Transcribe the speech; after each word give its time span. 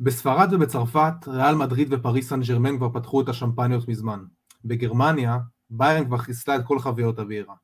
בספרד 0.00 0.48
ובצרפת, 0.52 1.14
ריאל 1.26 1.54
מדריד 1.54 1.88
ופריס 1.90 2.28
סן 2.28 2.40
ג'רמן 2.40 2.76
כבר 2.76 2.88
פתחו 2.92 3.20
את 3.20 3.28
השמפניות 3.28 3.88
מזמן. 3.88 4.24
בגרמניה, 4.64 5.38
ביירן 5.70 6.04
כבר 6.04 6.18
חיסלה 6.18 6.56
את 6.56 6.64
כל 6.66 6.78
חוויות 6.78 7.18
הבירה. 7.18 7.54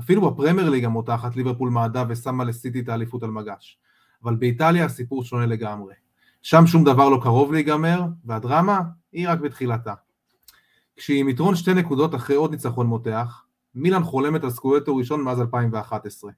אפילו 0.00 0.30
בפרמייר 0.30 0.70
ליג 0.70 0.84
המותחת 0.84 1.36
ליברפול 1.36 1.70
מעדה 1.70 2.04
ושמה 2.08 2.44
לסיטי 2.44 2.80
את 2.80 2.88
האליפות 2.88 3.22
על 3.22 3.30
מגש. 3.30 3.78
אבל 4.24 4.34
באיטליה 4.36 4.84
הסיפור 4.84 5.24
שונה 5.24 5.46
לגמרי. 5.46 5.94
שם 6.42 6.66
שום 6.66 6.84
דבר 6.84 7.08
לא 7.08 7.20
קרוב 7.22 7.52
להיגמר, 7.52 8.02
והדרמה 8.24 8.80
היא 9.12 9.28
רק 9.28 9.40
בתחילתה. 9.40 9.94
כשהיא 10.96 11.20
עם 11.20 11.28
יתרון 11.28 11.56
שתי 11.56 11.74
נקודות 11.74 12.14
אחרי 12.14 12.36
עוד 12.36 12.50
ניצחון 12.50 12.86
מותח, 12.86 13.44
מילאן 13.74 14.02
חולמת 14.02 14.44
על 14.44 14.50
סקואטו 14.50 14.96
ראשון 14.96 15.22
מאז 15.22 15.40
2011. 15.40 16.30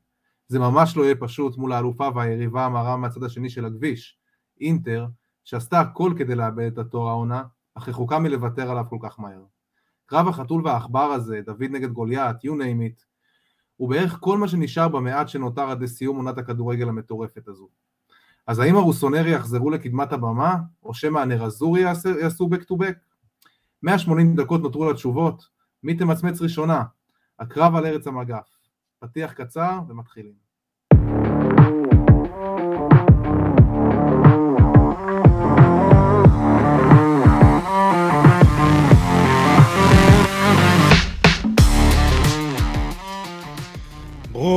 זה 0.49 0.59
ממש 0.59 0.97
לא 0.97 1.03
יהיה 1.03 1.15
פשוט 1.15 1.57
מול 1.57 1.73
האלופה 1.73 2.09
והיריבה 2.15 2.65
המרה 2.65 2.97
מהצד 2.97 3.25
השני 3.25 3.51
של 3.51 3.65
הכביש, 3.65 4.19
אינטר, 4.61 5.07
שעשתה 5.51 5.81
הכל 5.81 6.13
כדי 6.19 6.35
לאבד 6.35 6.73
את 6.73 6.79
התואר 6.79 7.09
העונה, 7.09 7.43
אך 7.75 7.89
רחוקה 7.89 8.19
מלוותר 8.19 8.71
עליו 8.71 8.85
כל 8.89 8.97
כך 9.03 9.21
מהר. 9.21 9.45
קרב 10.07 10.29
החתול 10.29 10.67
והעכבר 10.67 11.13
הזה, 11.13 11.41
דוד 11.45 11.63
נגד 11.71 11.93
גוליית, 11.93 12.37
you 12.37 12.49
name 12.49 12.99
it, 12.99 13.05
הוא 13.77 13.91
בערך 13.91 14.17
כל 14.21 14.39
מה 14.39 14.49
שנשאר 14.49 14.89
במעט 14.89 15.29
שנותר 15.29 15.71
עד 15.71 15.83
לסיום 15.83 16.17
עונת 16.17 16.39
הכדורגל 16.39 16.89
המטורפת 16.89 17.49
הזו. 17.49 17.69
אז 18.47 18.59
האם 18.59 18.77
הרוסונרי 18.77 19.31
יחזרו 19.31 19.71
לקדמת 19.71 20.13
הבמה, 20.13 20.57
או 20.83 20.95
שמא 20.95 21.19
הנרזורי 21.19 21.81
יעשו 21.81 22.49
back 22.53 22.63
to 22.63 22.75
back? 22.75 22.99
180 23.83 24.37
דקות 24.37 24.63
נותרו 24.63 24.91
לתשובות, 24.91 25.49
מי 25.83 25.95
תמצמץ 25.95 26.41
ראשונה? 26.41 26.83
הקרב 27.39 27.75
על 27.75 27.87
ארץ 27.87 28.07
המגף. 28.07 28.59
פתיח 28.99 29.33
קצר 29.33 29.81
ומתחילים. 29.89 30.50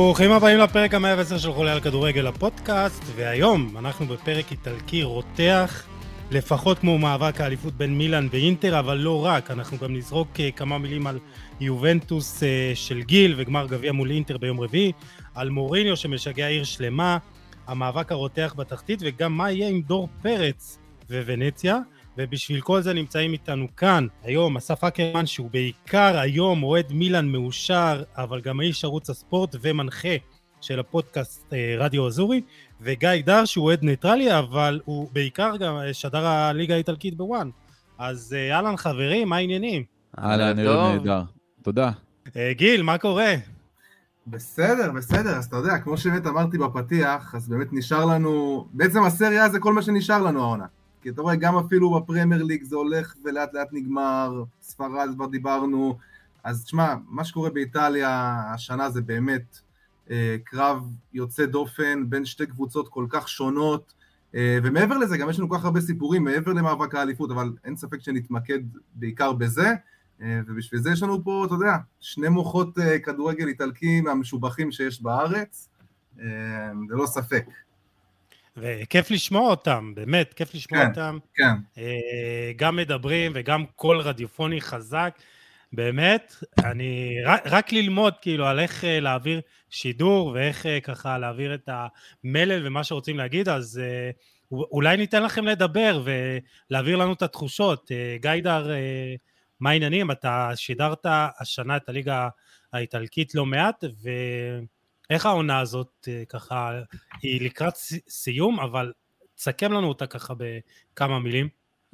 ברוכים 0.04 0.32
הבאים 0.32 0.58
לפרק 0.58 0.94
המאה 0.94 1.14
ועשר 1.16 1.38
של 1.38 1.52
חולה 1.52 1.72
על 1.72 1.80
כדורגל 1.80 2.26
הפודקאסט, 2.26 3.02
והיום 3.16 3.76
אנחנו 3.78 4.06
בפרק 4.06 4.50
איטלקי 4.50 5.02
רותח, 5.02 5.84
לפחות 6.30 6.78
כמו 6.78 6.98
מאבק 6.98 7.40
האליפות 7.40 7.74
בין 7.74 7.98
מילאן 7.98 8.28
ואינטר, 8.30 8.78
אבל 8.78 8.96
לא 8.96 9.24
רק, 9.24 9.50
אנחנו 9.50 9.78
גם 9.78 9.96
נזרוק 9.96 10.28
אה, 10.40 10.50
כמה 10.50 10.78
מילים 10.78 11.06
על 11.06 11.18
יובנטוס 11.60 12.42
אה, 12.42 12.72
של 12.74 13.02
גיל 13.02 13.34
וגמר 13.36 13.66
גביע 13.66 13.92
מול 13.92 14.10
אינטר 14.10 14.38
ביום 14.38 14.60
רביעי, 14.60 14.92
על 15.34 15.50
מוריניו 15.50 15.96
שמשגע 15.96 16.46
עיר 16.46 16.64
שלמה, 16.64 17.18
המאבק 17.66 18.12
הרותח 18.12 18.54
בתחתית, 18.56 19.00
וגם 19.02 19.32
מה 19.32 19.50
יהיה 19.50 19.68
עם 19.68 19.82
דור 19.82 20.08
פרץ 20.22 20.78
וונציה. 21.10 21.78
ובשביל 22.18 22.60
כל 22.60 22.80
זה 22.80 22.92
נמצאים 22.92 23.32
איתנו 23.32 23.66
כאן 23.76 24.06
היום 24.22 24.56
אסף 24.56 24.84
אקרמן 24.84 25.26
שהוא 25.26 25.50
בעיקר 25.50 26.18
היום 26.18 26.62
אוהד 26.62 26.92
מילאן 26.92 27.28
מאושר 27.28 28.02
אבל 28.16 28.40
גם 28.40 28.60
האיש 28.60 28.84
ערוץ 28.84 29.10
הספורט 29.10 29.56
ומנחה 29.60 30.16
של 30.60 30.80
הפודקאסט 30.80 31.52
אה, 31.52 31.76
רדיו 31.78 32.06
אזורי 32.06 32.40
וגיא 32.80 33.10
דר 33.24 33.44
שהוא 33.44 33.64
אוהד 33.64 33.82
ניטרלי 33.82 34.38
אבל 34.38 34.80
הוא 34.84 35.08
בעיקר 35.12 35.56
גם 35.56 35.76
שדר 35.92 36.26
הליגה 36.26 36.74
האיטלקית 36.74 37.16
ב 37.16 37.25
ONE 37.25 37.50
אז 37.98 38.36
אה, 38.38 38.56
אהלן 38.56 38.76
חברים 38.76 39.28
מה 39.28 39.36
העניינים? 39.36 39.84
אהלן 40.18 40.58
ערב 40.58 40.92
נהדר 40.92 41.22
תודה 41.62 41.90
אה, 42.36 42.52
גיל 42.52 42.82
מה 42.82 42.98
קורה? 42.98 43.34
בסדר, 44.26 44.92
בסדר, 44.92 45.36
אז 45.36 45.44
אתה 45.44 45.56
יודע, 45.56 45.78
כמו 45.78 45.96
שבאמת 45.96 46.26
אמרתי 46.26 46.58
בפתיח, 46.58 47.34
אז 47.34 47.48
באמת 47.48 47.66
נשאר 47.72 48.04
לנו, 48.04 48.66
בעצם 48.72 49.02
הסריה 49.02 49.48
זה 49.48 49.58
כל 49.58 49.72
מה 49.72 49.82
שנשאר 49.82 50.22
לנו 50.22 50.40
העונה. 50.40 50.64
כי 51.04 51.10
אתה 51.10 51.22
רואה, 51.22 51.36
גם 51.36 51.56
אפילו 51.56 52.00
בפרמייר 52.00 52.42
ליג 52.42 52.62
זה 52.62 52.76
הולך 52.76 53.14
ולאט 53.24 53.54
לאט 53.54 53.68
נגמר, 53.72 54.44
ספרד 54.62 55.08
כבר 55.14 55.26
דיברנו, 55.26 55.98
אז 56.44 56.64
תשמע, 56.64 56.94
מה 57.08 57.24
שקורה 57.24 57.50
באיטליה 57.50 58.42
השנה 58.54 58.90
זה 58.90 59.02
באמת 59.02 59.58
אה, 60.10 60.36
קרב 60.44 60.82
יוצא 61.12 61.46
דופן 61.46 62.10
בין 62.10 62.24
שתי 62.24 62.46
קבוצות 62.46 62.88
כל 62.88 63.06
כך 63.08 63.28
שונות, 63.28 63.94
אה, 64.34 64.58
ומעבר 64.62 64.98
לזה 64.98 65.16
גם 65.18 65.30
יש 65.30 65.38
לנו 65.38 65.48
כל 65.48 65.58
כך 65.58 65.64
הרבה 65.64 65.80
סיפורים 65.80 66.24
מעבר 66.24 66.52
למאבק 66.52 66.94
האליפות, 66.94 67.30
אבל 67.30 67.52
אין 67.64 67.76
ספק 67.76 68.00
שנתמקד 68.00 68.60
בעיקר 68.94 69.32
בזה, 69.32 69.74
אה, 70.22 70.40
ובשביל 70.46 70.80
זה 70.80 70.90
יש 70.90 71.02
לנו 71.02 71.24
פה, 71.24 71.44
אתה 71.46 71.54
יודע, 71.54 71.76
שני 72.00 72.28
מוחות 72.28 72.78
אה, 72.78 72.98
כדורגל 72.98 73.48
איטלקי 73.48 74.00
מהמשובחים 74.00 74.72
שיש 74.72 75.02
בארץ, 75.02 75.68
אה, 76.20 76.26
ללא 76.88 77.06
ספק. 77.06 77.46
וכיף 78.56 79.10
לשמוע 79.10 79.50
אותם, 79.50 79.92
באמת, 79.94 80.34
כיף 80.34 80.54
לשמוע 80.54 80.80
כן, 80.80 80.88
אותם. 80.90 81.18
כן. 81.34 81.54
אה, 81.78 82.52
גם 82.56 82.76
מדברים 82.76 83.32
וגם 83.34 83.64
קול 83.76 84.00
רדיופוני 84.00 84.60
חזק. 84.60 85.18
באמת, 85.72 86.34
אני, 86.64 87.16
רק, 87.24 87.42
רק 87.46 87.72
ללמוד 87.72 88.14
כאילו 88.22 88.46
על 88.46 88.60
איך 88.60 88.84
אה, 88.84 89.00
להעביר 89.00 89.40
שידור 89.70 90.26
ואיך 90.26 90.66
אה, 90.66 90.80
ככה 90.80 91.18
להעביר 91.18 91.54
את 91.54 91.68
המלל 92.24 92.66
ומה 92.66 92.84
שרוצים 92.84 93.18
להגיד, 93.18 93.48
אז 93.48 93.80
אולי 94.52 94.96
ניתן 94.96 95.22
לכם 95.22 95.44
לדבר 95.44 96.02
ולהעביר 96.04 96.96
לנו 96.96 97.12
את 97.12 97.22
התחושות. 97.22 97.90
גיידר, 98.20 98.70
מה 99.60 99.70
העניינים? 99.70 100.10
אתה 100.10 100.50
שידרת 100.54 101.06
השנה 101.40 101.76
את 101.76 101.88
הליגה 101.88 102.28
האיטלקית 102.72 103.34
לא 103.34 103.46
מעט, 103.46 103.84
ו... 103.84 104.10
איך 105.10 105.26
העונה 105.26 105.60
הזאת 105.60 106.08
אה, 106.08 106.22
ככה, 106.28 106.70
היא 107.22 107.40
לקראת 107.40 107.74
סיום, 108.08 108.60
אבל 108.60 108.92
תסכם 109.36 109.72
לנו 109.72 109.88
אותה 109.88 110.06
ככה 110.06 110.34
בכמה 110.34 111.18
מילים. 111.18 111.48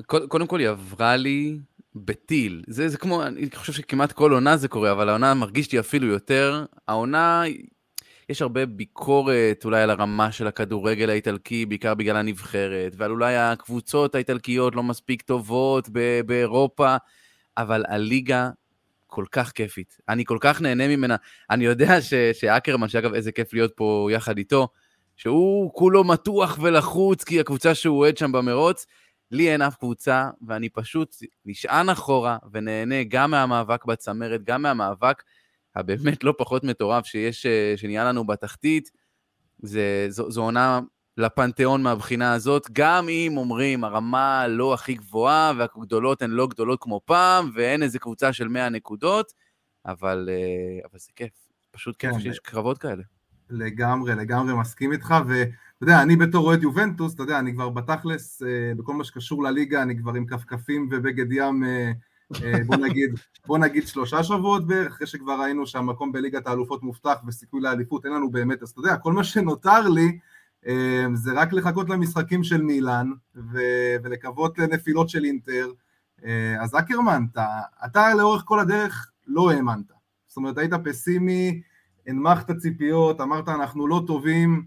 קודם 0.07 0.47
כל 0.47 0.61
היא 0.61 0.69
עברה 0.69 1.17
לי 1.17 1.59
בטיל. 1.95 2.63
זה, 2.67 2.89
זה 2.89 2.99
כמו, 2.99 3.23
אני 3.23 3.49
חושב 3.55 3.73
שכמעט 3.73 4.13
כל 4.13 4.33
עונה 4.33 4.57
זה 4.57 4.69
קורה, 4.69 4.93
אבל 4.93 5.09
העונה 5.09 5.35
מרגיש 5.35 5.73
לי 5.73 5.81
אפילו 5.81 6.07
יותר. 6.07 6.65
העונה, 6.89 7.43
יש 8.29 8.43
הרבה 8.43 8.67
ביקורת 8.67 9.65
אולי 9.65 9.83
על 9.83 9.91
הרמה 9.91 10.33
של 10.33 10.47
הכדורגל 10.47 11.11
האיטלקי, 11.11 11.67
בעיקר 11.67 11.95
בגלל 11.95 12.17
הנבחרת, 12.17 12.93
ועל 12.97 13.11
אולי 13.11 13.37
הקבוצות 13.37 14.15
האיטלקיות 14.15 14.75
לא 14.75 14.83
מספיק 14.83 15.23
טובות 15.23 15.89
באירופה, 16.27 16.97
אבל 17.57 17.85
הליגה 17.89 18.51
כל 19.11 19.25
כך 19.33 19.53
כיפית. 19.53 19.99
אני 20.09 20.25
כל 20.25 20.39
כך 20.41 20.61
נהנה 20.61 20.89
ממנה. 20.89 21.17
אני 21.51 21.65
יודע 21.65 22.01
ש, 22.03 22.15
שאקרמן, 22.15 22.89
שאגב, 22.89 23.15
איזה 23.15 23.33
כיף 23.33 23.53
להיות 23.53 23.73
פה 23.77 24.09
יחד 24.13 24.39
איתו, 24.39 24.69
שהוא 25.17 25.73
כולו 25.75 26.05
מתוח 26.05 26.59
ולחוץ, 26.63 27.25
כי 27.25 27.41
הקבוצה 27.41 27.75
שהוא 27.75 27.99
אוהד 27.99 28.17
שם 28.17 28.33
במרוץ, 28.33 28.87
לי 29.31 29.53
אין 29.53 29.63
אף 29.63 29.77
קבוצה, 29.77 30.31
ואני 30.47 30.69
פשוט 30.69 31.17
נשען 31.47 31.89
אחורה 31.89 32.39
ונהנה 32.53 33.05
גם 33.09 33.31
מהמאבק 33.31 33.85
בצמרת, 33.85 34.45
גם 34.45 34.63
מהמאבק 34.63 35.23
הבאמת 35.77 36.25
לא 36.25 36.35
פחות 36.39 36.65
מטורף 36.65 37.07
שיש, 37.07 37.47
שנהיה 37.77 38.05
לנו 38.05 38.27
בתחתית. 38.27 38.91
זה, 39.63 40.07
זו, 40.09 40.31
זו 40.31 40.43
עונה 40.43 40.81
לפנתיאון 41.17 41.83
מהבחינה 41.83 42.33
הזאת, 42.33 42.67
גם 42.73 43.09
אם 43.09 43.35
אומרים 43.37 43.85
הרמה 43.85 44.49
לא 44.49 44.75
הכי 44.75 44.95
גבוהה 44.95 45.53
והגדולות 45.59 46.23
הן 46.23 46.31
לא 46.31 46.47
גדולות 46.47 46.79
כמו 46.83 47.01
פעם 47.05 47.51
ואין 47.55 47.83
איזה 47.83 47.99
קבוצה 47.99 48.33
של 48.33 48.49
100 48.49 48.69
נקודות, 48.69 49.33
אבל, 49.87 50.29
אה, 50.33 50.89
אבל 50.91 50.99
זה 50.99 51.11
כיף, 51.17 51.33
פשוט 51.71 51.97
כיף 51.97 52.13
כן, 52.13 52.21
שיש 52.21 52.39
קרבות 52.39 52.79
כאלה. 52.79 53.03
לגמרי, 53.51 54.15
לגמרי 54.15 54.55
מסכים 54.55 54.93
איתך, 54.93 55.15
ואתה 55.29 55.53
יודע, 55.81 56.03
אני 56.03 56.17
בתור 56.17 56.47
אוהד 56.47 56.63
יובנטוס, 56.63 57.15
אתה 57.15 57.23
יודע, 57.23 57.39
אני 57.39 57.53
כבר 57.53 57.69
בתכלס, 57.69 58.43
אה, 58.43 58.73
בכל 58.77 58.95
מה 58.95 59.05
שקשור 59.05 59.43
לליגה, 59.43 59.83
אני 59.83 59.99
כבר 59.99 60.15
עם 60.15 60.27
כפכפים 60.27 60.89
ובגד 60.93 61.33
ים, 61.33 61.65
אה, 61.65 61.93
בוא 62.67 62.77
נגיד, 62.77 63.11
בוא 63.47 63.59
נגיד 63.59 63.87
שלושה 63.87 64.23
שבועות 64.23 64.67
בערך, 64.67 64.93
אחרי 64.93 65.07
שכבר 65.07 65.41
ראינו 65.41 65.67
שהמקום 65.67 66.13
בליגת 66.13 66.47
האלופות 66.47 66.83
מובטח 66.83 67.17
וסיכוי 67.27 67.61
לאליפות, 67.61 68.05
אין 68.05 68.13
לנו 68.13 68.31
באמת, 68.31 68.63
אז 68.63 68.71
אתה 68.71 68.81
יודע, 68.81 68.97
כל 68.97 69.13
מה 69.13 69.25
שנותר 69.25 69.89
לי, 69.89 70.19
זה 71.15 71.33
רק 71.35 71.53
לחכות 71.53 71.89
למשחקים 71.89 72.45
של 72.45 72.63
מילאן 72.63 73.11
ולקוות 74.03 74.59
לנפילות 74.59 75.09
של 75.09 75.25
אינטר. 75.25 75.67
אה, 76.25 76.63
אז 76.63 76.79
אקרמן, 76.79 77.25
אתה, 77.33 77.47
אתה 77.85 78.15
לאורך 78.15 78.43
כל 78.45 78.61
הדרך 78.61 79.11
לא 79.27 79.51
האמנת. 79.51 79.93
זאת 80.27 80.37
אומרת, 80.37 80.59
היית 80.59 80.73
פסימי, 80.85 81.63
הנמכת 82.07 82.57
ציפיות, 82.57 83.21
אמרת 83.21 83.49
אנחנו 83.49 83.87
לא 83.87 84.03
טובים. 84.07 84.67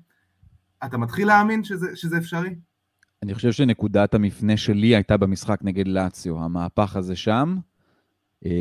אתה 0.86 0.98
מתחיל 0.98 1.28
להאמין 1.28 1.64
שזה, 1.64 1.88
שזה 1.96 2.18
אפשרי? 2.18 2.56
אני 3.24 3.34
חושב 3.34 3.52
שנקודת 3.52 4.14
המפנה 4.14 4.58
שלי 4.58 4.96
הייתה 4.96 5.18
במשחק 5.18 5.60
נגד 5.62 5.88
לאציו, 5.88 6.44
המהפך 6.44 6.96
הזה 6.96 7.16
שם, 7.16 7.58
אמ, 8.46 8.52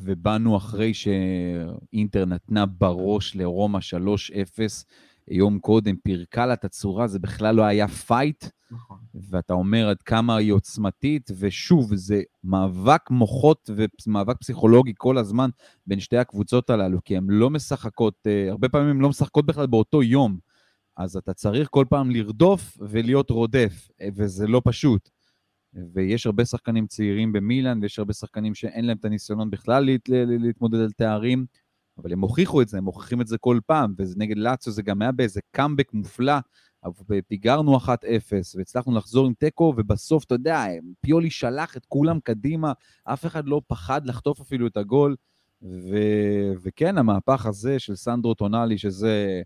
ובאנו 0.00 0.56
אחרי 0.56 0.94
שאינטר 0.94 2.24
נתנה 2.24 2.66
בראש 2.66 3.36
לרומא 3.36 3.78
3-0, 3.78 4.84
יום 5.28 5.58
קודם 5.58 5.96
פירקה 5.96 6.46
לה 6.46 6.52
את 6.52 6.64
הצורה, 6.64 7.06
זה 7.06 7.18
בכלל 7.18 7.54
לא 7.54 7.62
היה 7.62 7.88
פייט. 7.88 8.44
נכון. 8.70 8.98
ואתה 9.14 9.54
אומר 9.54 9.88
עד 9.88 10.02
כמה 10.02 10.36
היא 10.36 10.52
עוצמתית, 10.52 11.30
ושוב, 11.38 11.94
זה 11.94 12.22
מאבק 12.44 13.10
מוחות 13.10 13.70
ומאבק 14.06 14.36
פסיכולוגי 14.40 14.92
כל 14.96 15.18
הזמן 15.18 15.50
בין 15.86 16.00
שתי 16.00 16.16
הקבוצות 16.16 16.70
הללו, 16.70 17.04
כי 17.04 17.16
הן 17.16 17.26
לא 17.28 17.50
משחקות, 17.50 18.14
אה, 18.26 18.50
הרבה 18.50 18.68
פעמים 18.68 18.90
הן 18.90 18.98
לא 18.98 19.08
משחקות 19.08 19.46
בכלל 19.46 19.66
באותו 19.66 20.02
יום. 20.02 20.38
אז 20.96 21.16
אתה 21.16 21.34
צריך 21.34 21.68
כל 21.70 21.84
פעם 21.88 22.10
לרדוף 22.10 22.78
ולהיות 22.80 23.30
רודף, 23.30 23.88
וזה 24.14 24.46
לא 24.46 24.62
פשוט. 24.64 25.10
ויש 25.92 26.26
הרבה 26.26 26.44
שחקנים 26.44 26.86
צעירים 26.86 27.32
במילאן, 27.32 27.78
ויש 27.82 27.98
הרבה 27.98 28.12
שחקנים 28.12 28.54
שאין 28.54 28.84
להם 28.84 28.96
את 28.96 29.04
הניסיונות 29.04 29.50
בכלל 29.50 29.84
להת, 29.84 30.08
להתמודד 30.08 30.78
על 30.78 30.90
תארים, 30.90 31.46
אבל 32.02 32.12
הם 32.12 32.20
הוכיחו 32.20 32.62
את 32.62 32.68
זה, 32.68 32.78
הם 32.78 32.84
מוכיחים 32.84 33.20
את 33.20 33.26
זה 33.26 33.38
כל 33.38 33.58
פעם, 33.66 33.94
ונגד 33.96 34.36
לאציו 34.38 34.72
זה 34.72 34.82
גם 34.82 35.02
היה 35.02 35.12
באיזה 35.12 35.40
קאמבק 35.50 35.92
מופלא, 35.92 36.34
פיגרנו 37.28 37.76
1-0, 37.76 37.88
והצלחנו 38.56 38.96
לחזור 38.96 39.26
עם 39.26 39.32
תיקו, 39.34 39.74
ובסוף, 39.76 40.24
אתה 40.24 40.34
יודע, 40.34 40.64
פיולי 41.00 41.30
שלח 41.30 41.76
את 41.76 41.86
כולם 41.86 42.20
קדימה, 42.20 42.72
אף 43.04 43.26
אחד 43.26 43.48
לא 43.48 43.62
פחד 43.66 44.06
לחטוף 44.06 44.40
אפילו 44.40 44.66
את 44.66 44.76
הגול, 44.76 45.16
ו... 45.62 45.96
וכן, 46.62 46.98
המהפך 46.98 47.46
הזה 47.46 47.78
של 47.78 47.96
סנדרו 47.96 48.34
טונאלי, 48.34 48.78
שזה, 48.78 49.42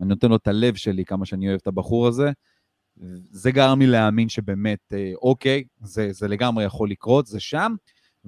אני 0.00 0.08
נותן 0.08 0.28
לו 0.28 0.36
את 0.36 0.48
הלב 0.48 0.74
שלי, 0.74 1.04
כמה 1.04 1.26
שאני 1.26 1.48
אוהב 1.48 1.58
את 1.62 1.66
הבחור 1.66 2.08
הזה, 2.08 2.30
זה 3.30 3.50
גרם 3.50 3.80
לי 3.80 3.86
להאמין 3.86 4.28
שבאמת, 4.28 4.92
אה, 4.92 5.12
אוקיי, 5.22 5.64
זה, 5.80 6.12
זה 6.12 6.28
לגמרי 6.28 6.64
יכול 6.64 6.90
לקרות, 6.90 7.26
זה 7.26 7.40
שם, 7.40 7.74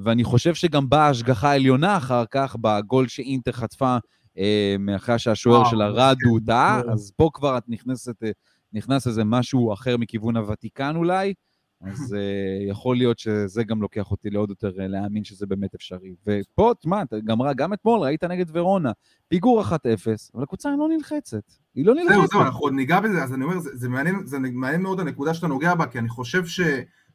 ואני 0.05 0.25
חושב 0.25 0.55
שגם 0.55 0.89
באה 0.89 1.09
השגחה 1.09 1.55
עליונה 1.55 1.97
אחר 1.97 2.25
כך, 2.31 2.57
בגול 2.61 3.09
שאינטר 3.09 3.53
חטפה 3.53 3.97
אה, 4.39 4.77
מאחרי 4.79 5.19
שהשוער 5.19 5.65
של 5.65 5.83
הרדו 5.83 6.39
טעה, 6.47 6.83
אז 6.93 7.13
פה 7.17 7.31
כבר 7.35 7.59
את 7.59 7.65
נכנסת, 7.69 8.23
אה, 8.23 8.31
נכנס 8.73 9.07
איזה 9.07 9.25
משהו 9.25 9.73
אחר 9.73 9.97
מכיוון 9.97 10.37
הוותיקן 10.37 10.97
אולי, 10.97 11.35
אז 11.81 12.13
uh, 12.13 12.71
יכול 12.71 12.97
להיות 12.97 13.19
שזה 13.19 13.65
גם 13.65 13.83
לוקח 13.83 14.11
אותי 14.11 14.31
לעוד 14.31 14.51
יותר 14.51 14.69
uh, 14.69 14.73
להאמין 14.79 15.25
שזה 15.25 15.47
באמת 15.47 15.75
אפשרי. 15.75 16.15
ופה, 16.27 16.73
תשמע, 16.79 17.03
גם, 17.25 17.39
גם 17.57 17.73
אתמול 17.73 18.01
ראית 18.01 18.25
נגד 18.25 18.47
ורונה, 18.53 18.93
פיגור 19.29 19.63
1-0, 19.63 19.73
אבל 20.35 20.43
הקבוצה 20.43 20.71
לא 20.79 20.89
נלחצת. 20.89 21.43
היא 21.75 21.87
לא 21.87 21.95
נלחצת. 21.95 22.15
זהו, 22.15 22.27
זהו, 22.27 22.41
אנחנו 22.41 22.61
עוד 22.61 22.73
ניגע 22.73 23.01
בזה, 23.01 23.23
אז 23.23 23.35
אני 23.35 23.45
אומר, 23.45 23.59
זה, 23.59 23.71
זה, 23.75 23.89
מעניין, 23.89 24.27
זה 24.27 24.39
מעניין 24.39 24.83
מאוד 24.83 25.01
הנקודה 25.01 25.35
שאתה 25.35 25.47
נוגע 25.47 25.75
בה, 25.75 25.87
כי 25.87 25.99
אני 25.99 26.09
חושב 26.09 26.47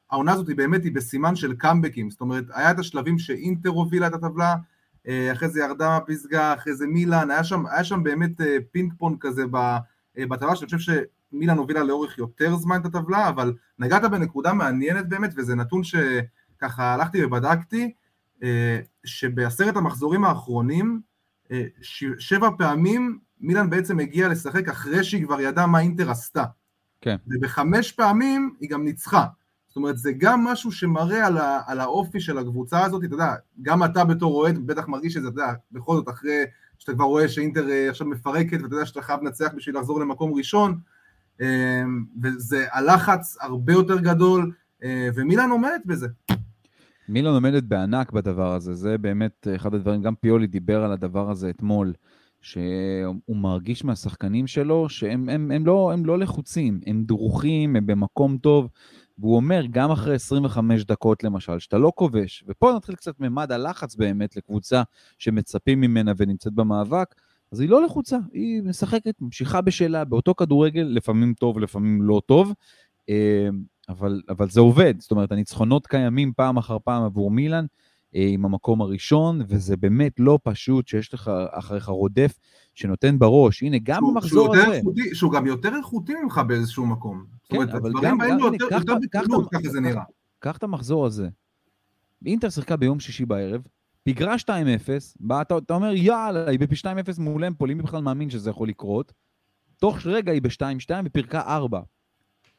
שהעונה 0.10 0.32
הזאת 0.32 0.48
היא 0.48 0.58
באמת 0.58 0.84
היא 0.84 0.92
בסימן 0.92 1.36
של 1.36 1.54
קאמבקים, 1.54 2.10
זאת 2.10 2.22
אומרת, 2.22 2.46
היה 2.54 2.72
את 2.72 2.80
השלבים 2.80 3.20
שאינטר 3.20 3.70
הובילה 3.70 4.08
את 4.08 4.14
הטבלה, 4.14 4.56
אה, 5.08 5.32
אחרי 5.32 5.50
זה 5.50 5.60
ירדה 5.60 6.00
פסגה, 6.08 6.54
אחרי 6.54 6.76
זה 6.76 6.88
מילאן, 6.88 7.32
היה 7.32 7.44
שם, 7.44 7.66
היה 7.66 7.84
שם 7.84 8.04
באמת 8.04 8.32
פינג 8.72 8.94
פונג 8.98 9.18
כזה 9.20 9.44
בטבלה, 10.18 10.56
שאני 10.56 10.78
חושב 10.78 10.94
מילאן 11.34 11.58
הובילה 11.58 11.84
לאורך 11.84 12.18
יותר 12.18 12.56
זמן 12.56 12.82
את 12.82 12.86
הטבלה, 12.86 13.30
אבל 13.30 13.54
נגעת 13.80 14.12
בנקודה 14.12 14.54
מעניינת 14.54 15.10
באמת, 15.10 15.34
וזה 15.38 15.56
נתון 15.56 15.82
שככה 15.84 16.94
הלכתי 16.94 17.26
ובדקתי, 17.26 17.92
אה, 18.44 18.80
שבעשרת 19.04 19.76
המחזורים 19.76 20.26
האחרונים, 20.26 21.02
אה, 21.52 21.64
שבע 22.20 22.50
פעמים 22.58 23.20
מילאן 23.42 23.70
בעצם 23.70 24.00
הגיעה 24.00 24.30
לשחק 24.30 24.70
אחרי 24.70 25.04
שהיא 25.04 25.26
כבר 25.26 25.42
ידעה 25.42 25.68
מה 25.68 25.80
אינטר 25.80 26.12
עשתה. 26.12 26.44
כן. 27.02 27.16
ובחמש 27.28 27.92
פעמים 27.92 28.56
היא 28.60 28.70
גם 28.70 28.84
ניצחה. 28.84 29.26
זאת 29.74 29.78
אומרת, 29.78 29.98
זה 29.98 30.12
גם 30.18 30.44
משהו 30.44 30.72
שמראה 30.72 31.28
על, 31.28 31.38
ה, 31.38 31.62
על 31.68 31.80
האופי 31.80 32.20
של 32.20 32.38
הקבוצה 32.38 32.86
הזאת, 32.86 33.04
אתה 33.04 33.14
יודע, 33.14 33.36
גם 33.62 33.84
אתה 33.84 34.06
בתור 34.06 34.36
אוהד 34.36 34.68
בטח 34.68 34.88
מרגיש 34.88 35.18
את 35.18 35.22
זה, 35.22 35.28
אתה 35.28 35.42
יודע, 35.42 35.54
בכל 35.72 35.96
זאת 35.96 36.10
אחרי 36.10 36.44
שאתה 36.78 36.94
כבר 36.94 37.06
רואה 37.06 37.28
שאינטר 37.28 37.70
אה, 37.70 37.90
עכשיו 37.90 38.08
מפרקת, 38.08 38.62
ואתה 38.62 38.75
יודע 38.75 38.86
שאתה 38.86 39.02
חייב 39.02 39.20
לנצח 39.22 39.52
בשביל 39.56 39.78
לחזור 39.78 40.00
למקום 40.00 40.34
ראשון, 40.34 40.80
אמ, 41.42 41.46
וזה 42.22 42.66
הלחץ 42.72 43.38
הרבה 43.42 43.74
יותר 43.74 44.00
גדול, 44.00 44.52
אה, 44.84 45.10
ומילן 45.16 45.50
עומדת 45.50 45.81
בזה. 45.86 46.08
מילן 47.10 47.34
עומדת 47.34 47.64
בענק 47.64 48.12
בדבר 48.12 48.54
הזה, 48.54 48.74
זה 48.74 48.98
באמת 48.98 49.48
אחד 49.56 49.74
הדברים, 49.74 50.02
גם 50.02 50.16
פיולי 50.16 50.48
דיבר 50.48 50.84
על 50.84 50.92
הדבר 50.92 51.31
הזה 51.31 51.50
אתמול, 51.50 51.94
שהוא 52.42 53.38
מרגיש 53.38 53.86
מהשחקנים 53.86 54.48
שלו 54.48 54.90
שהם 54.90 55.30
הם, 55.30 55.52
הם 55.52 55.66
לא, 55.66 55.92
הם 55.94 56.06
לא 56.06 56.19
לחוצים, 56.19 56.80
הם 56.86 57.04
דרוכים, 57.04 57.76
הם 57.76 57.86
במקום 57.86 58.38
טוב, 58.38 58.69
והוא 59.18 59.36
אומר, 59.36 59.65
גם 59.71 59.92
אחרי 59.92 60.15
25 60.15 60.83
דקות 60.83 61.24
למשל, 61.24 61.60
שאתה 61.60 61.77
לא 61.77 61.92
כובש, 61.95 62.44
ופה 62.48 62.74
נתחיל 62.75 62.95
קצת 62.95 63.19
ממד 63.19 63.51
הלחץ 63.51 63.95
באמת 63.95 64.36
לקבוצה 64.36 64.83
שמצפים 65.18 65.81
ממנה 65.81 66.12
ונמצאת 66.18 66.54
במאבק, 66.54 67.15
אז 67.51 67.60
היא 67.60 67.69
לא 67.69 67.83
לחוצה, 67.83 68.18
היא 68.33 68.63
משחקת, 68.63 69.15
ממשיכה 69.21 69.62
בשלה, 69.62 70.06
באותו 70.06 70.36
כדורגל, 70.36 70.81
לפעמים 70.81 71.33
טוב, 71.33 71.60
לפעמים 71.60 72.01
לא 72.01 72.21
טוב, 72.25 72.54
אה, 73.10 73.50
אבל, 73.89 74.21
אבל 74.30 74.50
זה 74.50 74.60
עובד, 74.60 74.94
זאת 75.00 75.12
אומרת, 75.12 75.31
הניצחונות 75.31 75.88
קיימים 75.88 76.33
פעם 76.36 76.57
אחר 76.57 76.77
פעם 76.83 77.04
עבור 77.04 77.31
מילאן, 77.31 77.66
אה, 77.66 77.68
עם 78.13 78.45
המקום 78.45 78.81
הראשון, 78.81 79.42
וזה 79.48 79.77
באמת 79.77 80.19
לא 80.19 80.39
פשוט 80.44 80.88
שיש 80.88 81.13
לך 81.13 81.31
אחריך 81.51 81.86
רודף 81.86 82.39
שנותן 82.75 83.19
בראש. 83.19 83.63
הנה, 83.63 83.77
גם 83.83 84.04
במחזור 84.04 84.56
הזה... 84.56 84.71
איכותי, 84.71 85.15
שהוא 85.15 85.31
גם 85.31 85.48
יותר 85.48 85.75
איכותי 85.75 86.13
ממך 86.24 86.42
באיזשהו 86.48 86.86
מקום. 86.86 87.25
כן, 87.50 87.57
זאת 87.60 87.69
אומרת, 87.69 87.81
אבל 87.81 87.92
גם... 88.01 88.18
גם 88.18 88.39
יותר, 88.39 88.75
יותר 88.75 88.95
בקלות, 89.01 89.50
ככה 89.51 89.69
זה 89.69 89.80
נראה. 89.80 90.04
קח 90.39 90.57
את 90.57 90.63
המחזור 90.63 91.06
הזה. 91.06 91.30
אינטר 92.25 92.50
שיחקה 92.50 92.75
ביום 92.75 93.00
שישי 93.00 93.25
בערב, 93.25 93.62
פיגרה 94.04 94.36
2-0, 94.36 94.50
בא, 95.19 95.42
אתה, 95.42 95.57
אתה 95.57 95.74
אומר, 95.74 95.94
יאללה, 95.94 96.50
היא 96.50 96.59
בפי 96.59 96.75
2-0 96.75 96.88
מול 97.21 97.45
אמפול, 97.45 97.74
מי 97.74 97.83
בכלל 97.83 98.01
מאמין 98.01 98.30
שזה 98.30 98.50
יכול 98.50 98.68
לקרות? 98.68 99.13
תוך 99.77 100.06
רגע 100.06 100.31
היא 100.31 100.42
ב-2-2 100.42 100.92
ופירקה 101.06 101.42
4. 101.42 101.81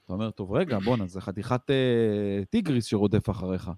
אתה 0.04 0.12
אומר, 0.12 0.30
טוב, 0.30 0.52
רגע, 0.52 0.78
בואנה, 0.78 1.06
זה 1.06 1.20
חתיכת 1.20 1.70
אה, 1.70 2.44
טיגריס 2.50 2.84
שרודף 2.84 3.30
אחריך. 3.30 3.70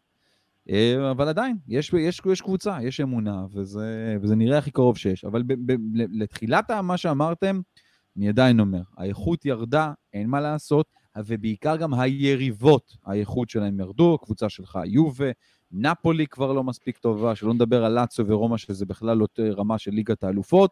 אה, 0.71 1.11
אבל 1.11 1.29
עדיין, 1.29 1.57
יש, 1.69 1.93
יש, 1.93 2.21
יש 2.33 2.41
קבוצה, 2.41 2.79
יש 2.83 3.01
אמונה, 3.01 3.47
וזה, 3.53 4.17
וזה 4.23 4.37
נראה 4.37 4.59
הכי 4.59 4.71
קרוב 4.71 4.97
שיש. 4.97 5.25
אבל 5.25 5.43
ב, 5.43 5.53
ב, 5.53 5.73
ב, 5.73 5.77
לתחילת 5.95 6.71
מה 6.71 6.97
שאמרתם, 6.97 7.61
אני 8.17 8.29
עדיין 8.29 8.61
אומר, 8.61 8.83
האיכות 8.97 9.45
ירדה, 9.45 9.93
אין 10.13 10.29
מה 10.29 10.41
לעשות, 10.41 10.87
ובעיקר 11.27 11.77
גם 11.77 11.95
היריבות, 11.95 12.97
האיכות 13.07 13.51
שלהם 13.51 13.81
ירדו, 13.81 14.19
קבוצה 14.19 14.49
שלך 14.49 14.79
יובה, 14.85 15.31
נפולי 15.71 16.27
כבר 16.27 16.53
לא 16.53 16.65
מספיק 16.65 16.99
טובה, 16.99 17.35
שלא 17.35 17.55
נדבר 17.55 17.85
על 17.85 18.01
לאצו 18.01 18.27
ורומא, 18.27 18.57
שזה 18.57 18.87
בכלל 18.87 19.17
לא 19.17 19.27
רמה 19.39 19.79
של 19.79 19.91
ליגת 19.91 20.25
האלופות. 20.25 20.71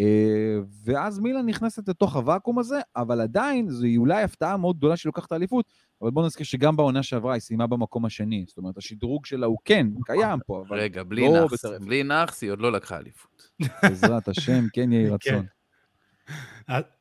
אה, 0.00 0.58
ואז 0.84 1.18
מילן 1.18 1.46
נכנסת 1.46 1.88
לתוך 1.88 2.16
הוואקום 2.16 2.58
הזה, 2.58 2.80
אבל 2.96 3.20
עדיין 3.20 3.68
זו 3.68 3.86
אולי 3.96 4.22
הפתעה 4.22 4.56
מאוד 4.56 4.76
גדולה 4.76 4.96
שהיא 4.96 5.08
לוקחת 5.08 5.32
האליפות, 5.32 5.72
אבל 6.02 6.10
בואו 6.10 6.26
נזכיר 6.26 6.46
שגם 6.46 6.76
בעונה 6.76 7.02
שעברה 7.02 7.34
היא 7.34 7.40
סיימה 7.40 7.66
במקום 7.66 8.04
השני, 8.04 8.44
זאת 8.48 8.58
אומרת 8.58 8.76
השדרוג 8.76 9.26
שלה 9.26 9.46
הוא 9.46 9.58
כן, 9.64 9.86
קיים 10.04 10.38
פה, 10.46 10.64
אבל... 10.68 10.80
רגע, 10.80 11.02
בלי 11.02 11.22
לא 11.22 11.40
נאחס, 11.40 11.64
בלי 11.64 12.02
נאחס 12.02 12.42
היא 12.42 12.50
עוד 12.50 12.60
לא 12.60 12.72
לקחה 12.72 12.98
אליפות. 12.98 13.50
בעזרת 13.82 14.28
השם, 14.28 14.64
כן 14.72 14.92
יהי 14.92 15.08
רצון. 15.14 15.46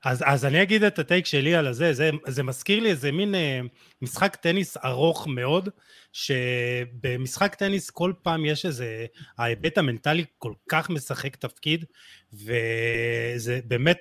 אז, 0.04 0.24
אז 0.26 0.46
אני 0.46 0.62
אגיד 0.62 0.84
את 0.84 1.00
הטייק 1.00 1.26
שלי 1.26 1.56
על 1.56 1.68
הזה, 1.68 1.94
זה, 1.94 2.10
זה 2.28 2.44
מזכיר 2.44 2.80
לי 2.80 2.90
איזה 2.90 3.12
מין 3.12 3.36
אה, 3.36 3.62
משחק 4.02 4.36
טניס 4.36 4.78
ארוך 4.86 5.28
מאוד, 5.28 5.70
שבמשחק 6.14 7.56
טניס 7.56 7.90
כל 7.90 8.14
פעם 8.22 8.46
יש 8.46 8.66
איזה, 8.66 9.06
ההיבט 9.38 9.78
המנטלי 9.78 10.26
כל 10.38 10.54
כך 10.70 10.90
משחק 10.90 11.36
תפקיד, 11.36 11.86
וזה 12.34 13.60
באמת, 13.66 13.98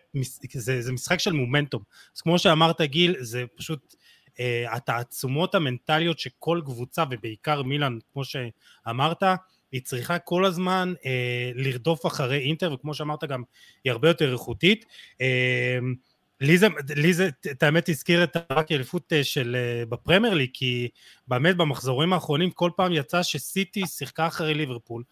זה, 0.52 0.82
זה 0.82 0.92
משחק 0.92 1.20
של 1.20 1.32
מומנטום. 1.32 1.82
אז 2.16 2.20
כמו 2.20 2.38
שאמרת 2.38 2.80
גיל, 2.80 3.16
זה 3.20 3.44
פשוט 3.56 3.94
אה, 4.40 4.64
התעצומות 4.70 5.54
המנטליות 5.54 6.18
שכל 6.18 6.60
קבוצה, 6.64 7.04
ובעיקר 7.10 7.62
מילאן, 7.62 7.98
כמו 8.12 8.22
שאמרת, 8.24 9.22
היא 9.72 9.80
צריכה 9.82 10.18
כל 10.18 10.44
הזמן 10.44 10.94
אה, 11.06 11.50
לרדוף 11.54 12.06
אחרי 12.06 12.38
אינטר, 12.38 12.72
וכמו 12.72 12.94
שאמרת 12.94 13.24
גם, 13.24 13.42
היא 13.84 13.92
הרבה 13.92 14.08
יותר 14.08 14.32
איכותית. 14.32 14.84
אה, 15.20 15.78
לי 16.40 17.12
זה, 17.12 17.28
את 17.50 17.62
האמת 17.62 17.88
הזכיר 17.88 18.24
את 18.24 18.36
רק 18.50 18.72
האליפות 18.72 19.12
אה, 19.12 19.24
של 19.24 19.56
אה, 19.56 19.86
בפרמייר 19.86 20.34
ליג, 20.34 20.50
כי 20.52 20.88
באמת 21.28 21.56
במחזורים 21.56 22.12
האחרונים 22.12 22.50
כל 22.50 22.70
פעם 22.76 22.92
יצא 22.92 23.22
שסיטי 23.22 23.86
שיחקה 23.86 24.26
אחרי 24.26 24.54
ליברפול, 24.54 25.02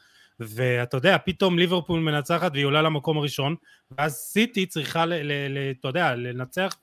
ואתה 0.40 0.96
יודע, 0.96 1.16
פתאום 1.24 1.58
ליברפול 1.58 2.00
מנצחת 2.00 2.52
והיא 2.52 2.64
עולה 2.64 2.82
למקום 2.82 3.18
הראשון, 3.18 3.54
ואז 3.90 4.14
סיטי 4.14 4.66
צריכה, 4.66 5.04
אתה 5.80 5.88
יודע, 5.88 6.14
לנצח 6.14 6.76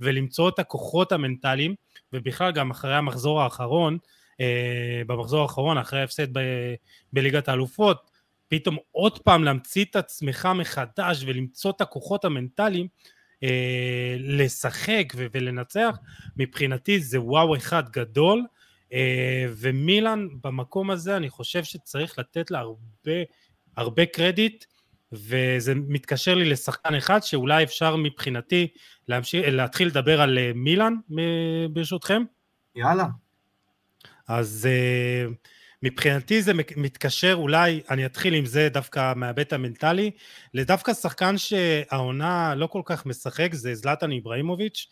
ולמצוא 0.00 0.48
את 0.48 0.58
הכוחות 0.58 1.12
המנטליים, 1.12 1.74
ובכלל 2.12 2.52
גם 2.52 2.70
אחרי 2.70 2.94
המחזור 2.94 3.42
האחרון, 3.42 3.98
במחזור 5.06 5.42
האחרון, 5.42 5.78
אחרי 5.78 6.00
ההפסד 6.00 6.38
ב- 6.38 6.74
בליגת 7.12 7.48
האלופות, 7.48 8.10
פתאום 8.48 8.76
עוד 8.92 9.18
פעם 9.18 9.44
להמציא 9.44 9.84
את 9.84 9.96
עצמך 9.96 10.48
מחדש 10.54 11.24
ולמצוא 11.26 11.70
את 11.70 11.80
הכוחות 11.80 12.24
המנטליים, 12.24 12.88
אה, 13.42 14.16
לשחק 14.18 15.12
ו- 15.16 15.26
ולנצח, 15.32 15.98
מבחינתי 16.36 17.00
זה 17.00 17.20
וואו 17.20 17.56
אחד 17.56 17.88
גדול, 17.90 18.42
אה, 18.92 19.46
ומילאן 19.56 20.28
במקום 20.44 20.90
הזה 20.90 21.16
אני 21.16 21.30
חושב 21.30 21.64
שצריך 21.64 22.18
לתת 22.18 22.50
לה 22.50 22.58
הרבה, 22.58 23.22
הרבה 23.76 24.06
קרדיט, 24.06 24.64
וזה 25.12 25.74
מתקשר 25.74 26.34
לי 26.34 26.44
לשחקן 26.44 26.94
אחד 26.94 27.22
שאולי 27.22 27.64
אפשר 27.64 27.96
מבחינתי 27.96 28.68
להמשיך, 29.08 29.44
להתחיל 29.48 29.88
לדבר 29.88 30.20
על 30.20 30.38
אה, 30.38 30.52
מילאן 30.54 30.94
ברשותכם. 31.70 32.22
יאללה. 32.76 33.04
אז 34.28 34.68
uh, 34.68 35.34
מבחינתי 35.82 36.42
זה 36.42 36.52
מתקשר 36.76 37.34
אולי, 37.34 37.80
אני 37.90 38.06
אתחיל 38.06 38.34
עם 38.34 38.46
זה 38.46 38.68
דווקא 38.68 39.12
מההיבט 39.16 39.52
המנטלי, 39.52 40.10
לדווקא 40.54 40.94
שחקן 40.94 41.38
שהעונה 41.38 42.54
לא 42.54 42.66
כל 42.66 42.82
כך 42.84 43.06
משחק, 43.06 43.48
זה 43.52 43.74
זלטן 43.74 44.12
איבראימוביץ', 44.12 44.86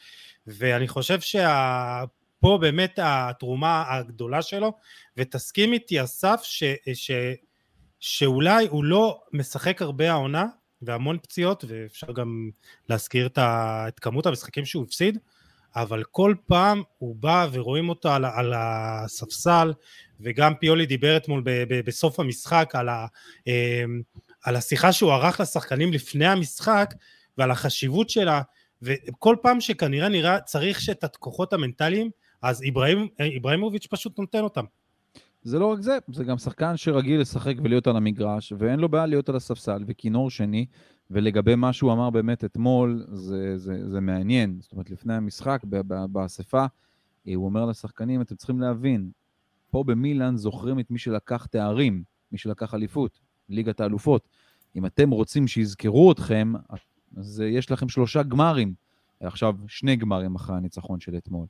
ואני 0.46 0.88
חושב 0.88 1.20
שפה 1.20 2.58
באמת 2.60 2.98
התרומה 3.02 3.84
הגדולה 3.88 4.42
שלו, 4.42 4.72
ותסכים 5.16 5.72
איתי 5.72 6.02
אסף, 6.02 6.40
ש, 6.42 6.64
ש, 6.94 7.10
שאולי 8.00 8.66
הוא 8.66 8.84
לא 8.84 9.20
משחק 9.32 9.82
הרבה 9.82 10.10
העונה, 10.10 10.46
והמון 10.82 11.18
פציעות, 11.22 11.64
ואפשר 11.68 12.12
גם 12.12 12.50
להזכיר 12.88 13.26
את, 13.26 13.38
את 13.88 14.00
כמות 14.00 14.26
המשחקים 14.26 14.64
שהוא 14.64 14.84
הפסיד, 14.84 15.18
אבל 15.76 16.02
כל 16.10 16.34
פעם 16.46 16.82
הוא 16.98 17.16
בא 17.16 17.46
ורואים 17.52 17.88
אותו 17.88 18.10
על, 18.12 18.24
על 18.24 18.52
הספסל, 18.56 19.72
וגם 20.20 20.54
פיולי 20.54 20.86
דיבר 20.86 21.16
אתמול 21.16 21.42
ב, 21.44 21.50
ב, 21.50 21.80
בסוף 21.86 22.20
המשחק 22.20 22.70
על, 22.74 22.88
ה, 22.88 23.06
אמ, 23.46 24.02
על 24.44 24.56
השיחה 24.56 24.92
שהוא 24.92 25.12
ערך 25.12 25.40
לשחקנים 25.40 25.92
לפני 25.92 26.26
המשחק, 26.26 26.94
ועל 27.38 27.50
החשיבות 27.50 28.10
שלה, 28.10 28.42
וכל 28.82 29.36
פעם 29.42 29.60
שכנראה 29.60 30.08
נראה 30.08 30.40
צריך 30.40 30.80
שאת 30.80 31.04
הכוחות 31.04 31.52
המנטליים, 31.52 32.10
אז 32.42 32.62
איברהים, 32.62 33.08
איברהימוביץ' 33.20 33.86
פשוט 33.86 34.18
נותן 34.18 34.40
אותם. 34.40 34.64
זה 35.42 35.58
לא 35.58 35.66
רק 35.66 35.80
זה, 35.80 35.98
זה 36.12 36.24
גם 36.24 36.38
שחקן 36.38 36.76
שרגיל 36.76 37.20
לשחק 37.20 37.54
ולהיות 37.64 37.86
על 37.86 37.96
המגרש, 37.96 38.52
ואין 38.58 38.80
לו 38.80 38.88
בעיה 38.88 39.06
להיות 39.06 39.28
על 39.28 39.36
הספסל, 39.36 39.84
וכינור 39.86 40.30
שני, 40.30 40.66
ולגבי 41.10 41.54
מה 41.54 41.72
שהוא 41.72 41.92
אמר 41.92 42.10
באמת 42.10 42.44
אתמול, 42.44 43.04
זה, 43.12 43.58
זה, 43.58 43.90
זה 43.90 44.00
מעניין. 44.00 44.58
זאת 44.60 44.72
אומרת, 44.72 44.90
לפני 44.90 45.14
המשחק, 45.14 45.62
באספה, 46.08 46.66
אה, 47.28 47.34
הוא 47.34 47.44
אומר 47.44 47.66
לשחקנים, 47.66 48.20
אתם 48.20 48.36
צריכים 48.36 48.60
להבין, 48.60 49.10
פה 49.70 49.84
במילאן 49.84 50.36
זוכרים 50.36 50.80
את 50.80 50.90
מי 50.90 50.98
שלקח 50.98 51.46
תארים, 51.46 52.02
מי 52.32 52.38
שלקח 52.38 52.74
אליפות, 52.74 53.20
ליגת 53.48 53.80
האלופות. 53.80 54.28
אם 54.76 54.86
אתם 54.86 55.10
רוצים 55.10 55.46
שיזכרו 55.46 56.12
אתכם, 56.12 56.52
אז 57.16 57.40
אה, 57.40 57.48
יש 57.48 57.70
לכם 57.70 57.88
שלושה 57.88 58.22
גמרים. 58.22 58.74
עכשיו, 59.20 59.54
שני 59.68 59.96
גמרים 59.96 60.34
אחרי 60.34 60.56
הניצחון 60.56 61.00
של 61.00 61.16
אתמול. 61.16 61.46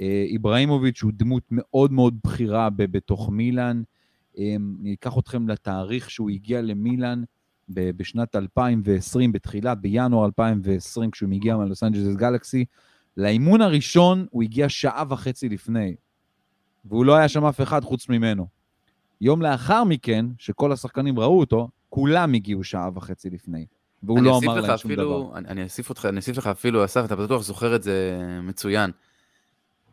אה, 0.00 0.24
איבראימוביץ' 0.26 1.02
הוא 1.02 1.12
דמות 1.14 1.42
מאוד 1.50 1.92
מאוד 1.92 2.18
בכירה 2.24 2.70
בתוך 2.70 3.30
מילאן. 3.30 3.82
אני 4.38 4.94
אקח 4.94 5.18
אתכם 5.18 5.48
לתאריך 5.48 6.10
שהוא 6.10 6.30
הגיע 6.30 6.62
למילאן. 6.62 7.22
בשנת 7.68 8.36
2020, 8.36 9.32
בתחילה, 9.32 9.74
בינואר 9.74 10.26
2020, 10.26 11.10
כשהוא 11.10 11.28
מגיע 11.28 11.56
מלוס 11.56 11.82
אנג'לס 11.82 12.16
גלקסי, 12.16 12.64
לאימון 13.16 13.60
הראשון 13.60 14.26
הוא 14.30 14.42
הגיע 14.42 14.68
שעה 14.68 15.04
וחצי 15.08 15.48
לפני, 15.48 15.94
והוא 16.84 17.04
לא 17.04 17.16
היה 17.16 17.28
שם 17.28 17.44
אף 17.44 17.60
אחד 17.60 17.84
חוץ 17.84 18.08
ממנו. 18.08 18.46
יום 19.20 19.42
לאחר 19.42 19.84
מכן, 19.84 20.26
שכל 20.38 20.72
השחקנים 20.72 21.18
ראו 21.18 21.40
אותו, 21.40 21.68
כולם 21.88 22.34
הגיעו 22.34 22.64
שעה 22.64 22.90
וחצי 22.94 23.30
לפני. 23.30 23.66
והוא 24.02 24.22
לא 24.22 24.38
אמר 24.38 24.54
להם 24.54 24.78
שום 24.78 24.90
אפילו, 24.90 25.04
דבר. 25.04 25.38
אני, 25.38 25.48
אני 25.48 25.62
אוסיף 25.62 25.88
אותך, 25.88 26.06
אני 26.08 26.16
אוסיף 26.16 26.36
לך 26.36 26.46
אפילו, 26.46 26.84
אסף, 26.84 27.04
אתה 27.04 27.16
בטוח 27.16 27.42
זוכר 27.42 27.76
את 27.76 27.82
זה 27.82 28.18
מצוין. 28.42 28.90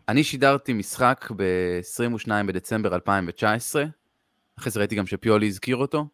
אני 0.07 0.23
שידרתי 0.23 0.73
משחק 0.73 1.31
ב-22 1.35 2.29
בדצמבר 2.47 2.95
2019, 2.95 3.83
אחרי 4.59 4.71
זה 4.71 4.79
ראיתי 4.79 4.95
גם 4.95 5.05
שפיולי 5.05 5.47
הזכיר 5.47 5.75
אותו, 5.75 6.07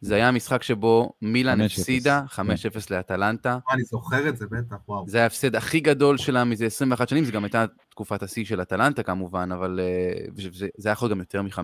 זה 0.00 0.14
היה 0.14 0.28
המשחק 0.28 0.62
שבו 0.62 1.12
מילאן 1.22 1.60
הפסידה 1.60 2.22
5-0 2.28 2.38
כן. 2.38 2.94
לאטלנטה. 2.94 3.58
אני 3.72 3.82
זוכר 3.82 4.28
את 4.28 4.36
זה 4.36 4.46
בטח, 4.46 4.76
וואו. 4.88 5.04
זה 5.08 5.22
ההפסד 5.22 5.56
הכי 5.56 5.80
גדול 5.80 6.18
שלה 6.18 6.44
מזה 6.44 6.66
21 6.66 7.08
שנים, 7.08 7.24
זו 7.24 7.32
גם 7.32 7.44
הייתה 7.44 7.64
תקופת 7.90 8.22
השיא 8.22 8.44
של 8.44 8.62
אטלנטה 8.62 9.02
כמובן, 9.02 9.52
אבל 9.52 9.80
אה, 9.82 10.42
זה 10.54 10.88
היה 10.88 10.92
יכול 10.92 11.10
גם 11.10 11.18
יותר 11.18 11.42
מ-5-0. 11.42 11.60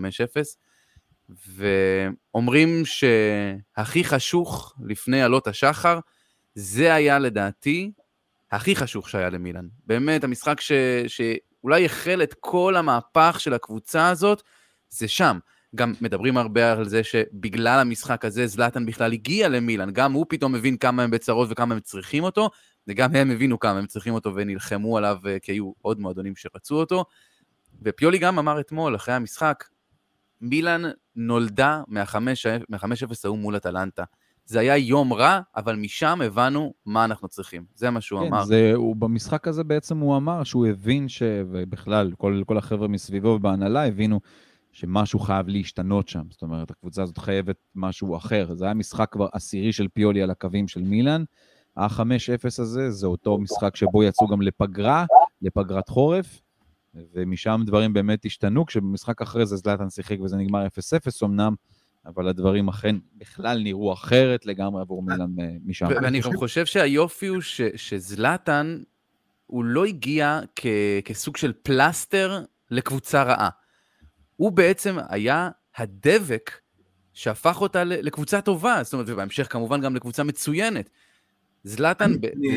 ואומרים 1.31 2.83
שהכי 2.85 4.05
חשוך 4.05 4.75
לפני 4.85 5.23
עלות 5.23 5.47
השחר, 5.47 5.99
זה 6.55 6.95
היה 6.95 7.19
לדעתי 7.19 7.93
הכי 8.51 8.77
חשוך 8.77 9.09
שהיה 9.09 9.31
למילאן. 9.31 9.67
באמת, 9.87 10.25
המשחק 10.25 10.61
ש... 10.61 10.73
שאולי 11.07 11.85
החל 11.85 12.23
את 12.23 12.35
כל 12.41 12.77
המהפך 12.77 13.37
של 13.39 13.55
הקבוצה 13.55 14.09
הזאת, 14.09 14.43
זה 14.89 15.09
שם. 15.09 15.39
גם 15.75 15.93
מדברים 16.01 16.37
הרבה 16.37 16.73
על 16.73 16.89
זה 16.89 17.05
שבגלל 17.05 17.81
המשחק 17.81 18.25
הזה 18.25 18.47
זלאטן 18.47 18.87
בכלל 18.87 19.13
הגיע 19.13 19.49
למילאן, 19.49 19.91
גם 19.93 20.13
הוא 20.13 20.27
פתאום 20.29 20.53
מבין 20.53 20.77
כמה 20.77 21.03
הם 21.03 21.11
בצרות 21.11 21.49
וכמה 21.51 21.75
הם 21.75 21.81
צריכים 21.81 22.25
אותו, 22.25 22.51
וגם 22.89 23.17
הם 23.17 23.31
הבינו 23.31 23.59
כמה 23.59 23.79
הם 23.79 23.87
צריכים 23.87 24.15
אותו 24.15 24.35
ונלחמו 24.35 24.99
עליו, 24.99 25.17
אה, 25.27 25.39
כי 25.39 25.53
היו 25.53 25.73
עוד 25.83 26.01
מועדונים 26.01 26.37
שרצו 26.37 26.75
אותו. 26.75 27.05
ופיולי 27.83 28.19
גם 28.19 28.39
אמר 28.39 28.61
אתמול, 28.61 28.97
אחרי 28.97 29.15
המשחק, 29.15 29.65
מילאן 30.41 30.83
נולדה 31.17 31.83
מה-5-0 31.89 33.15
ההוא 33.25 33.39
מול 33.39 33.57
אטלנטה. 33.57 34.05
זה 34.47 34.61
היה 34.61 34.77
יום 34.77 35.13
רע, 35.13 35.41
אבל 35.57 35.77
משם 35.77 36.21
הבנו 36.25 36.75
מה 36.87 37.05
אנחנו 37.05 37.29
צריכים. 37.29 37.65
זה 37.75 37.91
מה 37.91 38.01
שהוא 38.01 38.21
כן, 38.21 38.27
אמר. 38.27 38.45
זה, 38.45 38.73
הוא, 38.75 38.97
במשחק 38.97 39.49
הזה 39.49 39.65
בעצם 39.65 39.99
הוא 39.99 40.17
אמר 40.17 40.45
שהוא 40.45 40.67
הבין 40.67 41.09
ש... 41.09 41.23
ובכלל, 41.51 42.13
כל, 42.19 42.43
כל 42.47 42.59
החבר'ה 42.59 42.89
מסביבו 42.89 43.29
ובהנהלה 43.29 43.87
הבינו 43.87 44.21
שמשהו 44.75 45.19
חייב 45.19 45.49
להשתנות 45.49 46.09
שם. 46.09 46.23
זאת 46.31 46.43
אומרת, 46.43 46.71
הקבוצה 46.71 47.03
הזאת 47.03 47.19
חייבת 47.19 47.57
משהו 47.75 48.17
אחר. 48.17 48.55
זה 48.55 48.65
היה 48.65 48.75
משחק 48.75 49.09
כבר 49.13 49.29
עשירי 49.33 49.73
של 49.73 49.89
פיולי 49.89 50.23
על 50.23 50.31
הקווים 50.31 50.69
של 50.69 50.83
מילאן. 50.83 51.25
ה-5-0 51.77 52.03
הזה 52.59 52.91
זה 52.91 53.07
אותו 53.07 53.39
משחק 53.39 53.77
שבו 53.77 54.03
יצאו 54.03 54.29
גם 54.29 54.43
לפגרה, 54.43 55.05
לפגרת 55.43 55.89
חורף, 55.89 56.41
ומשם 57.15 57.61
דברים 57.67 57.93
באמת 57.93 58.25
השתנו, 58.25 58.67
כשבמשחק 58.67 59.23
אחרי 59.23 59.47
זה 59.47 59.57
זלאטן 59.57 59.91
שיחק 59.91 60.17
וזה 60.21 60.37
נגמר 60.37 60.67
0-0 60.67 60.71
אמנם, 61.25 61.55
אבל 62.07 62.29
הדברים 62.29 62.69
אכן 62.69 62.97
בכלל 63.17 63.63
נראו 63.63 63.93
אחרת 63.93 64.47
לגמרי 64.47 64.81
עבור 64.81 65.03
מילאן 65.03 65.31
אה, 65.41 65.51
משם. 65.65 65.87
ואני 65.87 66.21
גם 66.21 66.37
חושב 66.37 66.67
שהיופי 66.67 67.27
הוא 67.27 67.41
ש- 67.41 67.61
שזלאטן, 67.77 68.83
הוא 69.47 69.65
לא 69.65 69.85
הגיע 69.85 70.41
כ- 70.57 70.67
כסוג 71.05 71.37
של 71.37 71.53
פלסטר 71.63 72.43
לקבוצה 72.71 73.23
רעה. 73.23 73.49
הוא 74.37 74.53
בעצם 74.53 74.97
היה 75.09 75.51
הדבק 75.77 76.61
שהפך 77.13 77.61
אותה 77.61 77.85
לקבוצה 77.85 78.41
טובה, 78.41 78.81
זאת 78.83 78.93
אומרת, 78.93 79.09
ובהמשך 79.09 79.53
כמובן 79.53 79.81
גם 79.81 79.97
לקבוצה 79.97 80.25
מצוינת. 80.25 80.91
זלאטן 81.65 82.13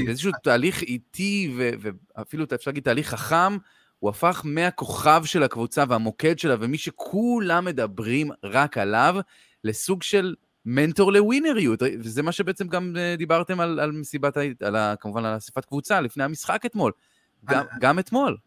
באיזשהו 0.05 0.31
תהליך 0.43 0.81
איטי, 0.81 1.53
ואפילו 1.57 2.45
אפשר 2.55 2.71
להגיד 2.71 2.83
תהליך 2.83 3.09
חכם, 3.09 3.57
הוא 3.99 4.09
הפך 4.09 4.41
מהכוכב 4.45 5.21
של 5.25 5.43
הקבוצה 5.43 5.83
והמוקד 5.89 6.39
שלה, 6.39 6.55
ומי 6.59 6.77
שכולם 6.77 7.65
מדברים 7.65 8.29
רק 8.43 8.77
עליו, 8.77 9.15
לסוג 9.63 10.03
של 10.03 10.35
מנטור 10.65 11.13
לווינריות, 11.13 11.81
וזה 11.99 12.23
מה 12.23 12.31
שבעצם 12.31 12.67
גם 12.67 12.95
אה, 12.97 13.15
דיברתם 13.17 13.59
על, 13.59 13.79
על 13.79 13.91
מסיבת, 13.91 14.37
על, 14.61 14.75
כמובן 14.99 15.25
על 15.25 15.37
אספת 15.37 15.65
קבוצה 15.65 16.01
לפני 16.01 16.23
המשחק 16.23 16.65
אתמול. 16.65 16.91
גם, 17.45 17.65
גם 17.79 17.99
אתמול. 17.99 18.37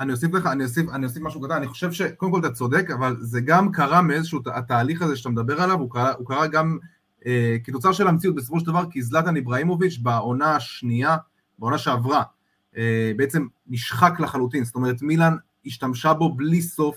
אני 0.00 0.12
אוסיף 0.12 0.34
לך, 0.34 0.46
אני 0.46 0.64
אוסיף, 0.64 0.90
אני 0.90 1.06
אוסיף 1.06 1.22
משהו 1.22 1.40
קטן, 1.40 1.54
אני 1.54 1.66
חושב 1.66 1.92
שקודם 1.92 2.32
כל 2.32 2.40
אתה 2.40 2.50
צודק, 2.50 2.90
אבל 2.90 3.16
זה 3.20 3.40
גם 3.40 3.72
קרה 3.72 4.02
מאיזשהו, 4.02 4.40
התהליך 4.46 5.02
הזה 5.02 5.16
שאתה 5.16 5.28
מדבר 5.28 5.62
עליו, 5.62 5.78
הוא 5.78 5.90
קרה, 5.90 6.12
הוא 6.18 6.26
קרה 6.26 6.46
גם 6.46 6.78
אה, 7.26 7.56
כתוצר 7.64 7.92
של 7.92 8.08
המציאות 8.08 8.36
בסופו 8.36 8.60
של 8.60 8.66
דבר, 8.66 8.84
כי 8.90 9.02
זלטן 9.02 9.36
איבראימוביץ' 9.36 9.98
בעונה 9.98 10.56
השנייה, 10.56 11.16
בעונה 11.58 11.78
שעברה, 11.78 12.22
אה, 12.76 13.12
בעצם 13.16 13.46
נשחק 13.66 14.20
לחלוטין, 14.20 14.64
זאת 14.64 14.74
אומרת 14.74 15.02
מילאן 15.02 15.36
השתמשה 15.66 16.14
בו 16.14 16.34
בלי 16.34 16.62
סוף, 16.62 16.96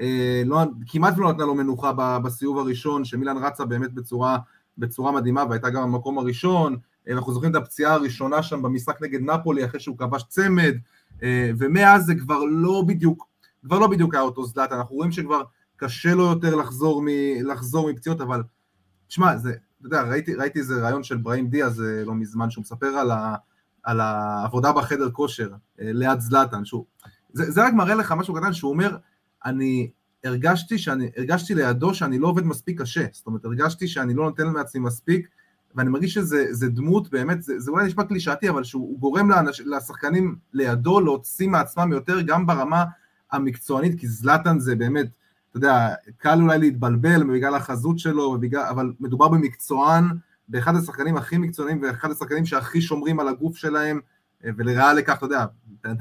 אה, 0.00 0.42
לא, 0.46 0.62
כמעט 0.86 1.18
ולא 1.18 1.32
נתנה 1.32 1.44
לו 1.44 1.54
מנוחה 1.54 1.92
בסיבוב 2.22 2.58
הראשון, 2.58 3.04
שמילאן 3.04 3.36
רצה 3.36 3.64
באמת 3.64 3.92
בצורה, 3.92 4.38
בצורה 4.78 5.12
מדהימה 5.12 5.44
והייתה 5.48 5.70
גם 5.70 5.82
במקום 5.82 6.18
הראשון, 6.18 6.76
אה, 7.08 7.12
אנחנו 7.12 7.32
זוכרים 7.32 7.50
את 7.50 7.56
הפציעה 7.56 7.94
הראשונה 7.94 8.42
שם 8.42 8.62
במשחק 8.62 9.02
נגד 9.02 9.20
נפולי 9.20 9.64
אחרי 9.64 9.80
שהוא 9.80 9.98
כבש 9.98 10.22
צמד, 10.28 10.74
ומאז 11.58 12.04
זה 12.04 12.14
כבר 12.14 12.44
לא 12.44 12.84
בדיוק, 12.86 13.26
כבר 13.66 13.78
לא 13.78 13.86
בדיוק 13.86 14.14
היה 14.14 14.22
אותו 14.22 14.44
זלאטה, 14.44 14.76
אנחנו 14.76 14.96
רואים 14.96 15.12
שכבר 15.12 15.42
קשה 15.76 16.14
לו 16.14 16.24
יותר 16.24 16.54
לחזור, 16.54 17.02
מ, 17.02 17.06
לחזור 17.44 17.90
מפציעות, 17.90 18.20
אבל 18.20 18.42
תשמע, 19.08 19.36
זה, 19.36 19.50
אתה 19.50 19.86
יודע, 19.86 20.02
ראיתי, 20.02 20.34
ראיתי 20.34 20.58
איזה 20.58 20.82
רעיון 20.82 21.02
של 21.02 21.16
בראים 21.16 21.48
דיאז 21.48 21.82
אה, 21.82 22.04
לא 22.04 22.14
מזמן, 22.14 22.50
שהוא 22.50 22.62
מספר 22.62 22.86
על, 22.86 23.10
ה, 23.10 23.34
על 23.82 24.00
העבודה 24.00 24.72
בחדר 24.72 25.10
כושר 25.10 25.48
אה, 25.80 25.92
ליד 25.92 26.20
זלאטן, 26.20 26.64
שהוא, 26.64 26.84
זה, 27.32 27.50
זה 27.50 27.64
רק 27.64 27.72
מראה 27.72 27.94
לך 27.94 28.12
משהו 28.12 28.34
קטן, 28.34 28.52
שהוא 28.52 28.70
אומר, 28.70 28.96
אני 29.44 29.90
הרגשתי, 30.24 30.78
שאני, 30.78 31.10
הרגשתי 31.16 31.54
לידו 31.54 31.94
שאני 31.94 32.18
לא 32.18 32.28
עובד 32.28 32.44
מספיק 32.44 32.80
קשה, 32.80 33.06
זאת 33.12 33.26
אומרת, 33.26 33.44
הרגשתי 33.44 33.88
שאני 33.88 34.14
לא 34.14 34.24
נותן 34.24 34.48
מעצמי 34.48 34.80
מספיק, 34.80 35.28
ואני 35.74 35.90
מרגיש 35.90 36.14
שזה 36.14 36.68
דמות 36.68 37.10
באמת, 37.10 37.42
זה, 37.42 37.58
זה 37.58 37.70
אולי 37.70 37.86
נשמע 37.86 38.04
קלישאתי, 38.04 38.48
אבל 38.48 38.64
שהוא 38.64 38.98
גורם 38.98 39.30
לאנש, 39.30 39.60
לשחקנים 39.60 40.36
לידו 40.52 41.00
להוציא 41.00 41.48
מעצמם 41.48 41.92
יותר 41.92 42.20
גם 42.20 42.46
ברמה 42.46 42.84
המקצוענית, 43.32 44.00
כי 44.00 44.08
זלאטן 44.08 44.58
זה 44.58 44.76
באמת, 44.76 45.06
אתה 45.50 45.56
יודע, 45.56 45.88
קל 46.16 46.40
אולי 46.40 46.58
להתבלבל 46.58 47.24
בגלל 47.24 47.54
החזות 47.54 47.98
שלו, 47.98 48.22
ובגלל, 48.22 48.62
אבל 48.70 48.92
מדובר 49.00 49.28
במקצוען, 49.28 50.04
באחד 50.48 50.76
השחקנים 50.76 51.16
הכי 51.16 51.38
מקצוענים 51.38 51.82
ואחד 51.82 52.10
השחקנים 52.10 52.46
שהכי 52.46 52.80
שומרים 52.80 53.20
על 53.20 53.28
הגוף 53.28 53.56
שלהם, 53.56 54.00
ולרעה 54.44 54.94
לכך, 54.94 55.16
אתה 55.16 55.26
יודע, 55.26 55.44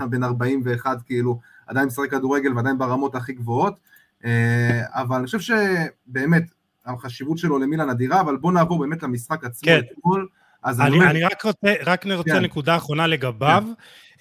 בן 0.10 0.24
41 0.24 1.02
כאילו, 1.06 1.40
עדיין 1.68 1.88
משחק 1.88 2.12
כדורגל 2.12 2.54
ועדיין 2.56 2.78
ברמות 2.78 3.16
הכי 3.16 3.34
גבוהות, 3.34 3.80
אה, 4.26 4.82
אבל 4.90 5.16
אני 5.16 5.26
חושב 5.26 5.40
שבאמת, 5.40 6.44
החשיבות 6.86 7.38
שלו 7.38 7.60
למילן 7.60 7.90
אדירה, 7.90 8.22
אבל 8.22 8.38
בואו 8.38 8.54
נעבור 8.54 8.80
באמת 8.80 9.04
למשחק 9.04 9.44
עצמו 9.44 9.66
כן. 9.66 9.80
אתמול. 9.92 10.28
אז 10.64 10.82
אני, 10.82 10.96
אומר- 10.96 11.10
אני 11.10 11.24
רק 11.24 11.46
רוצה, 11.46 11.74
רק 11.86 12.06
רוצה 12.06 12.32
כן. 12.32 12.40
נקודה 12.40 12.76
אחרונה 12.76 13.08
לגביו. 13.08 13.64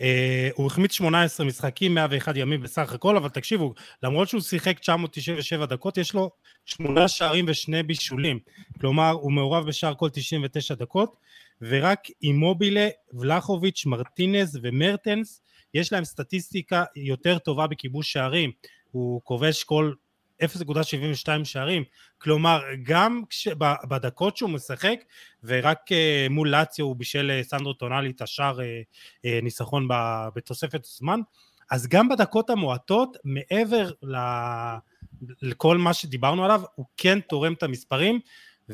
אה, 0.00 0.49
הוא 0.55 0.67
החמיץ 0.67 0.93
18 0.93 1.47
משחקים, 1.47 1.95
101 1.95 2.37
ימים 2.37 2.62
בסך 2.62 2.93
הכל, 2.93 3.17
אבל 3.17 3.29
תקשיבו, 3.29 3.75
למרות 4.02 4.29
שהוא 4.29 4.40
שיחק 4.40 4.79
997 4.79 5.67
דקות, 5.67 5.99
יש 5.99 6.14
לו 6.14 6.31
שמונה 6.64 7.09
שערים 7.09 7.45
ושני 7.49 7.83
בישולים. 7.83 8.38
כלומר, 8.81 9.11
הוא 9.11 9.33
מעורב 9.33 9.67
בשער 9.67 9.95
כל 9.95 10.09
99 10.09 10.75
דקות, 10.75 11.17
ורק 11.62 12.00
אימובילה, 12.23 12.88
ולחוביץ', 13.14 13.87
מרטינז 13.87 14.59
ומרטנס, 14.62 15.43
יש 15.75 15.93
להם 15.93 16.05
סטטיסטיקה 16.05 16.85
יותר 16.97 17.38
טובה 17.38 17.67
בכיבוש 17.67 18.12
שערים. 18.12 18.50
הוא 18.90 19.21
כובש 19.25 19.64
כל 19.64 19.93
0.72 20.43 21.45
שערים, 21.45 21.85
כלומר 22.19 22.63
גם 22.83 23.23
כש, 23.31 23.49
בדקות 23.89 24.37
שהוא 24.37 24.51
משחק 24.51 25.01
ורק 25.45 25.93
אה, 25.93 26.27
מול 26.31 26.49
לאציו 26.49 26.85
הוא 26.87 26.97
בישל 26.97 27.31
אה, 27.31 27.43
סנדרו 27.43 27.73
טונאלי 27.73 28.11
את 28.11 28.23
השער 28.23 28.61
אה, 28.61 29.39
ניסחון 29.43 29.89
בתוספת 30.35 30.85
זמן, 30.85 31.21
אז 31.71 31.87
גם 31.87 32.09
בדקות 32.09 32.51
המועטות 32.51 33.17
מעבר 33.25 33.91
ל, 34.03 34.17
לכל 35.43 35.79
מה 35.79 35.95
שדיברנו 35.95 36.45
עליו 36.45 36.63
הוא 36.75 36.87
כן 36.97 37.21
תורם 37.21 37.53
את 37.53 37.63
המספרים 37.63 38.21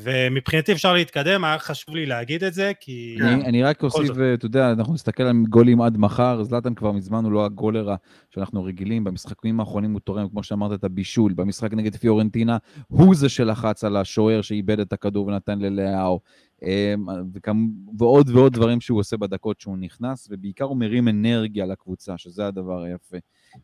ומבחינתי 0.03 0.71
אפשר 0.71 0.93
להתקדם, 0.93 1.43
היה 1.43 1.59
חשוב 1.59 1.95
לי 1.95 2.05
להגיד 2.05 2.43
את 2.43 2.53
זה 2.53 2.71
כי... 2.79 3.15
כן. 3.19 3.25
אני, 3.25 3.45
אני 3.45 3.63
רק 3.63 3.83
אוסיף. 3.83 4.11
אתה 4.33 4.45
יודע, 4.45 4.71
אנחנו 4.71 4.93
נסתכל 4.93 5.23
על 5.23 5.35
גולים 5.49 5.81
עד 5.81 5.97
מחר, 5.97 6.43
זלאטן 6.43 6.73
כבר 6.73 6.91
מזמן 6.91 7.23
הוא 7.23 7.31
לא 7.31 7.45
הגולר 7.45 7.95
שאנחנו 8.29 8.63
רגילים, 8.63 9.03
במשחקים 9.03 9.59
האחרונים 9.59 9.91
הוא 9.91 9.99
תורם, 9.99 10.29
כמו 10.29 10.43
שאמרת, 10.43 10.79
את 10.79 10.83
הבישול, 10.83 11.33
במשחק 11.33 11.73
נגד 11.73 11.95
פיורנטינה, 11.95 12.57
הוא 12.87 13.15
זה 13.15 13.29
שלחץ 13.29 13.83
על 13.83 13.97
השוער 13.97 14.41
שאיבד 14.41 14.79
את 14.79 14.93
הכדור 14.93 15.27
ונתן 15.27 15.59
ללאהו, 15.59 16.19
אמ, 16.63 17.05
וכמ- 17.33 17.97
ועוד 17.97 18.29
ועוד 18.29 18.53
דברים 18.53 18.81
שהוא 18.81 18.99
עושה 18.99 19.17
בדקות 19.17 19.61
שהוא 19.61 19.77
נכנס, 19.77 20.27
ובעיקר 20.31 20.65
הוא 20.65 20.77
מרים 20.77 21.07
אנרגיה 21.07 21.65
לקבוצה, 21.65 22.17
שזה 22.17 22.47
הדבר 22.47 22.81
היפה. 22.83 23.17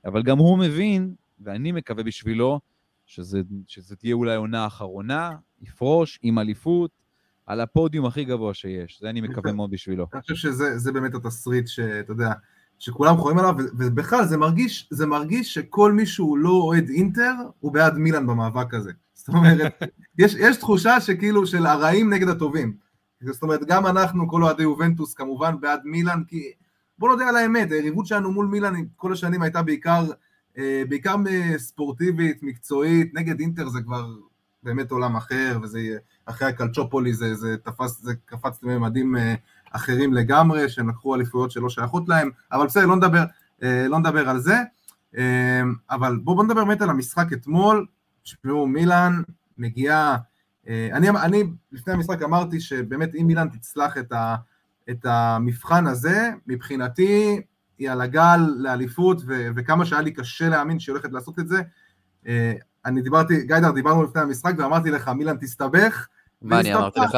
אבל 0.05 0.23
גם 0.23 0.37
הוא 0.37 0.57
מבין, 0.57 1.13
ואני 1.39 1.71
מקווה 1.71 2.03
בשבילו, 2.03 2.59
שזה, 3.13 3.41
שזה 3.67 3.95
תהיה 3.95 4.15
אולי 4.15 4.35
עונה 4.35 4.67
אחרונה, 4.67 5.31
יפרוש 5.61 6.19
עם 6.21 6.39
אליפות, 6.39 6.91
על 7.45 7.61
הפודיום 7.61 8.05
הכי 8.05 8.25
גבוה 8.25 8.53
שיש, 8.53 8.99
זה 9.01 9.09
אני 9.09 9.21
מקווה 9.21 9.51
מאוד 9.51 9.71
בשבילו. 9.71 10.07
אני 10.13 10.21
חושב 10.21 10.35
שזה 10.35 10.77
זה 10.77 10.91
באמת 10.91 11.15
התסריט 11.15 11.67
שאתה 11.67 12.11
יודע, 12.11 12.33
שכולם 12.79 13.17
חולים 13.17 13.39
עליו, 13.39 13.55
ובכלל 13.77 14.25
זה 14.25 14.37
מרגיש, 14.37 14.89
זה 14.91 15.05
מרגיש 15.05 15.53
שכל 15.53 15.91
מי 15.91 16.05
שהוא 16.05 16.37
לא 16.37 16.49
אוהד 16.49 16.89
אינטר, 16.89 17.33
הוא 17.59 17.73
בעד 17.73 17.97
מילאן 17.97 18.27
במאבק 18.27 18.73
הזה. 18.73 18.91
זאת 19.13 19.27
אומרת, 19.29 19.73
יש, 20.17 20.35
יש 20.39 20.57
תחושה 20.57 21.01
שכאילו 21.01 21.47
של 21.47 21.65
הרעים 21.65 22.13
נגד 22.13 22.27
הטובים. 22.27 22.77
זאת 23.21 23.43
אומרת, 23.43 23.65
גם 23.67 23.85
אנחנו, 23.85 24.29
כל 24.29 24.43
אוהדי 24.43 24.63
יובנטוס, 24.63 25.13
כמובן 25.13 25.59
בעד 25.59 25.81
מילאן, 25.83 26.23
כי 26.27 26.51
בוא 26.97 27.09
נודה 27.09 27.29
על 27.29 27.35
האמת, 27.35 27.71
היריבות 27.71 28.05
שלנו 28.05 28.31
מול 28.31 28.45
מילאן 28.45 28.73
כל 28.95 29.13
השנים 29.13 29.41
הייתה 29.41 29.61
בעיקר, 29.61 30.05
בעיקר 30.89 31.15
ספורטיבית, 31.57 32.43
מקצועית, 32.43 33.13
נגד 33.13 33.39
אינטר 33.39 33.69
זה 33.69 33.81
כבר 33.81 34.05
באמת 34.63 34.91
עולם 34.91 35.15
אחר, 35.15 35.59
וזה 35.63 35.79
אחרי 36.25 36.47
הקלצ'ופולי 36.47 37.13
זה, 37.13 37.35
זה 37.35 37.57
תפס, 37.57 38.01
זה 38.01 38.13
קפץ 38.25 38.63
לממדים 38.63 39.15
אה, 39.15 39.35
אחרים 39.71 40.13
לגמרי, 40.13 40.69
שהם 40.69 40.89
לקחו 40.89 41.15
אליפויות 41.15 41.51
שלא 41.51 41.69
שייכות 41.69 42.09
להם, 42.09 42.29
אבל 42.51 42.65
בסדר, 42.65 42.85
לא 42.85 42.95
נדבר, 42.95 43.23
אה, 43.63 43.87
לא 43.87 43.99
נדבר 43.99 44.29
על 44.29 44.39
זה. 44.39 44.55
אה, 45.17 45.61
אבל 45.89 46.19
בואו 46.23 46.35
בוא 46.35 46.43
נדבר 46.43 46.65
באמת 46.65 46.81
על 46.81 46.89
המשחק 46.89 47.33
אתמול. 47.33 47.85
תשמעו, 48.23 48.67
מילאן 48.67 49.21
מגיעה, 49.57 50.17
אה, 50.67 50.89
אני, 50.93 51.09
אני 51.09 51.43
לפני 51.71 51.93
המשחק 51.93 52.21
אמרתי 52.21 52.59
שבאמת 52.59 53.15
אם 53.15 53.27
מילאן 53.27 53.47
תצלח 53.49 53.97
את, 53.97 54.11
ה, 54.11 54.35
את 54.89 55.05
המבחן 55.05 55.87
הזה, 55.87 56.31
מבחינתי 56.47 57.41
היא 57.83 57.91
על 57.91 58.01
הגל 58.01 58.39
לאליפות, 58.57 59.21
ו, 59.27 59.47
וכמה 59.55 59.85
שהיה 59.85 60.01
לי 60.01 60.11
קשה 60.11 60.49
להאמין 60.49 60.79
שהיא 60.79 60.93
הולכת 60.93 61.11
לעשות 61.11 61.39
את 61.39 61.47
זה. 61.47 61.61
אה, 62.27 62.53
אני 62.85 63.01
דיברתי, 63.01 63.45
גיידר, 63.45 63.71
דיברנו 63.71 64.03
לפני 64.03 64.21
המשחק 64.21 64.53
ואמרתי 64.57 64.91
לך, 64.91 65.07
מילאן 65.07 65.37
תסתבך. 65.37 66.07
מה 66.41 66.59
אני 66.59 66.75
אמרתי 66.75 66.99
לך? 66.99 67.17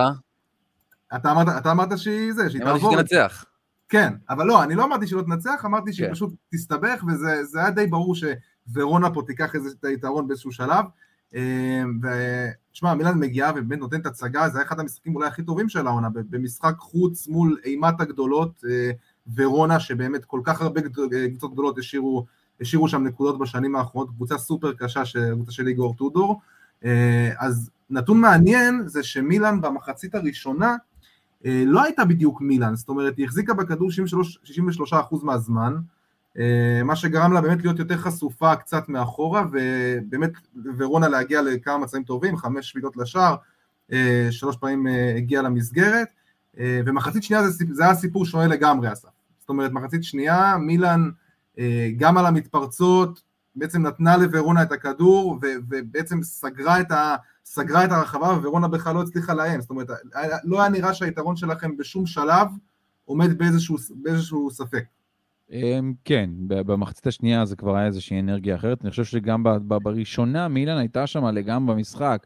אתה 1.16 1.32
אמרת, 1.32 1.48
אתה 1.58 1.72
אמרת 1.72 1.98
שהיא 2.00 2.34
זה, 2.34 2.50
שהיא 2.50 2.64
אמרתי 2.64 2.80
תעבור. 2.80 2.94
שתנצח. 2.94 3.46
כן, 3.90 4.14
אבל 4.30 4.46
לא, 4.46 4.64
אני 4.64 4.76
לא 4.76 4.86
אמרתי 4.86 5.08
שלא 5.08 5.22
תנצח, 5.22 5.66
אמרתי 5.66 5.94
שהיא 5.94 6.08
כן. 6.08 6.14
פשוט 6.14 6.34
תסתבך, 6.52 7.04
וזה 7.08 7.44
זה 7.44 7.60
היה 7.60 7.72
די 7.72 7.88
ברור 7.88 8.16
שוורונה 8.16 9.10
פה 9.14 9.22
תיקח 9.28 9.56
איזה 9.56 9.70
את 9.80 9.86
היתרון 9.86 10.28
באיזשהו 10.28 10.52
שלב. 10.52 10.86
אה, 11.36 11.84
ותשמע, 12.02 12.94
מילאן 12.94 13.20
מגיעה 13.20 13.52
ובאמת 13.52 13.80
נותנת 13.80 14.06
הצגה, 14.06 14.50
זה 14.50 14.58
היה 14.58 14.68
אחד 14.68 14.80
המשחקים 14.80 15.16
אולי 15.16 15.28
הכי 15.28 15.44
טובים 15.44 15.70
של 15.70 15.88
העונה, 15.88 16.10
במשחק 16.14 16.76
חוץ 16.78 17.28
מול 17.28 17.60
אימת 17.66 18.02
הגדולות, 18.02 18.64
אה, 18.70 18.92
ורונה, 19.36 19.80
שבאמת 19.80 20.26
כל 20.26 20.42
כך 20.44 20.62
הרבה 20.62 20.82
קבוצות 21.30 21.54
גדולות 21.54 21.78
השאירו, 21.78 22.26
השאירו 22.62 22.88
שם 22.88 23.04
נקודות 23.04 23.40
בשנים 23.40 23.76
האחרונות, 23.76 24.10
קבוצה 24.10 24.38
סופר 24.38 24.74
קשה, 24.74 25.06
ש- 25.06 25.18
קבוצה 25.18 25.52
של 25.52 25.68
איגור 25.68 25.96
טודור. 25.96 26.42
אה, 26.86 27.32
אז 27.40 27.70
נתון 27.90 28.22
מעניין 28.22 28.84
זה 28.86 29.04
שמילאן 29.04 29.62
במחצית 29.62 30.16
הראשונה, 30.16 30.76
אה, 31.46 31.64
לא 31.66 31.84
הייתה 31.84 32.06
בדיוק 32.06 32.42
מילאן, 32.42 32.76
זאת 32.76 32.90
אומרת, 32.90 33.18
היא 33.18 33.26
החזיקה 33.26 33.54
בכדור 33.54 33.92
63, 33.92 34.40
63% 34.44 35.24
מהזמן, 35.24 35.76
אה, 36.38 36.82
מה 36.84 36.96
שגרם 36.96 37.34
לה 37.34 37.42
באמת 37.42 37.62
להיות 37.64 37.80
יותר 37.80 37.98
חשופה 37.98 38.56
קצת 38.56 38.90
מאחורה, 38.90 39.44
ובאמת 39.52 40.32
ורונה 40.78 41.08
להגיע 41.08 41.42
לכמה 41.42 41.78
מצבים 41.78 42.04
טובים, 42.04 42.38
חמש 42.38 42.70
שביתות 42.70 42.98
לשער, 42.98 43.36
שלוש 44.32 44.58
פעמים 44.58 44.88
הגיעה 45.18 45.42
למסגרת, 45.44 46.08
ומחצית 46.58 47.24
שנייה 47.24 47.50
זה, 47.50 47.66
זה 47.72 47.84
היה 47.84 47.96
סיפור 47.96 48.26
שונה 48.26 48.48
לגמרי, 48.48 48.94
אסף. 48.94 49.15
זאת 49.46 49.50
אומרת, 49.50 49.72
מחצית 49.72 50.04
שנייה, 50.04 50.58
מילאן 50.58 51.10
אה, 51.60 51.90
גם 51.98 52.18
על 52.18 52.26
המתפרצות, 52.26 53.22
בעצם 53.56 53.82
נתנה 53.82 54.18
לוורונה 54.18 54.64
את 54.64 54.72
הכדור, 54.72 55.40
ו- 55.42 55.56
ובעצם 55.70 56.24
סגרה 56.24 56.82
את 56.82 56.92
ה... 56.92 57.16
סגרה 57.46 57.86
את 57.86 57.92
הרחבה 57.92 58.28
וורונה 58.28 58.68
בכלל 58.68 58.96
לא 58.96 59.02
הצליחה 59.02 59.34
לאיים, 59.34 59.62
זאת 59.62 59.70
אומרת, 59.70 59.88
לא 60.44 60.60
היה 60.62 60.70
נראה 60.70 60.94
שהיתרון 60.94 61.36
שלכם 61.36 61.78
בשום 61.78 62.06
שלב 62.06 62.48
עומד 63.06 63.38
באיזשהו, 63.38 63.76
באיזשהו 63.96 64.52
ספק. 64.52 64.84
אמ, 65.52 65.94
כן, 66.06 66.30
במחצית 66.48 67.08
השנייה 67.08 67.46
זה 67.46 67.56
כבר 67.56 67.76
היה 67.76 67.86
איזושהי 67.86 68.20
אנרגיה 68.20 68.56
אחרת. 68.56 68.82
אני 68.82 68.90
חושב 68.90 69.04
שגם 69.04 69.44
בראשונה 69.68 70.48
מילאן 70.48 70.78
הייתה 70.78 71.08
שם 71.08 71.26
לגמרי 71.26 71.76
במשחק. 71.76 72.26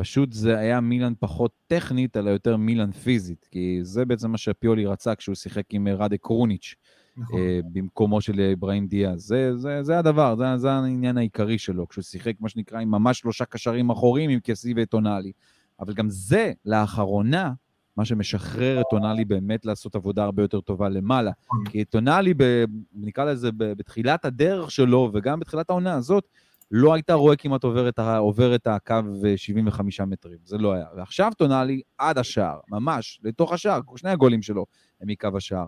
פשוט 0.00 0.32
זה 0.32 0.58
היה 0.58 0.80
מילאן 0.80 1.12
פחות 1.18 1.52
טכנית, 1.66 2.16
אלא 2.16 2.30
יותר 2.30 2.56
מילאן 2.56 2.92
פיזית. 2.92 3.48
כי 3.50 3.78
זה 3.82 4.04
בעצם 4.04 4.30
מה 4.30 4.38
שפיולי 4.38 4.86
רצה 4.86 5.14
כשהוא 5.14 5.34
שיחק 5.34 5.64
עם 5.70 5.88
ראדה 5.88 6.16
קרוניץ' 6.16 6.74
נכון. 7.16 7.40
אה, 7.40 7.60
במקומו 7.72 8.20
של 8.20 8.40
אברהים 8.40 8.86
דיאז. 8.86 9.20
זה, 9.22 9.56
זה, 9.56 9.82
זה 9.82 9.98
הדבר, 9.98 10.36
זה, 10.36 10.44
זה 10.56 10.70
העניין 10.72 11.18
העיקרי 11.18 11.58
שלו, 11.58 11.88
כשהוא 11.88 12.02
שיחק 12.02 12.34
מה 12.40 12.48
שנקרא 12.48 12.80
עם 12.80 12.90
ממש 12.90 13.18
שלושה 13.18 13.44
קשרים 13.44 13.90
אחוריים 13.90 14.30
עם 14.30 14.38
קסי 14.42 14.74
וטונאלי. 14.76 15.32
אבל 15.80 15.94
גם 15.94 16.08
זה, 16.08 16.52
לאחרונה, 16.64 17.52
מה 17.96 18.04
שמשחרר 18.04 18.80
את 18.80 18.86
טונאלי 18.90 19.24
באמת 19.24 19.66
לעשות 19.66 19.94
עבודה 19.94 20.24
הרבה 20.24 20.42
יותר 20.42 20.60
טובה 20.60 20.88
למעלה. 20.88 21.30
נכון. 21.44 21.64
כי 21.64 21.84
טונאלי, 21.84 22.34
ב, 22.36 22.64
נקרא 22.94 23.24
לזה, 23.24 23.50
בתחילת 23.56 24.24
הדרך 24.24 24.70
שלו, 24.70 25.10
וגם 25.14 25.40
בתחילת 25.40 25.70
העונה 25.70 25.94
הזאת, 25.94 26.28
לא 26.70 26.94
הייתה 26.94 27.14
רואה 27.14 27.36
כמעט 27.36 27.64
עובר 27.64 27.88
את, 27.88 27.98
ה- 27.98 28.16
עובר 28.16 28.54
את 28.54 28.66
הקו 28.66 28.94
אה, 29.26 29.36
75 29.36 30.00
מטרים, 30.00 30.38
זה 30.44 30.58
לא 30.58 30.72
היה. 30.72 30.86
ועכשיו 30.96 31.30
טונאלי 31.38 31.80
עד 31.98 32.18
השער, 32.18 32.58
ממש, 32.68 33.20
לתוך 33.24 33.52
השער, 33.52 33.80
שני 33.96 34.10
הגולים 34.10 34.42
שלו 34.42 34.66
הם 35.00 35.08
מקו 35.08 35.28
השער. 35.36 35.66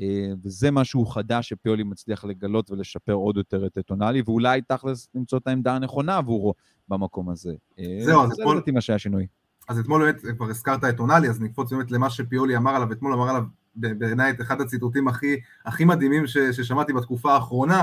אה, 0.00 0.06
וזה 0.44 0.70
משהו 0.70 1.06
חדש 1.06 1.48
שפיולי 1.48 1.82
מצליח 1.82 2.24
לגלות 2.24 2.70
ולשפר 2.70 3.12
עוד 3.12 3.36
יותר 3.36 3.66
את 3.66 3.78
טונאלי, 3.86 4.22
ואולי 4.26 4.60
תכלס 4.62 5.08
למצוא 5.14 5.38
את 5.38 5.46
העמדה 5.46 5.74
הנכונה 5.74 6.16
עבורו 6.16 6.54
במקום 6.88 7.30
הזה. 7.30 7.52
אה, 7.78 7.84
זהו, 8.00 8.22
אז 8.22 8.28
זה 8.28 8.34
אתמול- 8.42 8.56
לדעתי 8.56 8.70
מה 8.70 8.80
שהיה 8.80 8.98
שינוי. 8.98 9.26
אז 9.68 9.78
אתמול 9.78 10.02
באמת, 10.04 10.36
כבר 10.36 10.46
הזכרת 10.50 10.84
את 10.84 11.00
אונלי, 11.00 11.28
אז 11.28 11.40
נקפוץ 11.40 11.72
באמת 11.72 11.90
למה 11.90 12.10
שפיולי 12.10 12.56
אמר 12.56 12.70
עליו, 12.74 12.92
אתמול 12.92 13.12
אמר 13.12 13.28
עליו 13.28 13.42
בעיניי 13.74 14.30
את 14.30 14.40
אחד 14.40 14.60
הציטוטים 14.60 15.08
הכי, 15.08 15.36
הכי 15.64 15.84
מדהימים 15.84 16.26
ש, 16.26 16.38
ששמעתי 16.38 16.92
בתקופה 16.92 17.34
האחרונה. 17.34 17.82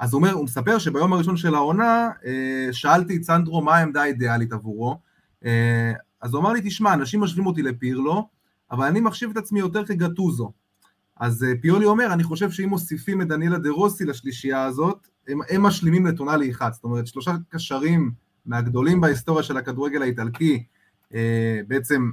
אז 0.00 0.12
הוא 0.12 0.18
אומר, 0.18 0.32
הוא 0.32 0.44
מספר 0.44 0.78
שביום 0.78 1.12
הראשון 1.12 1.36
של 1.36 1.54
העונה, 1.54 2.10
אה, 2.24 2.68
שאלתי 2.72 3.16
את 3.16 3.22
סנדרו 3.22 3.62
מה 3.62 3.76
העמדה 3.76 4.02
האידיאלית 4.02 4.52
עבורו. 4.52 4.98
אה, 5.44 5.92
אז 6.20 6.34
הוא 6.34 6.40
אמר 6.40 6.52
לי, 6.52 6.60
תשמע, 6.64 6.94
אנשים 6.94 7.20
משווים 7.20 7.46
אותי 7.46 7.62
לפירלו, 7.62 8.28
אבל 8.70 8.86
אני 8.86 9.00
מחשיב 9.00 9.30
את 9.30 9.36
עצמי 9.36 9.60
יותר 9.60 9.86
כגטוזו. 9.86 10.52
אז 11.16 11.44
אה, 11.44 11.52
פיולי 11.60 11.86
אומר, 11.86 12.12
אני 12.12 12.22
חושב 12.22 12.50
שאם 12.50 12.68
מוסיפים 12.68 13.22
את 13.22 13.28
דניאלה 13.28 13.58
דה 13.58 13.70
רוסי 13.70 14.04
לשלישייה 14.04 14.62
הזאת, 14.62 15.06
הם, 15.28 15.38
הם 15.50 15.62
משלימים 15.62 16.06
לטונאלי 16.06 16.50
אחד. 16.50 16.72
זאת 16.72 16.84
אומרת, 16.84 17.06
שלושה 17.06 17.32
קשרים 17.48 18.12
מהגדולים 18.46 19.00
בהיסטוריה 19.00 19.42
של 19.42 19.56
הכדורגל 19.56 20.02
האיטלקי, 20.02 20.64
בעצם 21.68 22.10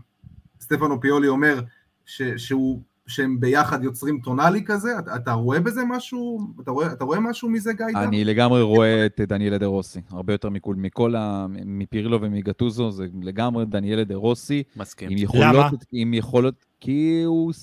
סטפנו 0.62 1.02
פיולי 1.02 1.28
אומר 1.28 1.62
ש, 2.06 2.22
שהוא, 2.22 2.82
שהם 3.10 3.40
ביחד 3.40 3.84
יוצרים 3.84 4.20
טונאלי 4.24 4.64
כזה? 4.66 5.00
אתה, 5.00 5.16
אתה 5.16 5.34
רואה 5.34 5.60
בזה 5.60 5.82
משהו? 5.86 6.40
אתה 6.62 6.72
רואה, 6.72 6.92
אתה 6.92 7.04
רואה 7.04 7.20
משהו 7.20 7.50
מזה, 7.50 7.74
גיא? 7.74 7.86
אני 7.96 8.26
לגמרי 8.26 8.62
רואה 8.62 9.06
את 9.06 9.22
דניאלה 9.22 9.58
דה 9.58 9.66
רוסי, 9.66 10.02
הרבה 10.10 10.34
יותר 10.34 10.50
מכל, 10.50 10.76
מכל 10.76 11.16
ה... 11.16 11.46
מפירלו 11.50 12.22
ומגטוזו, 12.22 12.92
זה 12.92 13.06
לגמרי 13.22 13.66
דניאלה 13.66 14.04
דה 14.04 14.16
רוסי, 14.16 14.64
מסכים. 14.76 15.10
עם 15.10 15.18
יכולות, 15.18 15.56
למה? 15.56 15.70
עם 15.92 16.14
יכולות, 16.14 16.66
כי 16.80 17.24
הוא... 17.26 17.54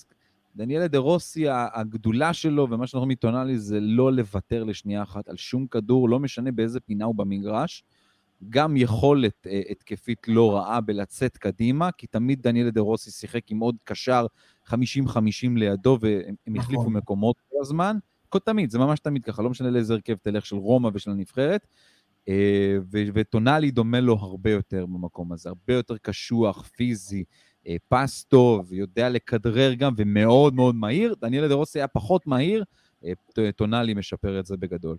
דניאלה 0.57 0.89
דה 0.89 0.99
רוסי, 0.99 1.45
הגדולה 1.49 2.33
שלו 2.33 2.67
ומה 2.71 2.87
שאנחנו 2.87 2.99
רואים 2.99 3.11
מטונאלי 3.11 3.59
זה 3.59 3.81
לא 3.81 4.13
לוותר 4.13 4.65
לשנייה 4.65 5.03
אחת 5.03 5.29
על 5.29 5.37
שום 5.37 5.67
כדור, 5.67 6.09
לא 6.09 6.21
משנה 6.21 6.53
באיזה 6.53 6.81
פינה 6.81 7.05
הוא 7.05 7.15
במגרש. 7.15 7.85
גם 8.49 8.77
יכולת 8.77 9.47
אה, 9.47 9.61
התקפית 9.71 10.29
לא 10.29 10.57
רעה 10.57 10.81
בלצאת 10.81 11.37
קדימה, 11.37 11.93
כי 11.93 12.07
תמיד 12.07 12.43
דניאלה 12.43 12.71
דה 12.71 12.81
רוסי 12.81 13.11
שיחק 13.11 13.51
עם 13.51 13.59
עוד 13.59 13.77
קשר 13.85 14.27
50-50 14.67 14.73
לידו, 15.57 15.99
והם 16.01 16.21
הם 16.27 16.35
נכון. 16.47 16.57
החליפו 16.57 16.91
מקומות 16.91 17.37
כל 17.49 17.57
הזמן. 17.61 17.97
כל 18.29 18.39
תמיד, 18.39 18.71
זה 18.71 18.79
ממש 18.79 19.01
תמיד 19.01 19.25
ככה, 19.25 19.43
לא 19.43 19.51
משנה 19.51 19.71
לאיזה 19.71 19.95
הרכב 19.95 20.15
תלך 20.15 20.47
של 20.47 20.57
רומא 20.57 20.91
ושל 20.95 21.11
הנבחרת. 21.11 21.67
ו- 22.93 23.09
וטונאלי 23.15 23.71
דומה 23.71 24.01
לו 24.01 24.15
הרבה 24.15 24.51
יותר 24.51 24.87
במקום 24.87 25.33
הזה, 25.33 25.49
הרבה 25.49 25.75
יותר 25.75 25.97
קשוח, 25.97 26.69
פיזי, 26.77 27.25
אה, 27.67 27.77
פס 27.89 28.25
טוב, 28.25 28.73
יודע 28.73 29.09
לכדרר 29.09 29.75
גם, 29.75 29.95
ומאוד 29.97 30.55
מאוד 30.55 30.75
מהיר. 30.75 31.15
דניאל 31.21 31.49
דה 31.49 31.55
רוסי 31.55 31.79
היה 31.79 31.89
פחות 31.89 32.27
מהיר, 32.27 32.65
ט- 33.35 33.39
טונאלי 33.57 33.95
משפר 33.95 34.41
את 34.41 34.47
זה 34.47 34.57
בגדול. 34.57 34.97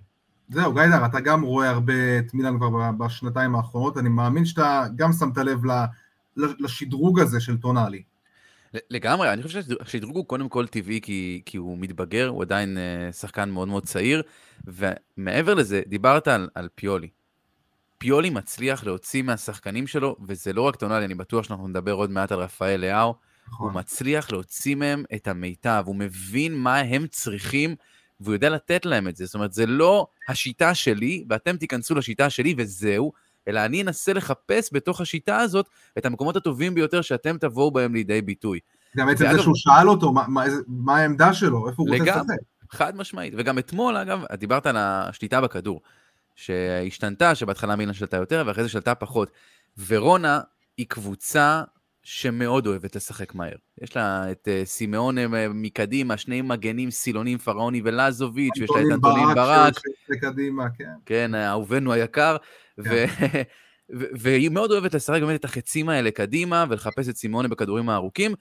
זהו, 0.49 0.73
גיידר, 0.73 1.05
אתה 1.05 1.19
גם 1.19 1.41
רואה 1.41 1.69
הרבה 1.69 2.19
את 2.19 2.33
מילאן 2.33 2.57
כבר 2.57 2.91
בשנתיים 2.91 3.55
האחרונות, 3.55 3.97
אני 3.97 4.09
מאמין 4.09 4.45
שאתה 4.45 4.85
גם 4.95 5.11
שמת 5.13 5.37
לב 5.37 5.59
לשדרוג 6.35 7.19
הזה 7.19 7.39
של 7.39 7.57
טונאלי. 7.57 8.03
לגמרי, 8.89 9.33
אני 9.33 9.43
חושב 9.43 9.61
שהשדרוג 9.61 10.15
הוא 10.15 10.25
קודם 10.25 10.49
כל 10.49 10.67
טבעי 10.67 11.01
כי, 11.01 11.41
כי 11.45 11.57
הוא 11.57 11.77
מתבגר, 11.77 12.27
הוא 12.27 12.41
עדיין 12.41 12.77
uh, 12.77 13.13
שחקן 13.13 13.49
מאוד 13.49 13.67
מאוד 13.67 13.85
צעיר, 13.85 14.21
ומעבר 14.67 15.53
לזה, 15.53 15.81
דיברת 15.87 16.27
על, 16.27 16.49
על 16.55 16.69
פיולי. 16.75 17.09
פיולי 17.97 18.29
מצליח 18.29 18.83
להוציא 18.83 19.23
מהשחקנים 19.23 19.87
שלו, 19.87 20.15
וזה 20.27 20.53
לא 20.53 20.61
רק 20.61 20.75
טונאלי, 20.75 21.05
אני 21.05 21.15
בטוח 21.15 21.43
שאנחנו 21.43 21.67
נדבר 21.67 21.91
עוד 21.91 22.11
מעט 22.11 22.31
על 22.31 22.39
רפאל 22.39 22.81
לאהו, 22.81 23.15
נכון. 23.47 23.67
הוא 23.67 23.75
מצליח 23.75 24.31
להוציא 24.31 24.75
מהם 24.75 25.03
את 25.15 25.27
המיטב, 25.27 25.83
הוא 25.85 25.95
מבין 25.95 26.55
מה 26.55 26.77
הם 26.77 27.07
צריכים, 27.07 27.75
והוא 28.19 28.33
יודע 28.33 28.49
לתת 28.49 28.85
להם 28.85 29.07
את 29.07 29.15
זה. 29.15 29.25
זאת 29.25 29.35
אומרת, 29.35 29.53
זה 29.53 29.65
לא 29.65 30.07
השיטה 30.29 30.73
שלי, 30.75 31.23
ואתם 31.29 31.57
תיכנסו 31.57 31.95
לשיטה 31.95 32.29
שלי 32.29 32.55
וזהו, 32.57 33.11
אלא 33.47 33.65
אני 33.65 33.81
אנסה 33.81 34.13
לחפש 34.13 34.69
בתוך 34.71 35.01
השיטה 35.01 35.37
הזאת 35.37 35.69
את 35.97 36.05
המקומות 36.05 36.35
הטובים 36.35 36.75
ביותר 36.75 37.01
שאתם 37.01 37.37
תבואו 37.37 37.71
בהם 37.71 37.93
לידי 37.93 38.21
ביטוי. 38.21 38.59
גם 38.97 39.09
עצם 39.09 39.25
זה 39.31 39.39
שהוא 39.39 39.55
שאל 39.55 39.89
אותו 39.89 40.11
מה- 40.11 40.25
מה 40.27 40.43
מה 40.67 40.97
העמדה 40.97 41.33
שלו, 41.33 41.69
איפה 41.69 41.83
הוא 41.83 41.89
רוצה. 41.89 42.03
לשחק. 42.03 42.23
חד 42.69 42.95
משמעית. 42.95 43.33
וגם 43.37 43.59
אתמול, 43.59 43.97
אגב, 43.97 44.23
את 44.33 44.39
דיברת 44.39 44.65
על 44.65 44.75
השליטה 44.79 45.41
בכדור, 45.41 45.81
שהשתנתה, 46.35 47.35
שבהתחלה 47.35 47.75
מילן 47.75 47.93
שלטה 47.93 48.17
יותר, 48.17 48.43
ואחרי 48.47 48.63
זה 48.63 48.69
שלטה 48.69 48.95
פחות. 48.95 49.31
ורונה 49.87 50.39
היא 50.77 50.85
קבוצה 50.89 51.63
שמאוד 52.09 52.67
אוהבת 52.67 52.95
לשחק 52.95 53.35
מהר. 53.35 53.55
יש 53.81 53.95
לה 53.95 54.31
את 54.31 54.47
uh, 54.47 54.65
סימאון 54.65 55.17
אה, 55.17 55.25
מקדימה, 55.53 56.17
שני 56.17 56.41
מגנים, 56.41 56.91
סילונים, 56.91 57.37
פרעוני 57.37 57.81
ולזוביץ', 57.83 58.53
ויש 58.59 58.69
לה 58.69 58.81
את 58.81 58.85
אנטונין 58.93 59.35
ברק, 59.35 59.73
קדימה, 60.21 60.65
כן. 60.77 60.89
כן, 61.05 61.35
אהובנו 61.35 61.93
היקר. 61.93 62.37
ו- 62.85 63.05
והיא 63.89 64.49
מאוד 64.49 64.71
אוהבת 64.71 64.93
לשחק 64.93 65.21
באמת 65.21 65.39
את 65.39 65.45
החצים 65.45 65.89
האלה 65.89 66.11
קדימה, 66.11 66.65
ולחפש 66.69 67.09
את 67.09 67.17
סימונה 67.17 67.47
בכדורים 67.47 67.89
הארוכים, 67.89 68.33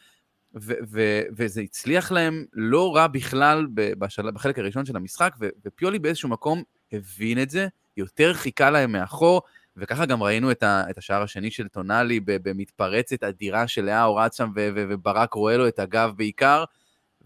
וזה 1.36 1.60
הצליח 1.60 2.12
להם 2.12 2.44
לא 2.52 2.96
רע 2.96 3.06
בכלל 3.06 3.66
בשל- 3.74 4.30
בחלק 4.30 4.58
הראשון 4.58 4.84
של 4.84 4.96
המשחק, 4.96 5.34
ו- 5.40 5.48
ופיולי 5.64 5.98
באיזשהו 5.98 6.28
מקום 6.28 6.62
הבין 6.92 7.42
את 7.42 7.50
זה, 7.50 7.68
יותר 7.96 8.34
חיכה 8.34 8.70
להם 8.70 8.92
מאחור, 8.92 9.42
וככה 9.76 10.06
גם 10.06 10.22
ראינו 10.22 10.50
את, 10.50 10.62
ה- 10.62 10.84
את 10.90 10.98
השער 10.98 11.22
השני 11.22 11.50
של 11.50 11.68
טונאלי 11.68 12.20
במתפרצת 12.26 13.22
אדירה 13.22 13.68
של 13.68 13.84
לאהו 13.84 14.16
רץ 14.16 14.36
שם, 14.36 14.50
ו- 14.56 14.68
ו- 14.74 14.84
וברק 14.88 15.34
רואה 15.34 15.56
לו 15.56 15.68
את 15.68 15.78
הגב 15.78 16.12
בעיקר, 16.16 16.64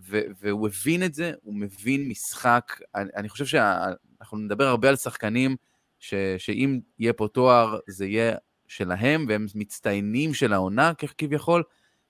ו- 0.09 0.21
והוא 0.41 0.69
הבין 0.69 1.03
את 1.03 1.15
זה, 1.15 1.33
הוא 1.43 1.55
מבין 1.55 2.09
משחק. 2.09 2.81
אני, 2.95 3.11
אני 3.17 3.29
חושב 3.29 3.47
שאנחנו 3.47 4.39
נדבר 4.39 4.67
הרבה 4.67 4.89
על 4.89 4.97
שחקנים, 4.97 5.57
ש, 5.99 6.15
שאם 6.39 6.81
יהיה 6.99 7.13
פה 7.13 7.29
תואר, 7.29 7.79
זה 7.89 8.07
יהיה 8.07 8.37
שלהם, 8.69 9.27
והם 9.29 9.47
מצטיינים 9.55 10.35
של 10.35 10.53
העונה 10.53 10.93
כביכול. 11.19 11.63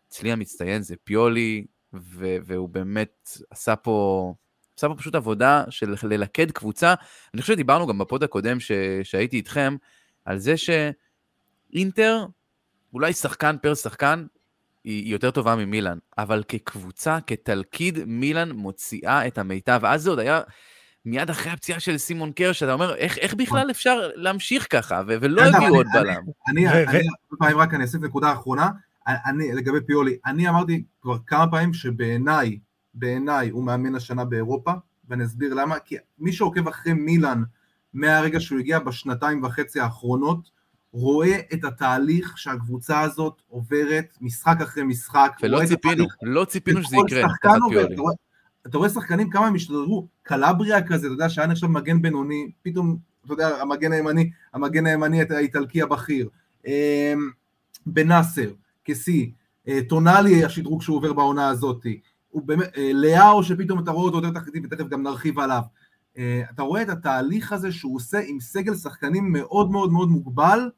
אצלי 0.08 0.32
המצטיין 0.32 0.82
זה 0.82 0.94
פיולי, 1.04 1.64
ו- 1.94 2.36
והוא 2.44 2.68
באמת 2.68 3.30
עשה 3.50 3.76
פה, 3.76 4.34
עשה 4.76 4.88
פה 4.88 4.94
פשוט 4.94 5.14
עבודה 5.14 5.64
של 5.70 5.94
ללכד 6.02 6.50
קבוצה. 6.50 6.94
אני 7.34 7.42
חושב 7.42 7.52
שדיברנו 7.52 7.86
גם 7.86 7.98
בפוד 7.98 8.22
הקודם 8.22 8.60
ש- 8.60 8.72
שהייתי 9.02 9.36
איתכם, 9.36 9.76
על 10.24 10.38
זה 10.38 10.54
שאינטר, 10.56 12.26
אולי 12.94 13.12
שחקן 13.12 13.56
פר 13.62 13.74
שחקן, 13.74 14.26
היא 14.84 15.12
יותר 15.12 15.30
טובה 15.30 15.56
ממילאן, 15.56 15.98
אבל 16.18 16.42
כקבוצה, 16.48 17.18
כתלכיד, 17.26 17.98
מילאן 18.04 18.50
מוציאה 18.52 19.26
את 19.26 19.38
המיטב. 19.38 19.80
אז 19.84 20.02
זה 20.02 20.10
עוד 20.10 20.18
היה 20.18 20.40
מיד 21.04 21.30
אחרי 21.30 21.52
הפציעה 21.52 21.80
של 21.80 21.98
סימון 21.98 22.32
קר, 22.32 22.52
שאתה 22.52 22.72
אומר, 22.72 22.94
איך, 22.94 23.18
איך 23.18 23.34
בכלל 23.34 23.70
אפשר 23.70 24.10
להמשיך 24.14 24.66
ככה, 24.70 25.02
ו- 25.06 25.14
ולא 25.20 25.42
הביאו 25.42 25.74
עוד 25.74 25.86
אני- 25.94 26.02
בלם. 26.02 26.22
אני, 26.48 26.68
אני, 26.68 27.52
רק 27.54 27.74
אני 27.74 27.84
אוסיף 27.84 28.00
נקודה 28.02 28.32
אחרונה, 28.32 28.70
אני, 29.06 29.52
לגבי 29.52 29.78
פיולי, 29.86 30.18
אני 30.26 30.48
אמרתי 30.48 30.84
כבר 31.02 31.16
כמה 31.26 31.50
פעמים 31.50 31.74
שבעיניי, 31.74 32.58
בעיניי 32.94 33.48
הוא 33.48 33.64
מאמן 33.64 33.94
השנה 33.94 34.24
באירופה, 34.24 34.72
ואני 35.08 35.24
אסביר 35.24 35.54
למה, 35.54 35.78
כי 35.78 35.96
מי 36.18 36.32
שעוקב 36.32 36.68
אחרי 36.68 36.92
מילאן 36.92 37.42
מהרגע 37.94 38.40
שהוא 38.40 38.58
הגיע 38.58 38.78
בשנתיים 38.78 39.44
וחצי 39.44 39.80
האחרונות, 39.80 40.50
רואה 40.92 41.38
את 41.52 41.64
התהליך 41.64 42.38
שהקבוצה 42.38 43.00
הזאת 43.00 43.42
עוברת 43.48 44.16
משחק 44.20 44.56
אחרי 44.62 44.82
משחק. 44.82 45.32
ולא 45.42 45.58
ציפינו, 45.68 45.92
התהליך 45.92 46.14
לא 46.22 46.44
ציפינו 46.44 46.82
שזה 46.82 46.96
יקרה, 46.96 47.22
עובר. 47.64 47.92
אתה 47.94 48.00
רואה- 48.00 48.14
אתה 48.66 48.78
רואה 48.78 48.88
שחקנים 48.88 49.30
כמה 49.30 49.46
הם 49.46 49.54
השתדרגו, 49.54 50.06
קלבריה 50.22 50.86
כזה, 50.86 51.06
אתה 51.06 51.14
יודע, 51.14 51.28
שהיה 51.28 51.46
נחשב 51.46 51.66
מגן 51.66 52.02
בינוני, 52.02 52.50
פתאום, 52.62 52.96
אתה 53.24 53.32
יודע, 53.32 53.48
המגן 53.62 53.92
הימני, 53.92 54.30
המגן 54.54 54.86
הימני 54.86 55.20
האיטלקי 55.30 55.82
הבכיר, 55.82 56.28
אמ, 56.66 57.30
בנאסר, 57.86 58.50
כשיא, 58.84 59.26
אה, 59.68 59.78
טונאלי 59.88 60.44
השדרוג 60.44 60.82
שהוא 60.82 60.96
עובר 60.96 61.12
בעונה 61.12 61.48
הזאת, 61.48 61.86
הוא 62.30 62.42
באמת, 62.42 62.70
אה, 62.76 62.90
לאהו 62.94 63.42
שפתאום 63.42 63.78
אתה 63.78 63.90
רואה 63.90 64.04
אותו 64.04 64.16
יותר 64.26 64.40
תחתית 64.40 64.62
ותכף 64.64 64.88
גם 64.88 65.02
נרחיב 65.02 65.38
עליו, 65.38 65.62
אתה 66.50 66.62
רואה 66.62 66.82
את 66.82 66.88
התהליך 66.88 67.52
הזה 67.52 67.72
שהוא 67.72 67.96
עושה 67.96 68.18
עם 68.26 68.40
סגל 68.40 68.74
שחקנים 68.74 69.32
מאוד 69.32 69.70
מאוד 69.70 69.92
מאוד 69.92 70.08
מוגבל, 70.08 70.70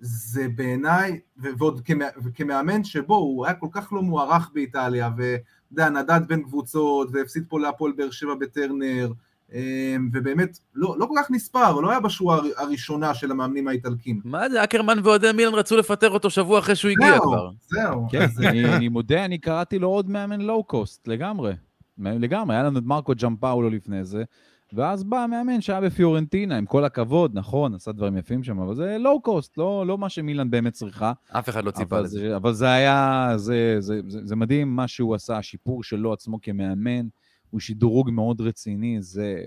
זה 0.00 0.46
בעיניי, 0.54 1.20
ועוד 1.36 1.80
כמא- 1.84 2.04
וכמאמן 2.24 2.84
שבו 2.84 3.14
הוא 3.16 3.46
היה 3.46 3.54
כל 3.54 3.66
כך 3.72 3.92
לא 3.92 4.02
מוערך 4.02 4.50
באיטליה, 4.54 5.10
ואתה 5.16 5.42
יודע, 5.72 5.88
נדד 5.90 6.20
בין 6.26 6.42
קבוצות, 6.42 7.08
והפסיד 7.12 7.44
פה 7.48 7.60
להפועל 7.60 7.92
באר 7.96 8.10
שבע 8.10 8.34
בטרנר, 8.40 9.12
אמ, 9.52 10.10
ובאמת 10.12 10.58
לא, 10.74 10.94
לא 10.98 11.06
כל 11.06 11.14
כך 11.18 11.30
נספר, 11.30 11.80
לא 11.80 11.90
היה 11.90 12.00
בשורה 12.00 12.36
הר- 12.36 12.44
הראשונה 12.56 13.14
של 13.14 13.30
המאמנים 13.30 13.68
האיטלקים. 13.68 14.20
מה 14.24 14.48
זה, 14.50 14.64
אקרמן 14.64 14.98
ואוהדי 15.04 15.32
מילן 15.34 15.54
רצו 15.54 15.76
לפטר 15.76 16.10
אותו 16.10 16.30
שבוע 16.30 16.58
אחרי 16.58 16.76
שהוא 16.76 16.90
הגיע 16.90 17.12
זהו, 17.12 17.22
כבר. 17.22 17.50
זהו. 17.68 18.06
כן, 18.10 18.22
אז, 18.22 18.40
אני, 18.40 18.76
אני 18.76 18.88
מודה, 18.88 19.24
אני 19.24 19.38
קראתי 19.38 19.78
לו 19.78 19.88
עוד 19.88 20.10
מאמן 20.10 20.40
לואו-קוסט, 20.40 21.08
לגמרי. 21.08 21.52
לגמרי, 21.98 22.54
היה 22.56 22.64
לנו 22.64 22.78
את 22.78 22.84
מרקו 22.84 23.12
ג'מפאולו 23.22 23.70
לפני 23.70 24.04
זה, 24.04 24.24
ואז 24.72 25.04
בא 25.04 25.18
המאמן 25.18 25.60
שהיה 25.60 25.80
בפיורנטינה, 25.80 26.56
עם 26.56 26.66
כל 26.66 26.84
הכבוד, 26.84 27.30
נכון, 27.34 27.74
עשה 27.74 27.92
דברים 27.92 28.16
יפים 28.16 28.44
שם, 28.44 28.60
אבל 28.60 28.74
זה 28.74 28.96
לואו-קוסט, 28.98 29.58
לא, 29.58 29.84
לא 29.86 29.98
מה 29.98 30.08
שמילן 30.08 30.50
באמת 30.50 30.72
צריכה. 30.72 31.12
אף 31.30 31.48
אחד 31.48 31.64
לא 31.64 31.70
ציפה 31.70 31.96
אבל 31.96 32.04
לזה. 32.04 32.18
זה, 32.18 32.36
אבל 32.36 32.52
זה 32.52 32.70
היה, 32.70 33.32
זה, 33.36 33.76
זה, 33.78 34.00
זה, 34.08 34.18
זה 34.26 34.36
מדהים 34.36 34.76
מה 34.76 34.88
שהוא 34.88 35.14
עשה, 35.14 35.38
השיפור 35.38 35.82
שלו 35.82 36.12
עצמו 36.12 36.40
כמאמן, 36.40 37.06
הוא 37.50 37.60
שדרוג 37.60 38.10
מאוד 38.10 38.40
רציני, 38.40 38.96
זה 39.00 39.44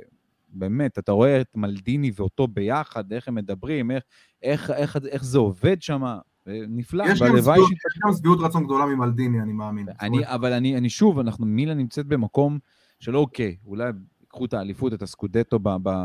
באמת, 0.49 0.99
אתה 0.99 1.11
רואה 1.11 1.41
את 1.41 1.47
מלדיני 1.55 2.11
ואותו 2.15 2.47
ביחד, 2.47 3.13
איך 3.13 3.27
הם 3.27 3.35
מדברים, 3.35 3.91
איך, 3.91 4.03
איך, 4.41 4.71
איך, 4.71 4.97
איך 5.05 5.23
זה 5.23 5.37
עובד 5.37 5.81
שם, 5.81 6.03
נפלא, 6.47 7.03
יש 7.03 7.21
גם 7.21 7.27
והלוואי 7.27 7.59
שהיא 7.65 7.77
יש 7.77 7.99
גם 8.05 8.13
שביעות 8.13 8.39
רצון 8.41 8.63
גדולה 8.63 8.85
ממלדיני, 8.85 9.41
אני 9.41 9.53
מאמין. 9.53 9.87
אני, 10.01 10.17
אבל 10.25 10.53
אני, 10.53 10.77
אני 10.77 10.89
שוב, 10.89 11.19
אנחנו, 11.19 11.45
מילה 11.45 11.73
נמצאת 11.73 12.05
במקום 12.05 12.59
של 12.99 13.17
אוקיי, 13.17 13.55
אולי 13.65 13.91
ייקחו 14.33 14.45
את 14.45 14.53
האליפות, 14.53 14.93
את 14.93 15.01
הסקודטו 15.01 15.59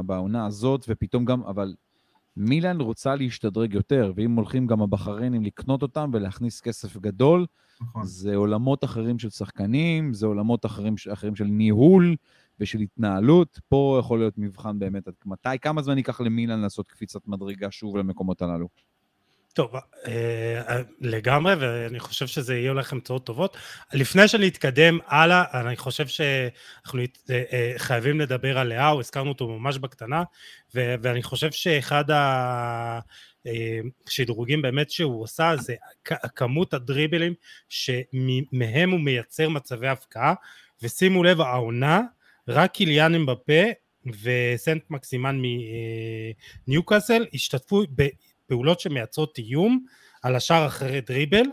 בעונה 0.07 0.47
הזאת, 0.47 0.85
ופתאום 0.89 1.25
גם, 1.25 1.43
אבל 1.43 1.75
מילאן 2.37 2.81
רוצה 2.81 3.15
להשתדרג 3.15 3.75
יותר, 3.75 4.13
ואם 4.17 4.37
הולכים 4.37 4.67
גם 4.67 4.83
הבחריינים 4.83 5.45
לקנות 5.45 5.83
אותם 5.83 6.11
ולהכניס 6.13 6.61
כסף 6.61 6.97
גדול, 6.97 7.47
נכון. 7.81 8.05
זה 8.05 8.37
עולמות 8.37 8.85
אחרים 8.85 9.19
של 9.19 9.31
שחקנים, 9.31 10.15
זה 10.15 10.27
עולמות 10.27 10.67
אחרים, 10.67 10.95
אחרים 11.13 11.37
של 11.37 11.45
ניהול 11.45 12.17
ושל 12.61 12.79
התנהלות. 12.79 13.61
פה 13.69 13.97
יכול 14.01 14.19
להיות 14.19 14.39
מבחן 14.39 14.79
באמת 14.79 15.09
עד 15.09 15.15
מתי, 15.27 15.59
כמה 15.63 15.83
זמן 15.83 15.97
ייקח 15.97 16.21
למילאן 16.21 16.61
לעשות 16.61 16.87
קפיצת 16.89 17.29
מדרגה 17.29 17.71
שוב 17.71 17.97
למקומות 17.97 18.43
הללו. 18.43 18.69
טוב, 19.59 19.75
אה, 20.07 20.81
לגמרי, 21.01 21.55
ואני 21.55 22.01
חושב 22.01 22.27
שזה 22.27 22.59
יהיה 22.59 22.73
לכם 22.73 22.99
תוצאות 23.01 23.27
טובות. 23.27 23.57
לפני 23.93 24.29
שנתקדם 24.29 24.99
הלאה, 25.07 25.45
אני 25.61 25.77
חושב 25.77 26.07
שאנחנו 26.07 27.01
אה, 27.31 27.43
אה, 27.53 27.73
חייבים 27.77 28.21
לדבר 28.21 28.59
על 28.59 28.69
לאהו, 28.69 29.01
הזכרנו 29.01 29.29
אותו 29.29 29.49
ממש 29.49 29.79
בקטנה, 29.79 30.23
ואני 30.75 31.23
חושב 31.23 31.53
שאחד 31.53 32.05
השדרוגים 34.07 34.63
באמת 34.63 34.91
שהוא 34.91 35.23
עושה 35.23 35.57
זה 35.57 35.75
כמות 36.37 36.75
הדריבלים 36.75 37.35
שמהם 37.69 38.91
הוא 38.91 39.01
מייצר 39.01 39.49
מצבי 39.49 39.89
הפקעה, 39.89 40.35
ושימו 40.83 41.25
לב, 41.25 41.41
העונה, 41.41 42.01
רק 42.49 42.73
קיליאן 42.73 43.15
אמבפה 43.15 43.63
וסנט 44.23 44.83
מקסימן 44.91 45.41
מניוקאסל 46.67 47.27
השתתפו 47.35 47.83
פעולות 48.49 48.81
שמייצרות 48.81 49.39
איום 49.39 49.85
על 50.23 50.37
השאר 50.37 50.67
אחרי 50.67 51.01
דריבל 51.01 51.45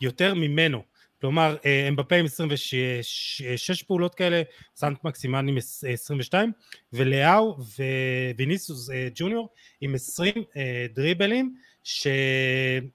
יותר 0.00 0.34
ממנו. 0.34 0.82
כלומר, 1.22 1.56
אה, 1.64 1.88
אמבפה 1.88 2.16
עם 2.16 2.24
26 2.24 3.82
פעולות 3.82 4.14
כאלה, 4.14 4.42
סנט 4.76 5.04
מקסימן 5.04 5.48
עם 5.48 5.56
22, 5.56 6.52
ולאו 6.92 7.56
וויניסוס 8.36 8.90
אה, 8.90 9.08
ג'וניור 9.14 9.48
עם 9.80 9.94
20 9.94 10.34
אה, 10.56 10.86
דריבלים 10.94 11.54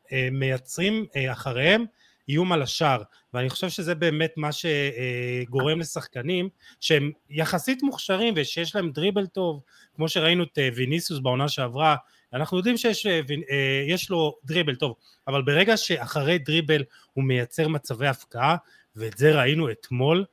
שמייצרים 0.10 1.06
אחריהם 1.32 1.86
איום 2.30 2.52
על 2.52 2.62
השאר, 2.62 3.02
ואני 3.34 3.50
חושב 3.50 3.70
שזה 3.70 3.96
באמת 3.96 4.34
מה 4.38 4.50
שגורם 4.52 5.80
לשחקנים 5.80 6.50
שהם 6.80 7.12
יחסית 7.30 7.84
מוכשרים 7.84 8.34
ושיש 8.38 8.76
להם 8.76 8.92
דריבל 8.92 9.26
טוב, 9.26 9.62
כמו 9.96 10.10
שראינו 10.10 10.44
את 10.44 10.58
ויניסוס 10.76 11.20
בעונה 11.20 11.50
שעברה, 11.50 11.96
אנחנו 12.34 12.58
יודעים 12.58 12.78
שיש 12.78 13.06
אה, 13.06 13.22
אה, 13.52 13.96
לו 14.10 14.36
דריבל 14.46 14.76
טוב, 14.76 14.96
אבל 15.28 15.42
ברגע 15.42 15.78
שאחרי 15.78 16.38
דריבל 16.38 16.84
הוא 17.14 17.24
מייצר 17.24 17.68
מצבי 17.68 18.08
הפקעה, 18.08 18.56
ואת 18.96 19.18
זה 19.18 19.40
ראינו 19.40 19.72
אתמול, 19.72 20.26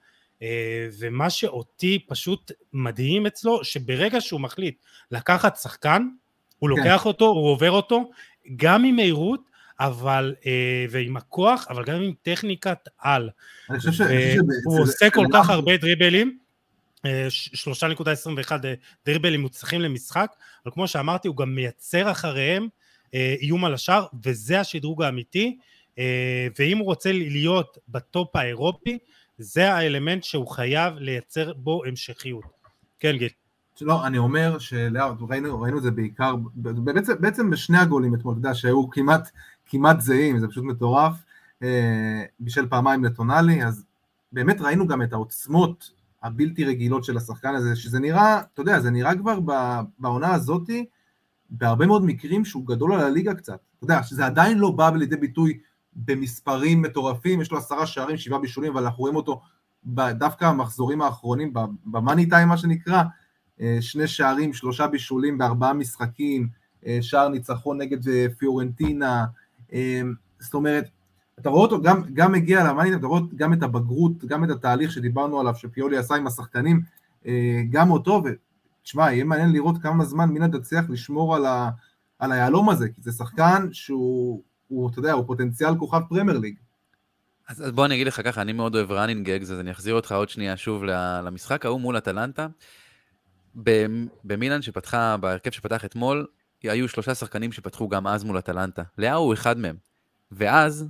אה, 0.43 0.89
ומה 0.99 1.31
שאותי 1.31 1.99
פשוט 2.09 2.53
מדהים 2.73 3.27
אצלו, 3.27 3.65
שברגע 3.65 4.21
שהוא 4.21 4.41
מחליט 4.41 4.77
לקחת 5.11 5.57
שחקן, 5.57 6.09
הוא 6.59 6.71
כן. 6.71 6.77
לוקח 6.77 7.07
אותו, 7.07 7.27
הוא 7.27 7.51
עובר 7.51 7.71
אותו, 7.71 8.11
גם 8.57 8.85
עם 8.85 8.97
מהירות, 8.97 9.41
אבל, 9.81 10.35
ועם 10.91 11.17
הכוח, 11.17 11.67
אבל 11.71 11.85
גם 11.85 12.03
עם 12.03 12.13
טכניקת 12.23 12.79
על. 12.99 13.31
אני 13.71 13.79
חושב 13.79 13.93
ש... 13.93 14.01
הוא 14.65 14.81
עושה 14.81 15.11
כל 15.11 15.27
כך 15.33 15.51
הרבה 15.51 15.77
דריבלים, 15.77 16.39
3.21 17.05 18.53
דריבלים 19.07 19.41
מוצלחים 19.41 19.81
למשחק, 19.81 20.33
אבל 20.65 20.75
כמו 20.75 20.89
שאמרתי 20.89 21.29
הוא 21.29 21.37
גם 21.37 21.55
מייצר 21.55 22.11
אחריהם 22.11 22.69
אה, 23.15 23.35
איום 23.41 23.65
על 23.65 23.75
השאר 23.75 24.07
וזה 24.25 24.61
השדרוג 24.61 25.03
האמיתי 25.03 25.59
אה, 25.99 26.49
ואם 26.59 26.79
הוא 26.79 26.87
רוצה 26.87 27.13
להיות 27.13 27.79
בטופ 27.89 28.37
האירופי 28.37 28.99
זה 29.39 29.73
האלמנט 29.73 30.25
שהוא 30.25 30.49
חייב 30.49 30.95
לייצר 30.97 31.53
בו 31.53 31.85
המשכיות. 31.85 32.45
כן 33.01 33.17
גיל. 33.17 33.29
לא, 33.81 34.07
אני 34.07 34.19
אומר 34.19 34.59
שלאו, 34.59 35.29
ראינו, 35.29 35.61
ראינו 35.61 35.79
את 35.79 35.83
זה 35.83 35.91
בעיקר, 35.91 36.35
בעצם, 36.55 37.13
בעצם 37.21 37.51
בשני 37.51 37.79
הגולים 37.79 38.15
אתמול, 38.15 38.33
אתה 38.33 38.39
יודע, 38.39 38.55
שהיו 38.55 38.91
כמעט, 38.91 39.31
כמעט 39.67 40.01
זהים, 40.01 40.39
זה 40.39 40.49
פשוט 40.49 40.65
מטורף, 40.65 41.13
אה, 41.63 42.23
בשל 42.41 42.67
פעמיים 42.69 43.05
לטונאלי, 43.05 43.65
אז 43.65 43.85
באמת 44.33 44.61
ראינו 44.61 44.87
גם 44.87 45.03
את 45.03 45.13
העוצמות 45.13 45.91
הבלתי 46.25 46.65
רגילות 46.65 47.05
של 47.05 47.17
השחקן 47.17 47.55
הזה, 47.55 47.77
שזה 47.77 48.01
נראה, 48.01 48.41
אתה 48.41 48.61
יודע, 48.61 48.81
זה 48.81 48.91
נראה 48.91 49.17
כבר 49.17 49.39
בעונה 49.99 50.35
הזאתי, 50.35 50.87
בהרבה 51.51 51.87
מאוד 51.87 52.05
מקרים 52.05 52.45
שהוא 52.45 52.67
גדול 52.67 52.93
על 52.93 53.01
הליגה 53.01 53.35
קצת. 53.35 53.59
אתה 53.77 53.85
יודע, 53.85 54.03
שזה 54.03 54.27
עדיין 54.27 54.59
לא 54.59 54.71
בא 54.71 54.91
לידי 54.91 55.17
ביטוי 55.17 55.59
במספרים 55.97 56.83
מטורפים, 56.83 57.41
יש 57.41 57.51
לו 57.53 57.59
עשרה 57.59 57.87
שערים, 57.87 58.17
שבעה 58.17 58.39
בישולים, 58.39 58.73
אבל 58.73 58.85
אנחנו 58.85 59.01
רואים 59.01 59.17
אותו 59.17 59.41
דווקא 60.13 60.45
המחזורים 60.45 61.03
האחרונים, 61.03 61.53
במאני 61.85 62.29
טיים 62.29 62.49
מה 62.49 62.57
שנקרא, 62.57 63.03
אה, 63.61 63.79
שני 63.81 64.07
שערים, 64.07 64.53
שלושה 64.53 64.87
בישולים 64.87 65.39
בארבעה 65.39 65.73
משחקים, 65.73 66.49
אה, 66.87 66.99
שער 67.01 67.29
ניצחון 67.29 67.81
נגד 67.81 68.09
אה, 68.09 68.27
פיורנטינה, 68.39 69.25
זאת 70.39 70.55
אומרת, 70.55 70.89
אתה 71.41 71.49
רואה 71.49 71.63
אותו 71.63 71.83
גם, 71.83 72.03
גם 72.15 72.33
מגיע 72.33 72.65
למאנינג, 72.65 72.97
אתה 72.97 73.07
רואה 73.07 73.21
גם 73.37 73.53
את 73.53 73.63
הבגרות, 73.63 74.25
גם 74.25 74.45
את 74.45 74.51
התהליך 74.51 74.93
שדיברנו 74.93 75.41
עליו, 75.41 75.55
שפיולי 75.55 75.97
עשה 75.97 76.15
עם 76.15 76.27
השחקנים, 76.27 76.81
אה, 77.27 77.63
גם 77.71 77.91
אותו, 77.91 78.23
ותשמע, 78.25 79.13
יהיה 79.13 79.25
מעניין 79.25 79.53
לראות 79.53 79.79
כמה 79.83 80.05
זמן 80.05 80.29
מילאן 80.29 80.49
תצליח 80.49 80.85
לשמור 80.89 81.37
על, 81.37 81.47
ה, 81.47 81.71
על 82.19 82.33
היהלום 82.33 82.71
הזה, 82.71 82.89
כי 82.89 83.03
זה 83.03 83.13
שחקן 83.13 83.69
שהוא, 83.73 84.43
הוא, 84.69 84.91
אתה 84.91 84.99
יודע, 84.99 85.13
הוא 85.13 85.27
פוטנציאל 85.27 85.79
כוכב 85.79 86.01
פרמייר 86.09 86.39
ליג. 86.39 86.55
אז, 87.49 87.63
אז 87.67 87.73
בוא 87.73 87.87
אני 87.87 87.95
אגיד 87.95 88.07
לך 88.07 88.21
ככה, 88.25 88.43
אני 88.43 88.53
מאוד 88.53 88.77
אוהב 88.77 88.93
running 88.93 89.27
gags, 89.27 89.51
אז 89.51 89.61
אני 89.61 89.71
אחזיר 89.71 89.95
אותך 89.95 90.13
עוד 90.13 90.29
שנייה 90.29 90.57
שוב 90.57 90.85
למשחק 91.25 91.67
ההוא 91.67 91.81
מול 91.81 91.99
אטלנטה. 91.99 92.47
במילאן 94.25 94.63
שפתחה, 94.63 95.17
בהרכב 95.17 95.51
שפתח 95.51 95.85
אתמול, 95.85 96.27
היו 96.63 96.89
שלושה 96.89 97.15
שחקנים 97.15 97.53
שפתחו 97.53 97.89
גם 97.89 98.07
אז 98.07 98.25
מול 98.25 98.39
אטלנטה. 98.39 98.83
לאהו 98.99 99.25
הוא 99.25 99.35
אחד 99.35 99.59
מהם. 99.59 99.77
ואז 100.33 100.89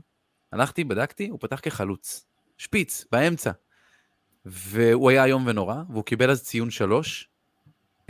הלכתי, 0.54 0.84
בדקתי, 0.84 1.28
הוא 1.28 1.38
פתח 1.40 1.60
כחלוץ. 1.62 2.26
שפיץ, 2.58 3.04
באמצע. 3.12 3.50
והוא 4.46 5.10
היה 5.10 5.24
איום 5.24 5.46
ונורא, 5.46 5.82
והוא 5.90 6.04
קיבל 6.04 6.30
אז 6.30 6.42
ציון 6.42 6.70
שלוש. 6.70 7.28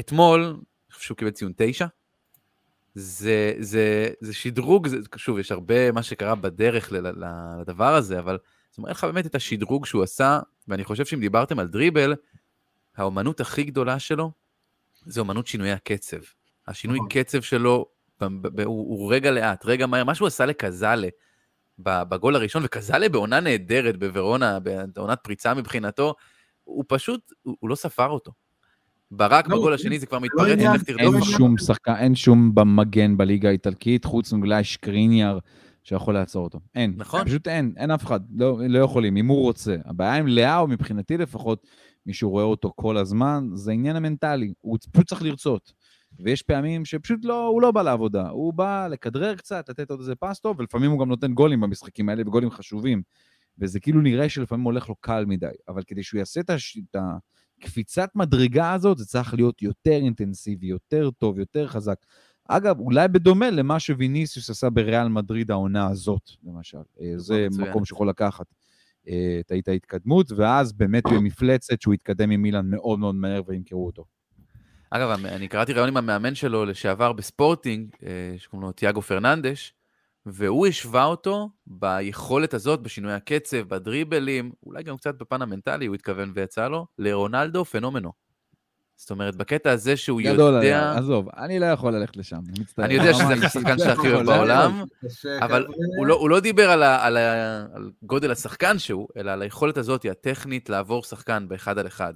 אתמול, 0.00 0.40
אני 0.40 0.94
חושב 0.94 1.06
שהוא 1.06 1.16
קיבל 1.16 1.30
ציון 1.30 1.52
תשע. 1.56 1.86
זה, 2.94 3.54
זה, 3.58 4.08
זה 4.20 4.34
שדרוג, 4.34 4.86
זה, 4.86 4.96
שוב, 5.16 5.38
יש 5.38 5.52
הרבה 5.52 5.92
מה 5.92 6.02
שקרה 6.02 6.34
בדרך 6.34 6.92
לדבר 6.92 7.94
הזה, 7.94 8.18
אבל 8.18 8.38
זה 8.72 8.82
מראה 8.82 8.92
לך 8.92 9.04
באמת 9.04 9.26
את 9.26 9.34
השדרוג 9.34 9.86
שהוא 9.86 10.02
עשה, 10.02 10.40
ואני 10.68 10.84
חושב 10.84 11.04
שאם 11.04 11.20
דיברתם 11.20 11.58
על 11.58 11.68
דריבל, 11.68 12.14
האומנות 12.96 13.40
הכי 13.40 13.62
גדולה 13.62 13.98
שלו 13.98 14.32
זה 15.06 15.20
אומנות 15.20 15.46
שינויי 15.46 15.72
הקצב. 15.72 16.16
השינוי 16.68 16.98
נכון. 16.98 17.08
קצב 17.10 17.42
שלו 17.42 17.86
הוא, 18.20 18.28
הוא 18.64 19.12
רגע 19.12 19.30
לאט, 19.30 19.66
רגע 19.66 19.86
מהר, 19.86 20.04
מה 20.04 20.14
שהוא 20.14 20.28
עשה 20.28 20.46
לקזאלה, 20.46 21.08
בגול 21.78 22.36
הראשון, 22.36 22.62
וקזאלה 22.64 23.08
בעונה 23.08 23.40
נהדרת 23.40 23.96
בוורונה, 23.96 24.58
בעונת 24.94 25.18
פריצה 25.22 25.54
מבחינתו, 25.54 26.14
הוא 26.64 26.84
פשוט, 26.88 27.32
הוא, 27.42 27.56
הוא 27.60 27.70
לא 27.70 27.74
ספר 27.74 28.08
אותו. 28.08 28.32
ברק 29.10 29.48
לא, 29.48 29.56
בגול 29.56 29.74
השני 29.74 29.98
זה 29.98 30.06
כבר 30.06 30.18
לא 30.18 30.24
מתפרץ, 30.24 30.58
לך 30.58 30.82
תרדוף. 30.82 31.14
אין 31.14 31.22
שום 31.22 31.58
שחקן, 31.58 31.94
אין 31.94 32.14
שום 32.14 32.54
במגן 32.54 33.16
בליגה 33.16 33.48
האיטלקית, 33.48 34.04
חוץ 34.04 34.32
מאולי 34.32 34.64
שקריניאר 34.64 35.38
שיכול 35.84 36.14
לעצור 36.14 36.44
אותו. 36.44 36.60
אין. 36.74 36.94
נכון. 36.96 37.24
פשוט 37.24 37.48
אין, 37.48 37.74
אין 37.76 37.90
אף 37.90 38.04
אחד, 38.04 38.20
לא, 38.36 38.58
לא 38.68 38.78
יכולים, 38.78 39.16
אם 39.16 39.26
הוא 39.26 39.42
רוצה. 39.42 39.76
הבעיה 39.84 40.14
עם 40.14 40.26
לאהו, 40.26 40.68
מבחינתי 40.68 41.16
לפחות, 41.16 41.66
מישהו 42.06 42.30
רואה 42.30 42.44
אותו 42.44 42.72
כל 42.76 42.96
הזמן, 42.96 43.48
זה 43.54 43.70
העניין 43.70 43.96
המנטלי, 43.96 44.52
הוא 44.60 44.78
פשוט 44.92 45.08
צריך 45.08 45.22
לרצות. 45.22 45.72
ויש 46.20 46.42
פעמים 46.42 46.84
שפשוט 46.84 47.24
לא, 47.24 47.46
הוא 47.46 47.62
לא 47.62 47.70
בא 47.70 47.82
לעבודה, 47.82 48.28
הוא 48.28 48.54
בא 48.54 48.88
לכדרר 48.90 49.34
קצת, 49.34 49.68
לתת 49.68 49.90
עוד 49.90 50.00
איזה 50.00 50.14
פס 50.14 50.40
טוב, 50.40 50.60
ולפעמים 50.60 50.90
הוא 50.90 51.00
גם 51.00 51.08
נותן 51.08 51.34
גולים 51.34 51.60
במשחקים 51.60 52.08
האלה, 52.08 52.22
וגולים 52.26 52.50
חשובים. 52.50 53.02
וזה 53.58 53.80
כאילו 53.80 54.00
נראה 54.00 54.28
שלפעמים 54.28 54.64
הולך 54.64 54.88
לו 54.88 54.94
קל 54.94 55.24
מדי, 55.24 55.46
אבל 55.68 55.82
כדי 55.86 56.02
שהוא 56.02 56.18
יעשה 56.18 56.40
את, 56.40 56.50
הש... 56.50 56.78
את 56.78 56.96
הקפיצת 57.60 58.10
מדרגה 58.14 58.72
הזאת, 58.72 58.98
זה 58.98 59.06
צריך 59.06 59.34
להיות 59.34 59.62
יותר 59.62 59.90
אינטנסיבי, 59.90 60.66
יותר 60.66 61.10
טוב, 61.10 61.38
יותר 61.38 61.66
חזק. 61.68 61.96
אגב, 62.48 62.78
אולי 62.78 63.08
בדומה 63.08 63.50
למה 63.50 63.80
שוויניסיוס 63.80 64.50
עשה 64.50 64.70
בריאל 64.70 65.08
מדריד 65.08 65.50
העונה 65.50 65.86
הזאת, 65.86 66.30
למשל. 66.44 66.78
אה, 67.00 67.12
זה 67.16 67.46
מצוין. 67.50 67.68
מקום 67.68 67.84
שיכול 67.84 68.08
לקחת 68.08 68.46
אה, 69.08 69.40
את 69.58 69.68
ההתקדמות, 69.68 70.32
ואז 70.32 70.72
באמת 70.72 71.06
הוא 71.06 71.22
מפלצת 71.22 71.80
שהוא 71.80 71.94
יתקדם 71.94 72.30
עם 72.30 72.42
מילאן 72.42 72.70
מאוד 72.70 72.98
מאוד 72.98 73.14
מהר 73.14 73.42
וימכרו 73.46 73.86
אותו. 73.86 74.04
אגב, 74.90 75.10
אני 75.10 75.48
קראתי 75.48 75.72
ראיון 75.72 75.88
עם 75.88 75.96
המאמן 75.96 76.34
שלו 76.34 76.64
לשעבר 76.64 77.12
בספורטינג, 77.12 77.88
אה, 78.02 78.34
שקוראים 78.38 78.66
לו 78.66 78.72
תיאגו 78.72 79.02
פרננדש, 79.02 79.74
והוא 80.26 80.66
השווה 80.66 81.04
אותו 81.04 81.50
ביכולת 81.66 82.54
הזאת, 82.54 82.80
בשינוי 82.80 83.12
הקצב, 83.12 83.56
בדריבלים, 83.68 84.52
אולי 84.66 84.82
גם 84.82 84.96
קצת 84.96 85.14
בפן 85.14 85.42
המנטלי, 85.42 85.86
הוא 85.86 85.94
התכוון 85.94 86.32
ויצא 86.34 86.68
לו, 86.68 86.86
לרונלדו 86.98 87.64
פנומנו. 87.64 88.12
זאת 88.96 89.10
אומרת, 89.10 89.36
בקטע 89.36 89.70
הזה 89.70 89.96
שהוא 89.96 90.20
גדול 90.20 90.54
יודע... 90.54 90.90
גדול, 90.90 90.98
עזוב, 90.98 91.28
אני 91.36 91.58
לא 91.58 91.66
יכול 91.66 91.92
ללכת 91.92 92.16
לשם, 92.16 92.36
אני 92.48 92.60
מצטער. 92.60 92.84
אני 92.84 92.94
יודע 92.94 93.14
שזה 93.14 93.46
השחקן 93.46 93.78
שהכי 93.84 94.12
אוהב 94.12 94.26
בעולם, 94.30 94.84
אבל 95.40 95.66
הוא 95.98 96.06
לא, 96.06 96.14
הוא 96.14 96.30
לא 96.30 96.40
דיבר 96.40 96.70
על, 96.70 96.82
ה, 96.82 97.06
על, 97.06 97.16
ה, 97.16 97.66
על 97.74 97.90
גודל 98.02 98.30
השחקן 98.30 98.78
שהוא, 98.78 99.08
אלא 99.16 99.30
על 99.30 99.42
היכולת 99.42 99.76
הזאת, 99.76 100.04
הטכנית, 100.10 100.68
לעבור 100.68 101.02
שחקן 101.02 101.48
באחד 101.48 101.78
על 101.78 101.86
אחד. 101.86 102.14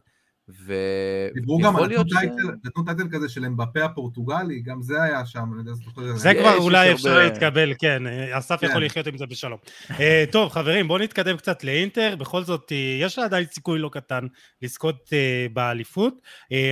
דיברו 1.34 1.58
גם, 1.58 1.74
ויכול 1.74 1.86
נתנו 1.86 1.88
להיות 1.88 2.10
ש... 2.10 2.12
טייטל- 2.12 2.56
נתנו 2.64 2.84
טייטל 2.84 3.08
כזה 3.12 3.28
של 3.28 3.44
אמבפה 3.44 3.84
הפורטוגלי, 3.84 4.60
גם 4.60 4.82
זה 4.82 5.02
היה 5.02 5.26
שם, 5.26 5.44
אני 5.52 5.60
יודע 5.60 5.72
זוכר. 5.72 6.16
זה 6.16 6.34
כבר 6.34 6.56
אולי 6.56 6.92
אפשר 6.92 7.18
להתקבל, 7.18 7.72
כן, 7.78 8.02
אסף 8.32 8.60
כן. 8.60 8.66
יכול 8.66 8.84
לחיות 8.84 9.06
עם 9.06 9.16
זה 9.18 9.26
בשלום. 9.26 9.58
אה, 10.00 10.24
טוב, 10.32 10.48
חברים, 10.48 10.88
בואו 10.88 10.98
נתקדם 10.98 11.36
קצת 11.36 11.64
לאינטר, 11.64 12.14
בכל 12.18 12.44
זאת, 12.44 12.72
אה, 12.72 12.96
יש 13.00 13.18
לה 13.18 13.24
עדיין 13.24 13.46
סיכוי 13.52 13.78
לא 13.78 13.88
קטן 13.92 14.26
לזכות 14.62 15.10
אה, 15.12 15.46
באליפות, 15.52 16.14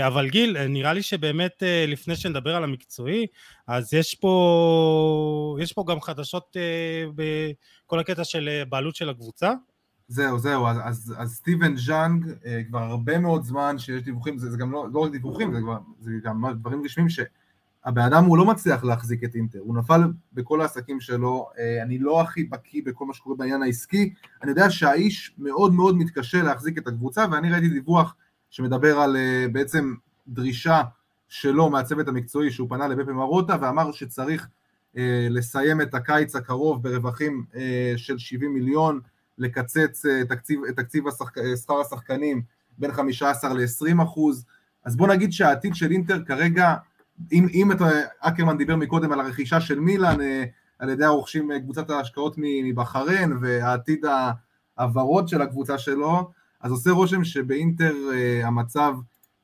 אבל 0.07 0.29
גיל, 0.29 0.57
אה, 0.57 0.67
נראה 0.69 0.93
לי 0.93 1.03
שבאמת 1.03 1.63
לפני 1.89 2.17
שנדבר 2.17 2.57
על 2.57 2.65
המקצועי, 2.65 3.27
אז 3.69 3.95
יש 3.95 4.15
פה, 4.15 5.57
יש 5.61 5.73
פה 5.73 5.85
גם 5.89 6.01
חדשות 6.01 6.57
בכל 7.15 7.99
הקטע 8.01 8.25
של 8.25 8.63
בעלות 8.69 8.97
של 8.97 9.09
הקבוצה. 9.11 9.53
זהו, 10.09 10.39
זהו, 10.39 10.67
אז, 10.67 10.77
אז, 10.85 11.15
אז 11.19 11.35
סטיבן 11.35 11.77
ז'אנג, 11.77 12.27
אה, 12.47 12.63
כבר 12.69 12.79
הרבה 12.79 13.19
מאוד 13.19 13.45
זמן 13.45 13.79
שיש 13.79 14.03
דיווחים, 14.03 14.39
זה, 14.39 14.51
זה 14.51 14.57
גם 14.57 14.73
לא, 14.73 14.87
לא 14.93 15.01
רק 15.01 15.13
דיווחים, 15.13 15.55
זה, 15.55 15.61
כבר, 15.61 15.79
זה 16.01 16.11
גם 16.23 16.45
דברים 16.61 16.85
רשמיים 16.85 17.09
שהבן 17.09 18.03
אדם 18.03 18.25
הוא 18.25 18.39
לא 18.39 18.45
מצליח 18.45 18.85
להחזיק 18.85 19.25
את 19.25 19.35
אינטר, 19.35 19.59
הוא 19.59 19.77
נפל 19.77 20.01
בכל 20.33 20.61
העסקים 20.61 21.01
שלו, 21.01 21.49
אה, 21.59 21.83
אני 21.83 21.99
לא 21.99 22.21
הכי 22.21 22.45
בקיא 22.45 22.83
בכל 22.85 23.07
מה 23.07 23.15
שקורה 23.15 23.37
בעניין 23.37 23.63
העסקי, 23.63 24.15
אני 24.43 24.51
יודע 24.51 24.71
שהאיש 24.71 25.35
מאוד 25.39 25.75
מאוד 25.75 25.97
מתקשה 25.97 26.43
להחזיק 26.43 26.79
את 26.79 26.87
הקבוצה, 26.87 27.27
ואני 27.31 27.51
ראיתי 27.51 27.69
דיווח 27.69 28.15
שמדבר 28.51 28.99
על 28.99 29.17
אה, 29.17 29.47
בעצם 29.53 29.95
דרישה 30.29 30.83
שלו 31.29 31.71
מהצוות 31.71 32.09
המקצועי, 32.09 32.51
שהוא 32.51 32.69
פנה 32.69 32.89
לבפה 32.89 33.13
מרוטה 33.13 33.57
ואמר 33.61 33.93
שצריך 33.93 34.49
אה, 34.97 35.27
לסיים 35.31 35.81
את 35.81 35.95
הקיץ 35.95 36.37
הקרוב 36.37 36.83
ברווחים 36.83 37.45
אה, 37.57 37.93
של 37.97 38.19
70 38.19 38.55
מיליון, 38.55 39.01
לקצץ 39.39 40.07
אה, 40.07 40.25
תקציב, 40.29 40.61
תקציב 40.77 41.09
השחק, 41.09 41.39
אה, 41.39 41.57
שכר 41.57 41.81
השחקנים 41.81 42.43
בין 42.79 42.93
15 42.93 43.55
ל-20 43.55 44.03
אחוז, 44.03 44.45
אז 44.85 44.97
בוא 44.97 45.09
נגיד 45.09 45.33
שהעתיד 45.33 45.75
של 45.75 45.91
אינטר 45.91 46.25
כרגע, 46.25 46.75
אם, 47.33 47.47
אם 47.55 47.73
אתה, 47.73 47.85
אקרמן 48.21 48.59
דיבר 48.59 48.77
מקודם 48.77 49.13
על 49.13 49.21
הרכישה 49.21 49.61
של 49.61 49.81
מילאן, 49.81 50.21
אה, 50.21 50.45
על 50.79 50.89
ידי 50.89 51.05
הרוכשים 51.05 51.51
קבוצת 51.63 51.91
ההשקעות 51.91 52.35
מבחריין, 52.39 53.33
והעתיד 53.41 54.05
הוורוד 54.79 55.29
של 55.29 55.43
הקבוצה 55.43 55.79
שלו, 55.79 56.31
אז 56.61 56.71
עושה 56.71 56.91
רושם 56.91 57.25
שבאינטר 57.25 57.95
המצב 58.45 58.95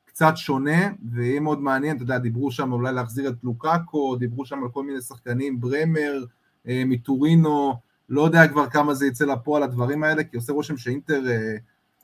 קצת 0.05 0.33
שונה, 0.35 0.89
ויהיה 1.11 1.39
מאוד 1.39 1.61
מעניין, 1.61 1.95
אתה 1.95 2.03
יודע, 2.03 2.17
דיברו 2.17 2.51
שם 2.51 2.71
אולי 2.71 2.93
להחזיר 2.93 3.29
את 3.29 3.43
לוקאקו, 3.43 4.15
דיברו 4.15 4.45
שם 4.45 4.63
על 4.63 4.69
כל 4.69 4.83
מיני 4.83 5.01
שחקנים, 5.01 5.59
ברמר, 5.59 6.23
מטורינו, 6.65 7.73
לא 8.09 8.21
יודע 8.21 8.47
כבר 8.47 8.69
כמה 8.69 8.93
זה 8.93 9.07
יצא 9.07 9.25
לפועל 9.25 9.63
הדברים 9.63 10.03
האלה, 10.03 10.23
כי 10.23 10.35
עושה 10.35 10.53
רושם 10.53 10.77
שאינטר 10.77 11.27
אה, 11.27 11.55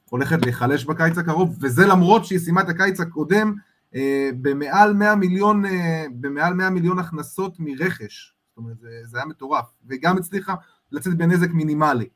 הולכת 0.10 0.46
להיחלש 0.46 0.86
בקיץ 0.86 1.18
הקרוב, 1.18 1.58
וזה 1.62 1.88
למרות 1.88 2.26
שהיא 2.26 2.40
סיימה 2.40 2.62
את 2.62 2.70
הקיץ 2.70 3.00
הקודם 3.00 3.54
אה, 3.96 4.30
במעל 4.42 4.94
100 4.94 5.16
מיליון, 5.16 5.66
אה, 5.66 6.06
במעל 6.20 6.54
100 6.54 6.70
מיליון 6.70 7.00
הכנסות 7.00 7.56
מרכש, 7.60 8.34
זאת 8.50 8.58
אומרת, 8.58 8.80
זה, 8.80 8.90
זה 9.06 9.18
היה 9.18 9.26
מטורף, 9.26 9.66
וגם 9.88 10.18
הצליחה 10.18 10.56
לצאת 10.92 11.18
בנזק 11.18 11.50
מינימלי. 11.50 12.08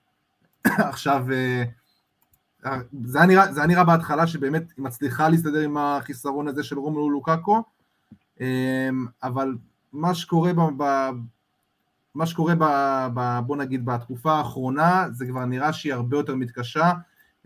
עכשיו, 0.92 1.26
אה, 1.32 1.64
אה, 2.66 2.80
זה 3.04 3.18
היה, 3.18 3.28
נראה, 3.28 3.54
זה 3.54 3.60
היה 3.60 3.68
נראה 3.68 3.84
בהתחלה 3.84 4.28
שבאמת 4.28 4.64
היא 4.78 4.86
מצליחה 4.86 5.30
להסתדר 5.30 5.60
עם 5.60 5.78
החיסרון 5.78 6.48
הזה 6.48 6.64
של 6.64 6.80
רומלו 6.80 7.10
לוקאקו, 7.10 7.64
אה, 8.42 8.90
אבל 9.24 9.56
מה 9.94 10.16
שקורה 10.16 10.54
ב, 10.54 10.62
ב, 10.78 11.10
מה 12.16 12.26
שקורה, 12.26 12.56
ב, 12.56 12.64
ב, 13.14 13.40
בוא 13.46 13.58
נגיד, 13.58 13.86
בתקופה 13.86 14.34
האחרונה, 14.34 15.06
זה 15.12 15.26
כבר 15.26 15.46
נראה 15.46 15.74
שהיא 15.74 15.94
הרבה 15.94 16.18
יותר 16.18 16.36
מתקשה, 16.36 16.92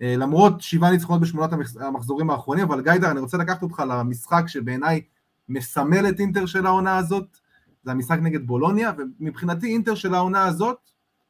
אה, 0.01 0.15
למרות 0.17 0.61
שבעה 0.61 0.91
ניצחונות 0.91 1.21
בשמונת 1.21 1.53
המחז- 1.53 1.81
המחזורים 1.81 2.29
האחרונים, 2.29 2.63
אבל 2.63 2.81
גיידר, 2.81 3.11
אני 3.11 3.19
רוצה 3.19 3.37
לקחת 3.37 3.63
אותך 3.63 3.83
למשחק 3.89 4.43
שבעיניי 4.47 5.01
מסמל 5.49 6.09
את 6.09 6.19
אינטר 6.19 6.45
של 6.45 6.65
העונה 6.65 6.97
הזאת, 6.97 7.37
זה 7.83 7.91
המשחק 7.91 8.17
נגד 8.21 8.47
בולוניה, 8.47 8.91
ומבחינתי 8.97 9.67
אינטר 9.67 9.95
של 9.95 10.13
העונה 10.13 10.45
הזאת 10.45 10.77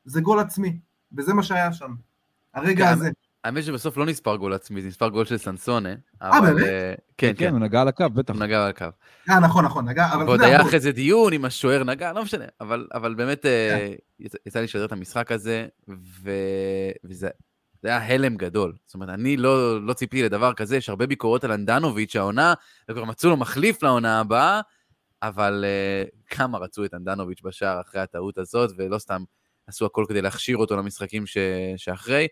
זה 0.05 0.21
גול 0.21 0.39
עצמי, 0.39 0.79
וזה 1.17 1.33
מה 1.33 1.43
שהיה 1.43 1.73
שם. 1.73 1.95
הרגע 2.53 2.85
כן, 2.85 2.93
הזה. 2.93 3.09
האמת 3.47 3.63
שבסוף 3.63 3.97
לא 3.97 4.05
נספר 4.05 4.35
גול 4.35 4.53
עצמי, 4.53 4.81
זה 4.81 4.87
נספר 4.87 5.09
גול 5.09 5.25
של 5.25 5.37
סנסונה. 5.37 5.89
אבל, 6.21 6.53
באמת? 6.53 6.67
אה, 6.67 6.93
כן, 7.17 7.27
כן, 7.27 7.33
כן, 7.37 7.51
הוא 7.51 7.59
נגע 7.59 7.81
על 7.81 7.87
הקו, 7.87 8.09
בטח. 8.13 8.33
הוא 8.33 8.43
נגע 8.43 8.63
על 8.63 8.69
הקו. 8.69 8.85
אה, 9.29 9.39
נכון, 9.39 9.65
נכון, 9.65 9.89
נגע, 9.89 10.13
אבל 10.13 10.23
ועוד 10.23 10.41
היה 10.41 10.61
אחרי 10.61 10.79
זה 10.79 10.91
דיון 10.91 11.33
אם 11.33 11.45
השוער 11.45 11.83
נגע, 11.83 12.13
לא 12.13 12.23
משנה, 12.23 12.45
אבל, 12.61 12.87
אבל 12.93 13.13
באמת 13.13 13.45
אה, 13.45 13.93
יצא, 14.19 14.37
יצא 14.45 14.59
לי 14.59 14.65
לשדר 14.65 14.85
את 14.85 14.91
המשחק 14.91 15.31
הזה, 15.31 15.67
ו... 16.23 16.31
וזה 17.03 17.29
זה 17.81 17.87
היה 17.89 18.05
הלם 18.05 18.37
גדול. 18.37 18.73
זאת 18.85 18.93
אומרת, 18.93 19.09
אני 19.09 19.37
לא, 19.37 19.81
לא 19.81 19.93
ציפיתי 19.93 20.23
לדבר 20.23 20.53
כזה, 20.53 20.77
יש 20.77 20.89
הרבה 20.89 21.07
ביקורות 21.07 21.43
על 21.43 21.51
אנדנוביץ' 21.51 22.15
העונה, 22.15 22.53
וכבר 22.89 23.05
מצאו 23.05 23.29
לו 23.29 23.37
מחליף 23.37 23.83
לעונה 23.83 24.19
הבאה, 24.19 24.61
אבל 25.21 25.65
אה, 25.67 26.03
כמה 26.29 26.57
רצו 26.57 26.85
את 26.85 26.93
אנדנוביץ' 26.93 27.41
בשער 27.43 27.81
אחרי 27.81 28.01
הטעות 28.01 28.37
הזאת, 28.37 28.71
ולא 28.77 28.97
סתם 28.97 29.23
עשו 29.67 29.85
הכל 29.85 30.05
כדי 30.09 30.21
להכשיר 30.21 30.57
אותו 30.57 30.77
למשחקים 30.77 31.25
ש... 31.25 31.37
שאחרי. 31.77 32.27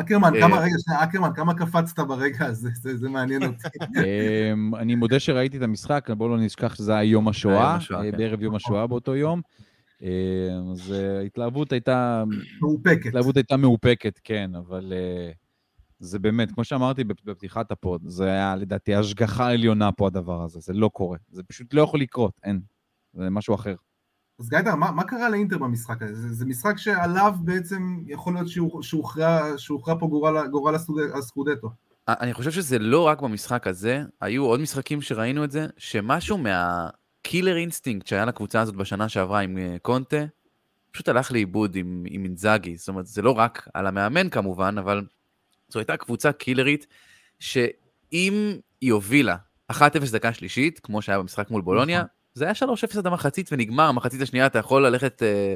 אקרמן, 0.00 0.34
אה, 0.34 0.40
כמה, 0.40 0.56
רגע, 0.60 0.74
שנייה, 0.78 1.02
אקרמן, 1.04 1.28
כמה 1.34 1.54
קפצת 1.54 1.98
ברגע 2.00 2.46
הזה, 2.46 2.70
זה, 2.74 2.96
זה 2.96 3.08
מעניין 3.08 3.42
אותי. 3.42 3.68
אמ, 4.52 4.74
אני 4.74 4.94
מודה 4.94 5.20
שראיתי 5.20 5.56
את 5.56 5.62
המשחק, 5.62 6.10
בואו 6.16 6.28
לא 6.28 6.38
נשכח 6.38 6.74
שזה 6.74 6.92
היה 6.92 7.02
יום 7.10 7.28
השואה, 7.28 7.54
יום 7.54 7.76
השואה, 7.76 8.04
אה, 8.04 8.10
כן. 8.12 8.18
בערב 8.18 8.42
יום 8.42 8.54
השואה 8.54 8.86
באותו 8.86 9.16
יום. 9.16 9.40
אמ, 10.02 10.08
אז 10.72 10.92
אה, 10.92 11.18
ההתלהבות 11.18 11.72
הייתה, 11.72 12.24
מאופקת. 12.60 13.04
ההתלהבות 13.04 13.36
הייתה 13.36 13.56
מאופקת, 13.56 14.20
כן, 14.24 14.50
אבל 14.54 14.92
זה 15.98 16.18
באמת, 16.18 16.52
כמו 16.52 16.64
שאמרתי 16.64 17.04
בפ- 17.04 17.24
בפתיחת 17.24 17.70
הפוד, 17.72 18.02
זה 18.06 18.24
היה 18.26 18.56
לדעתי 18.56 18.94
השגחה 18.94 19.50
עליונה 19.50 19.92
פה 19.92 20.06
הדבר 20.06 20.42
הזה, 20.42 20.60
זה 20.60 20.72
לא 20.72 20.88
קורה. 20.92 21.18
זה 21.30 21.42
פשוט 21.42 21.74
לא 21.74 21.82
יכול 21.82 22.00
לקרות, 22.00 22.32
אין. 22.44 22.60
זה 23.14 23.30
משהו 23.30 23.54
אחר. 23.54 23.74
אז 24.38 24.48
גיא 24.48 24.61
דר, 24.61 24.74
מה, 24.74 24.90
מה 24.90 25.04
קרה 25.04 25.28
לאינטר 25.28 25.58
במשחק 25.58 26.02
הזה? 26.02 26.14
זה, 26.14 26.34
זה 26.34 26.46
משחק 26.46 26.78
שעליו 26.78 27.34
בעצם 27.40 28.02
יכול 28.06 28.34
להיות 28.34 28.48
שהוכרע 29.58 29.98
פה 30.00 30.06
גורל, 30.06 30.46
גורל 30.46 30.74
הסקודטו. 31.14 31.70
אני 32.08 32.34
חושב 32.34 32.50
שזה 32.50 32.78
לא 32.78 33.06
רק 33.06 33.20
במשחק 33.20 33.66
הזה, 33.66 34.02
היו 34.20 34.44
עוד 34.44 34.60
משחקים 34.60 35.02
שראינו 35.02 35.44
את 35.44 35.50
זה, 35.50 35.66
שמשהו 35.76 36.38
מה 36.38 36.67
killer 36.67 37.56
instinct 37.56 38.06
שהיה 38.06 38.24
לקבוצה 38.24 38.60
הזאת 38.60 38.76
בשנה 38.76 39.08
שעברה 39.08 39.40
עם 39.40 39.58
אה, 39.58 39.76
קונטה, 39.82 40.24
פשוט 40.90 41.08
הלך 41.08 41.32
לאיבוד 41.32 41.76
עם, 41.76 42.04
עם 42.08 42.24
אינזאגי. 42.24 42.76
זאת 42.76 42.88
אומרת, 42.88 43.06
זה 43.06 43.22
לא 43.22 43.30
רק 43.30 43.68
על 43.74 43.86
המאמן 43.86 44.28
כמובן, 44.28 44.78
אבל 44.78 45.04
זו 45.68 45.78
הייתה 45.78 45.96
קבוצה 45.96 46.32
קילרית, 46.32 46.86
שאם 47.38 48.56
היא 48.80 48.92
הובילה 48.92 49.36
1-0 49.72 49.76
דקה 50.12 50.32
שלישית, 50.32 50.80
כמו 50.80 51.02
שהיה 51.02 51.18
במשחק 51.18 51.50
מול 51.50 51.62
בולוניה, 51.62 51.98
נכון. 51.98 52.23
זה 52.34 52.44
היה 52.44 52.52
3-0 52.54 52.98
עד 52.98 53.06
המחצית 53.06 53.48
ונגמר, 53.52 53.84
המחצית 53.84 54.22
השנייה 54.22 54.46
אתה 54.46 54.58
יכול 54.58 54.86
ללכת 54.86 55.22
אה, 55.22 55.54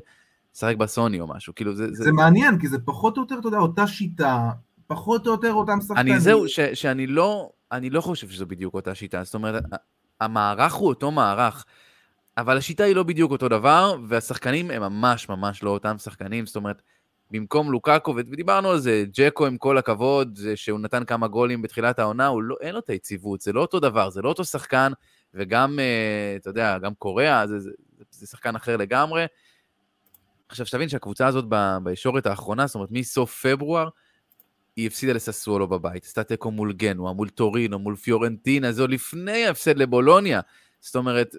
לשחק 0.54 0.76
בסוני 0.76 1.20
או 1.20 1.26
משהו, 1.26 1.54
כאילו 1.54 1.74
זה... 1.74 1.86
זה, 1.92 2.04
זה 2.04 2.12
מעניין, 2.12 2.58
כי 2.58 2.68
זה 2.68 2.78
פחות 2.78 3.16
או 3.16 3.22
יותר, 3.22 3.38
אתה 3.38 3.48
יודע, 3.48 3.58
אותה 3.58 3.86
שיטה, 3.86 4.50
פחות 4.86 5.26
או 5.26 5.32
יותר 5.32 5.52
אותם 5.52 5.80
שחקנים. 5.80 6.12
אני 6.12 6.20
זהו, 6.20 6.48
ש, 6.48 6.60
שאני 6.60 7.06
לא, 7.06 7.50
אני 7.72 7.90
לא 7.90 8.00
חושב 8.00 8.28
שזו 8.28 8.46
בדיוק 8.46 8.74
אותה 8.74 8.94
שיטה. 8.94 9.24
זאת 9.24 9.34
אומרת, 9.34 9.64
המערך 10.20 10.74
הוא 10.74 10.88
אותו 10.88 11.10
מערך, 11.10 11.64
אבל 12.36 12.56
השיטה 12.56 12.84
היא 12.84 12.96
לא 12.96 13.02
בדיוק 13.02 13.30
אותו 13.30 13.48
דבר, 13.48 13.96
והשחקנים 14.08 14.70
הם 14.70 14.82
ממש 14.82 15.28
ממש 15.28 15.62
לא 15.62 15.70
אותם 15.70 15.98
שחקנים. 15.98 16.46
זאת 16.46 16.56
אומרת, 16.56 16.82
במקום 17.30 17.72
לוקאקו, 17.72 18.14
ודיברנו 18.16 18.70
על 18.70 18.78
זה, 18.78 19.04
ג'קו 19.12 19.46
עם 19.46 19.58
כל 19.58 19.78
הכבוד, 19.78 20.38
שהוא 20.54 20.80
נתן 20.80 21.04
כמה 21.04 21.28
גולים 21.28 21.62
בתחילת 21.62 21.98
העונה, 21.98 22.26
הוא 22.26 22.42
לא, 22.42 22.56
אין 22.60 22.74
לו 22.74 22.80
את 22.80 22.90
היציבות, 22.90 23.40
זה 23.40 23.52
לא 23.52 23.60
אותו 23.60 23.80
דבר, 23.80 24.10
זה 24.10 24.22
לא 24.22 24.28
אותו 24.28 24.44
שחקן, 24.44 24.92
וגם, 25.34 25.78
אה, 25.78 26.36
אתה 26.36 26.50
יודע, 26.50 26.78
גם 26.78 26.94
קוריאה, 26.94 27.46
זה, 27.46 27.58
זה, 27.60 27.70
זה 28.10 28.26
שחקן 28.26 28.56
אחר 28.56 28.76
לגמרי. 28.76 29.26
עכשיו, 30.48 30.66
שתבין 30.66 30.88
שהקבוצה 30.88 31.26
הזאת 31.26 31.44
בישורת 31.82 32.26
האחרונה, 32.26 32.66
זאת 32.66 32.74
אומרת, 32.74 32.90
מסוף 32.90 33.46
פברואר, 33.46 33.88
היא 34.76 34.86
הפסידה 34.86 35.12
לססוולו 35.12 35.68
בבית, 35.68 36.04
עשתה 36.04 36.24
תיקו 36.24 36.50
מול 36.50 36.72
גנואה, 36.72 37.12
מול 37.12 37.28
טורינו, 37.28 37.78
מול 37.78 37.96
פיורנטינה, 37.96 38.72
זה 38.72 38.82
עוד 38.82 38.90
לפני 38.90 39.46
ההפסד 39.46 39.78
לבולוניה. 39.78 40.40
זאת 40.80 40.96
אומרת, 40.96 41.34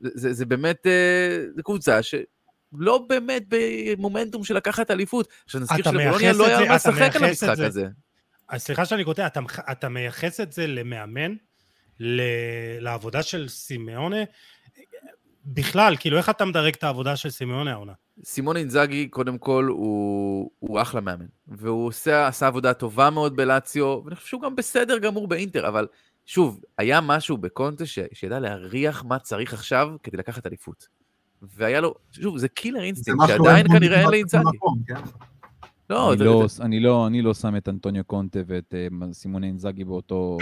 זה, 0.00 0.10
זה, 0.14 0.32
זה 0.32 0.46
באמת, 0.46 0.86
אה, 0.86 1.44
זו 1.56 1.62
קבוצה 1.62 2.00
שלא 2.02 3.06
באמת 3.08 3.44
במומנטום 3.48 4.44
של 4.44 4.54
לקחת 4.56 4.90
אליפות. 4.90 5.28
עכשיו 5.44 5.60
נזכיר 5.60 5.84
שלבולוניה 5.84 6.32
לא 6.32 6.46
היה 6.46 6.58
זה- 6.58 6.64
מה 6.68 6.74
לשחק 6.74 7.16
על 7.16 7.24
המשחק 7.24 7.54
זה- 7.54 7.66
הזה. 7.66 7.86
אז 8.48 8.62
סליחה 8.62 8.84
שאני 8.84 9.04
קוטע, 9.04 9.26
אתה, 9.26 9.40
אתה 9.72 9.88
מייחס 9.88 10.40
את 10.40 10.52
זה 10.52 10.66
למאמן, 10.66 11.34
לעבודה 12.00 13.22
של 13.22 13.48
סימונה? 13.48 14.16
בכלל, 15.46 15.96
כאילו, 15.96 16.16
איך 16.16 16.30
אתה 16.30 16.44
מדרג 16.44 16.74
את 16.74 16.84
העבודה 16.84 17.16
של 17.16 17.30
סימונה 17.30 17.72
העונה? 17.72 17.92
סימונה 18.24 18.56
אינזאגי, 18.56 19.08
קודם 19.08 19.38
כל, 19.38 19.68
הוא, 19.70 20.50
הוא 20.58 20.82
אחלה 20.82 21.00
מאמן. 21.00 21.26
והוא 21.48 21.86
עושה, 21.86 22.26
עשה 22.26 22.46
עבודה 22.46 22.74
טובה 22.74 23.10
מאוד 23.10 23.36
בלאציו, 23.36 24.00
ואני 24.04 24.16
חושב 24.16 24.28
שהוא 24.28 24.42
גם 24.42 24.56
בסדר 24.56 24.98
גמור 24.98 25.28
באינטר, 25.28 25.68
אבל 25.68 25.86
שוב, 26.26 26.60
היה 26.78 27.00
משהו 27.00 27.36
בקונטה 27.36 27.86
ש, 27.86 27.98
שידע 28.12 28.40
להריח 28.40 29.04
מה 29.04 29.18
צריך 29.18 29.54
עכשיו 29.54 29.88
כדי 30.02 30.16
לקחת 30.16 30.46
אליפות. 30.46 30.88
והיה 31.42 31.80
לו, 31.80 31.94
שוב, 32.10 32.38
זה 32.38 32.48
killer 32.48 32.82
instinct, 32.82 33.26
שעדיין 33.26 33.68
כנראה 33.68 34.00
אין 34.00 34.08
לאינזאגי. 34.08 34.58
כן? 34.86 34.94
לא, 35.90 36.08
אני 36.12 36.18
זה- 36.18 36.24
לא, 36.24 36.46
זה- 36.48 36.62
אני, 36.64 36.80
לא, 36.80 37.06
אני 37.06 37.22
לא 37.22 37.34
שם 37.34 37.56
את 37.56 37.68
אנטוניו 37.68 38.04
קונטה 38.04 38.38
ואת 38.46 38.74
אה, 38.74 39.12
סימוני 39.12 39.46
אינזאגי 39.46 39.84
באותו, 39.84 40.38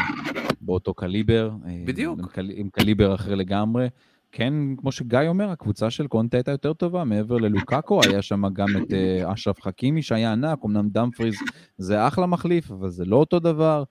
באותו 0.60 0.94
קליבר. 0.94 1.50
אה, 1.66 1.82
בדיוק. 1.86 2.18
עם, 2.18 2.26
קל, 2.26 2.50
עם 2.54 2.68
קליבר 2.72 3.14
אחר 3.14 3.34
לגמרי. 3.34 3.88
כן, 4.34 4.54
כמו 4.76 4.92
שגיא 4.92 5.18
אומר, 5.28 5.48
הקבוצה 5.50 5.90
של 5.90 6.06
קונטה 6.06 6.36
הייתה 6.36 6.50
יותר 6.50 6.72
טובה, 6.72 7.04
מעבר 7.04 7.36
ללוקאקו, 7.36 8.00
היה 8.04 8.22
שם 8.22 8.42
גם 8.52 8.66
את 8.82 8.92
אה, 8.92 9.32
אשרף 9.32 9.60
חכימי 9.62 10.02
שהיה 10.02 10.32
ענק, 10.32 10.58
אמנם 10.64 10.88
דמפריז 10.88 11.34
זה 11.78 12.06
אחלה 12.08 12.26
מחליף, 12.26 12.70
אבל 12.70 12.88
זה 12.90 13.04
לא 13.04 13.16
אותו 13.16 13.38
דבר. 13.40 13.84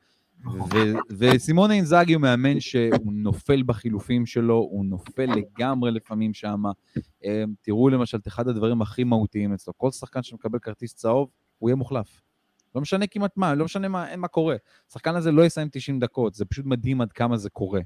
ו- 0.73 0.93
וסימון 1.17 1.71
אינזאגי 1.71 2.13
הוא 2.13 2.21
מאמן 2.21 2.59
שהוא 2.59 2.83
נופל 3.13 3.63
בחילופים 3.65 4.25
שלו, 4.25 4.55
הוא 4.55 4.85
נופל 4.85 5.29
לגמרי 5.35 5.91
לפעמים 5.91 6.33
שם. 6.33 6.63
תראו 7.61 7.89
למשל 7.89 8.17
את 8.17 8.27
אחד 8.27 8.47
הדברים 8.47 8.81
הכי 8.81 9.03
מהותיים 9.03 9.53
אצלו, 9.53 9.73
כל 9.77 9.91
שחקן 9.91 10.23
שמקבל 10.23 10.59
כרטיס 10.59 10.93
צהוב, 10.95 11.29
הוא 11.61 11.69
יהיה 11.69 11.75
מוחלף. 11.75 12.21
לא 12.75 12.81
משנה 12.81 13.07
כמעט 13.07 13.37
מה, 13.37 13.55
לא 13.55 13.65
משנה 13.65 13.87
מה, 13.87 14.09
אין 14.09 14.19
מה 14.19 14.27
קורה. 14.27 14.55
השחקן 14.89 15.15
הזה 15.15 15.31
לא 15.31 15.45
יסיים 15.45 15.67
90 15.71 15.99
דקות, 15.99 16.33
זה 16.33 16.45
פשוט 16.45 16.65
מדהים 16.65 17.01
עד 17.01 17.11
כמה 17.11 17.37
זה 17.37 17.49
קורה. 17.49 17.81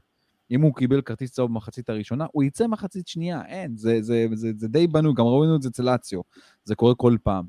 אם 0.51 0.61
הוא 0.61 0.76
קיבל 0.76 1.01
כרטיס 1.01 1.32
צהוב 1.32 1.49
במחצית 1.49 1.89
הראשונה, 1.89 2.26
הוא 2.32 2.43
יצא 2.43 2.67
מחצית 2.67 3.07
שנייה, 3.07 3.41
אין, 3.45 3.78
זה, 3.78 4.01
זה, 4.01 4.28
זה, 4.34 4.51
זה 4.57 4.67
די 4.67 4.88
בנוי, 4.88 5.13
גם 5.15 5.26
ראינו 5.26 5.55
את 5.55 5.61
זה 5.61 5.69
אצל 5.69 5.84
לאציו, 5.84 6.21
זה 6.63 6.76
קורה 6.76 6.95
כל 6.95 7.17
פעם. 7.23 7.45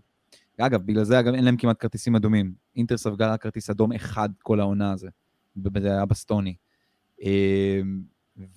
אגב, 0.59 0.83
בגלל 0.83 1.05
זה 1.05 1.21
אגב 1.21 1.35
אין 1.35 1.45
להם 1.45 1.57
כמעט 1.57 1.77
כרטיסים 1.79 2.17
אדומים. 2.17 2.55
אינטר 2.77 2.97
ספגה 2.97 3.33
רק 3.33 3.43
כרטיס 3.43 3.71
אדום 3.71 3.93
אחד 3.93 4.29
כל 4.43 4.61
העונה 4.61 4.93
הזה, 4.93 5.09
זה 5.81 5.93
היה 5.93 6.05
בסטוני. 6.05 6.55
אמ, 7.23 8.03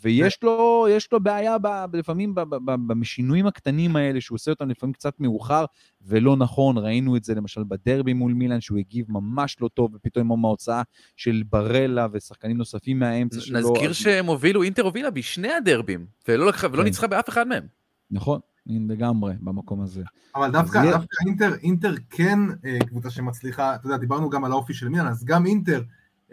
ויש 0.02 0.40
לו, 0.44 0.88
יש 0.90 1.12
לו 1.12 1.20
בעיה 1.20 1.58
ב, 1.58 1.68
לפעמים 1.94 2.36
ב, 2.36 2.40
ב, 2.42 2.56
ב, 2.66 2.94
בשינויים 3.00 3.48
הקטנים 3.48 3.96
האלה, 3.96 4.22
שהוא 4.22 4.36
עושה 4.36 4.52
אותם 4.52 4.70
לפעמים 4.70 4.94
קצת 4.94 5.20
מאוחר 5.20 5.66
ולא 6.02 6.36
נכון. 6.38 6.78
ראינו 6.78 7.16
את 7.16 7.24
זה 7.24 7.36
למשל 7.36 7.64
בדרבי 7.68 8.14
מול 8.14 8.34
מילאן, 8.34 8.62
שהוא 8.62 8.78
הגיב 8.78 9.06
ממש 9.10 9.56
לא 9.62 9.68
טוב, 9.74 9.92
ופתאום 9.96 10.32
עם 10.32 10.46
ההוצאה 10.46 10.82
של 11.16 11.44
ברלה 11.50 12.08
ושחקנים 12.12 12.58
נוספים 12.58 13.00
מהאמצע 13.00 13.42
שלו. 13.42 13.60
נזכיר 13.60 13.90
אז- 13.90 13.96
שהם 13.96 14.26
הובילו, 14.26 14.64
אינטר 14.64 14.82
הובילה 14.82 15.10
בשני 15.12 15.52
הדרבים, 15.54 16.06
ולא 16.28 16.48
לקחה- 16.48 16.68
ולא 16.72 16.78
כן. 16.78 16.84
ניצחה 16.84 17.08
באף 17.08 17.30
אחד 17.30 17.48
מהם. 17.48 17.64
נכון, 18.12 18.40
הנה, 18.68 18.94
לגמרי, 18.94 19.34
במקום 19.42 19.82
הזה. 19.82 20.04
אבל 20.36 20.52
דווקא, 20.52 20.78
יהיה- 20.78 20.92
דווקא 20.92 21.16
אינטר, 21.28 21.56
אינטר 21.64 21.94
כן 22.10 22.40
אה, 22.66 22.78
קבוצה 22.88 23.10
שמצליחה, 23.10 23.76
אתה 23.76 23.88
יודע, 23.88 23.98
דיברנו 23.98 24.30
גם 24.30 24.46
על 24.46 24.52
האופי 24.52 24.74
של 24.74 24.90
מילאן, 24.90 25.08
אז 25.08 25.26
גם 25.26 25.46
אינטר, 25.46 25.82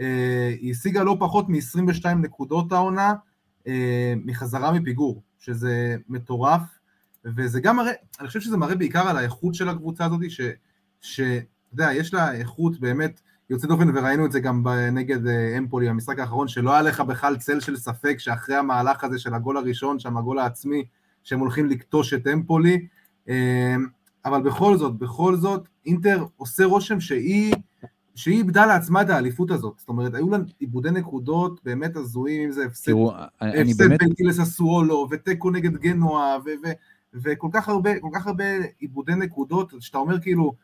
אה, 0.01 0.55
היא 0.61 0.71
השיגה 0.71 1.03
לא 1.03 1.17
פחות 1.21 1.49
מ-22 1.49 2.07
נקודות 2.23 2.73
העונה 2.73 3.15
מחזרה 4.25 4.73
מפיגור, 4.73 5.23
שזה 5.39 5.97
מטורף, 6.09 6.63
וזה 7.25 7.61
גם 7.61 7.77
מראה, 7.77 7.93
אני 8.21 8.29
חושב 8.29 8.41
שזה 8.41 8.57
מראה 8.57 8.75
בעיקר 8.75 9.09
על 9.09 9.17
האיכות 9.17 9.55
של 9.55 9.69
הקבוצה 9.69 10.05
הזאת, 10.05 10.21
שאתה 11.01 11.33
יודע, 11.73 11.93
יש 11.93 12.15
לה 12.15 12.33
איכות 12.33 12.81
באמת 12.81 13.21
יוצאת 13.51 13.69
דופן, 13.69 13.97
וראינו 13.97 14.27
את 14.27 14.33
זה 14.33 14.41
גם 14.41 14.65
נגד 14.93 15.27
אה, 15.27 15.59
אמפולי, 15.59 15.89
המשחק 15.89 16.19
האחרון, 16.19 16.49
שלא 16.49 16.73
היה 16.73 16.83
לך 16.83 17.01
בכלל 17.01 17.37
צל 17.37 17.61
של 17.61 17.77
ספק 17.77 18.17
שאחרי 18.19 18.57
המהלך 18.57 19.05
הזה 19.05 19.19
של 19.19 19.35
הגול 19.35 19.57
הראשון, 19.57 19.99
שם 19.99 20.17
הגול 20.17 20.39
העצמי, 20.39 20.85
שהם 21.23 21.41
הולכים 21.41 21.67
לכתוש 21.67 22.15
את 22.15 22.27
אמפולי, 22.27 22.87
אה, 23.29 23.77
אבל 24.25 24.43
בכל 24.43 24.77
זאת, 24.77 24.99
בכל 24.99 25.37
זאת, 25.37 25.69
אינטר 25.87 26.25
עושה 26.37 26.65
רושם 26.65 27.01
שהיא, 27.01 27.55
שהיא 28.17 28.39
איבדה 28.39 28.67
לעצמה 28.67 29.03
את 29.03 29.11
האליפות 29.11 29.51
הזאת. 29.51 29.75
זאת 29.79 29.89
אומרת, 29.89 30.15
היו 30.15 30.31
לה 30.31 30.39
איבודי 30.61 30.91
נקודות 30.91 31.61
באמת 31.65 31.97
הזויים, 31.97 32.43
אם 32.43 32.53
זה 32.53 32.65
הפסד, 32.65 32.85
תראו, 32.85 33.13
הפסד 33.41 33.79
באמת... 33.79 34.01
ביתי 34.03 34.25
לססואלו, 34.25 35.09
ותיקו 35.11 35.51
נגד 35.51 35.77
גנואה, 35.77 36.37
ו- 36.45 36.67
ו- 36.67 36.73
וכל 37.15 37.49
כך 37.53 37.69
הרבה, 37.69 38.01
כל 38.01 38.09
כך 38.15 38.27
הרבה 38.27 38.45
איבודי 38.83 39.15
נקודות, 39.15 39.73
שאתה 39.81 39.99
אומר 39.99 40.21
כאילו, 40.21 40.55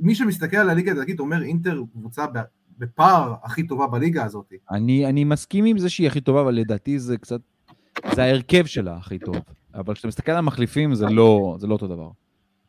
מי 0.00 0.14
שמסתכל 0.14 0.56
על 0.56 0.70
הליגה 0.70 0.92
הדתית 0.92 1.20
אומר 1.20 1.42
אינטר 1.42 1.82
קבוצה 1.92 2.26
בפער 2.78 3.34
הכי 3.42 3.66
טובה 3.66 3.86
בליגה 3.86 4.24
הזאת. 4.24 4.52
אני, 4.70 5.06
אני 5.06 5.24
מסכים 5.24 5.64
עם 5.64 5.78
זה 5.78 5.88
שהיא 5.88 6.06
הכי 6.06 6.20
טובה, 6.20 6.40
אבל 6.40 6.54
לדעתי 6.54 6.98
זה 6.98 7.18
קצת... 7.18 7.40
זה 8.14 8.22
ההרכב 8.22 8.66
שלה 8.66 8.96
הכי 8.96 9.18
טוב. 9.18 9.36
אבל 9.74 9.94
כשאתה 9.94 10.08
מסתכל 10.08 10.32
על 10.32 10.38
המחליפים, 10.38 10.94
זה 10.94 11.06
לא, 11.06 11.56
זה 11.60 11.66
לא 11.66 11.72
אותו 11.72 11.86
דבר. 11.86 12.10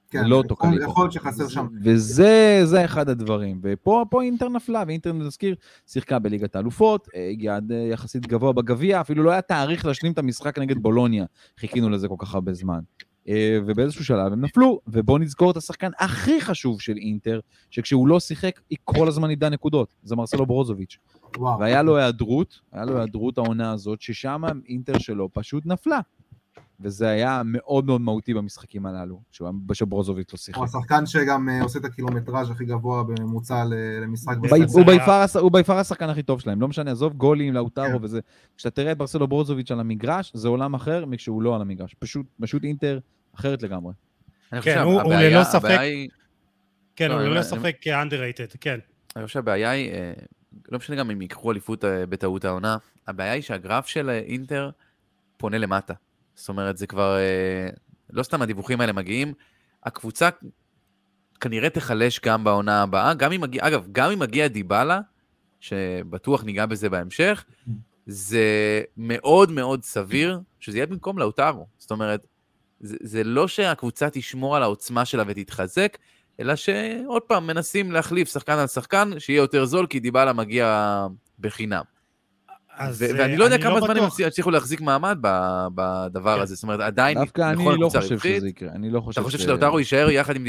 כן, 0.09 0.25
לא 0.25 0.35
אותו 0.35 0.55
קליבר. 0.55 0.83
יכול 0.83 1.03
להיות 1.03 1.11
שחסר 1.11 1.47
שם. 1.47 1.67
וזה 1.83 2.61
זה 2.63 2.85
אחד 2.85 3.09
הדברים. 3.09 3.59
ופה 3.63 4.05
פה 4.09 4.23
אינטר 4.23 4.49
נפלה, 4.49 4.83
ואינטר, 4.87 5.13
נזכיר, 5.13 5.55
שיחקה 5.87 6.19
בליגת 6.19 6.55
האלופות, 6.55 7.07
אה, 7.15 7.29
הגיעה 7.29 7.55
עד 7.55 7.71
אה, 7.71 7.77
יחסית 7.77 8.27
גבוה 8.27 8.53
בגביע, 8.53 9.01
אפילו 9.01 9.23
לא 9.23 9.31
היה 9.31 9.41
תאריך 9.41 9.85
להשלים 9.85 10.11
את 10.11 10.17
המשחק 10.17 10.59
נגד 10.59 10.77
בולוניה. 10.77 11.25
חיכינו 11.59 11.89
לזה 11.89 12.07
כל 12.07 12.15
כך 12.17 12.35
הרבה 12.35 12.53
זמן. 12.53 12.79
אה, 13.29 13.59
ובאיזשהו 13.65 14.05
שלב 14.05 14.33
הם 14.33 14.41
נפלו, 14.41 14.79
ובואו 14.87 15.17
נזכור 15.17 15.51
את 15.51 15.57
השחקן 15.57 15.89
הכי 15.99 16.41
חשוב 16.41 16.81
של 16.81 16.97
אינטר, 16.97 17.39
שכשהוא 17.69 18.07
לא 18.07 18.19
שיחק, 18.19 18.59
היא 18.69 18.77
כל 18.83 19.07
הזמן 19.07 19.29
איבדה 19.29 19.49
נקודות. 19.49 19.95
זה 20.03 20.15
מרסלו 20.15 20.45
ברוזוביץ'. 20.45 20.97
וואו. 21.37 21.59
והיה 21.59 21.83
לו 21.83 21.97
היעדרות, 21.97 22.59
היה 22.71 22.85
לו 22.85 22.97
היעדרות 22.97 23.37
העונה 23.37 23.71
הזאת, 23.71 24.01
ששם 24.01 24.43
אינטר 24.69 24.97
שלו 24.97 25.29
פשוט 25.33 25.65
נפלה. 25.65 25.99
וזה 26.81 27.07
היה 27.09 27.41
מאוד 27.45 27.85
מאוד 27.85 28.01
מהותי 28.01 28.33
במשחקים 28.33 28.85
הללו, 28.85 29.21
שברוזוביץ' 29.73 30.33
לא 30.33 30.37
שיחק. 30.37 30.57
הוא 30.57 30.65
השחקן 30.65 31.05
שגם 31.05 31.49
אה, 31.49 31.61
עושה 31.61 31.79
את 31.79 31.85
הקילומטראז' 31.85 32.49
הכי 32.49 32.65
גבוה 32.65 33.03
בממוצע 33.03 33.63
למשחק. 34.01 34.35
הוא 35.39 35.51
ביפר 35.51 35.77
השחקן 35.77 36.09
הכי 36.09 36.23
טוב 36.23 36.39
שלהם, 36.41 36.61
לא 36.61 36.67
משנה, 36.67 36.91
עזוב 36.91 37.13
גולים, 37.13 37.47
כן. 37.49 37.53
לאוטרו 37.55 38.01
וזה. 38.01 38.19
כשאתה 38.57 38.75
תראה 38.75 38.91
את 38.91 38.97
ברסלו 38.97 39.27
ברוזוביץ' 39.27 39.71
על 39.71 39.79
המגרש, 39.79 40.31
זה 40.35 40.47
עולם 40.47 40.73
אחר 40.73 41.05
מכשהוא 41.05 41.41
לא 41.43 41.55
על 41.55 41.61
המגרש. 41.61 41.93
פשוט, 41.99 42.25
פשוט 42.41 42.63
אינטר 42.63 42.99
אחרת 43.35 43.63
לגמרי. 43.63 43.93
כן, 44.61 44.79
הוא- 44.83 45.01
ללא 45.13 45.43
ספק- 45.43 45.77
כן, 46.95 47.09
לא, 47.09 47.13
הוא 47.13 47.21
ללא 47.21 47.41
ספק 47.41 47.75
underrated, 47.85 48.57
כן. 48.61 48.79
אני 49.15 49.25
חושב 49.25 49.33
שהבעיה 49.33 49.69
היא, 49.69 49.91
אה, 49.91 50.13
לא 50.71 50.77
משנה 50.77 50.95
גם 50.95 51.11
אם 51.11 51.21
ייקחו 51.21 51.51
אליפות 51.51 51.85
אה, 51.85 52.05
בטעות 52.05 52.45
העונה, 52.45 52.77
הבעיה 53.07 53.31
היא 53.31 53.41
שהגרף 53.41 53.87
של 53.87 54.09
אה, 54.09 54.19
אינטר 54.19 54.69
פונה 55.37 55.57
למטה. 55.57 55.93
זאת 56.39 56.49
אומרת, 56.49 56.77
זה 56.77 56.87
כבר, 56.87 57.17
אה, 57.17 57.69
לא 58.09 58.23
סתם 58.23 58.41
הדיווחים 58.41 58.81
האלה 58.81 58.93
מגיעים, 58.93 59.33
הקבוצה 59.83 60.29
כנראה 61.39 61.69
תיחלש 61.69 62.19
גם 62.19 62.43
בעונה 62.43 62.81
הבאה, 62.81 63.13
גם 63.13 63.31
אם 63.31 63.41
מגיע, 63.41 63.67
אגב, 63.67 63.87
גם 63.91 64.11
אם 64.11 64.19
מגיע 64.19 64.47
דיבלה, 64.47 64.99
שבטוח 65.59 66.43
ניגע 66.43 66.65
בזה 66.65 66.89
בהמשך, 66.89 67.45
זה 68.05 68.81
מאוד 68.97 69.51
מאוד 69.51 69.83
סביר 69.83 70.39
שזה 70.59 70.77
יהיה 70.77 70.85
במקום 70.85 71.17
לאוטרו. 71.17 71.67
זאת 71.77 71.91
אומרת, 71.91 72.27
זה, 72.79 72.97
זה 73.01 73.23
לא 73.23 73.47
שהקבוצה 73.47 74.09
תשמור 74.09 74.55
על 74.55 74.63
העוצמה 74.63 75.05
שלה 75.05 75.23
ותתחזק, 75.27 75.97
אלא 76.39 76.55
שעוד 76.55 77.21
פעם 77.21 77.47
מנסים 77.47 77.91
להחליף 77.91 78.33
שחקן 78.33 78.57
על 78.57 78.67
שחקן, 78.67 79.11
שיהיה 79.19 79.37
יותר 79.37 79.65
זול, 79.65 79.87
כי 79.87 79.99
דיבלה 79.99 80.33
מגיע 80.33 81.07
בחינם. 81.39 81.83
אז 82.79 83.03
אה, 83.03 83.07
ואני 83.17 83.37
לא 83.37 83.43
יודע 83.43 83.57
כמה 83.57 83.81
זמן 83.81 83.97
הם. 83.97 84.03
יצליחו 84.19 84.51
להחזיק 84.51 84.81
מעמד 84.81 85.17
בדבר 85.75 86.35
כן. 86.35 86.41
הזה, 86.41 86.55
זאת 86.55 86.63
אומרת, 86.63 86.79
עדיין, 86.79 87.19
דווקא 87.19 87.51
אני 87.51 87.65
לא 87.79 87.89
חושב. 87.89 88.17
שזה 88.19 88.47
יקרה. 88.47 88.69
אני 88.71 88.89
לא 88.89 89.01
חושב 89.01 89.21
אתה 89.21 89.29
חושב 89.29 89.37
ש- 89.37 89.41
שלאוטרו 89.43 89.79
יישאר 89.79 90.09
יחד 90.09 90.35
עם? 90.35 90.45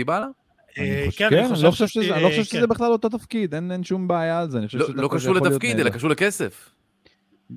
אה, 0.78 1.04
חושב- 1.06 1.28
כן, 1.30 1.44
אני 1.44 1.62
לא 1.62 1.70
חושב 1.70 1.86
שזה- 1.86 2.04
שזה- 2.04 2.14
אני 2.14 2.22
לא 2.22 2.28
חושב 2.28 2.42
כן. 2.42 2.58
שזה 2.58 2.66
בכלל 2.66 2.92
אותו 2.92 3.08
תפקיד, 3.08 3.54
אין 3.54 3.84
שום 3.84 4.08
בעיה 4.08 4.40
על 4.40 4.50
זה. 4.50 4.58
אני 4.58 4.66
חושב 4.66 4.78
לא, 4.78 4.86
שדווקא 4.86 5.02
לא 5.02 5.08
זה 5.08 5.16
קשור 5.16 5.34
לתפקיד. 5.34 5.80
אלא 5.80 5.90
קשור 5.90 6.10
לכסף. 6.10 6.70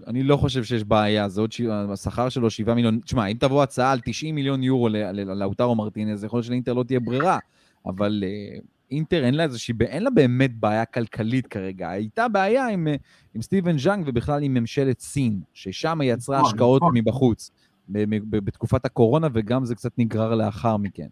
אני 0.07 0.23
לא 0.23 0.37
חושב 0.37 0.63
שיש 0.63 0.83
בעיה, 0.83 1.29
זה 1.29 1.41
עוד 1.41 1.51
שבעה, 1.51 1.85
השכר 1.93 2.29
שלו 2.29 2.49
7 2.49 2.73
מיליון, 2.73 2.99
תשמע, 3.05 3.25
אם 3.27 3.37
תבוא 3.39 3.63
הצעה 3.63 3.91
על 3.91 3.99
90 4.05 4.35
מיליון 4.35 4.63
יורו 4.63 4.89
לאוטרו 5.35 5.75
מרטינז, 5.75 6.23
יכול 6.23 6.37
להיות 6.37 6.45
שלאינטר 6.45 6.73
לא 6.73 6.83
תהיה 6.83 6.99
ברירה, 6.99 7.37
אבל 7.85 8.23
אה, 8.25 8.59
אינטר 8.93 9.25
אין 9.25 9.33
לה 9.33 9.43
איזושהי, 9.43 9.73
אין 9.81 10.03
לה 10.03 10.09
באמת 10.09 10.59
בעיה 10.59 10.85
כלכלית 10.85 11.47
כרגע. 11.47 11.89
הייתה 11.89 12.27
בעיה 12.27 12.67
עם, 12.67 12.87
אה, 12.87 12.95
עם 13.33 13.41
סטיבן 13.41 13.77
ז'אנג 13.77 14.03
ובכלל 14.07 14.43
עם 14.43 14.53
ממשלת 14.53 14.99
סין, 14.99 15.39
ששם 15.53 16.01
היא 16.01 16.13
יצרה 16.13 16.37
נכון, 16.37 16.49
השקעות 16.49 16.81
נכון. 16.81 16.97
מבחוץ, 16.97 17.51
בתקופת 18.29 18.85
הקורונה, 18.85 19.27
וגם 19.33 19.65
זה 19.65 19.75
קצת 19.75 19.91
נגרר 19.97 20.35
לאחר 20.35 20.77
מכן. 20.77 21.07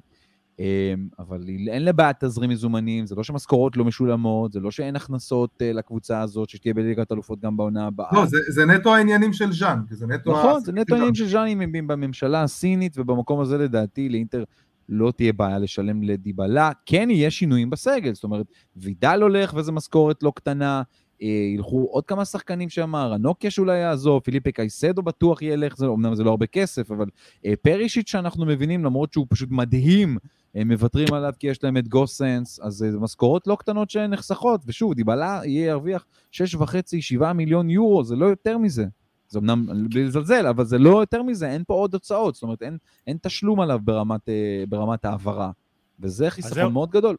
אה, 0.59 0.93
אבל 1.19 1.43
אין 1.67 1.83
לה 1.83 1.93
בעיית 1.93 2.23
תזרים 2.23 2.49
מזומנים, 2.49 3.05
זה 3.05 3.15
לא 3.15 3.23
שמשכורות 3.23 3.77
לא 3.77 3.85
משולמות, 3.85 4.51
זה 4.51 4.59
לא 4.59 4.71
שאין 4.71 4.95
הכנסות 4.95 5.61
אה, 5.61 5.73
לקבוצה 5.73 6.21
הזאת, 6.21 6.49
שתהיה 6.49 6.73
בליגת 6.73 7.11
אלופות 7.11 7.39
גם 7.39 7.57
בעונה 7.57 7.87
הבאה. 7.87 8.09
לא, 8.13 8.25
זה, 8.25 8.37
זה 8.49 8.65
נטו 8.65 8.95
העניינים 8.95 9.33
של 9.33 9.51
ז'אן, 9.51 9.81
זה 9.89 10.07
נטו... 10.07 10.31
נכון, 10.31 10.61
זה 10.63 10.71
נטו 10.71 10.95
עניינים 10.95 11.15
של 11.15 11.27
ז'אנים 11.27 11.87
בממשלה 11.87 12.43
הסינית, 12.43 12.97
ובמקום 12.97 13.39
הזה 13.39 13.57
לדעתי 13.57 14.09
לאינטר 14.09 14.43
לא 14.91 15.11
תהיה 15.11 15.33
בעיה 15.33 15.59
לשלם 15.59 16.03
לדיבלה. 16.03 16.71
כן 16.85 17.09
יהיה 17.09 17.31
שינויים 17.31 17.69
בסגל, 17.69 18.13
זאת 18.13 18.23
אומרת, 18.23 18.45
וידל 18.75 19.19
הולך 19.21 19.53
וזו 19.55 19.71
משכורת 19.71 20.23
לא 20.23 20.31
קטנה, 20.35 20.81
אה, 21.21 21.27
ילכו 21.27 21.87
עוד 21.91 22.05
כמה 22.05 22.25
שחקנים 22.25 22.69
שם, 22.69 22.95
רנוקיה 22.95 23.51
שאולי 23.51 23.77
יעזוב, 23.77 24.21
פיליפה 24.21 24.51
קייסדו 24.51 25.01
בטוח 25.01 25.41
ילך, 25.41 25.77
זה, 25.77 25.85
אמנם 25.85 26.15
זה 26.15 26.23
לא 26.23 26.29
הרבה 26.29 26.45
כסף, 26.45 26.91
אבל 26.91 27.05
אה, 27.45 27.53
פרישיט 27.61 28.07
שאנחנו 28.07 28.45
מבינים, 28.45 28.85
למרות 28.85 29.13
שהוא 29.13 29.25
פשוט 29.29 29.49
מדהים, 29.51 30.17
הם 30.55 30.67
מוותרים 30.67 31.13
עליו 31.13 31.33
כי 31.39 31.47
יש 31.47 31.63
להם 31.63 31.77
את 31.77 31.87
גוסנס, 31.87 32.59
אז 32.59 32.83
אה, 32.83 32.91
זה 32.91 32.99
משכורות 32.99 33.47
לא 33.47 33.55
קטנות 33.59 33.89
שנחסכות, 33.89 34.61
ושוב, 34.65 34.93
דיבלה 34.93 35.41
יהיה 35.45 35.67
ירוויח 35.67 36.05
6.5-7 36.33 37.33
מיליון 37.33 37.69
יורו, 37.69 38.03
זה 38.03 38.15
לא 38.15 38.25
יותר 38.25 38.57
מזה. 38.57 38.85
זה 39.31 39.39
אמנם, 39.39 39.65
בלי 39.89 40.03
לזלזל, 40.03 40.47
אבל 40.47 40.65
זה 40.65 40.77
לא 40.77 40.99
יותר 40.99 41.23
מזה, 41.23 41.51
אין 41.51 41.63
פה 41.67 41.73
עוד 41.73 41.93
הוצאות, 41.93 42.35
זאת 42.35 42.43
אומרת, 42.43 42.61
אין, 42.61 42.77
אין 43.07 43.17
תשלום 43.21 43.59
עליו 43.59 43.79
ברמת, 43.83 44.29
אה, 44.29 44.63
ברמת 44.69 45.05
העברה. 45.05 45.51
וזה 45.99 46.23
זהו. 46.23 46.31
חיסכון 46.31 46.73
מאוד 46.73 46.89
גדול. 46.89 47.15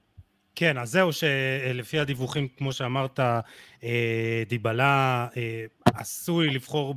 כן, 0.55 0.79
אז 0.79 0.91
זהו 0.91 1.11
שלפי 1.13 1.99
הדיווחים, 1.99 2.49
כמו 2.57 2.73
שאמרת, 2.73 3.21
אה, 3.21 4.43
דיבלה 4.49 5.29
אה, 5.37 5.65
עשוי 5.85 6.51
לבחור 6.51 6.95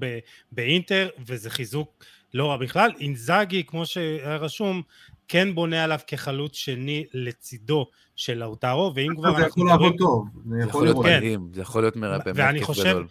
באינטר, 0.52 1.10
וזה 1.28 1.50
חיזוק 1.50 2.04
לא 2.34 2.52
רע 2.52 2.58
בכלל. 2.58 2.92
אינזאגי, 3.00 3.64
כמו 3.64 3.86
שהיה 3.86 4.36
רשום, 4.36 4.82
כן 5.28 5.56
בונה 5.56 5.84
עליו 5.84 6.00
כחלוץ 6.08 6.56
שני 6.56 7.06
לצידו 7.14 7.88
של 8.16 8.38
לאוטרו, 8.38 8.92
ואם 8.96 9.16
כבר... 9.16 9.36
זה 9.38 9.46
יכול 9.46 9.68
לעבוד 9.68 9.94
טוב. 9.98 10.28
זה 10.50 10.60
יכול 10.68 10.84
להיות 10.84 10.98
מדהים, 10.98 11.50
זה 11.54 11.62
יכול 11.62 11.82
להיות 11.84 11.98
באמת 11.98 12.66
כיף 12.66 12.80
גדול. 12.80 13.08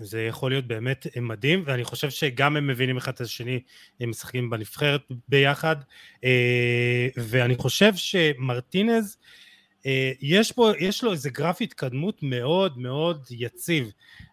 וזה 0.00 0.22
יכול 0.22 0.50
להיות 0.50 0.66
באמת 0.66 1.06
מדהים, 1.20 1.62
ואני 1.66 1.84
חושב 1.84 2.10
שגם 2.10 2.56
הם 2.56 2.66
מבינים 2.66 2.96
אחד 2.96 3.12
את 3.12 3.20
השני, 3.20 3.60
הם 4.00 4.10
משחקים 4.10 4.50
בנבחרת 4.50 5.00
ביחד, 5.28 5.76
אה, 6.24 7.08
ואני 7.16 7.56
חושב 7.56 7.92
שמרטינז, 7.94 9.16
אה, 9.86 10.12
יש 10.20 10.52
פה, 10.52 10.72
יש 10.78 11.04
לו 11.04 11.12
איזה 11.12 11.30
גרף 11.30 11.60
התקדמות 11.60 12.18
מאוד 12.22 12.78
מאוד 12.78 13.26
יציב. 13.30 13.90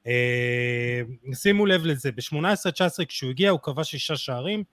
אה, 0.08 1.02
שימו 1.34 1.66
לב 1.66 1.86
לזה, 1.86 2.12
ב-18-19 2.12 3.06
כשהוא 3.08 3.30
הגיע 3.30 3.50
הוא 3.50 3.60
קבע 3.60 3.84
שישה 3.84 4.18
שערים, 4.18 4.64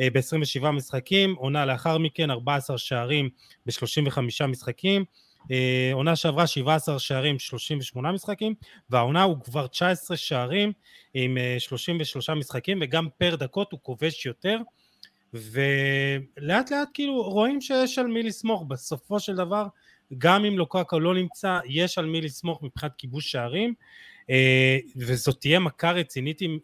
ב-27 0.00 0.70
משחקים, 0.70 1.34
עונה 1.34 1.66
לאחר 1.66 1.98
מכן 1.98 2.30
14 2.30 2.78
שערים 2.78 3.28
ב-35 3.66 4.46
משחקים, 4.46 5.04
אה, 5.50 5.90
עונה 5.92 6.16
שעברה 6.16 6.46
17 6.46 6.98
שערים, 6.98 7.38
38 7.38 8.12
משחקים, 8.12 8.54
והעונה 8.90 9.22
הוא 9.22 9.36
כבר 9.44 9.66
19 9.66 10.16
שערים 10.16 10.72
עם 11.14 11.38
33 11.58 12.30
אה, 12.30 12.34
משחקים, 12.34 12.78
וגם 12.82 13.08
פר 13.18 13.36
דקות 13.36 13.72
הוא 13.72 13.80
כובש 13.82 14.26
יותר, 14.26 14.58
ולאט 15.34 16.70
לאט 16.70 16.88
כאילו 16.94 17.22
רואים 17.22 17.60
שיש 17.60 17.98
על 17.98 18.06
מי 18.06 18.22
לסמוך, 18.22 18.64
בסופו 18.68 19.20
של 19.20 19.36
דבר, 19.36 19.66
גם 20.18 20.44
אם 20.44 20.58
לוקקה 20.58 20.98
לא 20.98 21.14
נמצא, 21.14 21.58
יש 21.68 21.98
על 21.98 22.06
מי 22.06 22.20
לסמוך 22.20 22.62
מבחינת 22.62 22.92
כיבוש 22.98 23.30
שערים, 23.30 23.74
אה, 24.30 24.78
וזאת 24.96 25.40
תהיה 25.40 25.58
מכה 25.58 25.92
רצינית 25.92 26.42
אם 26.42 26.58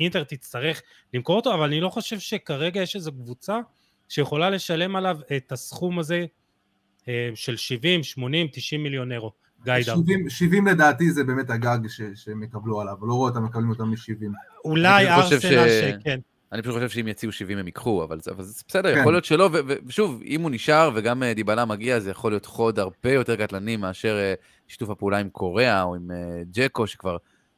אינטר 0.00 0.24
תצטרך 0.24 0.82
למכור 1.14 1.36
אותו, 1.36 1.54
אבל 1.54 1.64
אני 1.64 1.80
לא 1.80 1.88
חושב 1.88 2.18
שכרגע 2.18 2.82
יש 2.82 2.96
איזו 2.96 3.12
קבוצה 3.12 3.58
שיכולה 4.08 4.50
לשלם 4.50 4.96
עליו 4.96 5.18
את 5.36 5.52
הסכום 5.52 5.98
הזה 5.98 6.16
אה, 6.20 6.26
של 7.34 7.56
70, 7.56 8.02
80, 8.02 8.46
90 8.52 8.82
מיליון 8.82 9.12
אירו. 9.12 9.32
גיא 9.64 9.74
דאו. 9.86 9.96
70, 9.96 10.30
70 10.30 10.66
לדעתי 10.66 11.10
זה 11.10 11.24
באמת 11.24 11.50
הגג 11.50 11.78
ש, 11.88 12.00
שהם 12.14 12.42
יקבלו 12.42 12.80
עליו, 12.80 12.94
לא 13.02 13.14
רואה 13.14 13.30
אותם 13.30 13.44
מקבלים 13.44 13.68
יותר 13.68 13.84
מ-70. 13.84 14.24
אולי 14.64 15.08
ארסנל 15.08 15.40
ש... 15.40 16.00
שכן. 16.00 16.18
אני 16.52 16.62
פשוט 16.62 16.74
חושב 16.74 16.88
שאם 16.88 17.08
יציעו 17.08 17.32
70 17.32 17.58
הם 17.58 17.66
ייקחו, 17.66 18.04
אבל, 18.04 18.18
אבל 18.30 18.44
זה 18.44 18.62
בסדר, 18.68 18.94
כן. 18.94 19.00
יכול 19.00 19.12
להיות 19.12 19.24
שלא, 19.24 19.50
ושוב, 19.86 20.22
אם 20.24 20.40
הוא 20.40 20.50
נשאר 20.50 20.90
וגם 20.94 21.22
אה, 21.22 21.34
דיבלה 21.34 21.64
מגיע, 21.64 22.00
זה 22.00 22.10
יכול 22.10 22.32
להיות 22.32 22.46
חוד 22.46 22.78
הרבה 22.78 23.12
יותר 23.12 23.36
קטלני 23.36 23.76
מאשר 23.76 24.16
אה, 24.16 24.34
שיתוף 24.68 24.90
הפעולה 24.90 25.18
עם 25.18 25.28
קוריאה 25.28 25.82
או 25.82 25.94
עם 25.94 26.10
ג'קו, 26.50 26.86
שכבר 26.86 27.16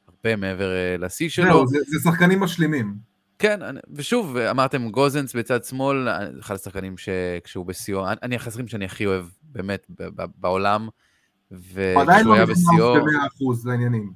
הרבה 0.08 0.36
מעבר 0.36 0.70
לשיא 0.98 1.28
שלו. 1.28 1.66
זה, 1.66 1.78
זה 1.86 2.10
שחקנים 2.10 2.40
משלימים. 2.40 2.94
כן, 3.38 3.60
וכשוב, 3.94 4.36
אמרתם 4.36 4.90
גוזנס 4.90 5.36
בצד 5.36 5.64
שמאל, 5.64 6.08
אחד 6.40 6.54
השחקנים 6.54 6.94
שכשהוא 6.98 7.66
בשיאו, 7.66 8.04
אני 8.22 8.36
השחקנים 8.36 8.68
שאני 8.68 8.84
הכי 8.84 9.06
אוהב 9.06 9.24
באמת 9.56 9.86
בעולם, 10.36 10.88
וכשהוא 11.50 12.34
היה 12.34 12.46
בשיאו... 12.46 12.96
הוא 12.96 12.96
לא 12.96 13.06
נכנס 13.06 13.40
ב-100% 13.40 13.68
לעניינים. 13.68 14.12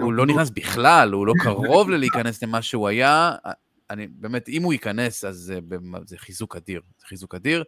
הוא 0.00 0.12
לא 0.12 0.26
נכנס 0.26 0.50
בכלל, 0.50 1.12
הוא 1.12 1.26
לא 1.26 1.32
קרוב 1.44 1.90
ללהיכנס 1.90 2.42
למה 2.42 2.62
שהוא 2.62 2.88
היה. 2.88 3.34
אני, 3.90 4.06
באמת, 4.06 4.48
אם 4.48 4.62
הוא 4.62 4.72
ייכנס, 4.72 5.24
אז 5.24 5.54
זה 6.04 6.18
חיזוק 6.18 6.56
אדיר, 6.56 6.80
זה 6.98 7.06
חיזוק 7.06 7.34
אדיר. 7.34 7.64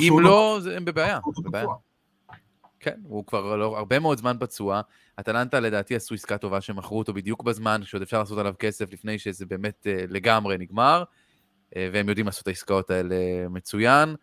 אם 0.00 0.20
לא, 0.20 0.58
הם 0.76 0.84
בבעיה, 0.84 1.18
בבעיה. 1.44 1.66
כן, 2.80 3.00
הוא 3.02 3.26
כבר 3.26 3.56
לא, 3.56 3.78
הרבה 3.78 3.98
מאוד 3.98 4.18
זמן 4.18 4.36
פצוע. 4.40 4.80
אטלנטה 5.20 5.60
לדעתי 5.60 5.96
עשו 5.96 6.14
עסקה 6.14 6.38
טובה 6.38 6.60
שמכרו 6.60 6.98
אותו 6.98 7.14
בדיוק 7.14 7.42
בזמן, 7.42 7.80
שעוד 7.84 8.02
אפשר 8.02 8.18
לעשות 8.18 8.38
עליו 8.38 8.54
כסף 8.58 8.92
לפני 8.92 9.18
שזה 9.18 9.46
באמת 9.46 9.86
uh, 9.86 10.12
לגמרי 10.12 10.58
נגמר, 10.58 11.04
uh, 11.04 11.72
והם 11.92 12.08
יודעים 12.08 12.26
לעשות 12.26 12.42
את 12.42 12.48
העסקאות 12.48 12.90
האלה 12.90 13.16
מצוין. 13.50 14.14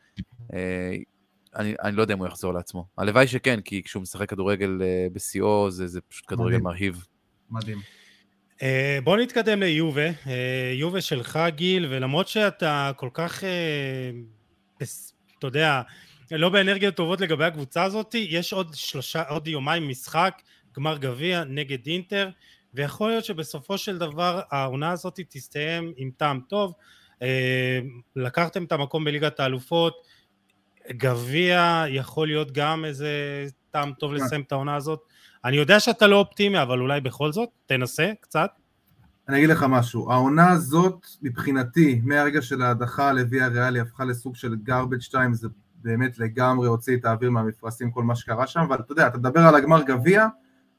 אני, 1.58 1.76
אני 1.84 1.96
לא 1.96 2.02
יודע 2.02 2.14
אם 2.14 2.20
הוא 2.20 2.28
יחזור 2.28 2.54
לעצמו. 2.54 2.86
הלוואי 2.98 3.28
שכן, 3.28 3.62
כי 3.62 3.84
כשהוא 3.84 4.02
משחק 4.02 4.30
כדורגל 4.30 4.82
uh, 4.82 5.14
בשיאו, 5.14 5.72
זה, 5.72 5.88
זה 5.88 6.02
פשוט 6.02 6.26
כדורגל 6.28 6.58
מדהים. 6.58 6.64
מרהיב. 6.64 7.06
מדהים. 7.50 7.78
Uh, 8.56 8.62
בוא 9.04 9.18
נתקדם 9.18 9.60
ליובה, 9.60 10.10
uh, 10.10 10.28
יובה 10.74 11.02
שלך 11.02 11.40
גיל, 11.48 11.86
ולמרות 11.90 12.28
שאתה 12.28 12.92
כל 12.96 13.10
כך, 13.14 13.44
uh, 13.44 14.84
אתה 15.40 15.48
יודע, 15.48 15.82
לא 16.32 16.50
באנרגיות 16.50 16.96
טובות 16.96 17.22
לגבי 17.22 17.46
הקבוצה 17.46 17.84
הזאת, 17.84 18.16
יש 18.16 18.54
עוד 18.54 18.74
שלושה, 18.74 19.24
עוד 19.24 19.48
יומיים 19.48 19.90
משחק, 19.90 20.42
גמר 20.76 20.98
גביע 20.98 21.44
נגד 21.44 21.88
אינטר, 21.88 22.30
ויכול 22.74 23.10
להיות 23.10 23.26
שבסופו 23.26 23.78
של 23.78 23.98
דבר 23.98 24.42
העונה 24.52 24.92
הזאת 24.92 25.20
תסתיים 25.30 25.94
עם 25.98 26.12
טעם 26.18 26.40
טוב. 26.50 26.74
לקחתם 28.16 28.64
את 28.64 28.72
המקום 28.72 29.04
בליגת 29.04 29.40
האלופות, 29.40 29.94
גביע 30.92 31.84
יכול 31.90 32.28
להיות 32.28 32.52
גם 32.52 32.86
איזה 32.86 33.10
טעם 33.72 33.92
טוב 34.00 34.18
כן. 34.18 34.24
לסיים 34.24 34.42
את 34.42 34.52
העונה 34.52 34.76
הזאת. 34.76 35.00
אני 35.46 35.58
יודע 35.58 35.80
שאתה 35.80 36.08
לא 36.08 36.16
אופטימי, 36.16 36.62
אבל 36.62 36.80
אולי 36.80 37.02
בכל 37.02 37.32
זאת, 37.32 37.50
תנסה 37.66 38.12
קצת. 38.22 38.50
אני 39.30 39.38
אגיד 39.38 39.50
לך 39.50 39.66
משהו, 39.70 40.12
העונה 40.12 40.50
הזאת 40.50 41.08
מבחינתי, 41.22 42.02
מהרגע 42.04 42.42
של 42.42 42.62
ההדחה 42.62 43.14
לוי 43.14 43.42
הריאלי 43.42 43.80
הפכה 43.80 44.06
לסוג 44.06 44.36
של 44.36 44.56
garbage 44.68 45.12
time, 45.12 45.34
זה 45.34 45.48
באמת 45.76 46.20
לגמרי 46.20 46.68
הוציא 46.68 46.98
את 46.98 47.06
האוויר 47.06 47.32
מהמפרשים, 47.32 47.92
כל 47.92 48.04
מה 48.04 48.16
שקרה 48.16 48.48
שם, 48.48 48.60
אבל 48.60 48.76
אתה 48.80 48.92
יודע, 48.92 49.08
אתה 49.08 49.18
מדבר 49.18 49.40
על 49.40 49.56
הגמר 49.56 49.84
גביע, 49.84 50.28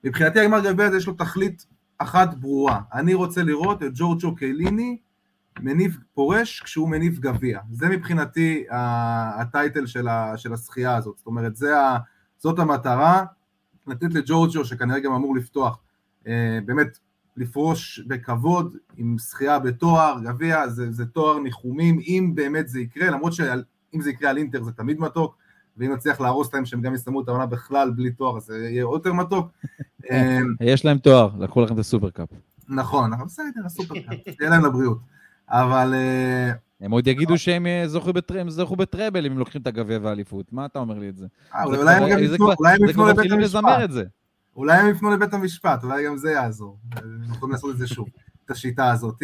מבחינתי 0.05 0.41
הגמר 0.41 0.61
גביע 0.61 0.87
הזה 0.87 0.97
יש 0.97 1.07
לו 1.07 1.13
תכלית 1.13 1.67
אחת 1.99 2.35
ברורה, 2.35 2.81
אני 2.93 3.15
רוצה 3.15 3.43
לראות 3.43 3.83
את 3.83 3.91
ג'ורג'ו 3.95 4.35
קייליני 4.35 4.99
מניב 5.61 5.99
פורש 6.15 6.61
כשהוא 6.61 6.89
מניב 6.89 7.19
גביע, 7.19 7.61
זה 7.73 7.89
מבחינתי 7.89 8.65
הטייטל 9.41 9.87
של, 9.87 10.07
של 10.37 10.53
השחייה 10.53 10.97
הזאת, 10.97 11.17
זאת 11.19 11.27
אומרת 11.27 11.57
זה 11.57 11.81
ה, 11.81 11.99
זאת 12.39 12.59
המטרה, 12.59 13.25
לתת 13.87 14.15
לג'ורג'ו 14.15 14.65
שכנראה 14.65 15.01
גם 15.01 15.13
אמור 15.13 15.37
לפתוח, 15.37 15.79
אה, 16.27 16.59
באמת 16.65 16.99
לפרוש 17.37 18.01
בכבוד 18.07 18.77
עם 18.97 19.17
שחייה 19.19 19.59
בתואר, 19.59 20.19
גביע, 20.25 20.69
זה, 20.69 20.93
זה 20.93 21.07
תואר 21.07 21.39
ניחומים, 21.39 21.99
אם 21.99 22.33
באמת 22.35 22.69
זה 22.69 22.81
יקרה, 22.81 23.11
למרות 23.11 23.33
שעל 23.33 23.65
אם 23.95 24.01
זה 24.01 24.11
יקרה 24.11 24.31
על 24.31 24.39
אינטר 24.39 24.63
זה 24.63 24.73
תמיד 24.73 25.01
מתוק, 25.01 25.37
ואם 25.77 25.93
נצליח 25.93 26.21
להרוס 26.21 26.55
להם 26.55 26.67
שהם 26.67 26.81
גם 26.81 26.95
יסיימו 26.95 27.21
את 27.21 27.29
העונה 27.29 27.47
בכלל 27.47 27.91
בלי 27.91 28.11
תואר, 28.11 28.37
אז 28.37 28.45
זה 28.45 28.59
יהיה 28.59 28.85
עוד 28.85 28.99
יותר 28.99 29.13
מתוק. 29.13 29.49
אמ, 30.11 30.55
יש 30.61 30.85
להם 30.85 30.99
תואר, 30.99 31.31
לקחו 31.39 31.61
לכם 31.61 31.75
את 31.75 31.79
הסופר 31.79 32.11
קאפ. 32.11 32.29
נכון, 32.69 33.13
אבל 33.13 33.25
בסדר, 33.25 33.61
הסופר 33.67 33.95
קאפ, 33.95 34.37
תהיה 34.39 34.51
להם 34.51 34.65
לבריאות. 34.65 34.99
אבל... 35.49 35.95
אה, 35.95 36.51
הם 36.81 36.91
עוד 36.91 37.07
יגידו 37.07 37.39
שהם 37.39 37.67
אה, 37.67 37.85
זכו 38.49 38.77
ב 38.77 38.84
treble 38.84 39.27
אם 39.27 39.33
הם 39.33 39.39
לוקחים 39.39 39.61
את 39.61 39.67
הגביע 39.67 39.99
והאליפות, 40.03 40.53
מה 40.53 40.67
אתה 40.67 40.79
אומר 40.79 40.99
לי 40.99 41.09
את 41.09 41.17
זה? 41.17 41.27
אה, 41.55 41.65
אולי 41.65 41.95
הם 41.95 42.09
גם 42.11 42.25
יפנו 42.89 43.07
לבית 43.07 43.33
המשפט. 43.33 43.63
אולי 44.57 44.79
הם 44.79 44.91
יפנו 44.91 45.11
לבית 45.11 45.35
המשפט, 45.35 45.85
אולי 45.85 46.07
גם 46.07 46.17
זה 46.17 46.31
יעזור. 46.31 46.79
הם 46.93 47.23
יכולים 47.31 47.53
לעשות 47.53 47.71
את 47.71 47.79
זה 47.79 47.87
שוב, 47.87 48.09
את 48.45 48.51
השיטה 48.51 48.91
הזאת. 48.91 49.23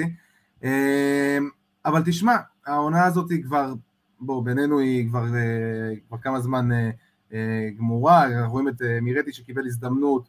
אבל 1.85 2.03
תשמע, 2.05 2.37
העונה 2.67 3.05
הזאת 3.05 3.31
היא 3.31 3.43
כבר 3.43 3.75
בואו, 4.21 4.43
בינינו 4.43 4.79
היא 4.79 5.09
כבר, 5.09 5.25
אה, 5.37 5.93
כבר 6.09 6.19
כמה 6.19 6.41
זמן 6.41 6.73
אה, 6.73 6.91
אה, 7.33 7.69
גמורה, 7.79 8.27
אנחנו 8.27 8.53
רואים 8.53 8.69
את 8.69 8.83
מירטי 9.03 9.33
שקיבל 9.33 9.67
הזדמנות, 9.67 10.29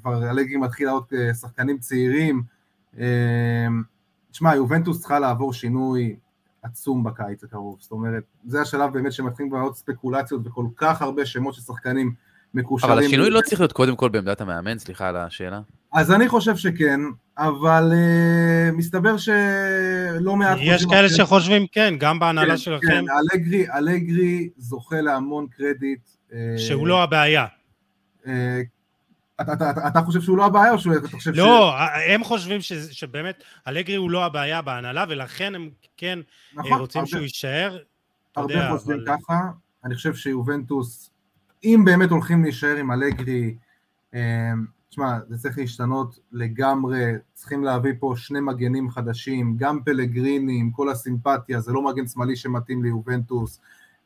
כבר 0.00 0.30
אלגרי 0.30 0.56
מתחיל 0.56 0.86
לעוד 0.86 1.04
שחקנים 1.40 1.78
צעירים. 1.78 2.42
תשמע, 4.34 4.54
יובנטוס 4.54 4.98
צריכה 4.98 5.18
לעבור 5.18 5.52
שינוי 5.52 6.16
עצום 6.62 7.04
בקיץ 7.04 7.44
הקרוב, 7.44 7.76
זאת 7.80 7.90
אומרת, 7.90 8.22
זה 8.46 8.60
השלב 8.60 8.92
באמת 8.92 9.12
שמתחילים 9.12 9.50
כבר 9.50 9.60
עוד 9.60 9.74
ספקולציות 9.74 10.40
וכל 10.44 10.66
כך 10.76 11.02
הרבה 11.02 11.26
שמות 11.26 11.54
של 11.54 11.60
שחקנים 11.60 12.14
מקושרים. 12.54 12.92
אבל 12.92 13.04
השינוי 13.04 13.30
לא 13.30 13.40
צריך 13.40 13.60
להיות 13.60 13.72
קודם 13.72 13.96
כל 13.96 14.08
בעמדת 14.08 14.40
המאמן, 14.40 14.78
סליחה 14.78 15.08
על 15.08 15.16
השאלה. 15.16 15.60
אז 15.92 16.12
אני 16.12 16.28
חושב 16.28 16.56
שכן, 16.56 17.00
אבל 17.38 17.92
uh, 17.92 18.72
מסתבר 18.76 19.16
שלא 19.16 20.36
מעט... 20.36 20.58
יש 20.60 20.84
כאלה 20.84 21.06
אחרי... 21.06 21.16
שחושבים 21.16 21.66
כן, 21.72 21.94
גם 21.98 22.18
בהנהלה 22.18 22.50
כן, 22.50 22.56
שלכם. 22.56 22.86
כן, 22.86 23.04
אלגרי, 23.34 23.66
אלגרי 23.70 24.48
זוכה 24.56 25.00
להמון 25.00 25.46
קרדיט. 25.56 26.00
Uh, 26.30 26.34
שהוא 26.56 26.86
לא 26.86 27.02
הבעיה. 27.02 27.46
Uh, 28.24 28.28
אתה, 29.40 29.52
אתה, 29.52 29.70
אתה, 29.70 29.88
אתה 29.88 30.00
חושב 30.00 30.20
שהוא 30.20 30.38
לא 30.38 30.46
הבעיה 30.46 30.72
או 30.72 30.78
שאתה 30.78 31.08
חושב 31.08 31.30
לא, 31.30 31.36
ש... 31.36 31.38
לא, 31.38 31.74
הם 32.14 32.24
חושבים 32.24 32.60
ש, 32.60 32.72
שבאמת 32.72 33.42
אלגרי 33.68 33.96
הוא 33.96 34.10
לא 34.10 34.24
הבעיה 34.24 34.62
בהנהלה 34.62 35.04
ולכן 35.08 35.54
הם 35.54 35.70
כן 35.96 36.18
נכון, 36.54 36.80
רוצים 36.80 36.98
הרבה, 36.98 37.10
שהוא 37.10 37.22
יישאר. 37.22 37.78
הרבה 38.36 38.54
יודע, 38.54 38.70
חושבים 38.70 38.96
אבל... 38.96 39.06
ככה, 39.06 39.40
אני 39.84 39.94
חושב 39.94 40.14
שיובנטוס, 40.14 41.10
אם 41.64 41.82
באמת 41.84 42.10
הולכים 42.10 42.42
להישאר 42.42 42.76
עם 42.76 42.92
אלגרי, 42.92 43.54
תשמע, 44.88 45.18
זה 45.28 45.38
צריך 45.38 45.58
להשתנות 45.58 46.18
לגמרי, 46.32 47.12
צריכים 47.32 47.64
להביא 47.64 47.92
פה 47.98 48.14
שני 48.16 48.40
מגנים 48.40 48.90
חדשים, 48.90 49.56
גם 49.56 49.82
פלגריני 49.84 50.60
עם 50.60 50.70
כל 50.70 50.88
הסימפתיה, 50.88 51.60
זה 51.60 51.72
לא 51.72 51.82
מגן 51.82 52.06
שמאלי 52.06 52.36
שמתאים 52.36 52.82
ליובנטוס, 52.82 53.60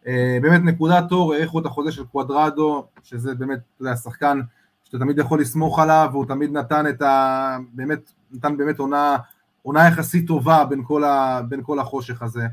אה, 0.07 0.39
באמת 0.43 0.61
נקודת 0.64 1.12
אור, 1.12 1.35
האריכו 1.35 1.61
את 1.61 1.66
החוזה 1.66 1.93
של 1.93 2.05
קוואדרדו, 2.05 2.87
שזה 3.03 3.35
באמת, 3.35 3.59
אתה 3.59 3.83
יודע, 3.83 3.97
שחקן 3.97 4.41
שאתה 4.89 4.99
תמיד 4.99 5.18
יכול 5.18 5.41
לסמוך 5.41 5.78
עליו, 5.78 6.09
והוא 6.12 6.26
תמיד 6.26 6.53
נתן 6.53 6.86
את 6.89 7.03
ה... 7.03 7.57
באמת, 7.72 8.12
נתן 8.32 8.57
באמת 8.57 8.78
עונה, 8.78 9.16
עונה 9.62 9.89
יחסית 9.89 10.26
טובה 10.26 10.64
בין 10.64 10.82
כל, 10.84 11.05
ה, 11.05 11.41
בין 11.49 11.62
כל 11.62 11.78
החושך 11.78 12.22
הזה. 12.22 12.47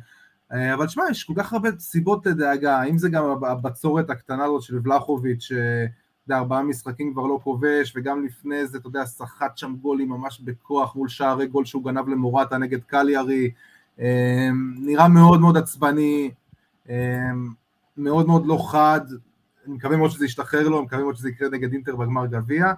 אה, 0.54 0.74
אבל 0.74 0.86
תשמע, 0.86 1.04
יש 1.12 1.24
כל 1.24 1.34
כך 1.38 1.54
הרבה 1.54 1.70
סיבות 1.80 2.26
לדאגה, 2.26 2.80
האם 2.80 2.98
זה 2.98 3.10
גם 3.10 3.26
הבצורת 3.44 4.10
הקטנה 4.10 4.44
הזאת 4.44 4.62
של 4.62 4.80
ולחוביץ', 4.84 5.52
יודע, 6.30 6.38
ארבעה 6.40 6.64
משחקים 6.64 7.14
כבר 7.14 7.26
לא 7.26 7.40
כובש, 7.44 7.94
וגם 7.96 8.26
לפני 8.26 8.68
זה, 8.68 8.78
אתה 8.78 8.88
יודע, 8.88 9.06
סחט 9.06 9.58
שם 9.58 9.76
גולים 9.82 10.10
ממש 10.10 10.40
בכוח 10.40 10.96
מול 10.96 11.10
שערי 11.10 11.48
גול 11.48 11.66
שהוא 11.66 11.84
גנב 11.84 12.08
למורטה 12.08 12.58
נגד 12.58 12.84
קליארי, 12.84 13.52
אה, 14.00 14.50
נראה 14.80 15.08
מאוד 15.08 15.42
מאוד 15.42 15.58
עצבני, 15.58 16.32
אה, 16.90 17.30
מאוד 17.98 18.28
מאוד 18.28 18.46
לא 18.46 18.68
חד, 18.72 19.02
אני 19.68 19.76
מקווה 19.76 19.98
מאוד 19.98 20.12
שזה 20.12 20.26
ישתחרר 20.26 20.68
לו, 20.68 20.78
אני 20.78 20.86
מקווה 20.86 21.04
מאוד 21.04 21.16
שזה 21.16 21.30
יקרה 21.30 21.50
נגד 21.50 21.74
אינטר 21.74 21.96
בגמר 21.96 22.26
גביע. 22.26 22.74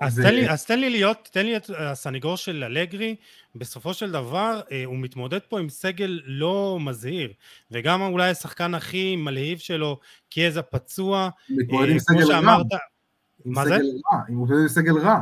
אז, 0.00 0.18
ו... 0.18 0.22
תן 0.22 0.34
לי, 0.34 0.50
אז 0.50 0.64
תן 0.64 0.80
לי 0.80 0.90
להיות, 0.90 1.28
תן 1.32 1.46
לי 1.46 1.56
את 1.56 1.70
הסניגור 1.78 2.36
של 2.36 2.64
אלגרי, 2.64 3.16
בסופו 3.54 3.94
של 3.94 4.10
דבר 4.10 4.60
אה, 4.72 4.82
הוא 4.84 4.98
מתמודד 4.98 5.38
פה 5.48 5.60
עם 5.60 5.68
סגל 5.68 6.20
לא 6.24 6.78
מזהיר, 6.80 7.32
וגם 7.70 8.02
אולי 8.02 8.30
השחקן 8.30 8.74
הכי 8.74 9.16
מלהיב 9.16 9.58
שלו, 9.58 9.98
קיאזה 10.28 10.62
פצוע, 10.62 11.28
מתמודד 11.50 11.86
אה, 11.86 11.92
עם 11.92 11.98
סגל 11.98 12.26
שאמרת, 12.26 12.72
רע, 12.72 12.78
מה 13.44 13.64
זה? 13.64 13.74
רע, 13.74 13.80
הוא 13.80 14.22
מתמודד 14.28 14.60
עם 14.62 14.68
סגל 14.68 14.98
רע. 14.98 15.20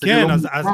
כן, 0.00 0.26
לא 0.28 0.32
אז, 0.32 0.48
אז, 0.50 0.66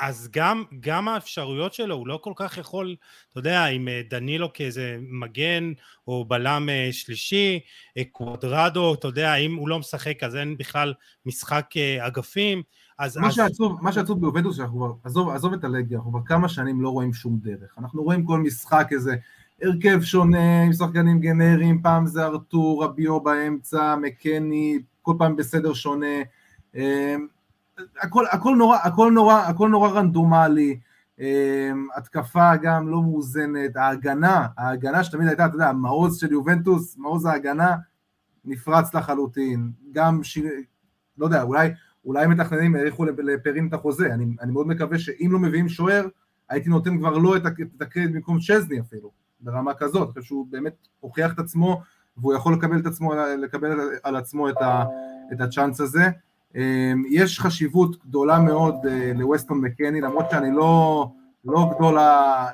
אז 0.00 0.28
גם, 0.32 0.64
גם 0.80 1.08
האפשרויות 1.08 1.74
שלו, 1.74 1.94
הוא 1.94 2.06
לא 2.06 2.18
כל 2.22 2.32
כך 2.36 2.58
יכול, 2.58 2.96
אתה 3.30 3.38
יודע, 3.38 3.64
עם 3.64 3.88
אה, 3.88 4.00
דנילו 4.10 4.52
כאיזה 4.52 4.98
מגן 5.00 5.72
או 6.08 6.24
בלם 6.24 6.68
אה, 6.68 6.88
שלישי, 6.92 7.60
אה, 7.96 8.02
קוודרדו, 8.12 8.94
אתה 8.94 9.08
יודע, 9.08 9.34
אם 9.34 9.56
הוא 9.56 9.68
לא 9.68 9.78
משחק 9.78 10.22
אז 10.22 10.36
אין 10.36 10.56
בכלל 10.58 10.94
משחק 11.26 11.66
אגפים. 12.00 12.62
אז, 12.98 13.16
מה, 13.16 13.28
אז... 13.28 13.34
שעצוב, 13.34 13.78
מה 13.82 13.92
שעצוב 13.92 14.20
ביובנטוס, 14.20 14.56
שאנחנו 14.56 14.76
כבר, 14.76 14.92
עזוב, 15.04 15.28
עזוב 15.28 15.52
את 15.52 15.64
הלגיה, 15.64 15.98
אנחנו 15.98 16.10
כבר 16.10 16.20
כמה 16.26 16.48
שנים 16.48 16.80
לא 16.80 16.88
רואים 16.88 17.12
שום 17.12 17.38
דרך. 17.42 17.74
אנחנו 17.78 18.02
רואים 18.02 18.24
כל 18.24 18.38
משחק 18.38 18.88
איזה 18.92 19.16
הרכב 19.62 20.02
שונה, 20.02 20.62
עם 20.62 20.72
שחקנים 20.72 21.20
גנריים, 21.20 21.82
פעם 21.82 22.06
זה 22.06 22.24
ארתור, 22.24 22.84
רביו 22.84 23.20
באמצע, 23.20 23.96
מקני, 23.96 24.78
כל 25.02 25.14
פעם 25.18 25.36
בסדר 25.36 25.72
שונה. 25.74 26.16
הכל, 28.00 28.24
הכל 28.30 28.56
נורא, 28.56 28.78
הכל 28.82 29.12
נורא, 29.12 29.34
הכל 29.34 29.68
נורא 29.68 29.88
רנדומלי, 29.88 30.78
אמ, 31.18 31.88
התקפה 31.96 32.56
גם 32.56 32.88
לא 32.88 33.02
מאוזנת, 33.02 33.76
ההגנה, 33.76 34.46
ההגנה 34.58 35.04
שתמיד 35.04 35.28
הייתה, 35.28 35.46
אתה 35.46 35.54
יודע, 35.54 35.68
המעוז 35.68 36.18
של 36.18 36.32
יובנטוס, 36.32 36.96
מעוז 36.98 37.24
ההגנה, 37.24 37.76
נפרץ 38.44 38.94
לחלוטין, 38.94 39.70
גם, 39.92 40.24
ש... 40.24 40.38
לא 41.18 41.24
יודע, 41.24 41.42
אולי, 41.42 41.70
אולי 42.04 42.26
מתכננים 42.26 42.74
האריכו 42.74 43.04
לפרין 43.04 43.68
את 43.68 43.74
החוזה, 43.74 44.14
אני, 44.14 44.26
אני 44.40 44.52
מאוד 44.52 44.66
מקווה 44.66 44.98
שאם 44.98 45.28
לא 45.32 45.38
מביאים 45.38 45.68
שוער, 45.68 46.06
הייתי 46.48 46.68
נותן 46.68 46.98
כבר 46.98 47.18
לא 47.18 47.36
את 47.36 47.46
הקרדיט 47.80 48.14
במקום 48.14 48.38
צ'זני 48.38 48.80
אפילו, 48.80 49.10
ברמה 49.40 49.74
כזאת, 49.74 50.10
אחרי 50.10 50.22
שהוא 50.22 50.46
באמת 50.50 50.74
הוכיח 51.00 51.32
את 51.32 51.38
עצמו, 51.38 51.82
והוא 52.16 52.34
יכול 52.34 52.54
לקבל, 52.54 52.78
את 52.78 52.86
עצמו, 52.86 53.14
לקבל 53.14 53.80
על 54.02 54.16
עצמו 54.16 54.48
את, 54.48 54.56
ה, 54.62 54.84
את 55.32 55.40
הצ'אנס 55.40 55.80
הזה. 55.80 56.10
אמ, 56.56 57.04
יש 57.08 57.40
חשיבות 57.40 58.04
גדולה 58.06 58.38
מאוד 58.38 58.86
אה, 58.86 59.12
לווסטון 59.14 59.60
מקני, 59.60 60.00
למרות 60.00 60.30
שאני 60.30 60.50
לא, 60.56 61.06
לא 61.44 61.70
גדול, 61.74 61.98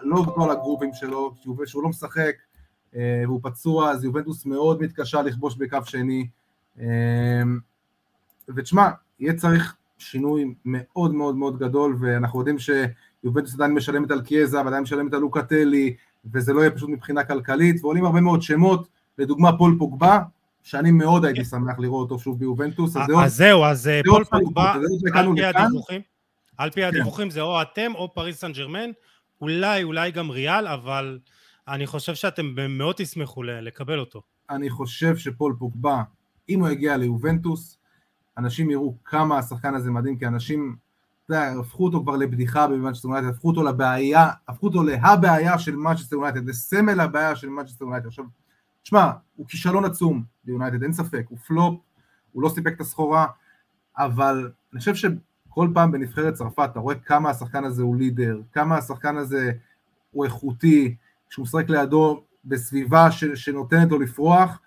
לא 0.02 0.22
גדול 0.22 0.50
הגרובים 0.50 0.90
שלו, 0.94 1.34
שהוא 1.66 1.82
לא 1.82 1.88
משחק 1.88 2.34
אה, 2.96 3.22
והוא 3.24 3.40
פצוע, 3.42 3.90
אז 3.90 4.04
יובנטוס 4.04 4.46
מאוד 4.46 4.82
מתקשה 4.82 5.22
לכבוש 5.22 5.56
בקו 5.56 5.78
שני. 5.84 6.28
אמ, 6.78 7.58
ותשמע, 8.56 8.88
יהיה 9.20 9.34
צריך 9.34 9.76
שינוי 9.98 10.54
מאוד 10.64 11.14
מאוד 11.14 11.36
מאוד 11.36 11.58
גדול, 11.58 11.96
ואנחנו 12.00 12.38
יודעים 12.38 12.56
שיובנטוס 12.58 13.54
עדיין 13.54 13.74
משלמת 13.74 14.10
על 14.10 14.22
קיאזה, 14.22 14.58
ועדיין 14.58 14.82
משלמת 14.82 15.14
על 15.14 15.20
לוקטלי, 15.20 15.96
וזה 16.32 16.52
לא 16.52 16.60
יהיה 16.60 16.70
פשוט 16.70 16.90
מבחינה 16.90 17.24
כלכלית, 17.24 17.84
ועולים 17.84 18.04
הרבה 18.04 18.20
מאוד 18.20 18.42
שמות, 18.42 18.88
לדוגמה 19.18 19.58
פול 19.58 19.76
פוגבה, 19.78 20.20
שאני 20.62 20.90
מאוד 20.90 21.24
הייתי 21.24 21.44
שמח 21.44 21.78
לראות 21.78 22.10
אותו 22.10 22.22
שוב 22.22 22.38
ביובנטוס. 22.38 22.96
אז 22.96 23.36
זהו, 23.36 23.64
אז 23.64 23.88
אה, 23.88 24.00
פול 24.04 24.24
פוגבה, 24.24 24.74
על 25.14 25.34
פי 25.34 25.44
הדיווחים, 25.44 26.00
על 26.56 26.70
פי 26.70 26.84
הדיווחים 26.84 27.30
זה 27.30 27.40
או 27.40 27.62
אתם 27.62 27.92
או 27.94 28.14
פריס 28.14 28.40
סן 28.40 28.52
ג'רמן, 28.52 28.90
אולי, 29.40 29.82
אולי 29.82 30.10
גם 30.10 30.30
ריאל, 30.30 30.66
אבל 30.66 31.18
אני 31.68 31.86
חושב 31.86 32.14
שאתם 32.14 32.54
מאוד 32.68 32.94
תשמחו 32.98 33.42
לקבל 33.42 33.98
אותו. 33.98 34.22
אני 34.50 34.70
חושב 34.70 35.16
שפול 35.16 35.56
פוגבה, 35.58 36.02
אם 36.48 36.60
הוא 36.60 36.68
יגיע 36.68 36.96
ליובנטוס, 36.96 37.78
אנשים 38.38 38.70
יראו 38.70 38.94
כמה 39.04 39.38
השחקן 39.38 39.74
הזה 39.74 39.90
מדהים, 39.90 40.18
כי 40.18 40.26
אנשים, 40.26 40.76
אתה 41.24 41.34
יודע, 41.34 41.52
הפכו 41.60 41.84
אותו 41.84 42.02
כבר 42.02 42.16
לבדיחה 42.16 42.66
במנצ'סטר 42.66 43.08
יונייטד, 43.08 43.28
הפכו 43.28 43.48
אותו 43.48 43.62
לבעיה, 43.62 44.30
הפכו 44.48 44.66
אותו 44.66 44.82
להבעיה 44.82 45.58
של 45.58 45.76
מנצ'סטר 45.76 46.16
יונייטד, 46.16 46.48
לסמל 46.48 47.00
הבעיה 47.00 47.36
של 47.36 47.48
מנצ'סטר 47.48 47.84
יונייטד. 47.84 48.06
עכשיו, 48.06 48.24
שמע, 48.88 49.10
הוא 49.36 49.46
כישלון 49.46 49.84
עצום 49.84 50.24
ליונייטד, 50.44 50.82
אין 50.82 50.92
ספק, 50.92 51.24
הוא 51.28 51.38
פלופ, 51.38 51.80
הוא 52.32 52.42
לא 52.42 52.48
סיפק 52.48 52.72
את 52.72 52.80
הסחורה, 52.80 53.26
אבל 53.98 54.50
אני 54.72 54.78
חושב 54.78 54.94
שכל 54.94 55.68
פעם 55.74 55.92
בנבחרת 55.92 56.34
צרפת 56.34 56.68
אתה 56.72 56.80
רואה 56.80 56.94
כמה 56.94 57.30
השחקן 57.30 57.64
הזה 57.64 57.82
הוא 57.82 57.96
leader, 57.96 58.40
כמה 58.52 58.76
השחקן 58.76 59.16
הזה 59.16 59.52
הוא 60.10 60.24
איכותי, 60.24 60.96
כשהוא 61.30 61.42
משחק 61.42 61.70
לידו 61.70 62.22
בסביבה 62.44 63.10
ש, 63.10 63.24
שנותנת 63.24 63.90
לו 63.90 63.98
לפרוח, 63.98 64.60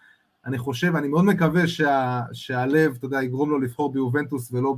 אני 0.45 0.57
חושב, 0.57 0.95
אני 0.95 1.07
מאוד 1.07 1.25
מקווה 1.25 1.67
שה, 1.67 2.21
שהלב, 2.33 2.95
אתה 2.97 3.05
יודע, 3.05 3.23
יגרום 3.23 3.49
לו 3.49 3.59
לבחור 3.59 3.93
ביובנטוס 3.93 4.51
ולא 4.53 4.75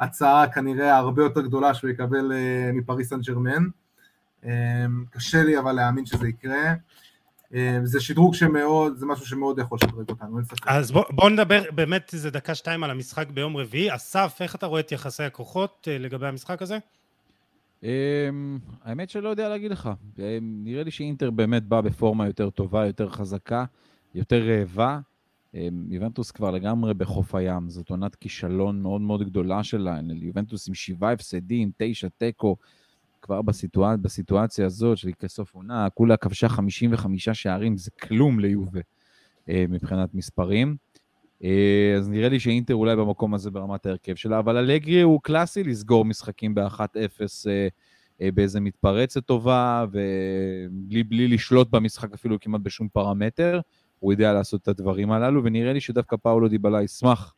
בהצעה 0.00 0.52
כנראה 0.52 0.96
הרבה 0.96 1.22
יותר 1.22 1.40
גדולה 1.40 1.74
שהוא 1.74 1.90
יקבל 1.90 2.32
uh, 2.32 2.76
מפריס 2.76 3.08
סן 3.08 3.20
ג'רמן. 3.20 3.66
Um, 4.42 4.46
קשה 5.10 5.44
לי 5.44 5.58
אבל 5.58 5.72
להאמין 5.72 6.06
שזה 6.06 6.28
יקרה. 6.28 6.74
אה, 7.54 7.78
זה 7.84 8.00
שדרוג 8.00 8.34
שמאוד, 8.34 8.96
זה 8.96 9.06
משהו 9.06 9.26
שמאוד 9.26 9.58
יכול 9.58 9.78
לשדרג 9.82 10.10
אותנו, 10.10 10.38
אין 10.38 10.44
ספק. 10.44 10.66
אז 10.66 10.92
בוא, 10.92 11.04
בוא 11.10 11.30
נדבר 11.30 11.62
באמת 11.74 12.10
איזה 12.12 12.30
דקה 12.30 12.54
שתיים 12.54 12.84
על 12.84 12.90
המשחק 12.90 13.28
ביום 13.28 13.56
רביעי. 13.56 13.94
אסף, 13.94 14.38
איך 14.40 14.54
אתה 14.54 14.66
רואה 14.66 14.80
את 14.80 14.92
יחסי 14.92 15.22
הכוחות 15.22 15.88
אה, 15.90 15.98
לגבי 15.98 16.26
המשחק 16.26 16.62
הזה? 16.62 16.78
אמ, 17.82 18.58
האמת 18.84 19.10
שלא 19.10 19.28
יודע 19.28 19.48
להגיד 19.48 19.70
לך. 19.70 19.90
אה, 20.18 20.38
נראה 20.42 20.82
לי 20.82 20.90
שאינטר 20.90 21.30
באמת 21.30 21.64
בא 21.64 21.80
בפורמה 21.80 22.26
יותר 22.26 22.50
טובה, 22.50 22.86
יותר 22.86 23.08
חזקה, 23.08 23.64
יותר 24.14 24.48
רעבה. 24.48 24.98
יובנטוס 25.88 26.30
כבר 26.30 26.50
לגמרי 26.50 26.94
בחוף 26.94 27.34
הים, 27.34 27.70
זאת 27.70 27.90
עונת 27.90 28.14
כישלון 28.14 28.82
מאוד 28.82 29.00
מאוד 29.00 29.22
גדולה 29.22 29.64
שלה. 29.64 30.00
יובנטוס 30.20 30.68
עם 30.68 30.74
שבעה 30.74 31.12
הפסדים, 31.12 31.70
תשע 31.76 32.08
תיקו. 32.18 32.56
כבר 33.22 33.42
בסיטואצ... 33.42 33.98
בסיטואציה 34.02 34.66
הזאת 34.66 34.98
של 34.98 35.10
כסוף 35.18 35.54
עונה, 35.54 35.90
כולה 35.90 36.16
כבשה 36.16 36.48
55 36.48 37.28
שערים, 37.28 37.76
זה 37.76 37.90
כלום 37.90 38.40
ליובה 38.40 38.80
אה, 39.48 39.64
מבחינת 39.68 40.14
מספרים. 40.14 40.76
אה, 41.44 41.94
אז 41.98 42.08
נראה 42.08 42.28
לי 42.28 42.40
שאינטר 42.40 42.74
אולי 42.74 42.96
במקום 42.96 43.34
הזה 43.34 43.50
ברמת 43.50 43.86
ההרכב 43.86 44.14
שלה, 44.14 44.38
אבל 44.38 44.56
אלגרי 44.56 45.00
הוא 45.00 45.20
קלאסי 45.22 45.64
לסגור 45.64 46.04
משחקים 46.04 46.54
ב-1-0 46.54 46.80
אה, 48.20 48.30
באיזה 48.34 48.60
מתפרצת 48.60 49.26
טובה, 49.26 49.86
ובלי 49.92 51.28
לשלוט 51.28 51.70
במשחק 51.70 52.14
אפילו 52.14 52.40
כמעט 52.40 52.60
בשום 52.60 52.88
פרמטר, 52.88 53.60
הוא 53.98 54.12
יודע 54.12 54.32
לעשות 54.32 54.62
את 54.62 54.68
הדברים 54.68 55.12
הללו, 55.12 55.44
ונראה 55.44 55.72
לי 55.72 55.80
שדווקא 55.80 56.16
פאולו 56.16 56.48
דיבלה 56.48 56.82
ישמח 56.82 57.34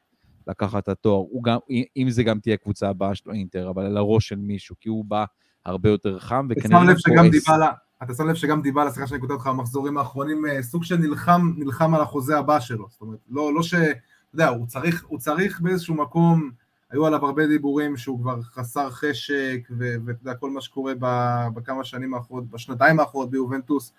לקחת 0.47 0.83
את 0.83 0.89
התואר, 0.89 1.25
גם, 1.45 1.59
אם 1.97 2.11
זה 2.11 2.23
גם 2.23 2.41
תהיה 2.41 2.57
קבוצה 2.57 2.89
הבאה 2.89 3.15
שלו 3.15 3.33
אינטר, 3.33 3.71
אבל 3.71 3.87
על 3.87 3.97
הראש 3.97 4.29
של 4.29 4.37
מישהו, 4.37 4.77
כי 4.81 4.89
הוא 4.89 5.05
בא 5.05 5.25
הרבה 5.67 5.89
יותר 5.89 6.19
חם, 6.19 6.47
וכנראה... 6.51 6.99
שגם 6.99 7.29
דיבלה, 7.29 7.71
אתה 8.03 8.15
שם 8.15 8.29
לב 8.29 8.35
שגם 8.35 8.63
דיבלה, 8.63 8.91
סליחה 8.91 9.07
שאני 9.07 9.21
כותב 9.21 9.33
אותך 9.33 9.47
במחזורים 9.47 9.99
האחרונים, 9.99 10.47
אה, 10.47 10.63
סוג 10.63 10.85
של 10.85 10.97
נלחם, 10.97 11.53
נלחם 11.57 11.95
על 11.95 12.01
החוזה 12.01 12.39
הבא 12.39 12.61
שלו, 12.61 12.87
זאת 12.91 13.01
אומרת, 13.01 13.19
לא, 13.31 13.55
לא 13.55 13.63
ש... 13.63 13.75
אתה 13.75 14.43
יודע, 14.43 14.49
הוא 14.49 14.67
צריך, 14.67 15.05
הוא 15.09 15.19
צריך 15.19 15.61
באיזשהו 15.61 15.95
מקום, 15.95 16.51
היו 16.91 17.07
עליו 17.07 17.27
הרבה 17.27 17.47
דיבורים 17.47 17.97
שהוא 17.97 18.21
כבר 18.21 18.43
חסר 18.43 18.91
חשק, 18.91 19.59
ואתה 19.79 20.19
יודע, 20.23 20.35
כל 20.35 20.51
מה 20.51 20.61
שקורה 20.61 20.93
בכמה 21.55 21.85
שנים 21.85 22.15
האחרונות, 22.15 22.51
בשנתיים 22.51 23.01
האחרונות 23.01 23.31
ביובנטוס, 23.31 23.93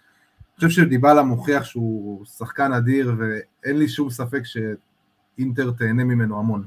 אני 0.60 0.70
חושב 0.70 0.82
שדיבלה 0.82 1.24
מוכיח 1.24 1.64
שהוא 1.64 2.26
שחקן 2.26 2.74
אדיר, 2.74 3.16
ואין 3.18 3.78
לי 3.78 3.90
שום 3.90 4.10
ספק 4.10 4.42
שאינטר 4.44 5.72
תהנה 5.72 6.04
ממנו 6.04 6.40
המון. 6.40 6.64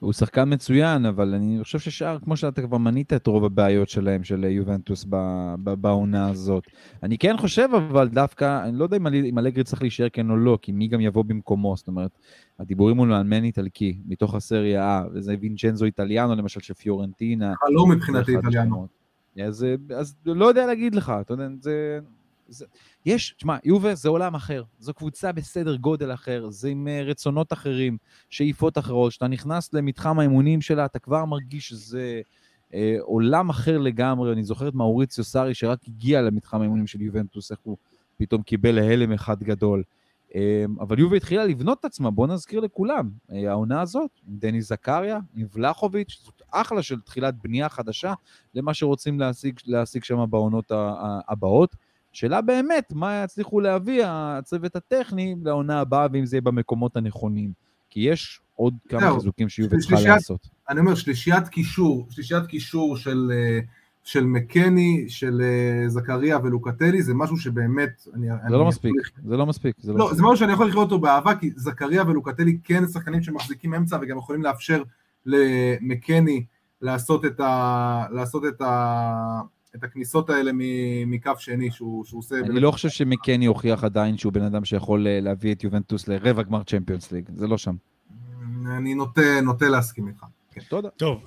הוא 0.00 0.12
שחקן 0.12 0.52
מצוין, 0.52 1.06
אבל 1.06 1.34
אני 1.34 1.58
חושב 1.62 1.78
ששאר, 1.78 2.18
כמו 2.18 2.36
שאתה 2.36 2.62
כבר 2.62 2.78
מנית 2.78 3.12
את 3.12 3.26
רוב 3.26 3.44
הבעיות 3.44 3.88
שלהם, 3.88 4.24
של 4.24 4.44
יובנטוס 4.44 5.06
בעונה 5.62 6.28
הזאת. 6.28 6.64
אני 7.02 7.18
כן 7.18 7.36
חושב, 7.36 7.68
אבל 7.76 8.08
דווקא, 8.08 8.64
אני 8.64 8.78
לא 8.78 8.84
יודע 8.84 8.96
אם 8.96 9.38
אלגרי 9.38 9.64
צריך 9.64 9.82
להישאר 9.82 10.08
כן 10.08 10.30
או 10.30 10.36
לא, 10.36 10.58
כי 10.62 10.72
מי 10.72 10.88
גם 10.88 11.00
יבוא 11.00 11.24
במקומו, 11.24 11.76
זאת 11.76 11.88
אומרת, 11.88 12.18
הדיבורים 12.58 12.96
הוא 12.96 13.06
על 13.06 13.22
מן 13.22 13.44
איטלקי, 13.44 13.98
מתוך 14.06 14.34
הסריה 14.34 15.02
A, 15.04 15.08
וזה 15.12 15.34
וינצ'נזו 15.40 15.84
איטליאנו 15.84 16.34
למשל 16.34 16.60
של 16.60 16.74
פיורנטינה. 16.74 17.54
לא 17.70 17.86
מבחינתי 17.86 18.36
איטליאנו. 18.36 18.86
אז, 19.44 19.66
אז 19.96 20.16
לא 20.26 20.44
יודע 20.46 20.66
להגיד 20.66 20.94
לך, 20.94 21.12
אתה 21.20 21.32
יודע, 21.34 21.48
זה... 21.60 22.00
זה, 22.50 22.66
יש, 23.06 23.34
תשמע, 23.36 23.56
יובה 23.64 23.94
זה 23.94 24.08
עולם 24.08 24.34
אחר, 24.34 24.62
זו 24.78 24.94
קבוצה 24.94 25.32
בסדר 25.32 25.76
גודל 25.76 26.14
אחר, 26.14 26.50
זה 26.50 26.68
עם 26.68 26.86
uh, 26.86 27.04
רצונות 27.04 27.52
אחרים, 27.52 27.96
שאיפות 28.30 28.78
אחרות. 28.78 29.10
כשאתה 29.10 29.28
נכנס 29.28 29.74
למתחם 29.74 30.18
האימונים 30.18 30.60
שלה, 30.60 30.84
אתה 30.84 30.98
כבר 30.98 31.24
מרגיש 31.24 31.68
שזה 31.68 32.20
uh, 32.70 32.74
עולם 33.00 33.50
אחר 33.50 33.78
לגמרי. 33.78 34.32
אני 34.32 34.44
זוכר 34.44 34.68
את 34.68 34.74
מאוריציו 34.74 35.24
סארי, 35.24 35.54
שרק 35.54 35.78
הגיע 35.88 36.22
למתחם 36.22 36.60
האימונים 36.60 36.86
של 36.86 37.00
יובנטוס, 37.00 37.50
איך 37.50 37.58
הוא 37.62 37.76
פתאום 38.16 38.42
קיבל 38.42 38.74
להלם 38.74 39.12
אחד 39.12 39.42
גדול. 39.42 39.82
Um, 40.28 40.32
אבל 40.80 40.98
יובה 40.98 41.16
התחילה 41.16 41.44
לבנות 41.44 41.80
את 41.80 41.84
עצמה, 41.84 42.10
בואו 42.10 42.26
נזכיר 42.26 42.60
לכולם, 42.60 43.10
uh, 43.28 43.34
העונה 43.48 43.80
הזאת, 43.80 44.10
עם 44.28 44.36
דני 44.38 44.62
זקריה, 44.62 45.18
עם 45.36 45.46
ולחוביץ', 45.52 46.20
זאת 46.24 46.42
אחלה 46.50 46.82
של 46.82 47.00
תחילת 47.00 47.34
בנייה 47.42 47.68
חדשה 47.68 48.14
למה 48.54 48.74
שרוצים 48.74 49.20
להשיג, 49.20 49.58
להשיג 49.66 50.04
שם 50.04 50.24
בעונות 50.30 50.72
הבאות. 51.28 51.76
שאלה 52.12 52.40
באמת, 52.40 52.92
מה 52.94 53.22
יצליחו 53.24 53.60
להביא 53.60 54.02
הצוות 54.06 54.76
הטכני 54.76 55.36
לעונה 55.44 55.80
הבאה, 55.80 56.06
ואם 56.12 56.26
זה 56.26 56.36
יהיה 56.36 56.42
במקומות 56.42 56.96
הנכונים. 56.96 57.52
כי 57.90 58.00
יש 58.00 58.40
עוד 58.54 58.74
כמה 58.88 59.14
חיזוקים 59.14 59.48
שיהיו 59.48 59.68
וצריכה 59.70 60.08
לעשות. 60.08 60.48
אני 60.68 60.80
אומר, 60.80 60.94
שלישיית 60.94 61.48
קישור, 61.48 62.06
שלישיית 62.10 62.46
קישור 62.46 62.96
של, 62.96 63.32
אה, 63.34 63.60
של 64.04 64.24
מקני, 64.24 65.04
של 65.08 65.42
אה, 65.42 65.88
זכריה 65.88 66.38
ולוקטלי, 66.42 67.02
זה 67.02 67.14
משהו 67.14 67.36
שבאמת... 67.36 68.06
אני, 68.14 68.26
זה 68.26 68.34
אני 68.44 68.52
לא 68.52 68.64
מספיק, 68.64 68.92
יכול... 69.00 69.30
זה 69.30 69.36
לא 69.36 69.46
מספיק. 69.46 69.76
זה 69.78 69.92
לא, 69.92 69.98
לא 69.98 70.04
מספיק. 70.04 70.16
זה 70.16 70.22
משהו 70.22 70.36
שאני 70.36 70.52
יכול 70.52 70.66
לחיות 70.66 70.84
אותו 70.84 70.98
באהבה, 70.98 71.34
כי 71.34 71.50
זכריה 71.56 72.02
ולוקטלי 72.02 72.58
כן 72.64 72.86
שחקנים 72.86 73.22
שמחזיקים 73.22 73.74
אמצע, 73.74 73.98
וגם 74.02 74.18
יכולים 74.18 74.42
לאפשר 74.42 74.82
למקני 75.26 76.44
לעשות 76.82 77.24
את 77.24 77.40
ה... 77.40 78.04
לעשות 78.10 78.42
את 78.44 78.60
ה... 78.60 79.40
את 79.76 79.84
הכניסות 79.84 80.30
האלה 80.30 80.50
מקו 81.06 81.32
שני 81.38 81.70
שהוא, 81.70 82.04
שהוא 82.04 82.18
עושה... 82.18 82.38
אני. 82.38 82.60
לא 82.60 82.70
חושב 82.70 82.88
שמקני 82.88 83.46
הוכיח 83.46 83.84
עדיין 83.84 84.18
שהוא 84.18 84.32
בן 84.32 84.42
אדם 84.42 84.64
שיכול 84.64 85.06
אה, 85.06 85.20
להביא 85.20 85.54
את 85.54 85.64
יובנטוס 85.64 86.08
לרבע 86.08 86.42
גמר 86.42 86.62
צ'מפיונס 86.62 87.12
ליג, 87.12 87.24
זה 87.34 87.46
לא 87.46 87.58
שם. 87.58 87.74
אני 88.76 88.94
נוטה, 88.94 89.40
נוטה 89.42 89.68
להסכים 89.68 90.08
איתך. 90.08 90.24
כן. 90.52 90.60
תודה. 90.68 90.88
טוב, 90.88 91.24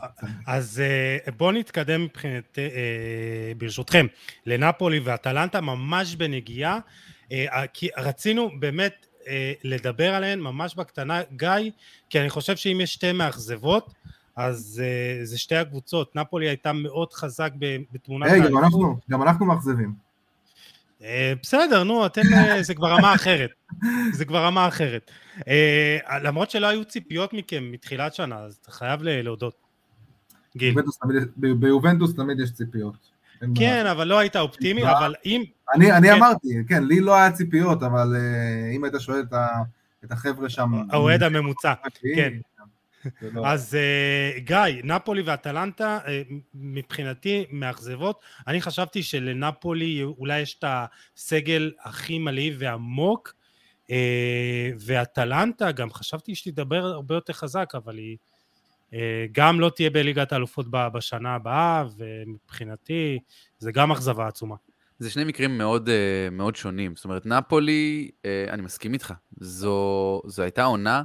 אז 0.47 0.79
אה, 0.79 1.31
בואו 1.37 1.51
נתקדם 1.51 2.03
מבחינת, 2.03 2.59
אה, 2.59 3.51
ברשותכם, 3.57 4.05
לנפולי 4.45 4.99
ואטלנטה 4.99 5.61
ממש 5.61 6.15
בנגיעה, 6.15 6.79
כי 7.73 7.89
רצינו 7.97 8.49
באמת 8.59 9.05
לדבר 9.63 10.13
עליהן 10.13 10.39
ממש 10.39 10.75
בקטנה, 10.75 11.21
גיא, 11.35 11.71
כי 12.09 12.19
אני 12.19 12.29
חושב 12.29 12.55
שאם 12.55 12.81
יש 12.81 12.93
שתי 12.93 13.11
מאכזבות, 13.11 13.93
אז 14.35 14.81
uh, 14.83 15.25
זה 15.25 15.37
שתי 15.37 15.55
הקבוצות, 15.55 16.15
נפולי 16.15 16.47
הייתה 16.47 16.73
מאוד 16.73 17.13
חזק 17.13 17.51
בתמונת 17.91 18.31
hey, 18.31 18.47
גם 18.49 18.57
אנחנו, 18.57 18.97
גם 19.09 19.21
אנחנו 19.21 19.45
מאכזבים. 19.45 19.93
Uh, 20.99 21.03
בסדר, 21.41 21.83
נו, 21.83 22.05
אתם, 22.05 22.21
uh, 22.21 22.61
זה 22.67 22.75
כבר 22.75 22.91
רמה 22.91 23.15
אחרת. 23.15 23.49
זה 24.11 24.25
כבר 24.25 24.45
רמה 24.45 24.67
אחרת. 24.67 25.11
Uh, 25.39 25.43
למרות 26.23 26.49
שלא 26.49 26.67
היו 26.67 26.85
ציפיות 26.85 27.33
מכם 27.33 27.71
מתחילת 27.71 28.13
שנה, 28.13 28.39
אז 28.39 28.57
אתה 28.61 28.71
חייב 28.71 28.99
להודות. 29.03 29.55
גיל. 30.57 30.75
ביובנטוס 31.35 32.15
תמיד 32.15 32.39
יש 32.39 32.51
ציפיות. 32.51 33.13
כן, 33.55 33.85
אבל 33.85 34.07
לא 34.07 34.19
היית 34.19 34.35
אופטימי, 34.35 34.83
אבל 34.83 35.15
אם... 35.25 35.43
אני, 35.75 35.91
אני 35.91 36.07
כן. 36.07 36.13
אמרתי, 36.13 36.47
כן, 36.67 36.83
לי 36.83 36.99
לא 36.99 37.15
היה 37.15 37.31
ציפיות, 37.31 37.83
אבל 37.83 38.15
אם 38.75 38.83
היית 38.83 38.93
שואל 38.99 39.23
את 40.05 40.11
החבר'ה 40.11 40.49
שם... 40.49 40.71
האוהד 40.89 41.23
הממוצע, 41.23 41.73
כן. 42.15 42.33
לא- 43.21 43.47
אז 43.47 43.77
uh, 43.77 44.39
גיא, 44.39 44.57
נפולי 44.83 45.21
ואטלנטה 45.21 45.99
uh, 46.03 46.33
מבחינתי 46.53 47.45
מאכזבות. 47.51 48.19
אני 48.47 48.61
חשבתי 48.61 49.03
שלנפולי 49.03 50.03
אולי 50.03 50.39
יש 50.39 50.55
את 50.59 50.63
הסגל 50.67 51.71
הכי 51.83 52.19
מלא 52.19 52.43
ועמוק, 52.57 53.33
uh, 53.87 53.89
ואטלנטה 54.79 55.71
גם 55.71 55.91
חשבתי 55.91 56.35
שתדבר 56.35 56.85
הרבה 56.85 57.15
יותר 57.15 57.33
חזק, 57.33 57.69
אבל 57.75 57.97
היא 57.97 58.17
uh, 58.91 58.95
גם 59.31 59.59
לא 59.59 59.71
תהיה 59.75 59.89
בליגת 59.89 60.31
האלופות 60.31 60.65
בשנה 60.69 61.35
הבאה, 61.35 61.83
ומבחינתי 61.97 63.19
זה 63.57 63.71
גם 63.71 63.91
אכזבה 63.91 64.27
עצומה. 64.27 64.55
זה 64.99 65.09
שני 65.11 65.23
מקרים 65.23 65.57
מאוד, 65.57 65.89
מאוד 66.31 66.55
שונים. 66.55 66.95
זאת 66.95 67.05
אומרת, 67.05 67.25
נפולי, 67.25 68.11
אני 68.49 68.61
מסכים 68.61 68.93
איתך, 68.93 69.13
זו, 69.39 70.21
זו 70.25 70.43
הייתה 70.43 70.63
עונה 70.63 71.03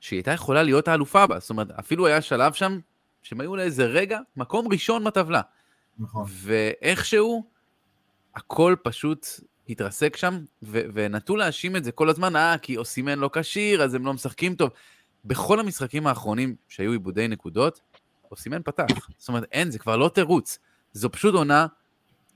שהיא 0.00 0.16
הייתה 0.16 0.30
יכולה 0.30 0.62
להיות 0.62 0.88
האלופה 0.88 1.26
בה. 1.26 1.38
זאת 1.38 1.50
אומרת, 1.50 1.70
אפילו 1.70 2.06
היה 2.06 2.20
שלב 2.20 2.52
שם 2.52 2.78
שהם 3.22 3.40
היו 3.40 3.56
לאיזה 3.56 3.84
רגע 3.84 4.18
מקום 4.36 4.72
ראשון 4.72 5.04
בטבלה. 5.04 5.40
נכון. 5.98 6.24
ואיכשהו, 6.28 7.44
הכל 8.34 8.76
פשוט 8.82 9.26
התרסק 9.68 10.16
שם, 10.16 10.38
ו- 10.62 10.82
ונטו 10.94 11.36
להאשים 11.36 11.76
את 11.76 11.84
זה 11.84 11.92
כל 11.92 12.08
הזמן, 12.08 12.36
אה, 12.36 12.58
כי 12.58 12.76
אוסימן 12.76 13.18
לא 13.18 13.30
כשיר, 13.32 13.82
אז 13.82 13.94
הם 13.94 14.06
לא 14.06 14.14
משחקים 14.14 14.54
טוב. 14.54 14.70
בכל 15.24 15.60
המשחקים 15.60 16.06
האחרונים 16.06 16.54
שהיו 16.68 16.92
עיבודי 16.92 17.28
נקודות, 17.28 17.80
אוסימן 18.30 18.62
פתח. 18.64 19.08
זאת 19.18 19.28
אומרת, 19.28 19.44
אין, 19.52 19.70
זה 19.70 19.78
כבר 19.78 19.96
לא 19.96 20.10
תירוץ. 20.14 20.58
זו 20.92 21.12
פשוט 21.12 21.34
עונה 21.34 21.66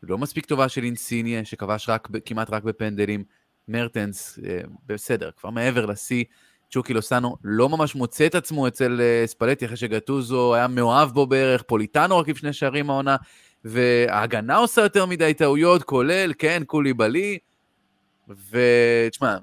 לא 0.02 0.18
מספיק 0.18 0.46
טובה 0.46 0.68
של 0.68 0.84
אינסיניה, 0.84 1.44
שכבש 1.44 1.88
רק, 1.88 2.08
כמעט 2.24 2.50
רק 2.50 2.62
בפנדלים. 2.62 3.24
מרטנס, 3.68 4.38
אה, 4.46 4.60
בסדר, 4.86 5.30
כבר 5.36 5.50
מעבר 5.50 5.86
לשיא. 5.86 6.24
צ'וקי 6.70 6.94
לוסאנו 6.94 7.36
לא 7.44 7.68
ממש 7.68 7.94
מוצא 7.94 8.26
את 8.26 8.34
עצמו 8.34 8.68
אצל 8.68 9.00
אה, 9.00 9.26
ספלטי 9.26 9.66
אחרי 9.66 9.76
שגטוזו 9.76 10.54
היה 10.54 10.68
מאוהב 10.68 11.10
בו 11.10 11.26
בערך, 11.26 11.62
פוליטנו 11.62 12.18
רק 12.18 12.28
לפני 12.28 12.52
שערים 12.52 12.90
העונה, 12.90 13.16
וההגנה 13.64 14.56
עושה 14.56 14.82
יותר 14.82 15.06
מדי 15.06 15.34
טעויות, 15.34 15.82
כולל, 15.82 16.32
כן, 16.38 16.62
קוליבלי, 16.66 17.38
ותשמע... 18.28 19.36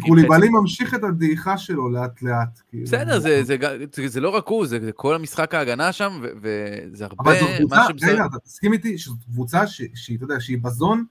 קוליבלי 0.00 0.48
ממשיך 0.48 0.94
את 0.94 1.04
הדעיכה 1.04 1.58
שלו 1.58 1.90
לאט 1.90 2.22
לאט. 2.22 2.60
כאילו. 2.68 2.84
בסדר, 2.84 3.18
זה, 3.18 3.44
זה, 3.44 3.56
זה, 3.92 4.08
זה 4.08 4.20
לא 4.20 4.28
רק 4.28 4.48
הוא, 4.48 4.66
זה, 4.66 4.78
זה 4.80 4.92
כל 4.92 5.14
המשחק 5.14 5.54
ההגנה 5.54 5.92
שם, 5.92 6.22
וזה 6.42 7.04
הרבה... 7.04 7.30
אבל 7.30 7.40
זו 7.40 7.46
קבוצה, 7.58 8.12
רגע, 8.12 8.26
אתה 8.26 8.38
תסכים 8.38 8.72
איתי 8.72 8.98
שזו 8.98 9.14
קבוצה 9.24 9.66
שהיא, 9.66 10.16
אתה 10.16 10.24
יודע, 10.24 10.40
שהיא 10.40 10.58
בזון, 10.62 11.04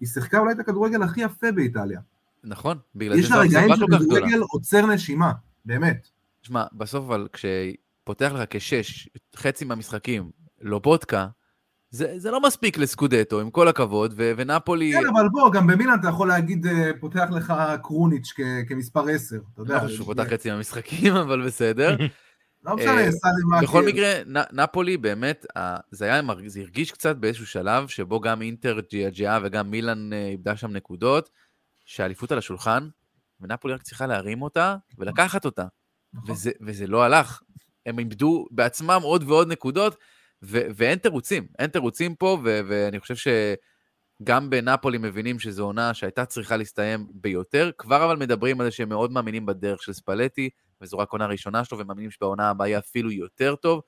היא 0.00 0.08
שיחקה 0.08 0.38
אולי 0.38 0.52
את 0.52 0.58
הכדורגל 0.58 1.02
הכי 1.02 1.20
יפה 1.20 1.52
באיטליה. 1.52 2.00
נכון, 2.46 2.78
בגלל 2.94 3.16
זה 3.16 3.28
זו 3.28 3.42
אכזבה 3.42 3.60
כל 3.60 3.68
כך 3.68 3.76
גדולה. 3.76 3.76
יש 3.76 3.80
לה 3.80 3.86
רגעים 3.86 4.00
שכדורגל 4.00 4.40
עוצר 4.40 4.86
נשימה, 4.86 5.32
באמת. 5.64 6.08
שמע, 6.42 6.64
בסוף 6.72 7.04
אבל 7.04 7.28
כשפותח 7.32 8.32
לך 8.34 8.42
כשש, 8.50 9.08
חצי 9.36 9.64
מהמשחקים, 9.64 10.30
לא 10.60 10.78
בודקה, 10.78 11.26
זה, 11.90 12.12
זה 12.16 12.30
לא 12.30 12.40
מספיק 12.40 12.78
לסקודטו, 12.78 13.40
עם 13.40 13.50
כל 13.50 13.68
הכבוד, 13.68 14.14
ו- 14.16 14.32
ונפולי... 14.36 14.92
כן, 14.92 15.06
אבל 15.14 15.28
בוא, 15.28 15.52
גם 15.52 15.66
במילאן 15.66 15.98
אתה 16.00 16.08
יכול 16.08 16.28
להגיד, 16.28 16.66
אה, 16.66 16.90
פותח 17.00 17.28
לך 17.30 17.54
קרוניץ' 17.82 18.32
כ- 18.36 18.68
כמספר 18.68 19.08
10, 19.08 19.36
אתה 19.54 19.62
יודע. 19.62 19.82
לא 19.82 19.88
שהוא 19.88 20.06
פותח 20.06 20.22
חצי 20.22 20.50
מהמשחקים, 20.50 21.16
אבל 21.24 21.46
בסדר. 21.46 21.96
לא 22.64 22.76
משנה, 22.76 23.00
אה, 23.00 23.12
סאלי 23.12 23.62
בכל 23.62 23.86
מקרה, 23.86 24.12
נפולי 24.52 24.96
באמת, 24.96 25.46
זה 25.90 26.04
היה, 26.04 26.22
זה 26.46 26.60
הרגיש 26.60 26.92
קצת 26.92 27.16
באיזשהו 27.16 27.46
שלב, 27.46 27.88
שבו 27.88 28.20
גם 28.20 28.42
אינטר 28.42 28.80
ג'יאג'יה 28.90 29.38
וגם 29.42 29.70
מילאן 29.70 30.12
אה, 30.12 30.28
איבדה 30.28 30.56
שם 30.56 30.70
נקודות. 30.70 31.30
שהאליפות 31.86 32.32
על 32.32 32.38
השולחן, 32.38 32.88
ונפולי 33.40 33.74
רק 33.74 33.82
צריכה 33.82 34.06
להרים 34.06 34.42
אותה 34.42 34.76
ולקחת 34.98 35.44
אותה. 35.44 35.66
נכון. 36.14 36.30
וזה, 36.30 36.50
וזה 36.60 36.86
לא 36.86 37.02
הלך. 37.02 37.40
הם 37.86 37.98
איבדו 37.98 38.46
בעצמם 38.50 39.00
עוד 39.02 39.22
ועוד 39.22 39.48
נקודות, 39.48 39.96
ו- 40.42 40.66
ואין 40.74 40.98
תירוצים. 40.98 41.46
אין 41.58 41.70
תירוצים 41.70 42.14
פה, 42.14 42.38
ו- 42.44 42.60
ואני 42.68 43.00
חושב 43.00 43.14
שגם 44.22 44.50
בנפולי 44.50 44.98
מבינים 44.98 45.38
שזו 45.38 45.64
עונה 45.64 45.94
שהייתה 45.94 46.24
צריכה 46.24 46.56
להסתיים 46.56 47.06
ביותר. 47.14 47.70
כבר 47.78 48.04
אבל 48.04 48.16
מדברים 48.16 48.60
על 48.60 48.66
זה 48.66 48.70
שהם 48.70 48.88
מאוד 48.88 49.12
מאמינים 49.12 49.46
בדרך 49.46 49.82
של 49.82 49.92
ספלטי, 49.92 50.50
וזו 50.80 50.98
רק 50.98 51.12
עונה 51.12 51.26
ראשונה 51.26 51.64
שלו, 51.64 51.78
ומאמינים 51.78 52.10
שבעונה 52.10 52.50
הבאה 52.50 52.68
יהיה 52.68 52.78
אפילו 52.78 53.10
יותר 53.12 53.54
טוב. 53.56 53.82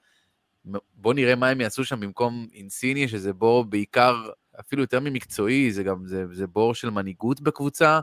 בואו 0.95 1.15
נראה 1.15 1.35
מה 1.35 1.49
הם 1.49 1.61
יעשו 1.61 1.85
שם 1.85 2.01
במקום 2.01 2.47
אינסיניה, 2.53 3.09
שזה 3.09 3.33
בור 3.33 3.65
בעיקר 3.65 4.31
אפילו 4.61 4.83
יותר 4.83 5.01
ממקצועי, 5.01 5.73
זה 5.73 5.83
גם, 5.83 6.07
זה, 6.07 6.25
זה 6.33 6.47
בור 6.47 6.75
של 6.75 6.91
מנהיגות 6.91 7.41
בקבוצה. 7.41 8.01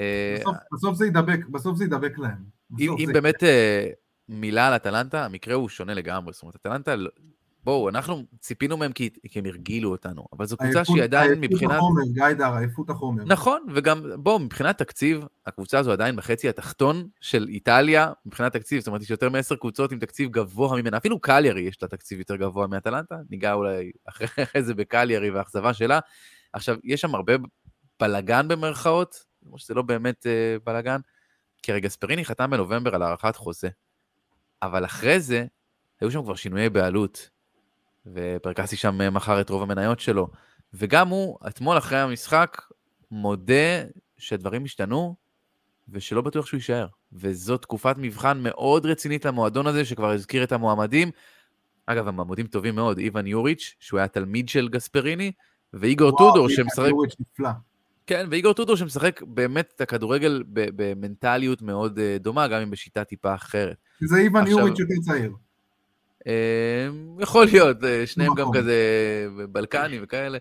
אה, 0.00 0.36
בסוף, 0.40 0.56
בסוף 0.72 0.96
זה 0.96 1.06
ידבק, 1.06 1.46
בסוף 1.50 1.76
זה 1.76 1.84
ידבק 1.84 2.18
להם. 2.18 2.44
אם, 2.78 2.94
אם 2.98 3.08
באמת 3.12 3.42
אה, 3.42 3.88
מילה 4.28 4.66
על 4.68 4.76
אטלנטה, 4.76 5.24
המקרה 5.24 5.54
הוא 5.54 5.68
שונה 5.68 5.94
לגמרי. 5.94 6.32
זאת 6.32 6.42
אומרת, 6.42 6.56
אטלנטה 6.56 6.94
בואו, 7.64 7.88
אנחנו 7.88 8.22
ציפינו 8.40 8.76
מהם 8.76 8.92
כי, 8.92 9.10
כי 9.30 9.38
הם 9.38 9.46
הרגילו 9.46 9.90
אותנו, 9.90 10.26
אבל 10.32 10.46
זו 10.46 10.56
קבוצה 10.56 10.84
שהיא 10.84 11.02
עדיין 11.02 11.40
מבחינת... 11.40 11.60
עייפות 11.60 11.76
החומר, 11.76 12.02
גיידר, 12.12 12.56
עייפות 12.56 12.90
החומר. 12.90 13.24
נכון, 13.24 13.66
וגם, 13.74 14.02
בואו, 14.16 14.38
מבחינת 14.38 14.78
תקציב, 14.78 15.24
הקבוצה 15.46 15.78
הזו 15.78 15.92
עדיין 15.92 16.16
בחצי 16.16 16.48
התחתון 16.48 17.08
של 17.20 17.46
איטליה, 17.48 18.12
מבחינת 18.26 18.52
תקציב, 18.52 18.80
זאת 18.80 18.86
אומרת, 18.86 19.02
יש 19.02 19.10
יותר 19.10 19.30
מעשר 19.30 19.56
קבוצות 19.56 19.92
עם 19.92 19.98
תקציב 19.98 20.30
גבוה 20.30 20.76
ממנה, 20.82 20.96
אפילו 20.96 21.20
קליירי 21.20 21.60
יש 21.60 21.82
לה 21.82 21.88
תקציב 21.88 22.18
יותר 22.18 22.36
גבוה 22.36 22.66
מאטלנטה, 22.66 23.16
ניגע 23.30 23.52
אולי 23.52 23.90
אחרי 24.04 24.62
זה 24.66 24.74
בקליירי 24.74 25.30
והאכזבה 25.30 25.74
שלה. 25.74 25.98
עכשיו, 26.52 26.76
יש 26.84 27.00
שם 27.00 27.14
הרבה 27.14 27.32
בלגן 28.00 28.48
במרכאות, 28.48 29.24
למרות 29.42 29.60
שזה 29.60 29.74
לא 29.74 29.82
באמת 29.82 30.26
uh, 30.26 30.62
בלגן, 30.64 31.00
כי 31.62 31.72
הרי 31.72 31.80
גספריני 31.80 32.24
חתם 32.24 32.50
בנובמבר 32.50 32.94
על 32.94 33.02
הארכת 33.02 33.36
חוזה, 33.36 33.68
אבל 34.62 34.84
אחרי 34.84 35.20
זה, 35.20 35.46
היו 36.00 36.10
שם 36.10 36.22
כבר 36.22 36.34
שינויי 36.34 36.70
בעלות, 36.70 37.30
ופרקסי 38.06 38.76
שם 38.76 39.14
מכר 39.14 39.40
את 39.40 39.50
רוב 39.50 39.62
המניות 39.62 40.00
שלו. 40.00 40.28
וגם 40.74 41.08
הוא, 41.08 41.38
אתמול 41.48 41.78
אחרי 41.78 41.98
המשחק, 41.98 42.62
מודה 43.10 43.82
שהדברים 44.18 44.64
השתנו, 44.64 45.16
ושלא 45.88 46.20
בטוח 46.20 46.46
שהוא 46.46 46.58
יישאר. 46.58 46.86
וזו 47.12 47.56
תקופת 47.56 47.94
מבחן 47.98 48.38
מאוד 48.42 48.86
רצינית 48.86 49.24
למועדון 49.24 49.66
הזה, 49.66 49.84
שכבר 49.84 50.10
הזכיר 50.10 50.44
את 50.44 50.52
המועמדים. 50.52 51.10
אגב, 51.86 52.08
המועמדים 52.08 52.46
טובים 52.46 52.74
מאוד, 52.74 52.98
איוון 52.98 53.26
יוריץ', 53.26 53.74
שהוא 53.80 53.98
היה 53.98 54.08
תלמיד 54.08 54.48
של 54.48 54.68
גספריני, 54.68 55.32
ואיגור 55.74 56.18
טודור, 56.18 56.48
שמשחק... 56.48 56.88
יוריץ' 56.88 57.16
נפלא. 57.20 57.50
כן, 58.06 58.26
ואיגור 58.30 58.52
טודור 58.52 58.76
שמשחק 58.76 59.22
באמת 59.22 59.72
את 59.76 59.80
הכדורגל 59.80 60.42
במנטליות 60.52 61.62
מאוד 61.62 61.98
אה, 61.98 62.16
דומה, 62.20 62.48
גם 62.48 62.60
אם 62.60 62.70
בשיטה 62.70 63.04
טיפה 63.04 63.34
אחרת. 63.34 63.76
זה 64.04 64.16
איוון 64.16 64.42
עכשיו- 64.42 64.58
יוריץ' 64.58 64.78
יותר 64.78 64.94
צעיר. 65.02 65.32
אה, 66.26 66.88
יכול 67.20 67.44
להיות, 67.44 67.84
אה, 67.84 68.06
שניהם 68.06 68.34
גם. 68.34 68.50
כזה 68.54 68.76
בלקנים 69.48 70.00
וכאלה, 70.04 70.38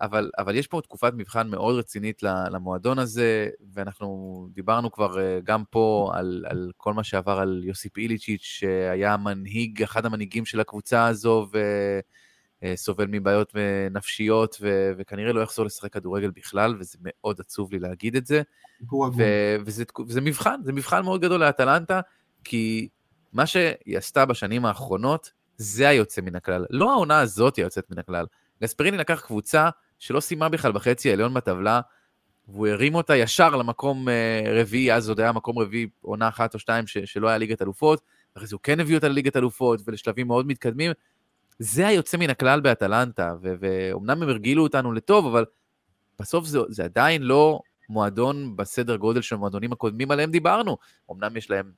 אבל, 0.00 0.30
אבל 0.38 0.56
יש 0.56 0.66
פה 0.66 0.80
תקופת 0.80 1.12
מבחן 1.16 1.48
מאוד 1.48 1.78
רצינית 1.78 2.22
למועדון 2.22 2.98
הזה, 2.98 3.48
ואנחנו 3.72 4.48
דיברנו 4.52 4.92
כבר 4.92 5.20
אה, 5.20 5.38
גם 5.44 5.64
פה 5.70 6.10
על, 6.14 6.44
על 6.48 6.70
כל 6.76 6.94
מה 6.94 7.04
שעבר 7.04 7.38
על 7.38 7.62
יוסיפ 7.64 7.98
איליצ'יץ', 7.98 8.42
שהיה 8.42 9.16
מנהיג, 9.16 9.82
אחד 9.82 10.06
המנהיגים 10.06 10.44
של 10.44 10.60
הקבוצה 10.60 11.06
הזו, 11.06 11.48
וסובל 12.62 13.06
מבעיות 13.08 13.56
אה, 13.56 13.88
נפשיות, 13.90 14.56
ו- 14.60 14.92
וכנראה 14.98 15.32
לא 15.32 15.40
יחזור 15.40 15.64
לשחק 15.64 15.92
כדורגל 15.92 16.30
בכלל, 16.30 16.76
וזה 16.80 16.98
מאוד 17.02 17.40
עצוב 17.40 17.72
לי 17.72 17.78
להגיד 17.78 18.16
את 18.16 18.26
זה. 18.26 18.42
ו- 19.16 19.56
וזה, 19.66 19.84
וזה 20.06 20.20
מבחן, 20.20 20.60
זה 20.64 20.72
מבחן 20.72 21.04
מאוד 21.04 21.20
גדול 21.20 21.40
לאטלנטה, 21.40 22.00
כי 22.44 22.88
מה 23.32 23.46
שהיא 23.46 23.98
עשתה 23.98 24.26
בשנים 24.26 24.64
האחרונות, 24.64 25.30
זה 25.56 25.88
היוצא 25.88 26.20
מן 26.20 26.36
הכלל. 26.36 26.66
לא 26.70 26.92
העונה 26.92 27.20
הזאת 27.20 27.56
היא 27.56 27.62
היוצאת 27.64 27.90
מן 27.90 27.98
הכלל. 27.98 28.26
גספריני 28.62 28.96
לקח 28.96 29.20
קבוצה 29.20 29.70
שלא 29.98 30.20
סיימה 30.20 30.48
בכלל 30.48 30.72
בחצי 30.72 31.10
העליון 31.10 31.34
בטבלה, 31.34 31.80
והוא 32.48 32.68
הרים 32.68 32.94
אותה 32.94 33.16
ישר 33.16 33.56
למקום 33.56 34.08
אה, 34.08 34.42
רביעי, 34.60 34.92
אז 34.94 35.08
עוד 35.08 35.20
היה 35.20 35.32
מקום 35.32 35.58
רביעי, 35.58 35.86
עונה 36.00 36.28
אחת 36.28 36.54
או 36.54 36.58
שתיים 36.58 36.86
ש- 36.86 36.98
שלא 36.98 37.28
היה 37.28 37.38
ליגת 37.38 37.62
אלופות, 37.62 38.00
אחרי 38.36 38.46
זה 38.46 38.56
הוא 38.56 38.60
כן 38.62 38.80
הביא 38.80 38.96
אותה 38.96 39.08
לליגת 39.08 39.36
אלופות 39.36 39.80
ולשלבים 39.84 40.26
מאוד 40.26 40.46
מתקדמים. 40.46 40.92
זה 41.58 41.86
היוצא 41.86 42.16
מן 42.16 42.30
הכלל 42.30 42.60
באטלנטה, 42.60 43.34
ואומנם 43.40 44.22
הם 44.22 44.28
הרגילו 44.28 44.62
אותנו 44.62 44.92
לטוב, 44.92 45.26
אבל 45.26 45.44
בסוף 46.20 46.46
זה, 46.46 46.58
זה 46.68 46.84
עדיין 46.84 47.22
לא 47.22 47.60
מועדון 47.88 48.56
בסדר 48.56 48.96
גודל 48.96 49.20
של 49.20 49.34
המועדונים 49.34 49.72
הקודמים 49.72 50.10
עליהם 50.10 50.30
דיברנו. 50.30 50.76
אמנם 51.12 51.36
יש 51.36 51.50
להם 51.50 51.72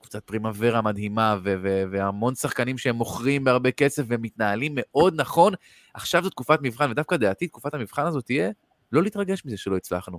קבוצת 0.00 0.24
פרימוורה 0.24 0.82
מדהימה 0.82 1.36
ו- 1.44 1.54
ו- 1.62 1.84
והמון 1.90 2.34
שחקנים 2.34 2.78
שהם 2.78 2.96
מוכרים 2.96 3.44
בהרבה 3.44 3.70
כסף 3.70 4.02
ומתנהלים 4.08 4.72
מאוד 4.76 5.20
נכון. 5.20 5.52
עכשיו 5.94 6.22
זו 6.22 6.30
תקופת 6.30 6.58
מבחן, 6.62 6.90
ודווקא 6.90 7.16
דעתי, 7.16 7.46
תקופת 7.46 7.74
המבחן 7.74 8.06
הזאת 8.06 8.24
תהיה 8.24 8.50
לא 8.92 9.02
להתרגש 9.02 9.44
מזה 9.44 9.56
שלא 9.56 9.76
הצלחנו. 9.76 10.18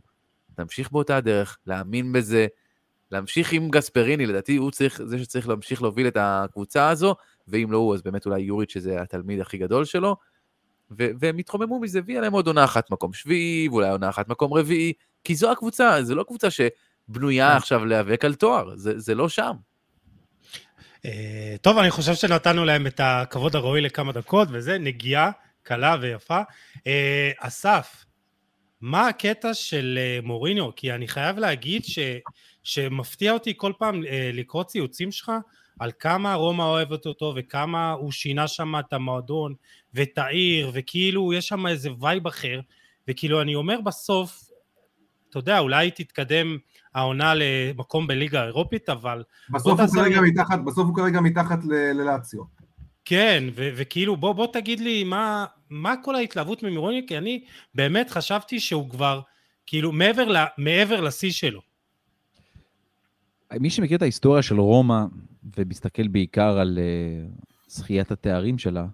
להמשיך 0.58 0.92
באותה 0.92 1.18
הדרך, 1.18 1.58
להאמין 1.68 2.14
בזה, 2.14 2.48
להמשיך 3.12 3.54
עם 3.54 3.70
גספריני, 3.70 4.26
לדעתי 4.26 4.56
הוא 4.56 4.72
צריך, 4.72 5.02
זה 5.06 5.20
שצריך 5.20 5.48
להמשיך 5.48 5.82
להוביל 5.82 6.08
את 6.08 6.18
הקבוצה 6.20 6.90
הזו, 6.90 7.16
ואם 7.48 7.72
לא 7.72 7.78
הוא, 7.78 7.94
אז 7.96 8.02
באמת 8.02 8.26
אולי 8.26 8.42
יוריץ' 8.42 8.74
שזה 8.74 9.02
התלמיד 9.02 9.40
הכי 9.40 9.58
גדול 9.58 9.86
שלו. 9.86 10.16
ו- 10.92 11.10
והם 11.20 11.38
התרוממו 11.38 11.80
מזה, 11.80 12.00
והיא 12.06 12.20
להם 12.20 12.34
עוד 12.34 12.48
עונה 12.48 12.64
אחת 12.64 12.92
מקום 12.92 13.14
שביעי, 13.14 13.70
ואולי 13.70 13.90
עונה 13.90 14.10
אחת 14.10 14.28
מקום 14.28 14.54
רביעי, 14.54 14.94
כי 15.24 15.36
זו 15.36 15.52
הקבוצה, 15.52 16.04
זו 16.04 16.16
לא 16.16 16.24
קבוצה 16.24 16.52
שבנויה 17.10 17.58
עכשיו 17.58 17.86
להיאבק 17.86 18.26
על 18.26 18.36
תואר, 18.36 18.76
זה, 18.76 19.00
זה 19.00 19.16
לא 19.16 19.30
שם. 19.30 19.54
אה, 21.06 21.56
טוב, 21.62 21.78
אני 21.78 21.92
חושב 21.92 22.16
שנתנו 22.16 22.66
להם 22.66 22.88
את 22.88 23.00
הכבוד 23.04 23.56
הראוי 23.56 23.82
לכמה 23.82 24.12
דקות, 24.12 24.48
וזה 24.52 24.78
נגיעה 24.78 25.32
קלה 25.64 25.96
ויפה. 26.02 26.42
אה, 26.88 27.32
אסף, 27.40 28.06
מה 28.82 29.08
הקטע 29.08 29.54
של 29.54 30.00
אה, 30.02 30.20
מוריניו? 30.24 30.76
כי 30.76 30.94
אני 30.94 31.08
חייב 31.08 31.38
להגיד 31.38 31.86
ש, 31.86 32.00
שמפתיע 32.64 33.34
אותי 33.34 33.54
כל 33.58 33.74
פעם 33.78 34.02
לקרוא 34.34 34.64
ציוצים 34.64 35.12
שלך 35.12 35.32
על 35.80 35.92
כמה 36.00 36.34
רומא 36.34 36.64
אוהבת 36.64 37.06
אותו 37.06 37.34
וכמה 37.36 37.92
הוא 37.92 38.12
שינה 38.12 38.48
שם 38.48 38.80
את 38.80 38.94
המועדון 38.94 39.54
ואת 39.94 40.18
העיר, 40.18 40.72
וכאילו 40.74 41.34
יש 41.34 41.48
שם 41.48 41.68
איזה 41.68 41.90
vibe 42.00 42.28
אחר, 42.28 42.60
וכאילו 43.08 43.42
אני 43.42 43.56
אומר 43.56 43.82
בסוף, 43.82 44.44
אתה 45.30 45.40
יודע, 45.40 45.60
אולי 45.60 45.92
תתקדם 45.92 46.58
העונה 46.96 47.34
למקום 47.36 48.08
בליגה 48.08 48.42
האירופית, 48.42 48.90
אבל 48.90 49.24
בסוף 49.50 49.68
הוא 49.68 49.78
תעשה 49.78 49.96
כרגע 50.00 50.22
לי- 50.22 50.32
מתחת, 50.32 50.60
בסוף 50.66 50.88
הוא 50.88 50.96
כרגע 50.96 51.22
מתחת 51.22 51.66
ל- 51.66 51.74
ללאציו. 51.74 52.42
כן, 53.06 53.44
ו- 53.56 53.70
וכאילו 53.76 54.18
בוא, 54.18 54.34
בוא 54.34 54.48
תגיד 54.54 54.80
לי 54.80 55.04
מה, 55.04 55.46
מה 55.70 55.94
כל 56.04 56.16
ההתלהבות 56.16 56.64
ממוריניו, 56.64 57.06
כי 57.08 57.18
אני 57.18 57.44
באמת 57.76 58.10
חשבתי 58.10 58.60
שהוא 58.60 58.90
כבר 58.90 59.22
כאילו 59.66 59.92
מעבר, 59.92 60.30
ל- 60.32 60.46
מעבר 60.58 61.02
לשיא 61.02 61.32
שלו. 61.32 61.62
מי 63.60 63.70
שמכיר 63.70 63.98
את 63.98 64.02
ההיסטוריה 64.02 64.42
של 64.42 64.60
רומא 64.60 65.04
ומסתכל 65.58 66.08
בעיקר 66.08 66.58
על 66.58 66.80
uh, 66.80 67.44
זכיית 67.68 68.12
התארים 68.12 68.58
שלה, 68.58 68.86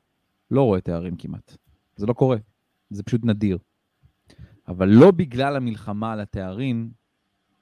לא 0.52 0.62
רואה 0.62 0.82
תארים 0.82 1.16
כמעט. 1.16 1.58
זה 1.96 2.06
לא 2.06 2.14
קורה, 2.14 2.38
זה 2.90 3.04
פשוט 3.04 3.22
נדיר. 3.24 3.58
אבל 4.68 4.88
לא 4.90 5.12
בגלל 5.12 5.56
המלחמה 5.56 6.14
על 6.14 6.20
התארים, 6.20 6.90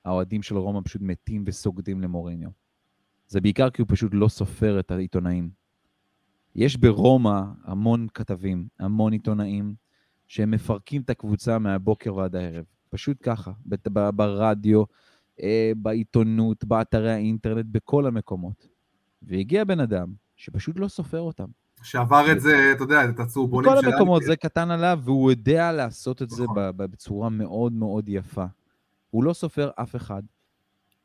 האוהדים 0.07 0.41
של 0.41 0.57
רומא 0.57 0.79
פשוט 0.83 1.01
מתים 1.01 1.43
וסוגדים 1.47 2.01
למוריניו. 2.01 2.49
זה 3.27 3.41
בעיקר 3.41 3.69
כי 3.69 3.81
הוא 3.81 3.87
פשוט 3.89 4.11
לא 4.13 4.27
סופר 4.27 4.79
את 4.79 4.91
העיתונאים. 4.91 5.49
יש 6.55 6.77
ברומא 6.77 7.41
המון 7.63 8.07
כתבים, 8.13 8.67
המון 8.79 9.13
עיתונאים, 9.13 9.75
שהם 10.27 10.51
מפרקים 10.51 11.01
את 11.01 11.09
הקבוצה 11.09 11.59
מהבוקר 11.59 12.15
ועד 12.15 12.35
הערב. 12.35 12.65
פשוט 12.89 13.17
ככה, 13.21 13.51
ברדיו, 14.15 14.83
אה, 15.41 15.71
בעיתונות, 15.77 16.65
באתרי 16.65 17.11
האינטרנט, 17.11 17.65
בכל 17.71 18.05
המקומות. 18.05 18.67
והגיע 19.21 19.63
בן 19.63 19.79
אדם 19.79 20.13
שפשוט 20.35 20.79
לא 20.79 20.87
סופר 20.87 21.19
אותם. 21.19 21.47
שעבר 21.83 22.31
את 22.31 22.41
זה, 22.41 22.71
אתה 22.75 22.83
יודע, 22.83 23.09
את 23.09 23.19
הצהובונים 23.19 23.71
בכל 23.71 23.81
של 23.81 23.87
המקומות. 23.87 24.23
זה 24.23 24.35
קטן 24.35 24.71
עליו, 24.71 24.99
והוא 25.03 25.31
יודע 25.31 25.71
לעשות 25.71 26.21
את 26.21 26.29
זה 26.29 26.43
נכון. 26.43 26.55
ב- 26.55 26.71
בצורה 26.83 27.29
מאוד 27.29 27.73
מאוד 27.73 28.09
יפה. 28.09 28.45
הוא 29.09 29.23
לא 29.23 29.33
סופר 29.33 29.69
אף 29.75 29.95
אחד, 29.95 30.21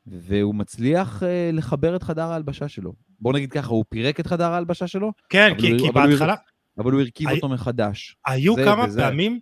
והוא 0.07 0.55
מצליח 0.55 1.23
אה, 1.23 1.49
לחבר 1.53 1.95
את 1.95 2.03
חדר 2.03 2.31
ההלבשה 2.31 2.67
שלו. 2.67 2.93
בוא 3.19 3.33
נגיד 3.33 3.51
ככה, 3.51 3.67
הוא 3.69 3.85
פירק 3.89 4.19
את 4.19 4.27
חדר 4.27 4.51
ההלבשה 4.51 4.87
שלו, 4.87 5.11
כן, 5.29 5.53
כי, 5.59 5.71
הוא- 5.71 5.79
כי 5.79 5.89
אבל 5.89 6.01
הוא- 6.01 6.09
בהתחלה 6.09 6.35
אבל 6.77 6.91
הוא 6.91 7.01
הרכיב 7.01 7.27
הי- 7.29 7.35
אותו 7.35 7.49
מחדש. 7.49 8.15
היו 8.27 8.55
זה 8.55 8.63
כמה 8.65 8.85
וזה. 8.87 9.01
פעמים, 9.01 9.39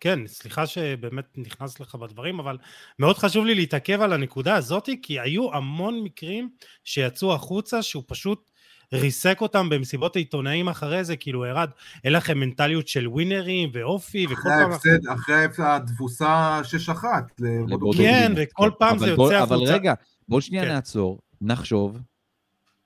כן, 0.00 0.26
סליחה 0.26 0.66
שבאמת 0.66 1.24
נכנס 1.38 1.80
לך 1.80 1.94
בדברים, 1.94 2.38
אבל 2.40 2.58
מאוד 2.98 3.18
חשוב 3.18 3.44
לי 3.44 3.54
להתעכב 3.54 4.00
על 4.00 4.12
הנקודה 4.12 4.54
הזאת, 4.56 4.88
כי 5.02 5.20
היו 5.20 5.54
המון 5.54 6.00
מקרים 6.04 6.48
שיצאו 6.84 7.34
החוצה 7.34 7.82
שהוא 7.82 8.02
פשוט 8.06 8.50
ריסק 8.92 9.40
אותם 9.40 9.68
במסיבות 9.68 10.16
העיתונאים 10.16 10.68
אחרי 10.68 11.04
זה, 11.04 11.16
כאילו 11.16 11.46
ירד, 11.46 11.70
אין 12.04 12.12
לכם 12.12 12.38
מנטליות 12.38 12.88
של 12.88 13.08
ווינרים 13.08 13.70
ואופי, 13.72 14.26
וכל 14.26 14.34
אחרי 14.34 14.52
פעם... 14.52 14.72
ההפסד, 14.72 15.08
אחרי 15.12 15.46
התבוסה 15.58 16.60
6-1. 16.88 17.04
לבורדו 17.38 17.74
לבורדו 17.74 17.98
כן, 17.98 18.32
וכל 18.36 18.70
פעם 18.78 18.96
אבל 18.96 18.98
זה 18.98 19.10
יוצא 19.10 19.42
אבל 19.42 19.56
החוצה. 19.56 19.74
רגע, 19.74 19.94
בוא 20.28 20.40
שנייה 20.40 20.64
כן. 20.64 20.68
נעצור, 20.68 21.20
נחשוב 21.40 21.98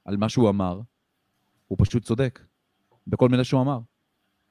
על 0.05 0.17
מה 0.17 0.29
שהוא 0.29 0.49
אמר. 0.49 0.81
הוא 1.69 1.79
פשוט 1.81 2.03
צודק, 2.05 2.41
בכל 3.07 3.29
מילה 3.29 3.45
שהוא 3.45 3.61
אמר. 3.61 3.79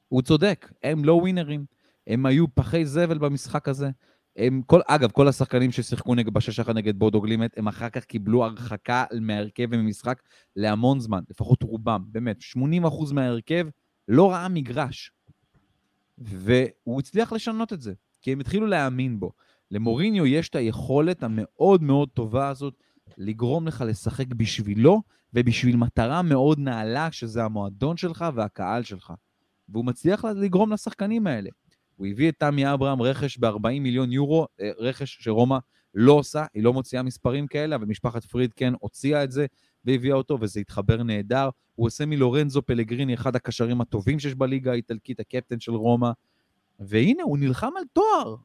הוא 0.08 0.22
צודק, 0.22 0.72
הם 0.84 1.06
לא 1.06 1.14
ווינרים. 1.14 1.66
הם 2.08 2.26
היו 2.26 2.56
פחי 2.56 2.86
זבל 2.86 3.18
במשחק 3.18 3.68
הזה. 3.68 3.90
הם 4.38 4.62
כל, 4.66 4.80
אגב, 4.88 5.12
כל 5.12 5.28
השחקנים 5.28 5.72
ששיחקו 5.72 6.16
נגד, 6.16 6.34
בשש 6.34 6.60
אחת 6.60 6.76
נגד 6.76 7.00
בודו 7.00 7.22
גלימט, 7.22 7.58
הם 7.58 7.68
אחר 7.68 7.90
כך 7.90 8.04
קיבלו 8.04 8.46
הרחקה 8.46 9.06
מההרכב 9.22 9.68
וממשחק 9.72 10.22
להמון 10.56 11.00
זמן, 11.00 11.20
לפחות 11.30 11.64
רובם, 11.64 12.04
באמת, 12.08 12.42
80% 12.42 13.14
מההרכב 13.14 13.68
לא 14.08 14.32
ראה 14.32 14.48
מגרש. 14.48 15.12
והוא 16.18 17.00
הצליח 17.00 17.34
לשנות 17.34 17.74
את 17.74 17.82
זה, 17.82 17.94
כי 18.22 18.32
הם 18.32 18.40
התחילו 18.40 18.68
להאמין 18.68 19.20
בו. 19.20 19.32
למוריניו 19.72 20.26
יש 20.26 20.50
את 20.50 20.56
היכולת 20.56 21.24
המאוד 21.24 21.84
מאוד 21.84 22.10
טובה 22.10 22.50
הזאת 22.50 22.74
לגרום 23.18 23.68
לך 23.68 23.84
לשחק 23.88 24.28
בשבילו 24.28 25.02
ובשביל 25.34 25.76
מטרה 25.76 26.22
מאוד 26.22 26.60
נעלה, 26.60 27.12
שזה 27.12 27.44
המועדון 27.44 27.98
שלך 27.98 28.26
והקהל 28.36 28.84
שלך. 28.84 29.14
והוא 29.70 29.86
מצליח 29.86 30.26
לגרום 30.26 30.74
לשחקנים 30.74 31.28
האלה. 31.28 31.50
הוא 31.96 32.08
הביא 32.08 32.30
את 32.30 32.36
תמי 32.40 32.74
אברהם 32.74 33.02
רכש 33.02 33.38
ב-40 33.38 33.58
מיליון 33.80 34.12
יורו, 34.12 34.48
אה, 34.62 34.72
רכש 34.80 35.18
שרומא 35.22 35.58
לא 35.94 36.12
עושה, 36.14 36.46
היא 36.54 36.64
לא 36.64 36.74
מוציאה 36.74 37.04
מספרים 37.04 37.48
כאלה, 37.48 37.76
אבל 37.76 37.86
משפחת 37.86 38.24
פריד 38.26 38.54
כן 38.54 38.74
הוציאה 38.80 39.24
את 39.24 39.32
זה 39.32 39.46
והביאה 39.86 40.16
אותו, 40.16 40.38
וזה 40.42 40.60
התחבר 40.60 41.04
נהדר. 41.04 41.50
הוא 41.76 41.88
עושה 41.88 42.06
מלורנזו 42.06 42.62
פלגריני, 42.62 43.14
אחד 43.14 43.36
הקשרים 43.36 43.82
הטובים 43.82 44.20
שיש 44.20 44.36
בליגה 44.36 44.72
האיטלקית, 44.72 45.20
הקפטן 45.20 45.60
של 45.60 45.72
רומא, 45.72 46.10
והנה, 46.80 47.24
הוא 47.24 47.38
נלחם 47.38 47.70
על 47.78 47.84
תואר. 47.94 48.36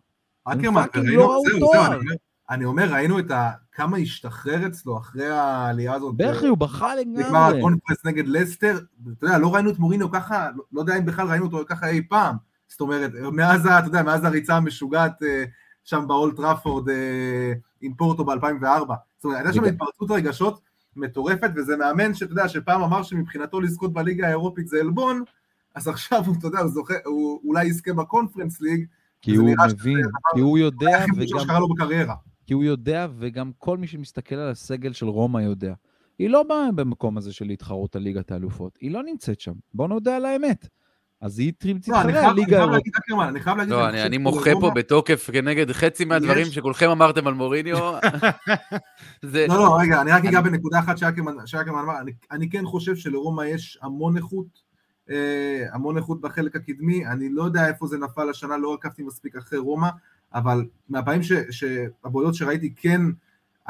אקרמן, 0.45 0.85
וראינו- 0.95 1.17
לא 1.17 1.41
זהו. 1.51 1.59
זהו, 1.59 1.85
אני 1.85 1.95
אומר- 1.95 2.15
אני 2.51 2.65
אומר, 2.65 2.93
ראינו 2.93 3.19
את 3.19 3.31
ה... 3.31 3.51
כמה 3.73 3.97
השתחרר 3.97 4.67
אצלו 4.67 4.99
אחרי 4.99 5.27
העלייה 5.31 5.95
הזאת. 5.95 6.15
בכי, 6.17 6.47
הוא 6.47 6.59
בכה 6.59 6.95
לגמרי. 6.97 7.59
ה 7.59 7.63
conference 7.63 8.05
נגד 8.05 8.29
לסטר, 8.29 8.79
אתה 9.19 9.27
יודע, 9.27 9.39
לא 9.39 9.55
ראינו 9.55 9.71
את 9.71 9.79
מוריניו 9.79 10.11
ככה, 10.11 10.49
לא 10.73 10.81
יודע 10.81 10.99
אם 10.99 11.07
בכלל 11.07 11.29
ראינו 11.29 11.45
אותו 11.47 11.59
ככה 11.67 11.89
אי 11.89 12.03
פעם. 12.09 12.37
זאת 12.71 12.81
אומרת, 12.81 13.11
מאז, 13.33 13.67
אתה 13.67 13.87
יודע, 13.87 14.03
מאז 14.03 14.25
הריצה 14.25 14.57
המשוגעת 14.57 15.23
אה, 15.23 15.45
שם 15.85 16.05
באולד 16.09 16.37
טראפורד 16.37 16.89
אה, 16.89 17.53
עם 17.81 17.95
פורטו 17.95 18.25
ב-2004. 18.25 18.95
זאת 19.17 19.25
אומרת, 19.25 19.39
הייתה 19.39 19.53
שם 19.53 19.65
התפרצות 19.65 20.11
רגשות 20.11 20.61
מטורפת, 20.97 21.51
וזה 21.57 21.77
מאמן 21.77 22.15
שאתה 22.15 22.33
יודע, 22.33 22.49
שפעם 22.49 22.83
אמר 22.83 23.03
שמבחינתו 23.03 23.61
לזכות 23.61 23.93
בליגה 23.93 24.27
האירופית 24.27 24.69
זה 24.69 24.81
עלבון, 24.81 25.23
אז 25.75 25.89
עכשיו 25.89 26.25
הוא, 26.27 26.35
אתה 26.39 26.47
יודע, 26.47 26.59
הוא 26.59 26.69
זוכה, 26.69 26.95
הוא 27.05 27.41
אולי 27.45 27.65
יזכה 27.65 27.93
בקונפרנס 27.93 28.61
ליג, 28.61 28.87
כי 29.23 29.35
הוא 29.35 29.51
מבין, 29.67 30.05
כי 30.35 30.41
הוא 30.41 30.59
יודע, 30.59 31.05
וגם 31.17 31.41
שקרה 31.41 31.59
לו 31.59 31.69
בקריירה. 31.69 32.15
כי 32.47 32.55
הוא 32.55 32.65
יודע, 32.65 33.07
וגם 33.19 33.51
כל 33.59 33.79
מי 33.79 33.87
שמסתכל 33.87 34.35
על 34.35 34.51
הסגל 34.51 34.93
של 34.93 35.07
רומא 35.07 35.39
יודע. 35.39 35.75
היא 36.19 36.31
לא 36.31 36.43
באה 36.43 36.73
במקום 36.75 37.19
הזה 37.19 37.33
של 37.33 37.47
להתחרות 37.47 37.97
על 37.97 38.03
ליגת 38.03 38.33
האלופות. 38.33 38.79
היא 38.81 38.91
לא 38.91 39.03
נמצאת 39.03 39.41
שם. 39.41 39.53
בואו 39.75 39.89
נודה 39.89 40.17
על 40.17 40.25
האמת. 40.25 40.69
אז 41.21 41.39
היא 41.39 41.53
לא, 41.63 41.79
תתחרה 41.79 42.33
ליגה 42.33 42.65
אני 43.29 43.41
חייב 43.41 43.57
להגיד, 43.57 43.73
לא, 43.73 43.89
אני 43.89 44.19
מוחה 44.19 44.51
פה 44.61 44.71
בתוקף 44.75 45.31
כנגד 45.33 45.73
חצי 45.73 46.05
מהדברים 46.05 46.43
יש- 46.47 46.55
שכולכם 46.55 46.91
אמרתם 46.91 47.27
על 47.27 47.35
מוריניו. 47.35 47.77
זה... 49.23 49.47
לא, 49.49 49.55
לא, 49.55 49.77
רגע, 49.81 50.01
אני 50.01 50.11
רק 50.13 50.25
אגע 50.25 50.39
אני- 50.39 50.51
בנקודה 50.51 50.79
אחת 50.79 50.99
שאקרמן 50.99 51.33
אמר, 51.83 52.01
אני- 52.01 52.13
אני 52.31 52.51
כן 52.51 52.67
חושב 52.67 52.97
שלרומא 52.97 53.43
יש 53.43 53.79
המון 53.83 54.17
איכות, 54.17 54.47
אה, 55.11 55.65
המון 55.73 55.97
איכות 55.97 56.21
בחלק 56.21 56.57
הקדמי, 56.57 57.07
אני 57.07 57.29
לא 57.33 57.43
יודע 57.43 57.69
איפה 57.69 57.87
זה 57.87 57.99
נפל 57.99 58.31
השנה, 58.31 58.57
לא 58.57 58.75
עקבתי 58.75 59.03
מספיק 59.03 59.37
אחרי 59.37 59.59
רומא, 59.59 59.89
אבל 60.35 60.65
מהפעמים 60.89 61.23
ש- 61.23 61.33
שהבודדות 61.51 62.35
שראיתי 62.35 62.75
כן, 62.77 63.01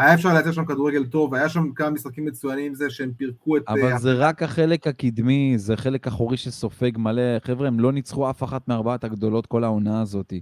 היה 0.01 0.15
אפשר 0.15 0.33
לייצר 0.35 0.53
שם 0.53 0.65
כדורגל 0.65 1.07
טוב, 1.07 1.35
היה 1.35 1.49
שם 1.49 1.73
כמה 1.73 1.91
משחקים 1.91 2.25
מצוינים 2.25 2.67
עם 2.67 2.75
זה 2.75 2.91
שהם 2.91 3.13
פירקו 3.17 3.57
את... 3.57 3.63
אבל 3.69 3.93
אה, 3.93 3.99
זה 3.99 4.13
רק 4.13 4.43
החלק 4.43 4.87
הקדמי, 4.87 5.55
זה 5.57 5.77
חלק 5.77 6.07
אחורי 6.07 6.37
שסופג 6.37 6.99
מלא. 6.99 7.39
חבר'ה, 7.45 7.69
הם 7.69 7.81
לא 7.81 7.93
ניצחו 7.93 8.31
אף 8.31 8.43
אחת 8.43 8.69
מארבעת 8.69 9.05
הגדולות 9.05 9.47
כל 9.47 9.65
העונה 9.65 10.03
הזאת. 10.03 10.33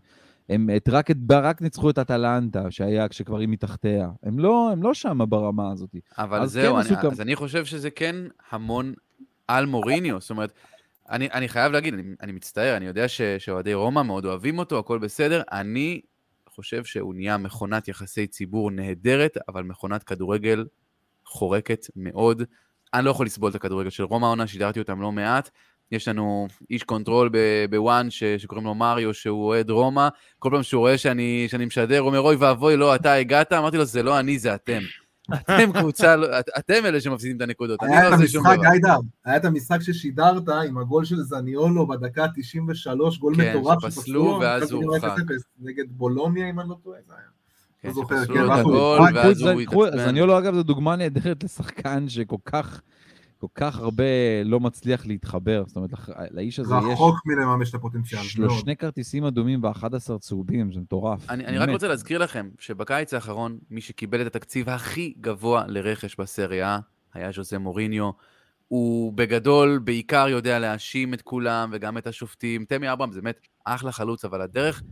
הם 0.48 0.70
את, 0.76 0.88
רק, 0.88 1.10
את, 1.10 1.16
רק 1.30 1.62
ניצחו 1.62 1.90
את 1.90 1.98
אטלנטה, 1.98 2.70
שהיה 2.70 3.08
כשכבר 3.08 3.38
היא 3.38 3.48
מתחתיה. 3.48 4.08
הם 4.22 4.38
לא, 4.38 4.70
הם 4.72 4.82
לא 4.82 4.94
שם 4.94 5.18
ברמה 5.28 5.72
הזאת. 5.72 5.96
אבל 6.18 6.42
אז 6.42 6.52
זהו, 6.52 6.74
כן 6.74 6.80
אני, 6.80 7.02
כמה- 7.02 7.10
אז 7.12 7.20
אני 7.20 7.36
חושב 7.36 7.64
שזה 7.64 7.90
כן 7.90 8.16
המון 8.50 8.92
על 9.48 9.66
מוריניו. 9.66 10.20
זאת 10.20 10.30
אומרת, 10.30 10.52
אני, 11.10 11.28
אני 11.32 11.48
חייב 11.48 11.72
להגיד, 11.72 11.94
אני, 11.94 12.02
אני 12.22 12.32
מצטער, 12.32 12.76
אני 12.76 12.86
יודע 12.86 13.04
שאוהדי 13.38 13.74
רומא 13.74 14.02
מאוד 14.02 14.24
אוהבים 14.24 14.58
אותו, 14.58 14.78
הכל 14.78 14.98
בסדר. 14.98 15.42
אני 15.52 16.00
חושב 16.58 16.84
שהוא 16.84 17.14
נהיה 17.14 17.36
מכונת 17.36 17.88
יחסי 17.88 18.26
ציבור 18.26 18.70
נהדרת, 18.70 19.36
אבל 19.48 19.62
מכונת 19.62 20.02
כדורגל 20.02 20.64
חורקת 21.24 21.86
מאוד. 21.96 22.42
אני 22.94 23.04
לא 23.04 23.10
יכול 23.10 23.26
לסבול 23.26 23.50
את 23.50 23.54
הכדורגל 23.54 23.90
של 23.90 24.02
רומא 24.02 24.26
העונה, 24.26 24.46
שידרתי 24.46 24.78
אותם 24.78 25.00
לא 25.00 25.12
מעט. 25.12 25.50
יש 25.92 26.08
לנו 26.08 26.46
איש 26.70 26.82
control 26.82 27.30
ב 27.70 27.80
ONE 27.80 28.10
ש- 28.10 28.24
שקוראים 28.24 28.66
לו 28.66 28.74
מריו, 28.74 29.14
שהוא 29.14 29.46
אוהד 29.46 29.70
רומא. 29.70 30.08
כל 30.38 30.50
פעם 30.52 30.62
שהוא 30.62 30.80
רואה 30.80 30.98
שאני, 30.98 31.46
שאני 31.50 31.64
משדר, 31.64 31.98
הוא 31.98 32.06
אומר, 32.06 32.20
אוי 32.20 32.36
ואבוי, 32.36 32.76
לא, 32.76 32.94
אתה 32.94 33.14
הגעת? 33.14 33.52
אמרתי 33.52 33.76
לו, 33.76 33.84
זה 33.84 34.02
לא 34.02 34.18
אני, 34.18 34.38
זה 34.38 34.54
אתם. 34.54 34.80
אתם 35.34 35.72
קבוצה, 35.72 36.16
לא- 36.16 36.38
את- 36.40 36.48
אתם 36.58 36.86
אלה 36.86 37.00
שמפסידים 37.00 37.36
את 37.36 37.42
הנקודות. 37.42 37.82
אני 37.82 37.96
היה 37.96 38.10
לא 38.10 38.14
את 38.14 38.20
עושה 38.20 38.28
שום 38.32 38.46
המשחק, 38.46 38.58
דבר. 38.62 38.70
גיידר, 38.70 38.96
היה 39.24 39.36
את 39.36 39.44
המשחק 39.44 39.82
ששידרת 39.82 40.48
עם 40.48 40.78
הגול 40.78 41.04
של 41.04 41.16
זניולו 41.22 41.86
בדקה 41.86 42.26
93, 42.36 43.18
גול 43.18 43.36
כן, 43.36 43.50
מטורף 43.56 43.78
שפסלו 43.82 44.38
ואז 44.40 44.70
הוא 44.72 44.84
הורחק. 44.84 45.04
0-0, 45.04 45.18
נגד 45.60 45.84
בולוניה, 45.90 46.50
אם 46.50 46.60
אני 46.60 46.68
לא 46.68 46.76
טועה, 46.84 46.98
זה 47.06 47.12
היה. 47.12 47.22
כן, 47.82 47.88
לא 47.88 47.94
זוכר, 47.94 48.16
שפסלו 48.22 48.34
כן, 48.34 48.40
לו 48.42 48.48
ואז 48.48 48.60
את 48.60 48.64
הוא- 48.64 48.74
הגול, 48.74 48.98
וואי, 49.00 49.12
ואז 49.14 49.22
קחו 49.24 49.50
את 49.50 49.54
הוא 49.54 49.60
זה- 49.60 49.66
קחו- 49.66 49.86
התעצבן. 49.86 50.08
זניולו, 50.10 50.38
אגב, 50.38 50.54
זו 50.54 50.62
דוגמה 50.62 50.96
נהדרת 50.96 51.44
לשחקן 51.44 52.08
שכל 52.08 52.36
כך, 52.44 52.80
כל 53.38 53.46
כך 53.54 53.78
הרבה 53.78 54.04
לא 54.44 54.60
מצליח 54.60 55.06
להתחבר. 55.06 55.64
זאת 55.66 55.76
אומרת, 55.76 55.90
לאיש 56.30 56.58
הזה 56.60 56.74
יש 56.74 56.84
רחוק 56.92 57.16
מלממש 57.26 57.70
את 57.70 57.74
הפוטנציאל. 57.74 58.20
מאוד. 58.38 58.60
שני 58.60 58.76
כרטיסים 58.76 59.24
אדומים 59.24 59.64
ו-11 59.64 60.18
צהובים, 60.18 60.72
זה 60.72 60.80
מטורף. 60.80 61.30
אני, 61.30 61.46
אני 61.46 61.58
רק. 61.58 61.68
רוצה 61.68 61.88
להזכיר 61.88 62.18
לכם 62.18 62.48
שבקיץ 62.58 63.14
האחרון, 63.14 63.58
מי 63.70 63.80
שקיבל 63.80 64.20
את 64.20 64.26
התקציב 64.26 64.68
הכי 64.68 65.14
גבוה 65.20 65.64
לרכש 65.66 66.16
בסריה 66.16 66.78
היה 67.14 67.32
ז'וזה 67.32 67.58
מוריניו. 67.58 68.10
הוא 68.68 69.12
בגדול 69.12 69.78
בעיקר 69.84 70.26
יודע 70.28 70.58
להאשים 70.58 71.14
את 71.14 71.22
כולם 71.22 71.70
וגם 71.72 71.98
את 71.98 72.06
השופטים. 72.06 72.64
תמי 72.64 72.92
אברהם 72.92 73.12
זה 73.12 73.20
באמת 73.20 73.40
אחלה 73.64 73.92
חלוץ, 73.92 74.24
אבל 74.24 74.40
הדרך 74.40 74.82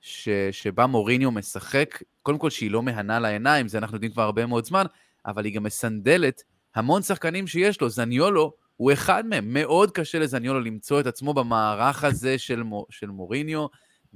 ש, 0.00 0.28
שבה 0.50 0.86
מוריניו 0.86 1.30
משחק, 1.30 2.02
קודם 2.22 2.38
כל 2.38 2.50
שהיא 2.50 2.70
לא 2.70 2.82
מהנה 2.82 3.18
לעיניים, 3.18 3.68
זה 3.68 3.78
אנחנו 3.78 3.96
יודעים 3.96 4.12
כבר 4.12 4.22
הרבה 4.22 4.46
מאוד 4.46 4.64
זמן, 4.64 4.84
אבל 5.26 5.44
היא 5.44 5.54
גם 5.54 5.62
מסנדלת 5.62 6.42
המון 6.74 7.02
שחקנים 7.02 7.46
שיש 7.46 7.80
לו. 7.80 7.88
זניולו 7.88 8.52
הוא 8.76 8.92
אחד 8.92 9.26
מהם. 9.26 9.54
מאוד 9.54 9.90
קשה 9.90 10.18
לזניולו 10.18 10.60
למצוא 10.60 11.00
את 11.00 11.06
עצמו 11.06 11.34
במערך 11.34 12.04
הזה 12.04 12.38
של, 12.38 12.62
מו, 12.62 12.86
של 12.90 13.06
מוריניו. 13.06 13.66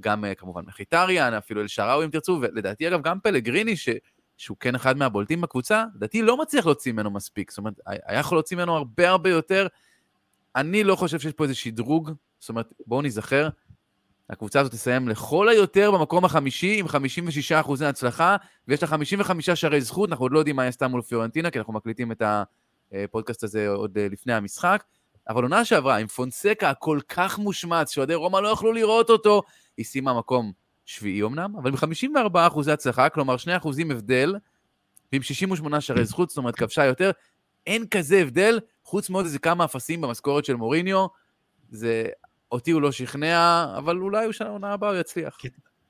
גם 0.01 0.25
אה, 0.25 0.35
כמובן 0.35 0.63
מחיטריאן, 0.67 1.35
אפילו 1.35 1.61
אל-שראוי 1.61 2.05
אם 2.05 2.11
תרצו, 2.11 2.39
ולדעתי 2.41 2.89
אגב 2.89 3.03
גם 3.03 3.21
פלגריני, 3.21 3.77
ש, 3.77 3.89
שהוא 4.37 4.57
כן 4.61 4.75
אחד 4.75 4.97
מהבולטים 4.97 5.41
בקבוצה, 5.41 5.85
לדעתי 5.95 6.23
לא 6.23 6.37
מצליח 6.37 6.67
להוציא 6.67 6.93
ממנו 6.93 7.11
מספיק, 7.11 7.51
זאת 7.51 7.59
אומרת, 7.59 7.75
היה 7.87 8.21
יכול 8.21 8.37
להוציא 8.39 8.57
ממנו 8.57 8.77
הרבה 8.77 9.11
הרבה 9.11 9.31
יותר. 9.31 9.67
אני 10.57 10.85
לא 10.85 10.97
חושב 10.97 11.21
שיש 11.21 11.33
פה 11.33 11.45
איזה 11.45 11.55
שדרוג, 11.55 12.11
זאת 12.41 12.49
אומרת, 12.49 12.73
בואו 12.87 13.03
ניזכר, 13.03 13.49
הקבוצה 14.31 14.61
הזאת 14.61 14.73
תסיים 14.73 15.09
לכל 15.09 15.49
היותר 15.49 15.91
במקום 15.91 16.25
החמישי 16.25 16.79
עם 16.79 16.89
56 16.89 17.53
אחוזי 17.53 17.87
הצלחה, 17.87 18.37
ויש 18.69 18.83
לה 18.83 18.89
55 18.89 19.51
שערי 19.51 19.81
זכות, 19.81 20.11
אנחנו 20.11 20.25
עוד 20.25 20.33
לא 20.33 20.39
יודעים 20.39 20.57
מה 20.57 20.63
היא 20.63 20.69
עשתה 20.69 20.89
מול 20.89 21.03
פיורנטינה, 21.03 21.51
כי 21.51 21.59
אנחנו 21.59 21.73
מקליטים 21.73 22.13
את 22.13 22.23
הפודקאסט 22.93 23.45
הזה 23.45 23.69
עוד 23.69 23.99
אה, 23.99 24.07
לפני 24.11 24.35
המשחק, 24.35 24.85
אבל 25.29 25.43
עונה 25.43 25.65
שעברה, 25.65 25.97
עם 25.97 26.07
פונסקה 26.07 26.71
הכל 26.71 26.99
כך 27.09 27.39
מושמץ, 27.39 27.91
שאוהדי 27.91 28.15
רומא 28.15 28.39
לא 28.39 28.49
יכלו 28.49 28.73
לראות 28.73 29.11
אותו, 29.11 29.43
היא 29.77 29.87
סיימה 29.87 30.19
מקום 30.19 30.53
שביעי 30.85 31.23
אמנם, 31.23 31.57
אבל 31.57 31.71
עם 31.71 31.77
54 31.77 32.47
אחוזי 32.47 32.73
הצלחה, 32.73 33.09
כלומר 33.09 33.37
2 33.37 33.57
אחוזים 33.57 33.91
הבדל, 33.91 34.35
ועם 35.13 35.23
68 35.23 35.81
שערי 35.81 36.05
זכות, 36.05 36.29
זאת 36.29 36.39
אומרת 36.39 36.57
כבשה 36.57 36.85
יותר, 36.85 37.11
אין 37.67 37.87
כזה 37.87 38.17
הבדל, 38.17 38.61
חוץ 38.85 39.11
מעוד 39.11 39.25
איזה 39.25 39.39
כמה 39.39 39.65
אפסים 39.65 40.01
במשכורת 40.01 40.45
של 40.45 40.55
מוריניו, 40.55 41.07
זה, 41.71 42.05
אותי 42.55 42.71
הוא 42.71 42.83
לא 42.83 42.93
שכנע, 42.93 43.65
אבל 43.79 43.97
אולי 43.99 44.25
הוא 44.25 44.33
שנה 44.33 44.49
עונה 44.49 44.73
הבאה 44.73 44.91
הוא 44.91 44.99
יצליח. 45.01 45.39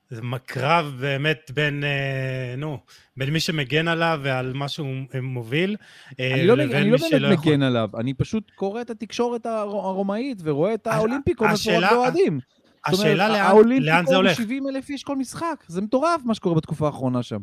זה 0.09 0.21
קרב 0.45 0.93
באמת 0.99 1.51
בין, 1.53 1.83
אה, 1.83 2.55
נו, 2.57 2.77
בין 3.17 3.29
מי 3.29 3.39
שמגן 3.39 3.87
עליו 3.87 4.19
ועל 4.23 4.53
מה 4.53 4.67
שהוא 4.67 4.87
מוביל, 5.21 5.75
אה, 6.19 6.33
אני 6.33 6.47
לא, 6.47 6.57
לבין 6.57 6.75
אני 6.77 6.85
מי 6.85 6.91
לא 6.91 6.97
שלא 6.97 7.19
באמת 7.27 7.39
יכול. 7.39 7.51
מגן 7.53 7.61
עליו, 7.63 7.89
אני 7.99 8.13
פשוט 8.13 8.51
קורא 8.55 8.81
את 8.81 8.89
התקשורת 8.89 9.45
הר- 9.45 9.53
הרומאית 9.69 10.37
ורואה 10.43 10.73
את 10.73 10.87
האולימפיקו 10.87 11.43
מפורק 11.43 11.53
השאלה- 11.59 11.89
באוהדים. 11.89 12.39
זאת 12.39 12.99
אומרת, 12.99 12.99
השאלה 12.99 13.27
לאן, 13.29 13.41
האולימפיקו 13.41 13.85
לאן 13.95 14.05
זה 14.05 14.15
הוא 14.15 14.23
הולך. 14.23 14.37
70 14.37 14.67
אלף 14.67 14.89
איש 14.89 15.03
כל 15.03 15.15
משחק, 15.15 15.63
זה 15.67 15.81
מטורף 15.81 16.21
מה 16.25 16.33
שקורה 16.33 16.55
בתקופה 16.55 16.85
האחרונה 16.85 17.23
שם. 17.23 17.39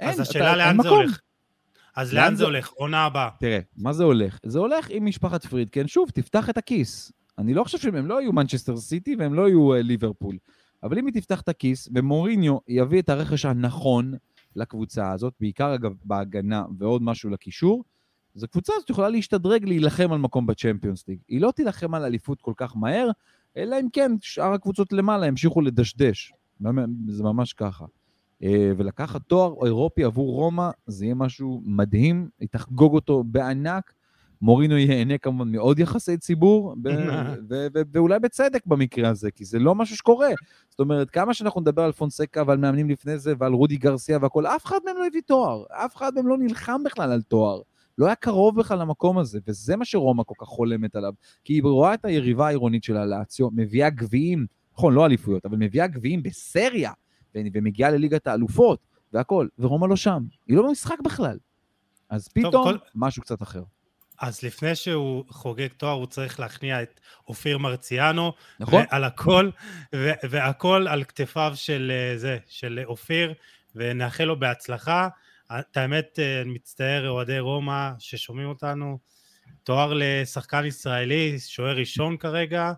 אין, 0.00 0.08
אז 0.08 0.14
אתה- 0.14 0.22
השאלה 0.22 0.50
אין 0.50 0.58
לאן 0.58 0.82
זה 0.82 0.88
מקום. 0.88 0.98
הולך. 0.98 1.20
אז 1.96 2.14
לאן 2.14 2.24
לאן 2.24 2.32
זה 2.34 2.38
זה- 2.38 2.44
הולך? 2.44 2.68
עונה 2.68 3.04
הבאה. 3.04 3.28
תראה, 3.40 3.58
מה 3.76 3.92
זה 3.92 4.04
הולך? 4.04 4.38
זה 4.46 4.58
הולך 4.58 4.86
עם 4.90 5.06
משפחת 5.06 5.46
פרידקין, 5.46 5.86
שוב, 5.88 6.10
תפתח 6.10 6.50
את 6.50 6.58
הכיס. 6.58 7.12
אני 7.38 7.54
לא 7.54 7.64
חושב 7.64 7.78
שהם 7.78 8.06
לא 8.06 8.20
יהיו 8.20 8.32
מנצ'סטר 8.32 8.76
סיטי 8.76 9.16
והם 9.16 9.34
לא 9.34 9.48
יהיו 9.48 9.74
אה, 9.74 9.82
ליברפול. 9.82 10.36
אבל 10.82 10.98
אם 10.98 11.06
היא 11.06 11.14
תפתח 11.14 11.40
את 11.40 11.48
הכיס, 11.48 11.88
ומוריניו 11.94 12.58
יביא 12.68 13.02
את 13.02 13.08
הרכש 13.08 13.44
הנכון 13.44 14.14
לקבוצה 14.56 15.12
הזאת, 15.12 15.34
בעיקר 15.40 15.74
אגב 15.74 15.92
בהגנה 16.04 16.64
ועוד 16.78 17.02
משהו 17.02 17.30
לקישור, 17.30 17.84
אז 18.36 18.42
הקבוצה 18.42 18.72
הזאת 18.76 18.90
יכולה 18.90 19.08
להשתדרג 19.08 19.64
להילחם 19.64 20.12
על 20.12 20.18
מקום 20.18 20.46
בצ'מפיונס 20.46 21.08
ליג. 21.08 21.18
היא 21.28 21.40
לא 21.40 21.50
תילחם 21.50 21.94
על 21.94 22.04
אליפות 22.04 22.42
כל 22.42 22.52
כך 22.56 22.76
מהר, 22.76 23.10
אלא 23.56 23.80
אם 23.80 23.88
כן 23.92 24.12
שאר 24.20 24.52
הקבוצות 24.52 24.92
למעלה 24.92 25.26
ימשיכו 25.26 25.60
לדשדש. 25.60 26.32
זה 27.08 27.22
ממש 27.22 27.52
ככה. 27.52 27.84
אה, 28.42 28.72
ולקחת 28.76 29.22
תואר 29.22 29.66
אירופי 29.66 30.04
עבור 30.04 30.34
רומא, 30.34 30.70
זה 30.86 31.04
יהיה 31.04 31.14
משהו 31.14 31.62
מדהים, 31.64 32.28
היא 32.40 32.48
תחגוג 32.50 32.94
אותו 32.94 33.24
בענק. 33.24 33.92
מורינו 34.42 34.76
ייהנה 34.76 35.18
כמובן 35.18 35.48
מעוד 35.52 35.78
יחסי 35.78 36.16
ציבור, 36.18 36.74
ב- 36.82 36.88
ו- 37.50 37.66
ו- 37.74 37.80
ואולי 37.92 38.18
בצדק 38.18 38.66
במקרה 38.66 39.08
הזה, 39.08 39.30
כי 39.30 39.44
זה 39.44 39.58
לא 39.58 39.74
משהו 39.74 39.96
שקורה. 39.96 40.28
זאת 40.70 40.80
אומרת, 40.80 41.10
כמה 41.10 41.34
שאנחנו 41.34 41.60
נדבר 41.60 41.82
על 41.82 41.92
פונסקה 41.92 42.42
ועל 42.46 42.58
מאמנים 42.58 42.90
לפני 42.90 43.18
זה 43.18 43.34
ועל 43.38 43.52
רודי 43.52 43.76
גרסיה 43.76 44.18
והכול, 44.22 44.46
אף 44.46 44.64
אחד 44.66 44.78
מהם 44.84 44.96
לא 44.98 45.06
הביא 45.06 45.20
תואר, 45.26 45.64
אף 45.70 45.96
אחד 45.96 46.12
מהם 46.14 46.26
לא 46.26 46.38
נלחם 46.38 46.80
בכלל 46.84 47.12
על 47.12 47.22
תואר. 47.22 47.60
לא 47.98 48.06
היה 48.06 48.14
קרוב 48.14 48.58
בכלל 48.60 48.78
למקום 48.78 49.18
הזה, 49.18 49.38
וזה 49.46 49.76
מה 49.76 49.84
שרומא 49.84 50.22
כל 50.26 50.34
כך 50.38 50.46
חולמת 50.46 50.96
עליו. 50.96 51.12
כי 51.44 51.52
היא 51.52 51.62
רואה 51.62 51.94
את 51.94 52.04
היריבה 52.04 52.46
העירונית 52.46 52.84
שלה, 52.84 53.06
לאציו, 53.06 53.48
מביאה 53.52 53.90
גביעים, 53.90 54.46
נכון, 54.74 54.94
לא 54.94 55.06
אליפויות, 55.06 55.46
אבל 55.46 55.56
מביאה 55.56 55.86
גביעים 55.86 56.22
בסריה, 56.22 56.92
ומגיעה 57.34 57.90
לליגת 57.90 58.26
האלופות, 58.26 58.78
והכול, 59.12 59.48
ורומא 59.58 59.86
לא 59.86 59.96
שם. 59.96 60.22
היא 60.46 60.56
לא 60.56 60.68
במשחק 60.68 60.96
בכלל. 61.04 61.38
אז 62.10 62.28
פתאום, 62.28 62.52
כל- 62.64 62.78
משהו 62.94 63.22
קצת 63.22 63.42
אחר. 63.42 63.62
אז 64.20 64.42
לפני 64.42 64.74
שהוא 64.74 65.24
חוגג 65.28 65.68
תואר, 65.76 65.92
הוא 65.92 66.06
צריך 66.06 66.40
להכניע 66.40 66.82
את 66.82 67.00
אופיר 67.28 67.58
מרציאנו, 67.58 68.32
נכון? 68.60 68.84
על 68.90 69.04
הכל, 69.04 69.50
ו- 69.94 70.10
והכל 70.30 70.86
על 70.88 71.04
כתפיו 71.04 71.52
של 71.54 71.92
אה, 71.94 72.18
זה, 72.18 72.38
של 72.48 72.80
אופיר, 72.84 73.34
ונאחל 73.74 74.24
לו 74.24 74.38
בהצלחה. 74.38 75.08
את 75.52 75.76
האמת, 75.76 76.18
אה, 76.18 76.40
אני 76.40 76.50
מצטער, 76.50 77.08
אוהדי 77.08 77.38
רומא 77.38 77.90
ששומעים 77.98 78.48
אותנו, 78.48 78.98
תואר 79.64 79.92
לשחקן 79.96 80.64
ישראלי, 80.64 81.38
שוער 81.38 81.76
ראשון 81.76 82.16
כרגע, 82.16 82.72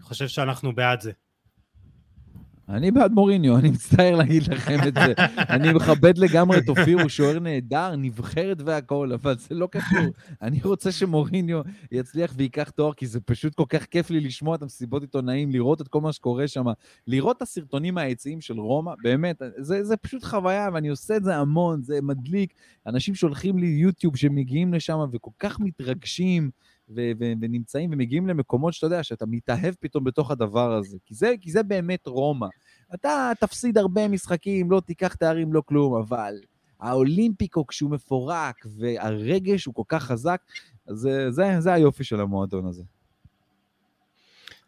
חושב 0.00 0.28
שאנחנו 0.28 0.74
בעד 0.74 1.00
זה. 1.00 1.12
אני 2.68 2.90
בעד 2.90 3.12
מוריניו, 3.12 3.56
אני 3.56 3.70
מצטער 3.70 4.16
להגיד 4.16 4.42
לכם 4.42 4.78
את 4.88 4.94
זה. 4.94 5.12
אני 5.54 5.72
מכבד 5.72 6.18
לגמרי 6.18 6.58
את 6.58 6.68
אופיר, 6.68 7.00
הוא 7.00 7.08
שוער 7.08 7.38
נהדר, 7.38 7.96
נבחרת 7.96 8.56
והכול, 8.64 9.12
אבל 9.12 9.38
זה 9.38 9.54
לא 9.54 9.68
קשור. 9.70 10.06
אני 10.42 10.60
רוצה 10.64 10.92
שמוריניו 10.92 11.60
יצליח 11.92 12.34
וייקח 12.36 12.70
תואר, 12.70 12.92
כי 12.92 13.06
זה 13.06 13.20
פשוט 13.20 13.54
כל 13.54 13.64
כך 13.68 13.84
כיף 13.84 14.10
לי 14.10 14.20
לשמוע 14.20 14.56
את 14.56 14.62
המסיבות 14.62 15.02
עיתונאים, 15.02 15.50
לראות 15.50 15.80
את 15.80 15.88
כל 15.88 16.00
מה 16.00 16.12
שקורה 16.12 16.48
שם, 16.48 16.64
לראות 17.06 17.36
את 17.36 17.42
הסרטונים 17.42 17.98
היציאים 17.98 18.40
של 18.40 18.60
רומא, 18.60 18.92
באמת, 19.02 19.42
זה, 19.58 19.84
זה 19.84 19.96
פשוט 19.96 20.24
חוויה, 20.24 20.68
ואני 20.74 20.88
עושה 20.88 21.16
את 21.16 21.24
זה 21.24 21.36
המון, 21.36 21.82
זה 21.82 21.98
מדליק. 22.02 22.54
אנשים 22.86 23.14
שולחים 23.14 23.58
לי 23.58 23.66
יוטיוב 23.66 24.16
שמגיעים 24.16 24.74
לשם 24.74 24.98
וכל 25.12 25.30
כך 25.38 25.60
מתרגשים. 25.60 26.50
ו- 26.88 27.12
ו- 27.20 27.32
ונמצאים 27.40 27.90
ומגיעים 27.92 28.26
למקומות 28.26 28.74
שאתה 28.74 28.86
יודע, 28.86 29.02
שאתה 29.02 29.26
מתאהב 29.26 29.74
פתאום 29.80 30.04
בתוך 30.04 30.30
הדבר 30.30 30.72
הזה. 30.72 30.98
כי 31.04 31.14
זה, 31.14 31.34
כי 31.40 31.50
זה 31.50 31.62
באמת 31.62 32.06
רומא. 32.06 32.46
אתה 32.94 33.32
תפסיד 33.40 33.78
הרבה 33.78 34.08
משחקים, 34.08 34.70
לא 34.70 34.80
תיקח 34.80 35.14
תארים, 35.14 35.52
לא 35.52 35.62
כלום, 35.66 35.94
אבל 35.94 36.34
האולימפיקו 36.80 37.66
כשהוא 37.66 37.90
מפורק 37.90 38.66
והרגש 38.78 39.64
הוא 39.64 39.74
כל 39.74 39.82
כך 39.88 40.04
חזק, 40.04 40.40
זה, 40.86 41.30
זה, 41.30 41.56
זה 41.58 41.72
היופי 41.72 42.04
של 42.04 42.20
המועדון 42.20 42.66
הזה. 42.66 42.82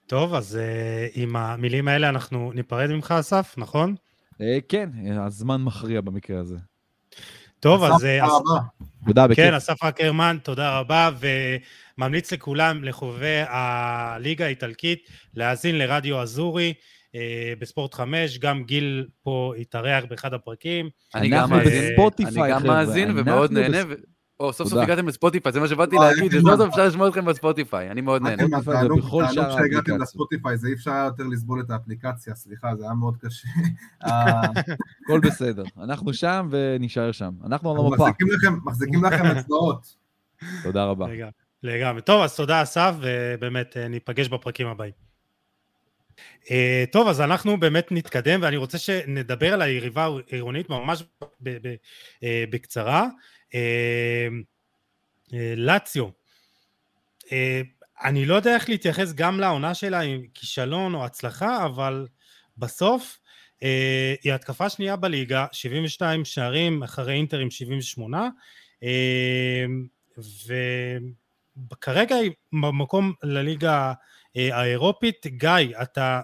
טוב, 0.06 0.34
אז 0.34 0.58
uh, 0.58 1.12
עם 1.14 1.36
המילים 1.36 1.88
האלה 1.88 2.08
אנחנו 2.08 2.52
ניפרד 2.52 2.90
ממך, 2.90 3.14
אסף, 3.20 3.54
נכון? 3.58 3.94
Uh, 4.34 4.38
כן, 4.68 4.90
הזמן 5.18 5.62
מכריע 5.62 6.00
במקרה 6.00 6.40
הזה. 6.40 6.56
טוב, 7.60 7.84
אז... 7.84 7.92
אסף, 7.92 8.02
תודה 8.02 8.26
רבה. 8.26 8.66
תודה, 9.06 9.26
בכיף. 9.26 9.44
כן, 9.44 9.54
אסף 9.54 9.82
אקרמן, 9.82 10.36
תודה 10.42 10.78
רבה, 10.78 11.10
וממליץ 11.98 12.32
לכולם, 12.32 12.84
לחובבי 12.84 13.42
הליגה 13.48 14.44
האיטלקית, 14.44 15.08
להאזין 15.34 15.78
לרדיו 15.78 16.22
אזורי 16.22 16.74
אה, 17.14 17.52
בספורט 17.58 17.94
5, 17.94 18.38
גם 18.38 18.64
גיל 18.64 19.06
פה 19.22 19.52
התארח 19.60 20.04
באחד 20.10 20.34
הפרקים. 20.34 20.88
אני 21.14 21.28
גם 21.28 21.50
מאזין, 21.50 21.92
בספוטיפיי, 21.92 22.42
אני 22.42 22.62
גם 22.62 22.66
מאזין 22.66 23.18
ומאוד 23.18 23.52
נהנה. 23.52 23.78
או, 24.40 24.52
סוף 24.52 24.68
סוף. 24.68 24.78
הגעתם 24.82 25.08
לספוטיפיי, 25.08 25.52
זה 25.52 25.60
מה 25.60 25.68
שבאתי 25.68 25.96
להגיד, 25.96 26.30
שסוף 26.32 26.44
מזל. 26.44 26.56
סוף 26.56 26.68
אפשר 26.68 26.86
לשמוע 26.86 27.08
אתכם 27.08 27.24
בספוטיפיי, 27.24 27.90
אני 27.90 28.00
מאוד 28.00 28.22
נהנה. 28.22 28.42
תענוג 28.64 29.00
שאר 29.32 29.50
שהגעתם. 29.56 30.00
לספוטיפיי, 30.02 30.56
זה 30.58 30.68
אי 30.68 30.72
אפשר 30.72 30.90
יותר 31.06 31.24
לסבול 31.24 31.60
את 31.60 31.70
האפליקציה, 31.70 32.34
סליחה, 32.34 32.76
זה 32.76 32.84
היה 32.84 32.94
מאוד 32.94 33.16
קשה. 33.16 33.48
הכל 34.06 35.20
בסדר. 35.22 35.64
אנחנו 35.82 36.14
שם 36.14 36.48
ונישאר 36.50 37.12
שם. 37.12 37.30
אנחנו 37.46 37.70
על 37.70 37.76
המפה. 37.78 37.96
מחזיקים 37.96 38.26
לכם- 38.30 38.58
מחזיקים 38.64 39.04
לכם 39.04 39.24
אצבעות. 39.38 39.96
תודה 40.62 40.84
רבה. 40.84 41.06
לגמרי. 41.62 42.02
טוב, 42.02 42.22
אז 42.22 42.36
תודה 42.36 42.62
אסף, 42.62 42.94
ובאמת 43.00 43.76
אה, 43.76 43.88
ניפגש 43.88 44.28
בפרקים 44.28 44.66
הבאים. 44.66 44.92
אה, 46.50 46.84
טוב, 46.92 47.08
אז 47.08 47.20
אנחנו 47.20 47.60
באמת 47.60 47.86
נתקדם, 47.90 48.40
ואני 48.42 48.56
רוצה 48.56 48.78
שנדבר 48.78 49.52
על 49.54 49.62
היריבה 49.62 50.08
העירונית 50.32 50.70
ממש 50.70 51.04
ב- 51.42 51.68
ב- 51.68 51.74
אה, 52.24 52.44
בקצרה. 52.50 53.06
אה, 53.56 54.28
אה, 55.34 55.54
לאציו. 55.56 56.08
אה, 57.32 57.60
אני 58.04 58.26
לא 58.26 58.34
יודע 58.34 58.54
איך 58.54 58.68
להתייחס 58.68 59.12
גם 59.12 59.40
לעונה 59.40 59.74
שלה 59.74 60.00
עם 60.00 60.22
כישלון 60.34 60.94
או 60.94 61.04
הצלחה, 61.04 61.64
אבל 61.66 62.06
בסוף 62.58 63.18
אה, 63.62 64.14
היא 64.22 64.32
התקפה 64.32 64.68
שנייה 64.68 64.96
בליגה, 64.96 65.46
72 65.52 66.24
שערים 66.24 66.82
אחרי 66.82 67.14
אינטר 67.14 67.38
עם 67.38 67.50
78, 67.50 68.28
אה, 68.82 69.64
וכרגע 71.72 72.16
היא 72.16 72.30
במקום 72.52 73.12
לליגה 73.22 73.92
אה, 74.36 74.58
האירופית. 74.58 75.26
גיא, 75.26 75.50
אתה, 75.82 76.20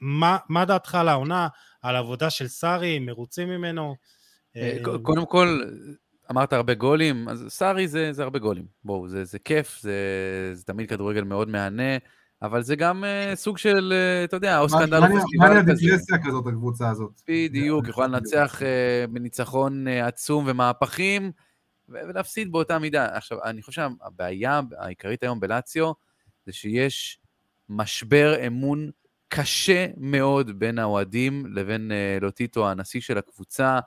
מה, 0.00 0.38
מה 0.48 0.64
דעתך 0.64 0.94
על 0.94 1.08
העונה, 1.08 1.48
על 1.82 1.96
העבודה 1.96 2.30
של 2.30 2.48
סארי, 2.48 2.98
מרוצים 2.98 3.48
ממנו? 3.48 3.96
קודם 5.02 5.26
כל, 5.26 5.60
אמרת 6.30 6.52
הרבה 6.52 6.74
גולים, 6.74 7.28
אז 7.28 7.44
סארי 7.48 7.88
זה, 7.88 8.12
זה 8.12 8.22
הרבה 8.22 8.38
גולים. 8.38 8.66
בואו, 8.84 9.08
זה, 9.08 9.24
זה 9.24 9.38
כיף, 9.38 9.78
זה, 9.80 9.92
זה 10.52 10.64
תמיד 10.64 10.88
כדורגל 10.88 11.24
מאוד 11.24 11.48
מהנה, 11.48 11.96
אבל 12.42 12.62
זה 12.62 12.76
גם 12.76 13.04
אה, 13.04 13.32
סוג 13.34 13.58
של, 13.58 13.92
אה, 13.96 14.24
אתה 14.24 14.36
יודע, 14.36 14.60
או 14.60 14.68
סקנדל 14.68 15.00
פסטיבל 15.00 15.72
כזה. 15.72 16.18
כזאת, 16.24 16.46
הקבוצה 16.46 16.90
הזאת. 16.90 17.22
בדיוק, 17.28 17.88
יכולה 17.88 18.06
לנצח 18.06 18.62
אה, 18.62 19.04
בניצחון 19.10 19.88
אה, 19.88 20.06
עצום 20.06 20.44
ומהפכים, 20.46 21.32
ולהפסיד 21.88 22.52
באותה 22.52 22.78
מידה. 22.78 23.16
עכשיו, 23.16 23.44
אני 23.44 23.62
חושב 23.62 23.82
שהבעיה 23.82 24.60
העיקרית 24.78 25.22
היום 25.22 25.40
בלציו, 25.40 25.92
זה 26.46 26.52
שיש 26.52 27.20
משבר 27.68 28.46
אמון 28.46 28.90
קשה 29.28 29.86
מאוד 29.96 30.58
בין 30.58 30.78
האוהדים 30.78 31.46
לבין 31.46 31.92
אה, 31.92 32.18
לוטיטו, 32.20 32.70
הנשיא 32.70 33.00
של 33.00 33.18
הקבוצה. 33.18 33.78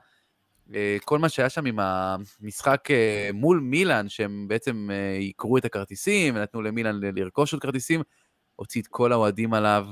אה, 0.73 0.97
כל 1.05 1.19
מה 1.19 1.29
שהיה 1.29 1.49
שם 1.49 1.65
עם 1.65 1.79
המשחק 1.79 2.91
אה, 2.91 3.29
מול 3.33 3.59
מילאן, 3.59 4.09
שהם 4.09 4.47
בעצם 4.47 4.89
אה, 4.91 5.17
יקרו 5.19 5.57
את 5.57 5.65
הכרטיסים, 5.65 6.35
ונתנו 6.35 6.61
למילאן 6.61 6.99
לרכוש 7.01 7.53
עוד 7.53 7.61
כרטיסים, 7.61 8.01
הוציא 8.55 8.81
את 8.81 8.87
כל 8.87 9.11
האוהדים 9.11 9.53
עליו. 9.53 9.87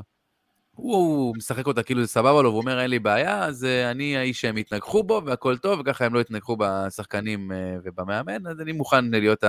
הוא, 0.76 1.36
משחק 1.38 1.68
אותה 1.68 1.84
כאילו 1.84 2.02
זה 2.02 2.08
סבבה 2.08 2.42
לו, 2.42 2.50
והוא 2.50 2.62
אומר 2.62 2.82
אין 2.82 2.90
לי 2.90 3.00
בעיה, 3.00 3.46
אז 3.46 3.64
אני 3.64 4.18
האיש 4.18 4.42
שהם 4.42 4.58
יתנגחו 4.58 5.04
בו 5.04 5.22
והכל 5.26 5.58
טוב, 5.58 5.80
וככה 5.80 6.06
הם 6.06 6.14
לא 6.14 6.20
יתנגחו 6.20 6.58
בשחקנים 6.60 7.52
ובמאמן, 7.84 8.48
אז 8.48 8.62
אני 8.62 8.72
מוכן 8.72 9.06
להיות 9.06 9.44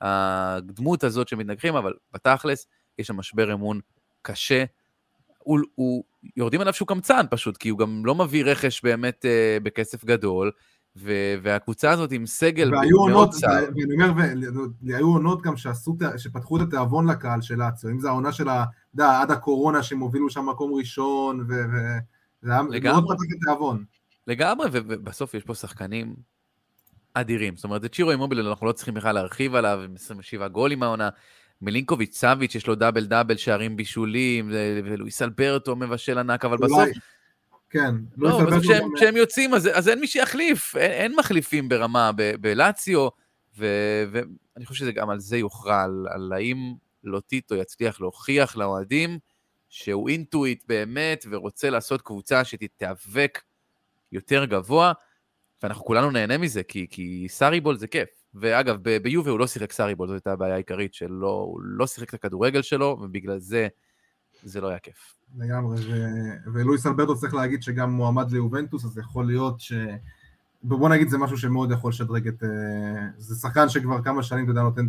הדמות 0.00 1.04
הזאת 1.04 1.28
שמתנגחים, 1.28 1.76
אבל 1.76 1.92
בתכלס 2.12 2.66
יש 2.98 3.06
שם 3.06 3.16
משבר 3.16 3.52
אמון 3.52 3.80
קשה. 4.22 4.64
הוא, 5.44 5.60
הוא, 5.74 6.04
יורדים 6.36 6.60
עליו 6.60 6.74
שהוא 6.74 6.88
קמצן 6.88 7.26
פשוט, 7.30 7.56
כי 7.56 7.68
הוא 7.68 7.78
גם 7.78 8.06
לא 8.06 8.14
מביא 8.14 8.44
רכש 8.44 8.82
באמת 8.82 9.24
uh, 9.24 9.62
בכסף 9.62 10.04
גדול, 10.04 10.50
ו, 10.96 11.12
והקבוצה 11.42 11.90
הזאת 11.90 12.12
עם 12.12 12.26
סגל 12.26 12.74
והיו 12.74 12.96
מאוד 12.96 13.12
עונות. 13.12 13.34
ואני 13.44 13.94
אומר, 13.94 14.22
והיו 14.82 15.06
עונות 15.06 15.42
גם 15.42 15.56
שעשו, 15.56 15.96
שפתחו 16.16 16.56
את 16.56 16.62
התיאבון 16.62 17.10
לקהל 17.10 17.40
של 17.40 17.54
לאציו, 17.54 17.90
אם 17.90 18.00
זה 18.00 18.08
העונה 18.08 18.32
של 18.32 18.48
ה... 18.48 18.64
יודע, 18.94 19.20
עד 19.20 19.30
הקורונה 19.30 19.82
שהם 19.82 20.00
הובילו 20.00 20.30
שם 20.30 20.46
מקום 20.46 20.74
ראשון, 20.74 21.40
ו... 21.40 21.52
ו- 21.52 21.98
זה 22.42 22.52
היה 22.52 22.62
לגמרי. 22.68 23.00
מאוד 23.00 23.04
פתח 23.04 23.24
את 23.30 23.36
התיאבון. 23.42 23.84
לגמרי, 24.26 24.66
ובסוף 24.72 25.34
יש 25.34 25.44
פה 25.44 25.54
שחקנים 25.54 26.14
אדירים. 27.14 27.56
זאת 27.56 27.64
אומרת, 27.64 27.84
את 27.84 27.94
צ'ירו 27.94 28.10
אימוביל 28.10 28.48
אנחנו 28.48 28.66
לא 28.66 28.72
צריכים 28.72 28.94
בכלל 28.94 29.14
להרחיב 29.14 29.54
עליו, 29.54 29.80
עם 29.84 29.94
27 29.94 30.48
גולים 30.48 30.82
העונה. 30.82 31.08
מלינקוביץ' 31.62 32.16
סאביץ', 32.16 32.54
יש 32.54 32.66
לו 32.66 32.74
דאבל 32.74 33.06
דאבל, 33.06 33.36
שערים 33.36 33.76
בישולים, 33.76 34.50
ולואיס 34.84 35.22
אלברטו 35.22 35.76
מבשל 35.76 36.18
ענק, 36.18 36.44
אבל 36.44 36.56
בסוף, 36.56 36.88
כן. 37.70 37.94
לא, 38.16 38.44
בסוף 38.44 38.64
כשהם, 38.96 39.16
יוצאים, 39.16 39.54
אז, 39.54 39.68
אז 39.72 39.88
אין 39.88 40.00
מי 40.00 40.06
שיחליף, 40.06 40.76
אין, 40.76 40.90
אין 40.90 41.16
מחליפים 41.16 41.68
ברמה 41.68 42.10
ב- 42.16 42.34
בלציו, 42.40 43.08
ו- 43.58 44.04
ואני 44.10 44.66
חושב 44.66 44.86
שגם 44.86 45.10
על 45.10 45.18
זה 45.18 45.36
יוכרע, 45.36 45.82
על, 45.82 46.06
על 46.10 46.32
האם 46.32 46.74
לוטיטו 47.04 47.54
יצליח 47.54 48.00
להוכיח 48.00 48.56
לאוהדים 48.56 49.18
שהוא 49.68 50.08
אינטואיט 50.08 50.64
באמת, 50.68 51.24
ורוצה 51.30 51.70
לעשות 51.70 52.02
קבוצה 52.02 52.44
שתיאבק 52.44 53.42
יותר 54.12 54.44
גבוה, 54.44 54.92
ואנחנו 55.62 55.84
כולנו 55.84 56.10
נהנה 56.10 56.38
מזה, 56.38 56.62
כי, 56.62 56.86
כי 56.90 57.26
סאריבול 57.28 57.76
זה 57.76 57.86
כיף. 57.86 58.23
ואגב, 58.34 58.76
ביובה 59.02 59.30
הוא 59.30 59.38
לא 59.38 59.46
שיחק 59.46 59.72
סאריבול, 59.72 60.08
זאת 60.08 60.14
הייתה 60.14 60.32
הבעיה 60.32 60.54
העיקרית 60.54 60.94
שלו, 60.94 61.28
הוא 61.28 61.60
לא 61.62 61.86
שיחק 61.86 62.08
את 62.08 62.14
הכדורגל 62.14 62.62
שלו, 62.62 62.98
ובגלל 63.00 63.38
זה 63.38 63.68
זה 64.44 64.60
לא 64.60 64.68
היה 64.68 64.78
כיף. 64.78 65.14
לגמרי, 65.38 65.76
ו- 65.80 66.52
ולואיס 66.52 66.86
אלברטו 66.86 67.16
צריך 67.16 67.34
להגיד 67.34 67.62
שגם 67.62 67.90
מועמד 67.90 68.30
ליובנטוס, 68.32 68.84
אז 68.84 68.98
יכול 68.98 69.26
להיות 69.26 69.60
ש... 69.60 69.72
בוא 70.62 70.88
נגיד 70.88 71.08
זה 71.08 71.18
משהו 71.18 71.38
שמאוד 71.38 71.70
יכול 71.70 71.90
לשדרג 71.90 72.28
את... 72.28 72.42
אה, 72.42 72.48
זה 73.18 73.34
שחקן 73.34 73.68
שכבר 73.68 74.02
כמה 74.02 74.22
שנים, 74.22 74.44
אתה 74.44 74.50
יודע, 74.50 74.62
נותן 74.62 74.86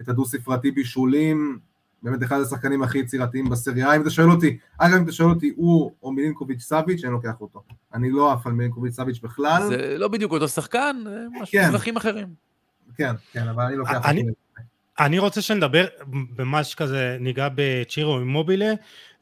את 0.00 0.08
הדו-ספרתי 0.08 0.70
בישולים, 0.70 1.58
באמת 2.02 2.22
אחד 2.22 2.40
השחקנים 2.40 2.82
הכי 2.82 2.98
יצירתיים 2.98 3.48
בסריה, 3.48 3.96
אם 3.96 4.02
אתה 4.02 4.10
שואל 4.10 4.30
אותי, 4.30 4.58
אגב, 4.78 4.96
אם 4.96 5.02
אתה 5.02 5.12
שואל 5.12 5.30
אותי, 5.30 5.52
הוא 5.56 5.92
או 6.02 6.12
מילינקוביץ' 6.12 6.62
סאביץ', 6.62 7.04
אני 7.04 7.12
לוקח 7.12 7.40
אותו. 7.40 7.62
אני 7.94 8.10
לא 8.10 8.32
עף 8.32 8.46
על 8.46 8.52
מילינקוביץ' 8.52 8.94
סאביץ' 8.94 9.20
בכלל, 9.20 9.62
זה 9.68 9.98
לא 9.98 10.08
בדיוק 10.08 10.32
אותו 10.32 10.48
שחקן, 10.48 10.96
זה 11.04 11.26
משהו 11.42 11.58
כן. 11.84 11.96
אחרים. 11.96 12.49
כן, 13.00 13.14
כן, 13.32 13.48
אבל 13.48 13.62
אני 13.64 13.76
לוקח 13.76 14.00
אני-. 14.04 14.22
אני 15.00 15.18
רוצה 15.18 15.42
שנדבר 15.42 15.86
במה 16.36 16.64
שכזה 16.64 17.16
ניגע 17.20 17.48
בצ'ירו 17.54 18.18
אימובילה 18.18 18.72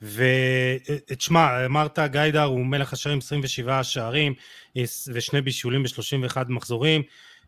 ותשמע 0.02 1.66
אמרת 1.66 1.98
גיידר 1.98 2.42
הוא 2.42 2.66
מלך 2.66 2.92
השערים 2.92 3.18
27 3.18 3.82
שערים 3.84 4.34
ושני 5.12 5.40
בישולים 5.40 5.82
ב-31 5.82 6.36
מחזורים 6.48 7.02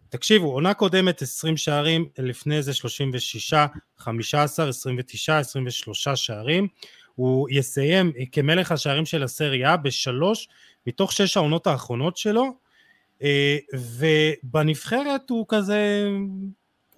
תקשיבו 0.08 0.52
עונה 0.52 0.74
קודמת 0.74 1.22
20 1.22 1.56
שערים 1.56 2.08
לפני 2.18 2.62
זה 2.62 2.74
36 2.74 3.54
15 3.98 4.68
29 4.68 5.38
23 5.38 6.08
שערים 6.08 6.68
הוא 7.14 7.48
יסיים 7.50 8.12
כמלך 8.32 8.72
השערים 8.72 9.06
של 9.06 9.22
הסריה 9.22 9.76
בשלוש 9.76 10.48
מתוך 10.86 11.12
שש 11.12 11.36
העונות 11.36 11.66
האחרונות 11.66 12.16
שלו 12.16 12.54
ובנבחרת 13.74 15.30
הוא 15.30 15.46
כזה 15.48 16.08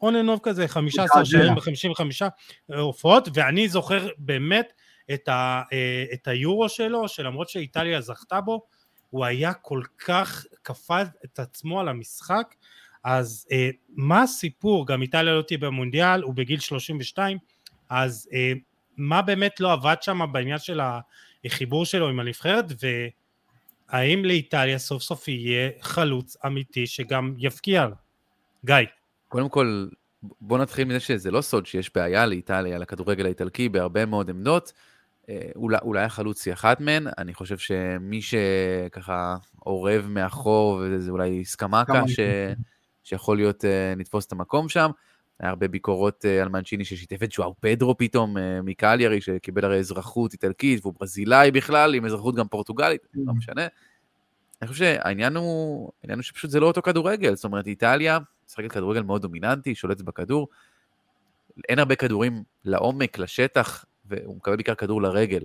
on 0.02 0.16
and 0.16 0.28
off 0.28 0.40
כזה, 0.43 0.69
15 0.69 1.05
מתעתע. 1.05 1.24
שערים 1.24 1.55
ב-55 1.55 2.77
הופעות, 2.77 3.28
ואני 3.35 3.69
זוכר 3.69 4.09
באמת 4.19 4.73
את, 5.15 5.28
ה, 5.28 5.62
אה, 5.73 6.05
את 6.12 6.28
היורו 6.28 6.69
שלו, 6.69 7.09
שלמרות 7.09 7.49
שאיטליה 7.49 8.01
זכתה 8.01 8.40
בו, 8.40 8.62
הוא 9.11 9.24
היה 9.24 9.55
כל 9.55 9.82
כך 10.07 10.47
כפה 10.65 11.03
את 11.24 11.39
עצמו 11.39 11.81
על 11.81 11.89
המשחק, 11.89 12.55
אז 13.05 13.47
אה, 13.53 13.70
מה 13.89 14.23
הסיפור, 14.23 14.86
גם 14.86 15.03
איטליה 15.03 15.35
לא 15.35 15.43
תהיה 15.43 15.59
במונדיאל, 15.59 16.23
הוא 16.23 16.35
בגיל 16.35 16.61
32, 16.61 17.39
אז 17.90 18.28
אה, 18.32 18.53
מה 18.97 19.23
באמת 19.23 19.61
לא 19.61 19.73
עבד 19.73 19.97
שם 20.01 20.20
בעניין 20.32 20.59
של 20.59 20.81
החיבור 21.47 21.85
שלו 21.85 22.09
עם 22.09 22.20
הנבחרת, 22.20 22.65
והאם 23.93 24.24
לאיטליה 24.24 24.78
סוף 24.78 25.02
סוף 25.02 25.28
יהיה 25.28 25.70
חלוץ 25.81 26.36
אמיתי 26.47 26.86
שגם 26.86 27.35
יפקיע? 27.39 27.89
גיא. 28.64 28.77
קודם 29.28 29.48
כל, 29.48 29.89
בוא 30.40 30.59
נתחיל 30.59 30.85
מזה 30.89 31.01
שזה 31.01 31.31
לא 31.31 31.40
סוד 31.40 31.66
שיש 31.66 31.90
בעיה 31.94 32.27
לאיטליה, 32.27 32.78
לכדורגל 32.78 33.24
האיטלקי, 33.24 33.69
בהרבה 33.69 34.06
מאוד 34.06 34.31
עמדות. 34.31 34.73
אה, 35.28 35.51
אולי, 35.56 35.78
אולי 35.82 36.05
החלוץ 36.05 36.47
היא 36.47 36.55
אחת 36.55 36.81
מהן, 36.81 37.06
אני 37.19 37.35
חושב 37.35 37.59
שמי 37.59 38.20
שככה 38.23 39.36
עורב 39.59 40.06
מאחור, 40.09 40.82
וזה 40.85 41.10
אולי 41.10 41.44
סקמקה, 41.44 42.02
ש... 42.09 42.20
שיכול 43.05 43.36
להיות, 43.36 43.64
uh, 43.64 43.98
נתפוס 43.98 44.27
את 44.27 44.32
המקום 44.32 44.69
שם. 44.69 44.90
היה 45.43 45.51
הרבה 45.51 45.69
ביקורות 45.69 46.24
uh, 46.24 46.43
על 46.43 46.48
מנצ'יני 46.48 46.85
ששיתף 46.85 47.23
את 47.23 47.32
שואו 47.32 47.55
פדרו 47.60 47.97
פתאום 47.98 48.36
uh, 48.36 48.40
מקליארי, 48.64 49.20
שקיבל 49.20 49.64
הרי 49.64 49.78
אזרחות 49.78 50.32
איטלקית, 50.32 50.81
והוא 50.82 50.94
ברזילאי 51.01 51.51
בכלל, 51.51 51.94
עם 51.94 52.05
אזרחות 52.05 52.35
גם 52.35 52.48
פורטוגלית, 52.48 53.06
לא 53.14 53.32
משנה. 53.35 53.66
אני 54.62 54.69
חושב 54.69 54.85
שהעניין 54.85 55.36
הוא, 55.36 55.90
העניין 56.02 56.19
הוא 56.19 56.23
שפשוט 56.23 56.51
זה 56.51 56.60
לא 56.60 56.66
אותו 56.66 56.82
כדורגל, 56.82 57.35
זאת 57.35 57.44
אומרת, 57.44 57.66
איטליה 57.66 58.19
משחקת 58.48 58.73
כדורגל 58.73 59.02
מאוד 59.02 59.23
דומיננטי, 59.23 59.74
שולטת 59.74 60.02
בכדור. 60.02 60.48
אין 61.69 61.78
הרבה 61.78 61.94
כדורים 61.94 62.43
לעומק, 62.64 63.19
לשטח, 63.19 63.85
והוא 64.06 64.36
מקבל 64.36 64.56
בעיקר 64.56 64.74
כדור 64.74 65.02
לרגל. 65.02 65.44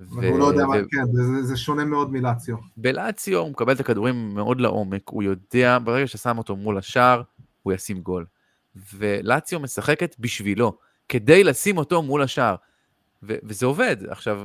ו... 0.00 0.28
הוא 0.28 0.38
לא 0.38 0.44
יודע 0.44 0.66
מה, 0.66 0.74
כן, 0.90 1.12
זה, 1.12 1.42
זה 1.42 1.56
שונה 1.56 1.84
מאוד 1.84 2.12
מלאציו. 2.12 2.56
בלאציו 2.76 3.38
הוא 3.40 3.50
מקבל 3.50 3.72
את 3.72 3.80
הכדורים 3.80 4.34
מאוד 4.34 4.60
לעומק, 4.60 5.02
הוא 5.08 5.22
יודע, 5.22 5.78
ברגע 5.84 6.06
ששם 6.06 6.38
אותו 6.38 6.56
מול 6.56 6.78
השער, 6.78 7.22
הוא 7.62 7.72
ישים 7.72 8.00
גול. 8.00 8.26
ולאציו 8.94 9.60
משחקת 9.60 10.16
בשבילו, 10.18 10.78
כדי 11.08 11.44
לשים 11.44 11.78
אותו 11.78 12.02
מול 12.02 12.22
השער. 12.22 12.54
ו- 13.22 13.36
וזה 13.44 13.66
עובד. 13.66 13.96
עכשיו, 14.08 14.42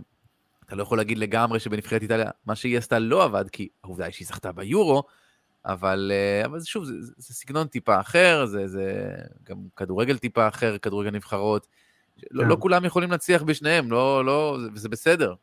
אתה 0.66 0.76
לא 0.76 0.84
יכול 0.84 0.98
להגיד 0.98 1.18
לגמרי 1.18 1.60
שבנבחרת 1.60 2.02
איטליה, 2.02 2.30
מה 2.46 2.56
שהיא 2.56 2.78
עשתה 2.78 3.00
לא 3.00 3.24
עבד, 3.24 3.50
כי 3.50 3.68
העובדה 3.84 4.06
היא 4.06 4.14
שהיא 4.14 4.28
זכתה 4.28 4.52
ביורו, 4.52 5.04
אבל, 5.66 6.12
אה, 6.14 6.46
אבל 6.46 6.62
שוב, 6.64 6.84
זה, 6.84 6.94
זה, 7.02 7.14
זה 7.18 7.34
סגנון 7.34 7.68
טיפה 7.68 8.00
אחר, 8.00 8.46
זה, 8.46 8.68
זה 8.68 9.14
גם 9.44 9.58
כדורגל 9.76 10.18
טיפה 10.18 10.48
אחר, 10.48 10.78
כדורגל 10.78 11.12
נבחרות. 11.12 11.68
לא, 12.32 12.46
לא 12.46 12.56
כן. 12.56 12.62
כולם 12.62 12.86
יכולים 12.86 13.12
להצליח 13.12 13.42
בשניהם, 13.42 13.92
לא, 13.92 14.26
לא, 14.26 14.58
וזה 14.74 14.90
בסדר. 14.90 15.34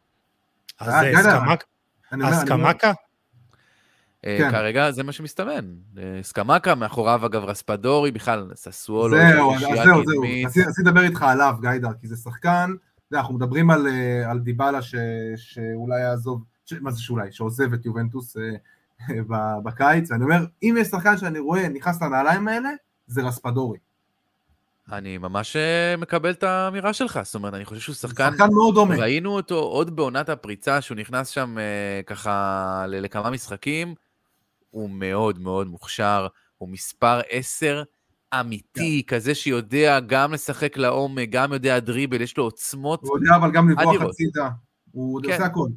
אז 0.80 0.88
אה, 0.88 2.44
סקמקה? 2.44 2.92
אה, 4.24 4.36
כן. 4.38 4.51
כרגע 4.51 4.90
זה 4.90 5.02
מה 5.02 5.12
שמסתמן. 5.12 5.74
סקמקה, 6.22 6.74
מאחוריו 6.74 7.26
אגב 7.26 7.44
רספדורי, 7.44 8.10
בכלל 8.10 8.51
ססוולו. 8.55 9.16
זהו, 9.16 9.55
אז 9.55 9.60
זהו, 9.60 10.05
זהו. 10.05 10.22
רציתי 10.68 10.82
לדבר 10.82 11.02
איתך 11.02 11.22
עליו, 11.22 11.55
גיידר, 11.60 11.93
כי 12.01 12.09
זה 12.09 12.16
שחקן, 12.16 12.70
אנחנו 13.12 13.34
מדברים 13.34 13.70
על, 13.70 13.86
על 14.26 14.38
דיבלה 14.38 14.82
ש, 14.82 14.94
שאולי 15.36 16.01
יעזוב, 16.01 16.44
מה 16.80 16.90
זה 16.90 17.01
שאולי, 17.02 17.32
שעוזב 17.32 17.72
את 17.72 17.86
יובנטוס 17.86 18.36
בקיץ, 19.64 20.10
ואני 20.10 20.24
אומר, 20.24 20.44
אם 20.62 20.76
יש 20.78 20.88
שחקן 20.88 21.16
שאני 21.16 21.38
רואה 21.38 21.68
נכנס 21.68 22.02
לנעליים 22.02 22.48
האלה, 22.48 22.70
זה 23.06 23.22
רספדורי. 23.22 23.78
אני 24.93 25.18
ממש 25.18 25.56
אה, 25.56 25.97
מקבל 25.97 26.30
את 26.30 26.43
האמירה 26.43 26.93
שלך, 26.93 27.20
זאת 27.24 27.34
אומרת, 27.34 27.55
אני 27.55 27.64
חושב 27.64 27.80
שהוא 27.80 27.94
שחקן... 27.94 28.30
שחקן 28.32 28.55
מאוד 28.55 28.74
דומה. 28.74 28.97
ראינו 28.97 29.30
אותו 29.30 29.59
עוד 29.59 29.97
בעונת 29.97 30.28
הפריצה, 30.28 30.80
שהוא 30.80 30.97
נכנס 30.97 31.28
שם 31.28 31.59
אה, 31.59 32.01
ככה 32.06 32.84
לכמה 32.88 33.30
משחקים, 33.30 33.94
הוא 34.70 34.90
מאוד 34.90 35.38
מאוד 35.38 35.66
מוכשר, 35.66 36.26
הוא 36.59 36.68
מספר 36.68 37.20
10 37.28 37.82
אמיתי, 38.40 39.02
yeah. 39.05 39.09
כן. 39.10 39.16
כזה 39.16 39.34
שיודע 39.34 40.01
גם 40.01 40.32
לשחק 40.32 40.76
לעומק, 40.76 41.28
גם 41.30 41.52
יודע 41.52 41.78
דריבל, 41.78 42.20
יש 42.20 42.36
לו 42.36 42.44
עוצמות 42.44 43.02
הוא 43.02 43.18
יודע 43.18 43.36
אבל 43.36 43.52
גם 43.52 43.68
לברוח 43.70 44.02
הצידה, 44.02 44.48
הוא 44.93 45.22
כן. 45.22 45.32
עושה 45.32 45.44
הכל. 45.44 45.68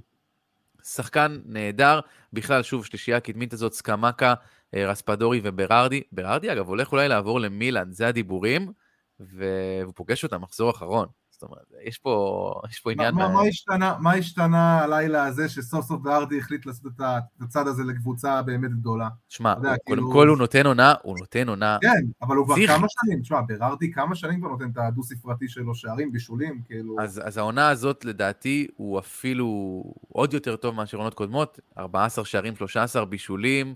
שחקן 0.84 1.40
נהדר, 1.46 2.00
בכלל, 2.34 2.64
שוב, 2.64 2.86
שלישייה 2.86 3.18
הקדמית 3.18 3.54
הזאת, 3.54 3.74
סקמקה, 3.74 4.34
אה, 4.74 4.92
רספדורי 4.92 5.42
וברארדי. 5.44 6.02
ברארדי, 6.12 6.52
אגב, 6.52 6.68
הולך 6.68 6.92
אולי 6.92 7.08
לעבור 7.08 7.40
למילאן, 7.40 7.92
זה 7.92 8.08
הדיבורים. 8.08 8.72
והוא 9.20 9.94
פוגש 9.96 10.24
אותה 10.24 10.38
מחזור 10.38 10.72
אחרון. 10.72 11.08
זאת 11.40 11.50
אומרת, 11.50 11.74
יש 11.84 11.98
פה, 11.98 12.54
יש 12.70 12.80
פה 12.80 12.92
עניין... 12.92 13.16
מה, 13.16 13.28
מה, 13.28 13.34
מה, 13.34 13.42
השתנה, 13.42 13.96
מה 14.00 14.14
השתנה 14.14 14.80
הלילה 14.80 15.24
הזה 15.24 15.50
שסוף 15.50 15.86
סוף 15.86 16.02
בארדי 16.02 16.38
החליט 16.38 16.66
לעשות 16.66 16.86
את 16.96 17.02
הצד 17.42 17.68
הזה 17.68 17.84
לקבוצה 17.84 18.42
באמת 18.42 18.72
גדולה? 18.72 19.10
שמע, 19.30 19.56
קודם 19.56 19.76
כאילו... 19.86 20.12
כל 20.12 20.28
הוא 20.28 20.38
נותן 20.38 20.66
עונה, 20.66 20.94
הוא 21.04 21.18
נותן 21.20 21.50
עונה... 21.50 21.78
כן, 21.82 22.06
אבל 22.22 22.36
הוא 22.36 22.46
כבר 22.46 22.56
כמה 22.68 22.88
שנים, 22.90 23.22
תשמע, 23.22 23.42
ברארדי 23.48 23.92
כמה 23.92 24.16
שנים 24.16 24.40
כבר 24.40 24.50
נותן 24.50 24.70
את 24.70 24.78
הדו-ספרתי 24.78 25.48
שלו, 25.48 25.76
שערים, 25.76 26.12
בישולים, 26.12 26.62
כאילו... 26.66 26.96
אז, 27.00 27.22
אז 27.26 27.38
העונה 27.38 27.70
הזאת, 27.70 28.06
לדעתי, 28.06 28.68
הוא 28.76 29.00
אפילו 29.00 29.84
עוד 30.10 30.34
יותר 30.34 30.56
טוב 30.56 30.76
מאשר 30.76 30.98
עונות 30.98 31.14
קודמות, 31.14 31.60
14 31.78 32.26
שערים, 32.26 32.56
13 32.56 33.06
בישולים, 33.06 33.76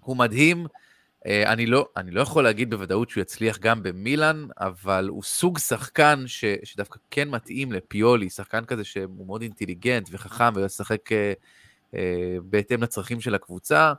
הוא 0.00 0.16
מדהים. 0.16 0.66
אה, 1.26 1.52
אני 1.52 1.66
לא, 1.66 1.88
אני 1.96 2.10
לא 2.10 2.20
יכול 2.20 2.44
להגיד 2.44 2.70
בוודאות 2.70 3.10
שהוא 3.10 3.22
יצליח 3.22 3.58
גם 3.58 3.82
במילאן, 3.82 4.46
אבל 4.60 5.08
הוא 5.08 5.22
סוג 5.22 5.58
שחקן 5.58 6.22
ש, 6.26 6.44
שדווקא 6.64 6.98
כן 7.10 7.28
מתאים 7.28 7.72
לפיולי, 7.72 8.30
שחקן 8.30 8.64
כזה 8.64 8.84
שהוא 8.84 9.26
מאוד 9.26 9.42
אינטליגנט 9.42 10.08
וחכם 10.12 10.52
וישחק 10.54 11.12
אה, 11.12 11.32
אה, 11.94 12.36
בהתאם 12.42 12.82
לצרכים 12.82 13.20
של 13.20 13.34
הקבוצה. 13.34 13.92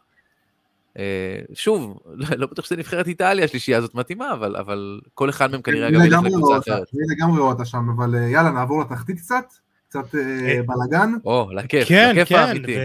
אה, 0.97 1.39
שוב, 1.53 1.99
לא, 2.05 2.27
לא 2.37 2.47
בטוח 2.47 2.65
שזה 2.65 2.75
נבחרת 2.75 3.07
איטליה, 3.07 3.45
השלישייה 3.45 3.77
הזאת 3.77 3.95
מתאימה, 3.95 4.33
אבל, 4.33 4.55
אבל 4.55 4.99
כל 5.13 5.29
אחד 5.29 5.51
מהם 5.51 5.61
כנראה 5.61 5.91
גם 5.91 6.01
ילך 6.05 6.19
לקבוצה 6.23 6.57
אחרת. 6.57 6.87
אני 6.93 7.15
לגמרי 7.17 7.39
רואה 7.39 7.51
אותה 7.51 7.65
שם, 7.65 7.89
אבל 7.97 8.15
אה, 8.15 8.29
יאללה, 8.29 8.51
נעבור 8.51 8.81
לתחתית 8.81 9.17
קצת, 9.17 9.45
קצת 9.89 10.15
אה, 10.15 10.21
אה, 10.21 10.59
בלאגן. 10.65 11.13
או, 11.25 11.49
לכיף, 11.53 11.87
כן, 11.87 12.11
לכיף 12.11 12.29
כן, 12.29 12.35
האמיתי. 12.35 12.75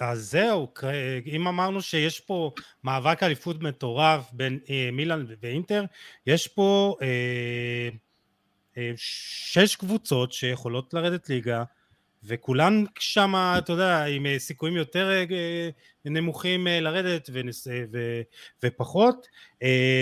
אז 0.00 0.30
זהו, 0.30 0.72
אם 1.26 1.48
אמרנו 1.48 1.82
שיש 1.82 2.20
פה 2.20 2.50
מאבק 2.84 3.22
אליפות 3.22 3.62
מטורף 3.62 4.30
בין 4.32 4.58
אה, 4.70 4.88
מילאן 4.92 5.26
ואינטר, 5.42 5.84
יש 6.26 6.48
פה 6.48 6.96
אה, 7.02 7.88
אה, 8.76 8.92
שש 8.96 9.76
קבוצות 9.76 10.32
שיכולות 10.32 10.94
לרדת 10.94 11.28
ליגה, 11.28 11.64
וכולן 12.26 12.84
שם, 12.98 13.34
אתה 13.58 13.72
יודע, 13.72 14.04
עם 14.04 14.26
אה, 14.26 14.38
סיכויים 14.38 14.76
יותר 14.76 15.10
אה, 15.10 15.68
נמוכים 16.04 16.66
אה, 16.66 16.80
לרדת 16.80 17.30
ונס, 17.32 17.66
ו, 17.92 18.20
ופחות. 18.64 19.26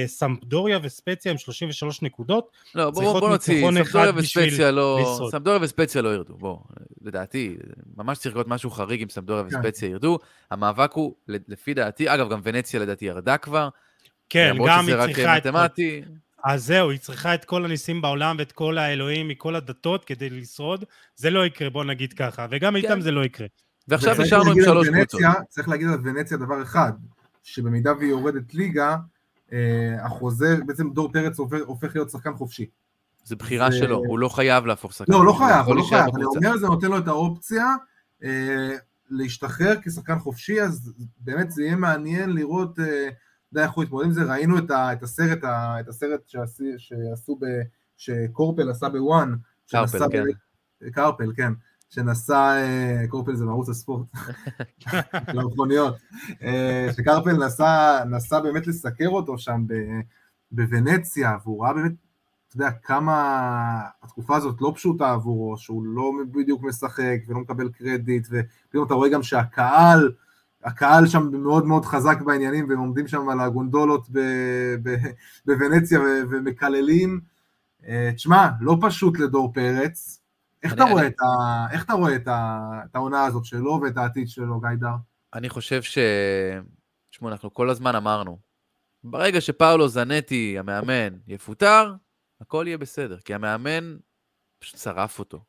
סמפדוריה 0.06 0.78
וספציה 0.82 1.32
עם 1.32 1.38
33 1.38 2.02
נקודות. 2.02 2.50
לא, 2.74 2.90
בואו 2.90 3.20
בוא 3.20 3.28
נוציא, 3.28 3.70
סמפדוריה 3.70 4.12
וספציה 4.16 4.70
לא... 4.70 5.18
סמפדוריה 5.30 5.60
וספציה 5.62 6.02
לא 6.02 6.14
ירדו, 6.14 6.34
בואו. 6.36 6.62
לדעתי, 7.02 7.56
ממש 7.96 8.18
צריך 8.18 8.34
להיות 8.34 8.48
משהו 8.48 8.70
חריג 8.70 9.02
אם 9.02 9.08
סמפדוריה 9.08 9.44
כן. 9.44 9.58
וספציה 9.58 9.88
ירדו. 9.88 10.18
המאבק 10.50 10.92
הוא, 10.92 11.14
לפי 11.28 11.74
דעתי, 11.74 12.14
אגב, 12.14 12.30
גם 12.30 12.40
ונציה 12.42 12.80
לדעתי 12.80 13.04
ירדה 13.04 13.36
כבר. 13.36 13.68
כן, 14.28 14.56
גם 14.66 14.88
היא 14.88 14.96
צריכה 15.06 15.36
את... 15.36 15.46
מתמטי. 15.46 16.02
אז 16.44 16.66
זהו, 16.66 16.90
היא 16.90 16.98
צריכה 16.98 17.35
את 17.35 17.44
כל 17.44 17.64
הניסים 17.64 18.02
בעולם 18.02 18.36
ואת 18.39 18.52
כל 18.52 18.78
האלוהים 18.78 19.28
מכל 19.28 19.56
הדתות 19.56 20.05
כדי 20.05 20.31
לשרוד. 20.31 20.85
זה 21.16 21.31
לא 21.31 21.47
יקרה, 21.47 21.70
בוא 21.70 21.85
נגיד 21.85 22.12
ככה, 22.12 22.47
וגם 22.51 22.73
כן. 22.73 22.77
איתם 22.77 23.01
זה 23.01 23.10
לא 23.10 23.24
יקרה. 23.24 23.47
ועכשיו 23.89 24.14
נשארנו 24.23 24.51
עם 24.51 24.62
שלוש 24.64 24.89
קבוצות. 24.89 25.20
צריך 25.48 25.69
להגיד 25.69 25.89
על 25.89 25.98
ונציה 26.05 26.36
דבר 26.36 26.62
אחד, 26.62 26.93
שבמידה 27.43 27.93
והיא 27.98 28.10
יורדת 28.10 28.55
ליגה, 28.55 28.97
אה, 29.52 29.59
החוזה, 30.05 30.56
בעצם 30.66 30.90
דור 30.90 31.12
פרץ 31.12 31.39
הופך, 31.39 31.94
להיות 31.94 32.10
שחקן 32.10 32.35
חופשי. 32.35 32.66
זה 33.24 33.36
בחירה 33.36 33.70
זה... 33.70 33.78
שלו, 33.78 33.97
הוא 33.97 34.19
לא 34.19 34.28
חייב 34.28 34.66
להפוך 34.66 34.93
שחקן. 34.93 35.12
לא, 35.12 35.27
לא 35.27 35.32
חייב, 35.32 35.66
הוא 35.66 35.77
לא 35.77 35.82
חייב. 35.82 36.16
אני 36.16 36.24
אומר, 36.24 36.56
זה 36.56 36.66
נותן 36.66 36.86
לו 36.86 36.98
את 36.98 37.09
האופציה 37.09 37.66
אה, 38.24 38.77
להשתחרר 39.10 39.74
כשחקן 39.82 40.19
חופשי, 40.19 40.62
אז 40.62 40.93
באמת 41.20 41.51
זה 41.51 41.62
יהיה 41.62 41.77
מעניין 41.77 42.31
לראות... 42.31 42.78
יודע 43.52 43.66
איך 43.66 43.72
הוא 43.72 43.84
התמודד 43.84 44.06
עם 44.06 44.12
זה, 44.12 44.22
ראינו 44.22 44.58
את, 44.58 44.70
ה, 44.70 44.92
את 44.92 45.02
הסרט, 45.02 45.44
ה, 45.44 45.80
את 45.80 45.88
הסרט 45.88 46.28
שעשו, 46.28 46.64
שעשו 46.78 47.38
ב, 47.40 47.46
שקורפל 47.96 48.70
עשה 48.70 48.88
בוואן, 48.88 49.34
קרפל, 49.70 49.98
כן. 50.12 50.24
ב, 50.82 50.90
קרפל, 50.90 51.32
כן, 51.36 51.52
שנסע, 51.90 52.54
קורפל 53.08 53.34
זה 53.34 53.44
מערוץ 53.44 53.68
הספורט, 53.68 54.06
למכוניות, 55.34 55.96
אה, 56.42 56.88
שקרפל 56.96 57.46
נסע, 57.46 58.04
נסע 58.04 58.40
באמת 58.40 58.66
לסקר 58.66 59.08
אותו 59.08 59.38
שם 59.38 59.64
ב, 59.66 59.74
בוונציה, 60.50 61.36
והוא 61.44 61.64
ראה 61.64 61.72
באמת, 61.72 61.92
אתה 62.48 62.56
יודע, 62.56 62.70
כמה 62.70 63.80
התקופה 64.02 64.36
הזאת 64.36 64.56
לא 64.60 64.72
פשוטה 64.74 65.12
עבורו, 65.12 65.56
שהוא 65.56 65.84
לא 65.84 66.12
בדיוק 66.32 66.62
משחק 66.62 67.18
ולא 67.28 67.40
מקבל 67.40 67.68
קרדיט, 67.68 68.26
ופתאום 68.30 68.86
אתה 68.86 68.94
רואה 68.94 69.08
גם 69.08 69.22
שהקהל, 69.22 70.12
הקהל 70.64 71.06
שם 71.06 71.28
מאוד 71.32 71.66
מאוד 71.66 71.84
חזק 71.84 72.20
בעניינים, 72.22 72.68
והם 72.68 72.78
עומדים 72.78 73.09
שם 73.09 73.28
על 73.28 73.40
הגונדולות 73.40 74.09
בוונציה 75.47 76.01
ומקללים. 76.30 77.20
אה, 77.86 78.10
תשמע, 78.14 78.48
לא 78.60 78.76
פשוט 78.80 79.18
לדור 79.18 79.52
פרץ, 79.52 80.22
איך 80.62 80.72
אתה 80.74 80.84
רואה 80.84 81.06
את 81.06 81.20
ה- 81.20 81.66
איך 81.72 81.84
אתה 81.84 81.93
רואה 81.93 82.16
את 82.16 82.28
ה- 82.28 82.80
את 82.84 82.97
העונה 82.97 83.24
הזאת 83.24 83.44
שלו 83.44 83.80
ואת 83.82 83.97
העתיד 83.97 84.28
שלו, 84.28 84.60
גיידר? 84.60 84.94
אני 85.34 85.48
חושב 85.48 85.82
ש... 85.82 85.98
תשמעו, 87.10 87.30
אנחנו 87.30 87.55
כל 87.55 87.70
הזמן 87.70 87.94
אמרנו, 87.97 88.39
ברגע 89.05 89.40
שפאולו 89.40 89.89
זנטי, 89.89 90.59
המאמן, 90.59 91.18
יפוטר, 91.26 91.94
הכל 92.40 92.64
יהיה 92.66 92.78
בסדר, 92.78 93.18
כי 93.18 93.34
המאמן 93.34 93.97
פשוט 94.59 94.76
שרף 94.80 95.18
אותו. 95.18 95.44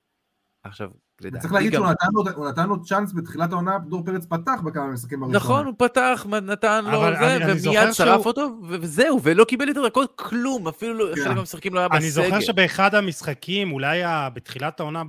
עכשיו, 0.64 0.90
לדעתי 1.24 1.42
צריך 1.42 1.54
להגיד 1.54 1.72
גם... 1.74 1.82
שהוא 1.82 1.92
נתן 1.92 2.08
לו- 2.14 2.24
הוא 2.36 2.50
נתן 2.50 2.68
לו 2.70 2.84
צ'אנס 2.84 3.14
בתחילת 3.14 3.52
העונה, 3.52 3.78
דור 3.80 4.06
פרץ 4.06 4.26
פתח 4.26 4.60
בכמה 4.66 4.88
משחקים 4.88 5.24
הראשונים. 5.24 5.36
נכון, 5.36 5.66
הוא 5.66 5.74
פתח, 5.78 6.26
נתן 6.42 6.86
לו 6.86 6.98
אבל 7.02 7.16
זה, 7.20 7.36
אני- 7.36 7.46
אני 7.46 7.60
זוכר 7.60 7.80
ומיד 7.80 7.92
שרף 7.94 8.16
שהוא- 8.22 8.26
אותו, 8.26 8.50
וזהו, 8.70 9.20
ולא 9.24 9.44
קיבל 9.46 9.68
יותר 9.68 9.86
דקות 9.88 10.14
כלום, 10.16 10.68
אפילו 10.68 10.94
לא- 10.94 11.16
כן. 11.16 11.22
חלק 11.24 11.36
מהמשחקים 11.36 11.74
לא 11.74 11.80
היה 11.80 11.88
בסגל. 11.88 12.02
אני 12.02 12.12
זוכר 12.12 12.40
שבאחד 12.40 12.96
המשחקים, 12.96 13.72
אולי 13.72 14.02
בתחילת 14.34 14.80
העונה, 14.80 15.04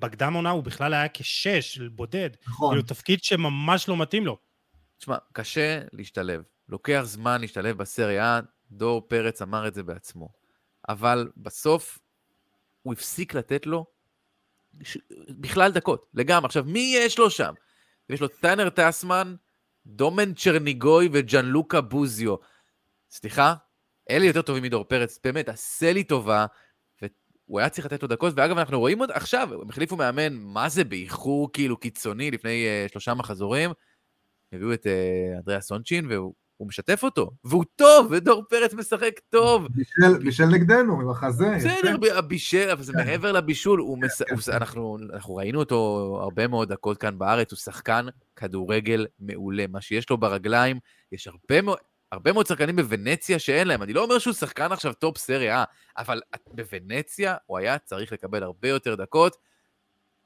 בקדם 0.00 0.32
העונה, 0.32 0.50
הוא 0.50 0.62
בכלל 0.62 0.94
היה 0.94 1.06
כשש, 1.14 1.78
בודד. 1.78 2.30
נכון. 2.48 2.70
כאילו, 2.70 2.82
תפקיד 2.82 3.24
שממש 3.24 3.88
לא 3.88 3.96
מתאים 3.96 4.26
לו. 4.26 4.36
תשמע, 4.98 5.16
קשה 5.32 5.80
להשתלב. 5.92 6.42
לוקח 6.68 7.02
זמן 7.04 7.40
להשתלב 7.40 7.76
בסריה, 7.78 8.40
דור 8.70 9.08
פרץ 9.08 9.42
אמר 9.42 9.68
את 9.68 9.74
זה 9.74 9.82
בעצמו. 9.82 10.28
אבל 10.88 11.28
בסוף 11.36 11.98
הוא 12.82 12.92
הפסיק 12.92 13.34
לתת 13.34 13.66
לו 13.66 13.86
ש... 14.82 14.98
בכלל 15.28 15.72
דקות, 15.72 16.06
לגמרי. 16.14 16.46
עכשיו, 16.46 16.64
מי 16.66 16.94
יש 16.96 17.18
לו 17.18 17.30
שם? 17.30 17.52
יש 18.08 18.20
לו 18.20 18.28
טאנר 18.28 18.68
טסמן, 18.70 19.34
דומן 19.86 20.34
צ'רניגוי 20.34 21.08
וג'אן 21.12 21.46
לוקה 21.46 21.80
בוזיו. 21.80 22.36
סליחה? 23.10 23.54
אלה 24.10 24.24
יותר 24.24 24.42
טובים 24.42 24.62
מדור 24.62 24.84
פרץ, 24.84 25.18
באמת, 25.24 25.48
עשה 25.48 25.92
לי 25.92 26.04
טובה. 26.04 26.46
והוא 27.02 27.60
היה 27.60 27.68
צריך 27.68 27.86
לתת 27.86 28.02
לו 28.02 28.08
דקות, 28.08 28.32
ואגב, 28.36 28.58
אנחנו 28.58 28.78
רואים 28.78 28.98
עוד 28.98 29.10
עכשיו, 29.10 29.62
הם 29.62 29.68
החליפו 29.70 29.96
מאמן, 29.96 30.34
מה 30.34 30.68
זה 30.68 30.84
באיחור 30.84 31.52
כאילו 31.52 31.76
קיצוני 31.76 32.30
לפני 32.30 32.66
uh, 32.86 32.92
שלושה 32.92 33.14
מחזורים. 33.14 33.70
הביאו 34.52 34.72
את 34.72 34.86
uh, 34.86 35.38
אנדריאה 35.38 35.60
סונצ'ין, 35.60 36.06
והוא 36.10 36.34
הוא 36.62 36.68
משתף 36.68 37.04
אותו. 37.04 37.30
והוא 37.44 37.64
טוב, 37.76 38.06
ודור 38.10 38.44
פרץ 38.48 38.74
משחק 38.74 39.20
טוב. 39.30 39.66
בישל- 39.70 40.18
בישל 40.24 40.44
נגדנו, 40.44 41.00
עם 41.00 41.10
החזה. 41.10 41.54
בסדר, 41.56 41.88
יפה. 41.88 41.96
ב- 41.98 42.04
הבישל, 42.04 42.70
אבל 42.72 42.82
זה 42.82 42.92
כן. 42.92 42.98
מעבר 43.04 43.32
לבישול, 43.32 43.80
הוא 43.80 43.98
מס... 43.98 44.22
כן, 44.22 44.34
הוא... 44.34 44.42
כן. 44.42 44.52
אנחנו, 44.52 44.96
אנחנו 45.12 45.36
ראינו 45.36 45.58
אותו 45.58 46.18
הרבה 46.22 46.48
מאוד 46.48 46.72
דקות 46.72 46.98
כאן 46.98 47.18
בארץ, 47.18 47.52
הוא 47.52 47.58
שחקן 47.58 48.06
כדורגל 48.36 49.06
מעולה. 49.20 49.64
מה 49.66 49.80
שיש 49.80 50.10
לו 50.10 50.18
ברגליים, 50.18 50.78
יש 51.12 51.26
הרבה 51.26 51.62
מאוד... 51.62 51.78
הרבה 52.12 52.32
מאוד 52.32 52.46
שחקנים 52.46 52.76
בוונציה 52.76 53.38
שאין 53.38 53.68
להם. 53.68 53.82
אני 53.82 53.92
לא 53.92 54.04
אומר 54.04 54.18
שהוא 54.18 54.34
שחקן 54.34 54.72
עכשיו 54.72 54.92
top 54.92 55.18
סריה, 55.18 55.64
אבל 55.98 56.20
בוונציה 56.54 57.36
הוא 57.46 57.58
היה 57.58 57.78
צריך 57.78 58.12
לקבל 58.12 58.42
הרבה 58.42 58.68
יותר 58.68 58.94
דקות. 58.94 59.36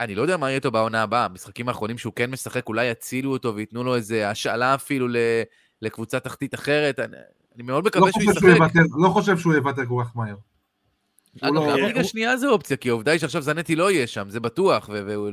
אני 0.00 0.14
לא 0.14 0.22
יודע 0.22 0.36
מה 0.36 0.46
יהיה 0.46 0.56
איתו 0.56 0.70
בעונה 0.70 1.02
הבאה. 1.02 1.24
המשחקים 1.24 1.68
האחרונים 1.68 1.98
שהוא 1.98 2.12
כן 2.16 2.30
משחק, 2.30 2.68
אולי 2.68 2.86
יצילו 2.86 3.32
אותו 3.32 3.54
וייתנו 3.54 3.84
לו 3.84 3.94
איזה 3.94 4.30
השאלה 4.30 4.74
אפילו 4.74 5.08
ל... 5.08 5.16
לקבוצה 5.82 6.20
תחתית 6.20 6.54
אחרת. 6.54 6.98
אני, 6.98 7.16
אני 7.54 7.62
מאוד 7.62 7.84
לא 7.84 7.88
מקווה 7.88 8.12
שהוא 8.12 8.22
חושב 8.32 8.40
שהוא 8.40 8.50
ישחק. 8.52 8.72
לא 8.98 9.08
חושב 9.08 9.38
שהוא 9.38 9.54
יוותר 9.54 9.82
כל 9.88 10.02
כך 10.04 10.16
מהר. 10.16 10.36
אגב, 11.40 11.54
לא- 11.54 11.60
גם 11.60 11.78
הוא- 11.78 11.86
ליגה 11.86 12.04
שנייה 12.04 12.36
זה 12.36 12.48
אופציה, 12.48 12.76
כי 12.76 12.88
העובדה 12.88 13.12
היא 13.12 13.20
שעכשיו 13.20 13.42
זנטי 13.42 13.76
לא 13.76 13.90
יהיה 13.90 14.06
שם, 14.06 14.30
זה 14.30 14.40
בטוח, 14.40 14.90
והוא 14.92 15.30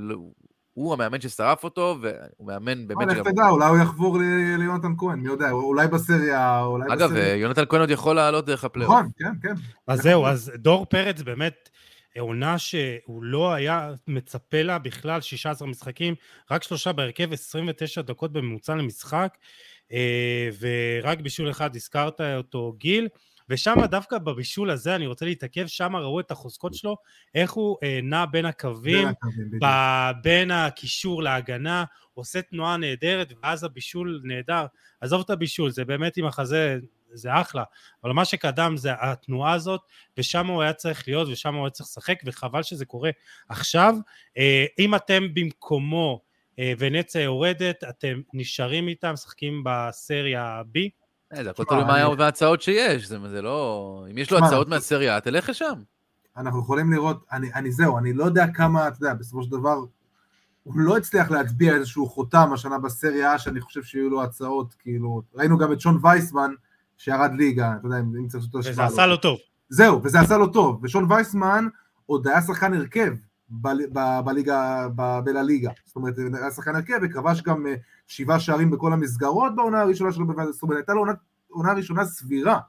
הוא 0.73 0.93
המאמן 0.93 1.21
ששרף 1.21 1.63
אותו, 1.63 1.97
והוא 2.01 2.47
מאמן 2.47 2.87
באמת 2.87 3.07
לך 3.07 3.17
שגם... 3.17 3.31
תדע, 3.31 3.49
אולי 3.49 3.65
הוא 3.69 3.77
יחבור 3.77 4.17
ליונתן 4.59 4.93
כהן, 4.97 5.19
מי 5.19 5.27
יודע, 5.27 5.51
אולי 5.51 5.87
בסריה, 5.87 6.61
אולי 6.61 6.93
אגב, 6.93 7.09
בסריה. 7.09 7.25
אה, 7.31 7.35
יונתן 7.35 7.63
כהן 7.69 7.81
עוד 7.81 7.89
יכול 7.89 8.15
לעלות 8.15 8.45
דרך 8.45 8.63
הפלייאוף. 8.63 8.93
נכון, 8.95 9.09
כן, 9.19 9.31
כן. 9.41 9.53
אז 9.87 10.01
זהו, 10.01 10.25
אז 10.25 10.51
דור 10.55 10.85
פרץ 10.85 11.21
באמת 11.21 11.69
עונה 12.19 12.57
שהוא 12.57 13.23
לא 13.23 13.53
היה 13.53 13.91
מצפה 14.07 14.61
לה 14.61 14.79
בכלל, 14.79 15.21
16 15.21 15.67
משחקים, 15.67 16.15
רק 16.51 16.63
שלושה 16.63 16.91
בהרכב, 16.91 17.33
29 17.33 18.01
דקות 18.01 18.33
בממוצע 18.33 18.75
למשחק, 18.75 19.37
ורק 20.59 21.19
בישול 21.19 21.49
אחד 21.49 21.75
הזכרת 21.75 22.21
אותו 22.21 22.73
גיל, 22.77 23.07
ושם 23.49 23.75
דווקא 23.85 24.17
בבישול 24.17 24.69
הזה, 24.69 24.95
אני 24.95 25.07
רוצה 25.07 25.25
להתעכב, 25.25 25.67
שם 25.67 25.95
ראו 25.95 26.19
את 26.19 26.31
החוזקות 26.31 26.73
שלו, 26.73 26.95
איך 27.35 27.51
הוא 27.51 27.77
אה, 27.83 27.99
נע 28.03 28.25
בין 28.25 28.45
הקווים, 28.45 29.07
בין. 29.51 29.59
ב- 30.51 30.51
הקישור 30.51 31.23
להגנה, 31.23 31.83
עושה 32.13 32.41
תנועה 32.41 32.77
נהדרת, 32.77 33.33
ואז 33.43 33.63
הבישול 33.63 34.21
נהדר. 34.23 34.65
עזוב 35.01 35.21
את 35.25 35.29
הבישול, 35.29 35.71
זה 35.71 35.85
באמת 35.85 36.17
עם 36.17 36.25
החזה, 36.25 36.77
זה 37.13 37.41
אחלה, 37.41 37.63
אבל 38.03 38.11
מה 38.11 38.25
שקדם 38.25 38.77
זה 38.77 38.89
התנועה 39.01 39.53
הזאת, 39.53 39.81
ושם 40.17 40.47
הוא 40.47 40.61
היה 40.61 40.73
צריך 40.73 41.07
להיות, 41.07 41.27
ושם 41.27 41.55
הוא 41.55 41.65
היה 41.65 41.69
צריך 41.69 41.89
לשחק, 41.89 42.19
וחבל 42.25 42.63
שזה 42.63 42.85
קורה 42.85 43.09
עכשיו. 43.49 43.95
אה, 44.37 44.65
אם 44.79 44.95
אתם 44.95 45.33
במקומו, 45.33 46.21
אה, 46.21 46.32
ונציה 46.79 47.21
יורדת, 47.21 47.83
אתם 47.89 48.21
נשארים 48.33 48.87
איתם, 48.87 49.13
משחקים 49.13 49.63
בסריה 49.65 50.61
B. 50.75 50.79
אה, 51.37 51.43
זה 51.43 51.49
הכל 51.49 51.63
תלוי 51.65 51.83
מה 51.83 52.15
מההצעות 52.15 52.61
שיש, 52.61 53.07
זה 53.07 53.17
זה 53.29 53.41
לא... 53.41 54.05
אם 54.11 54.17
יש 54.17 54.31
לו 54.31 54.37
הצעות 54.37 54.67
מהסריה, 54.67 55.21
תלך 55.21 55.49
לשם. 55.49 55.73
אנחנו 56.37 56.59
יכולים 56.59 56.93
לראות, 56.93 57.25
אני, 57.31 57.53
אני 57.53 57.71
זהו, 57.71 57.97
אני 57.97 58.13
לא 58.13 58.25
יודע 58.25 58.45
כמה, 58.53 58.87
אתה 58.87 58.97
יודע, 59.01 59.13
בסופו 59.13 59.43
של 59.43 59.51
דבר, 59.51 59.77
הוא 60.63 60.73
לא 60.75 60.97
הצליח 60.97 61.31
להטביע 61.31 61.75
איזשהו 61.75 62.09
חותם 62.09 62.49
השנה 62.53 62.79
בסריה, 62.79 63.39
שאני 63.39 63.61
חושב 63.61 63.83
שיהיו 63.83 64.09
לו 64.09 64.23
הצעות, 64.23 64.73
כאילו, 64.79 65.21
ראינו 65.35 65.57
גם 65.57 65.71
את 65.73 65.81
שון 65.81 65.99
וייסמן, 66.01 66.51
שירד 66.97 67.31
ליגה, 67.33 67.73
אתה 67.79 67.87
יודע, 67.87 67.99
אם 67.99 68.27
צריך 68.27 68.43
לעשות 68.43 68.55
וזה 68.55 68.69
השוואה. 68.69 68.87
עשה 68.87 69.05
לו 69.05 69.17
טוב. 69.17 69.37
זהו, 69.69 70.03
וזה 70.03 70.19
עשה 70.19 70.37
לו 70.37 70.47
טוב, 70.47 70.79
ושון 70.83 71.11
וייסמן 71.11 71.67
עוד 72.05 72.27
היה 72.27 72.41
שחקן 72.41 72.73
הרכב 72.73 73.13
בליגה, 73.49 74.87
בלליגה, 75.23 75.71
זאת 75.85 75.95
אומרת, 75.95 76.13
היה 76.33 76.51
שחקן 76.51 76.75
הרכב 76.75 76.99
וכבש 77.01 77.41
גם 77.41 77.67
אה, 77.67 77.75
שבעה 78.07 78.39
שערים 78.39 78.71
בכל 78.71 78.93
המסגרות 78.93 79.55
בעונה 79.55 79.81
הראשונה 79.81 80.11
שלו 80.11 80.27
בוועדה, 80.27 80.51
זאת 80.51 80.63
אומרת, 80.63 80.77
הייתה 80.77 80.93
לו 80.93 81.05
עונה- 81.47 81.73
ראשונה 81.73 82.05
סבירה, 82.05 82.59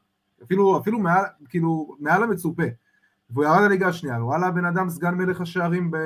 אפילו, 0.42 0.78
אפילו 0.80 0.98
מעל, 0.98 1.24
כאילו, 1.48 1.96
מעל 2.00 2.22
המצופה, 2.22 2.62
והוא 3.30 3.44
ירד 3.44 3.62
לליגה 3.62 3.88
השנייה, 3.88 4.24
וואלה, 4.24 4.46
הבן 4.46 4.64
אדם 4.64 4.90
סגן 4.90 5.14
מלך 5.14 5.40
השערים 5.40 5.90
ב... 5.90 5.96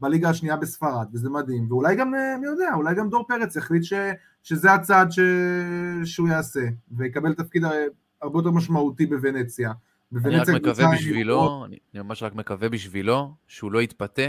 בליגה 0.00 0.28
השנייה 0.30 0.56
בספרד, 0.56 1.06
וזה 1.12 1.30
מדהים, 1.30 1.66
ואולי 1.72 1.96
גם, 1.96 2.14
אה, 2.14 2.36
מי 2.40 2.46
יודע, 2.46 2.74
אולי 2.74 2.94
גם 2.94 3.10
דור 3.10 3.26
פרץ 3.28 3.56
יחליט 3.56 3.82
ש, 3.82 3.92
שזה 4.42 4.72
הצעד 4.72 5.12
ש, 5.12 5.20
שהוא 6.04 6.28
יעשה, 6.28 6.60
ויקבל 6.90 7.34
תפקיד 7.34 7.64
אה, 7.64 7.70
הרבה 8.22 8.38
יותר 8.38 8.50
משמעותי 8.50 9.06
בוונציה. 9.06 9.72
אני 10.24 10.36
רק 10.36 10.48
מקווה 10.48 10.92
בשבילו, 10.94 11.64
אני 11.66 11.76
אני 11.94 12.02
ממש 12.02 12.22
רק 12.22 12.34
מקווה 12.34 12.68
בשבילו, 12.68 13.34
שהוא 13.48 13.72
לא 13.72 13.82
יתפתה, 13.82 14.28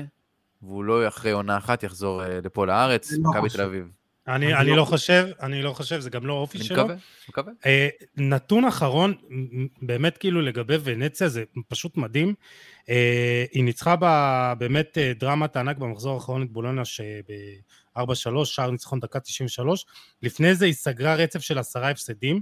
והוא 0.61 0.83
לא 0.83 1.07
אחרי 1.07 1.31
עונה 1.31 1.57
אחת 1.57 1.83
יחזור 1.83 2.23
אה, 2.23 2.39
לפה 2.43 2.65
לארץ, 2.65 3.13
אני 3.13 3.23
לא 3.23 3.29
מכבי. 3.29 3.49
תל 3.49 3.61
אביב. 3.61 3.87
אני, 4.27 4.45
אני 4.45 4.55
אני 4.55 4.69
לא 4.69 4.75
לא 4.75 4.85
חושב, 4.85 5.27
אני 5.41 5.61
לא 5.61 5.73
חושב, 5.73 5.99
זה 5.99 6.09
גם 6.09 6.25
לא 6.25 6.33
האופי 6.33 6.57
אני 6.57 6.65
שלו. 6.65 6.77
מקווה, 6.83 6.95
מקווה. 7.29 7.53
אה, 7.65 7.87
נתון 8.17 8.65
אחרון, 8.65 9.13
באמת 9.81 10.17
כאילו 10.17 10.41
לגבי 10.41 10.75
ונציה, 10.83 11.29
זה 11.29 11.43
פשוט 11.67 11.97
מדהים. 11.97 12.33
אה, 12.89 13.45
היא 13.51 13.63
ניצחה 13.63 13.95
בה 13.95 14.53
באמת 14.57 14.97
דרמת 15.19 15.55
הענק 15.55 15.77
במחזור 15.77 16.13
האחרון 16.15 16.43
את 16.43 16.51
בולונה 16.51 16.85
שב-4-3, 16.85 18.01
שער 18.45 18.71
ניצחון 18.71 18.99
דקה 18.99 19.19
93. 19.19 19.85
לפני 20.23 20.55
זה 20.55 20.65
היא 20.65 20.73
סגרה 20.73 21.15
רצף 21.15 21.39
של 21.39 21.57
עשרה 21.57 21.89
הפסדים, 21.89 22.41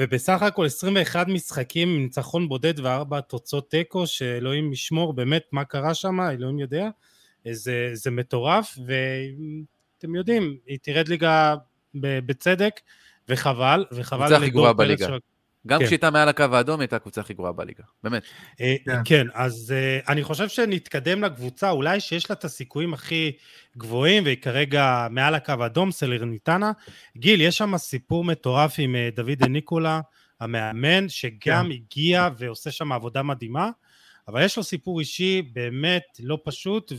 ובסך 0.00 0.42
הכל 0.42 0.66
21 0.66 1.28
משחקים 1.28 1.88
עם 1.88 2.02
ניצחון 2.02 2.48
בודד 2.48 2.80
וארבע 2.80 3.20
תוצאות 3.20 3.70
תיקו, 3.70 4.06
שאלוהים 4.06 4.72
ישמור 4.72 5.12
באמת 5.12 5.42
מה 5.52 5.64
קרה 5.64 5.94
שם, 5.94 6.20
אלוהים 6.20 6.58
יודע. 6.58 6.88
זה, 7.50 7.90
זה 7.92 8.10
מטורף, 8.10 8.78
ואתם 8.86 10.14
יודעים, 10.14 10.56
היא 10.66 10.78
תרד 10.82 11.08
ליגה 11.08 11.54
בצדק, 11.94 12.80
וחבל, 13.28 13.84
וחבל 13.92 14.20
קבוצה 14.20 14.36
הכי 14.36 14.50
גרועה 14.50 14.72
לדור 14.72 14.86
פרץ 14.86 15.00
בליגה. 15.00 15.16
גם 15.66 15.78
כן. 15.78 15.84
כשהייתה 15.86 16.10
מעל 16.10 16.28
הקו 16.28 16.44
האדום, 16.52 16.80
היא 16.80 16.84
הייתה 16.84 16.96
הקבוצה 16.96 17.20
הכי 17.20 17.34
גרועה 17.34 17.52
בליגה. 17.52 17.84
באמת. 18.04 18.22
אה, 18.60 18.74
כן. 18.84 19.00
כן, 19.04 19.26
אז 19.34 19.74
אה, 19.76 19.98
אני 20.12 20.22
חושב 20.24 20.48
שנתקדם 20.48 21.24
לקבוצה, 21.24 21.70
אולי 21.70 22.00
שיש 22.00 22.30
לה 22.30 22.36
את 22.36 22.44
הסיכויים 22.44 22.94
הכי 22.94 23.32
גבוהים, 23.76 24.24
והיא 24.24 24.36
כרגע 24.36 25.06
מעל 25.10 25.34
הקו 25.34 25.52
האדום, 25.60 25.90
סלרניטנה. 25.92 26.72
גיל, 27.16 27.40
יש 27.40 27.58
שם 27.58 27.76
סיפור 27.76 28.24
מטורף 28.24 28.74
עם 28.78 28.96
אה, 28.96 29.08
דוד 29.16 29.44
ניקולה, 29.48 30.00
המאמן, 30.40 31.08
שגם 31.08 31.38
כן. 31.66 31.70
הגיע 31.72 32.28
ועושה 32.38 32.70
שם 32.70 32.92
עבודה 32.92 33.22
מדהימה, 33.22 33.70
אבל 34.28 34.44
יש 34.44 34.56
לו 34.56 34.62
סיפור 34.62 35.00
אישי 35.00 35.42
באמת 35.52 36.02
לא 36.22 36.38
פשוט 36.44 36.92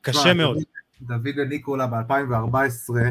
וקשה 0.00 0.34
מאוד. 0.34 0.58
דוד- 1.02 1.38
ניקולה 1.48 1.86
ב-2014, 1.86 2.54
אה, 2.98 3.10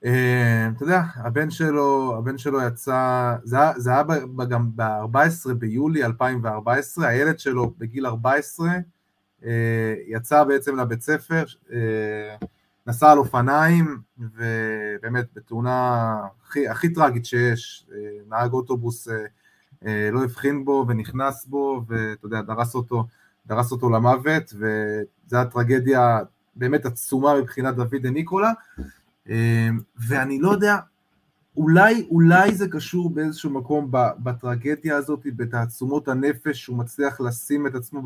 אתה 0.00 0.84
יודע, 0.84 1.02
הבן 1.14 1.50
שלו, 1.50 2.16
הבן 2.18 2.38
שלו 2.38 2.62
יצא, 2.62 3.34
זה 3.44 3.56
זה 3.76 3.90
היה 3.90 4.02
גם 4.48 4.70
ב-14 4.76 5.54
ביולי 5.58 6.04
2014, 6.04 7.08
הילד 7.08 7.38
שלו 7.38 7.74
בגיל 7.78 8.06
14 8.06 8.68
אה, 9.44 9.94
יצא 10.06 10.44
בעצם 10.44 10.76
לבית 10.76 11.02
ספר, 11.02 11.44
אה, 11.72 12.36
נסע 12.86 13.10
על 13.12 13.18
אופניים, 13.18 13.98
ובאמת 14.18 15.26
בתאונה 15.34 16.16
הכי, 16.46 16.68
הכי 16.68 16.92
טראגית 16.92 17.26
שיש, 17.26 17.86
אה, 17.92 17.98
נהג 18.28 18.52
אוטובוס 18.52 19.08
אה, 19.08 19.24
אה, 19.86 20.10
לא 20.12 20.24
הבחין 20.24 20.64
בו 20.64 20.84
ונכנס 20.88 21.46
בו, 21.46 21.82
ואתה 21.88 22.26
יודע, 22.26 22.40
דרס 22.40 22.74
אותו. 22.74 23.06
דרס 23.46 23.72
אותו 23.72 23.90
למוות, 23.90 24.54
וזו 24.54 25.36
הייתה 25.36 25.50
טרגדיה 25.50 26.18
באמת 26.56 26.86
עצומה 26.86 27.40
מבחינת 27.40 27.74
דוד 27.74 28.06
ניקולה, 28.06 28.52
ואני 30.08 30.38
לא 30.38 30.50
יודע, 30.50 30.76
אולי, 31.56 32.06
אולי 32.10 32.54
זה 32.54 32.68
קשור 32.68 33.10
באיזשהו 33.10 33.50
מקום 33.50 33.90
בטרגדיה 34.18 34.96
הזאת, 34.96 35.26
בתעצומות 35.36 36.08
הנפש, 36.08 36.62
שהוא 36.62 36.76
מצליח 36.78 37.20
לשים 37.20 37.66
את 37.66 37.74
עצמו 37.74 38.02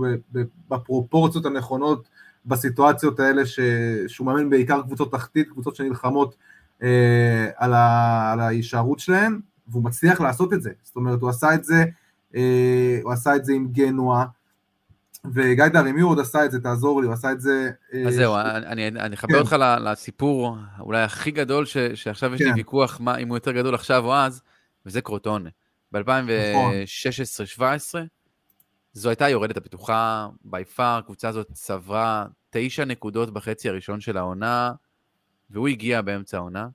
בפרופורציות 0.69 1.47
הנכונות 1.47 2.09
בסיטואציות 2.47 3.21
האלה, 3.21 3.47
ש, 3.47 3.61
שהוא 4.07 4.27
מאמן 4.27 4.51
בעיקר 4.51 4.83
קבוצות 4.83 5.13
תחתית, 5.13 5.49
קבוצות 5.51 5.77
שנלחמות 5.77 6.37
אה, 6.83 7.49
על, 7.57 7.75
ה, 7.75 8.33
על 8.33 8.41
ההישארות 8.41 8.99
שלהן, 8.99 9.41
והוא 9.69 9.85
מצליח 9.85 10.21
לעשות 10.21 10.53
את 10.53 10.63
זה. 10.63 10.71
זאת 10.83 10.97
אומרת, 10.97 11.21
הוא 11.21 11.31
עשה 11.31 11.55
את 11.55 11.65
זה, 11.65 11.85
אה, 12.35 12.99
הוא 13.03 13.13
עשה 13.13 13.37
את 13.37 13.45
זה 13.45 13.53
עם 13.53 13.69
גנואה, 13.73 14.25
וגיא 15.33 15.65
הוא 16.03 16.11
עוד 16.11 16.21
עשה 16.21 16.45
את 16.45 16.51
זה? 16.51 16.61
תעזור 16.61 17.01
לי, 17.01 17.07
הוא 17.07 17.15
עשה 17.15 17.33
את 17.33 17.41
זה... 17.41 17.71
אה, 17.95 18.05
אז 18.09 18.15
זהו, 18.15 18.37
אני 18.37 19.15
אחבר 19.15 19.33
כן. 19.33 19.39
אותך 19.39 19.57
לסיפור 19.81 20.57
אולי 20.81 21.03
הכי 21.03 21.31
גדול, 21.31 21.65
שעכשיו 21.95 22.35
יש 22.35 22.41
לי 22.41 22.47
כן. 22.47 22.55
ויכוח 22.57 23.01
אם 23.23 23.29
הוא 23.29 23.37
יותר 23.37 23.53
גדול 23.53 23.75
עכשיו 23.75 24.05
או 24.05 24.15
אז, 24.15 24.43
וזה 24.87 25.01
קרוטונה. 25.01 25.51
ב-2016-2017, 25.93 27.63
זו 28.93 29.09
הייתה 29.09 29.25
היורדת 29.25 29.57
הבטוחה, 29.57 30.29
בי 30.45 30.65
פאר, 30.65 30.99
הקבוצה 30.99 31.29
הזאת 31.29 31.53
צברה 31.53 32.27
תשע 32.51 32.85
נקודות 32.85 33.33
בחצי 33.33 33.69
הראשון 33.69 34.01
של 34.01 34.17
העונה, 34.17 34.73
והוא 35.51 35.69
הגיע 35.69 36.03
באמצע 36.03 36.37
העונה, 36.37 36.69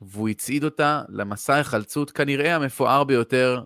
והוא 0.00 0.28
הצעיד 0.28 0.64
אותה 0.64 1.02
למסע 1.08 1.58
החלצות 1.58 2.10
כנראה 2.10 2.56
המפואר 2.56 3.04
ביותר 3.04 3.62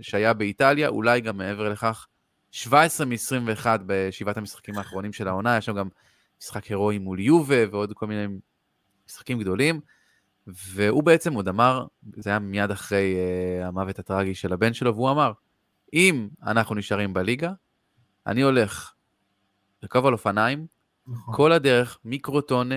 שהיה 0.00 0.32
באיטליה, 0.32 0.88
אולי 0.88 1.20
גם 1.20 1.36
מעבר 1.36 1.68
לכך. 1.68 2.06
17 2.52 3.06
מ-21 3.06 3.66
בשבעת 3.86 4.36
המשחקים 4.36 4.78
האחרונים 4.78 5.12
של 5.12 5.28
העונה, 5.28 5.50
היה 5.52 5.60
שם 5.60 5.74
גם 5.74 5.88
משחק 6.40 6.64
הירואי 6.64 6.98
מול 6.98 7.20
יובה 7.20 7.70
ועוד 7.70 7.92
כל 7.92 8.06
מיני 8.06 8.34
משחקים 9.08 9.40
גדולים, 9.40 9.80
והוא 10.46 11.02
בעצם 11.02 11.34
עוד 11.34 11.48
אמר, 11.48 11.86
זה 12.16 12.30
היה 12.30 12.38
מיד 12.38 12.70
אחרי 12.70 13.16
uh, 13.16 13.66
המוות 13.66 13.98
הטרגי 13.98 14.34
של 14.34 14.52
הבן 14.52 14.72
שלו, 14.72 14.94
והוא 14.94 15.10
אמר, 15.10 15.32
אם 15.92 16.28
אנחנו 16.42 16.74
נשארים 16.74 17.14
בליגה, 17.14 17.52
אני 18.26 18.42
הולך 18.42 18.92
לרכוב 19.82 20.06
על 20.06 20.12
אופניים, 20.12 20.66
נכון. 21.06 21.34
כל 21.34 21.52
הדרך 21.52 21.98
מקרוטונה 22.04 22.74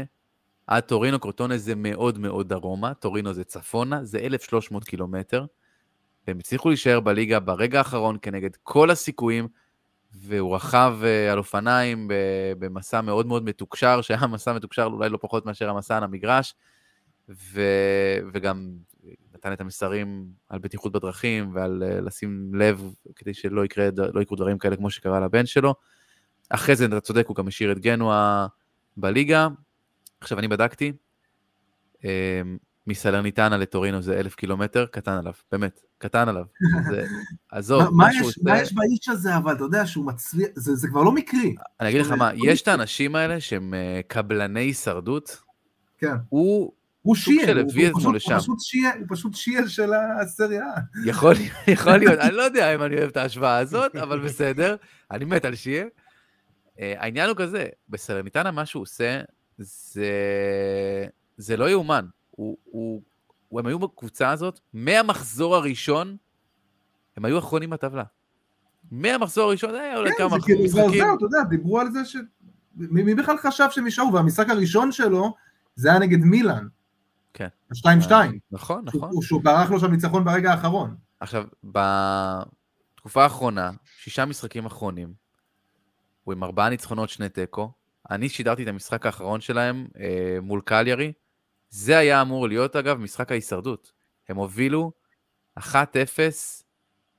עד 0.67 0.83
טורינו, 0.83 1.19
קרוטונה 1.19 1.57
זה 1.57 1.75
מאוד 1.75 2.19
מאוד 2.19 2.49
דרומה, 2.49 2.93
טורינו 2.93 3.33
זה 3.33 3.43
צפונה, 3.43 4.03
זה 4.03 4.19
1,300 4.19 4.83
קילומטר, 4.83 5.45
והם 6.27 6.39
הצליחו 6.39 6.69
להישאר 6.69 6.99
בליגה 6.99 7.39
ברגע 7.39 7.77
האחרון 7.77 8.17
כנגד 8.21 8.49
כל 8.63 8.91
הסיכויים, 8.91 9.47
והוא 10.19 10.55
רכב 10.55 10.97
אה, 11.03 11.31
על 11.31 11.37
אופניים 11.37 12.07
במסע 12.59 13.01
מאוד 13.01 13.27
מאוד 13.27 13.43
מתוקשר, 13.43 14.01
שהיה 14.01 14.27
מסע 14.27 14.53
מתוקשר 14.53 14.83
אולי 14.83 15.09
לא 15.09 15.17
פחות 15.21 15.45
מאשר 15.45 15.69
המסע 15.69 15.97
על 15.97 16.03
המגרש, 16.03 16.55
ו... 17.29 17.61
וגם 18.33 18.69
נתן 19.33 19.53
את 19.53 19.61
המסרים 19.61 20.25
על 20.49 20.59
בטיחות 20.59 20.91
בדרכים 20.91 21.51
ועל 21.53 21.83
אה, 21.83 22.01
לשים 22.01 22.51
לב 22.53 22.83
כדי 23.15 23.33
שלא 23.33 23.65
יקרה, 23.65 23.89
לא 24.13 24.21
יקרו 24.21 24.35
דברים 24.37 24.57
כאלה 24.57 24.75
כמו 24.75 24.89
שקרה 24.89 25.19
לבן 25.19 25.45
שלו. 25.45 25.75
אחרי 26.49 26.75
זה, 26.75 26.85
אתה 26.85 26.99
צודק, 26.99 27.27
הוא 27.27 27.35
גם 27.35 27.47
השאיר 27.47 27.71
את 27.71 27.79
גנואה 27.79 28.47
בליגה. 28.97 29.47
עכשיו, 30.21 30.39
אני 30.39 30.47
בדקתי, 30.47 30.91
אמ, 32.03 32.57
מסלרניטנה 32.87 33.57
לטורינו 33.57 34.01
זה 34.01 34.19
אלף 34.19 34.35
קילומטר, 34.35 34.85
קטן 34.85 35.11
עליו, 35.11 35.33
באמת, 35.51 35.81
קטן 35.97 36.29
עליו. 36.29 36.43
זה, 36.89 37.05
עזוב, 37.51 37.83
מה, 37.83 37.89
מה, 37.91 38.09
יש, 38.13 38.39
מה 38.43 38.61
יש 38.61 38.73
באיש 38.73 39.09
הזה, 39.09 39.37
אבל 39.37 39.53
אתה 39.53 39.63
יודע 39.63 39.85
שהוא 39.85 40.05
מצליח, 40.05 40.47
זה, 40.55 40.75
זה 40.75 40.87
כבר 40.87 41.03
לא 41.03 41.11
מקרי. 41.11 41.55
אני 41.79 41.89
אגיד 41.89 42.01
לך 42.01 42.11
מה, 42.11 42.31
יש 42.35 42.61
את 42.61 42.67
האנשים 42.67 43.15
האלה 43.15 43.39
שהם 43.39 43.73
uh, 43.73 44.07
קבלני 44.07 44.59
הישרדות, 44.59 45.41
כן. 45.97 46.15
הוא... 46.29 46.71
הוא 47.01 47.15
שיעל, 47.15 47.59
הוא, 47.59 47.71
הוא, 47.75 48.03
הוא, 48.03 48.11
הוא 48.13 48.39
פשוט 48.39 48.59
שיעל, 48.59 48.99
הוא 48.99 49.07
פשוט 49.09 49.35
שיעל 49.35 49.67
של 49.67 49.91
הסריה. 49.93 50.65
יכול, 51.05 51.35
יכול 51.67 51.97
להיות, 51.97 52.19
אני 52.19 52.31
לא 52.31 52.41
יודע 52.41 52.75
אם 52.75 52.81
אני 52.81 52.97
אוהב 52.97 53.09
את 53.09 53.17
ההשוואה 53.17 53.57
הזאת, 53.57 53.95
אבל 53.95 54.19
בסדר, 54.19 54.75
אני 55.11 55.25
מת 55.25 55.45
על 55.45 55.55
שיעל. 55.55 55.87
Uh, 55.87 56.79
העניין 56.97 57.29
הוא 57.29 57.37
כזה, 57.37 57.65
בסלרניטנה 57.89 58.51
מה 58.51 58.65
שהוא 58.65 58.81
עושה, 58.81 59.21
זה, 59.57 60.11
זה 61.37 61.57
לא 61.57 61.69
יאומן. 61.69 62.05
הוא, 62.35 62.57
הוא, 62.63 63.01
הוא, 63.49 63.59
הם 63.59 63.65
היו 63.65 63.79
בקבוצה 63.79 64.29
הזאת, 64.29 64.59
מהמחזור 64.73 65.55
הראשון, 65.55 66.17
הם 67.17 67.25
היו 67.25 67.39
אחרונים 67.39 67.69
בטבלה. 67.69 68.03
מהמחזור 68.91 69.43
הראשון, 69.43 69.71
זה 69.71 69.81
היה 69.81 69.97
אולי 69.97 70.11
כן, 70.11 70.17
כמה 70.17 70.41
כאילו, 70.41 70.63
משחקים. 70.63 70.91
כן, 70.91 70.97
זהו, 70.97 71.15
אתה 71.17 71.25
יודע, 71.25 71.43
דיברו 71.49 71.79
על 71.79 71.91
זה 71.91 72.05
ש... 72.05 72.15
מי 72.75 73.15
בכלל 73.15 73.37
חשב 73.37 73.67
שהם 73.71 73.87
נשארו? 73.87 74.13
והמשחק 74.13 74.49
הראשון 74.49 74.91
שלו, 74.91 75.33
זה 75.75 75.89
היה 75.89 75.99
נגד 75.99 76.17
מילאן. 76.17 76.67
כן. 77.33 77.47
ה-2-2. 77.71 78.11
נכון, 78.51 78.81
נכון. 78.85 79.09
שהוא, 79.11 79.23
שהוא 79.23 79.43
ברח 79.43 79.71
לו 79.71 79.79
שם 79.79 79.91
ניצחון 79.91 80.23
ברגע 80.23 80.51
האחרון. 80.51 80.95
עכשיו, 81.19 81.43
בתקופה 81.63 83.23
האחרונה, 83.23 83.71
שישה 83.97 84.25
משחקים 84.25 84.65
אחרונים, 84.65 85.13
הוא 86.23 86.33
עם 86.33 86.43
ארבעה 86.43 86.69
ניצחונות, 86.69 87.09
שני 87.09 87.29
תיקו. 87.29 87.71
אני 88.11 88.29
שידרתי 88.29 88.63
את 88.63 88.67
המשחק 88.67 89.05
האחרון 89.05 89.41
שלהם 89.41 89.87
אה, 89.99 90.37
מול 90.41 90.61
קליארי, 90.65 91.13
זה 91.75 91.97
היה 91.97 92.21
אמור 92.21 92.47
להיות, 92.47 92.75
אגב, 92.75 92.97
משחק 92.97 93.31
ההישרדות. 93.31 93.91
הם 94.29 94.37
הובילו 94.37 94.91
1-0 95.59 95.63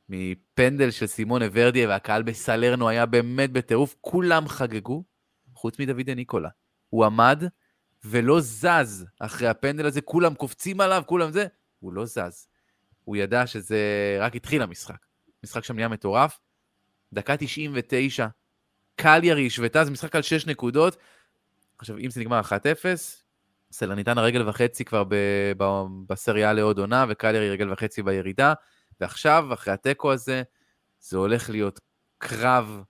מפנדל 0.08 0.90
של 0.90 1.06
סימון 1.06 1.42
ורדיה, 1.52 1.88
והקהל 1.88 2.22
בסלרנו 2.22 2.88
היה 2.88 3.06
באמת 3.06 3.52
בטירוף, 3.52 3.96
כולם 4.00 4.48
חגגו, 4.48 5.04
חוץ 5.54 5.78
מדוד 5.78 6.10
ניקולה. 6.10 6.48
הוא 6.88 7.04
עמד 7.04 7.42
ולא 8.04 8.40
זז 8.40 9.06
אחרי 9.20 9.48
הפנדל 9.48 9.86
הזה, 9.86 10.00
כולם 10.00 10.34
קופצים 10.34 10.80
עליו, 10.80 11.02
כולם 11.06 11.32
זה, 11.32 11.46
הוא 11.80 11.92
לא 11.92 12.04
זז. 12.04 12.48
הוא 13.04 13.16
ידע 13.16 13.46
שזה 13.46 13.80
רק 14.20 14.36
התחיל 14.36 14.62
המשחק. 14.62 15.06
המשחק 15.42 15.64
שם 15.64 15.74
נהיה 15.74 15.88
מטורף. 15.88 16.40
דקה 17.12 17.36
99, 17.36 18.26
קליירי 18.94 19.46
השוותה, 19.46 19.84
זה 19.84 19.90
משחק 19.90 20.16
על 20.16 20.22
6 20.22 20.46
נקודות. 20.46 20.96
עכשיו, 21.78 21.98
אם 21.98 22.10
זה 22.10 22.20
נגמר 22.20 22.40
1-0, 22.40 23.25
סלרניטנה 23.72 24.22
רגל 24.22 24.48
וחצי 24.48 24.84
כבר 24.84 25.04
ב- 25.04 25.52
ב- 25.56 25.84
בסריה 26.08 26.52
לעוד 26.52 26.78
עונה, 26.78 27.04
וקליירי 27.08 27.50
רגל 27.50 27.72
וחצי 27.72 28.02
בירידה, 28.02 28.52
ועכשיו, 29.00 29.48
אחרי 29.52 29.72
התיקו 29.72 30.12
הזה, 30.12 30.42
זה 31.00 31.16
הולך 31.16 31.50
להיות 31.50 31.80
קרב 32.18 32.82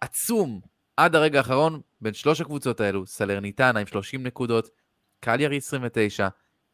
עצום. 0.00 0.60
עד 0.96 1.16
הרגע 1.16 1.38
האחרון 1.38 1.80
בין 2.00 2.14
שלוש 2.14 2.40
הקבוצות 2.40 2.80
האלו, 2.80 3.06
סלרניטנה 3.06 3.80
עם 3.80 3.86
30 3.86 4.22
נקודות, 4.22 4.68
קליירי 5.20 5.56
29, 5.56 6.28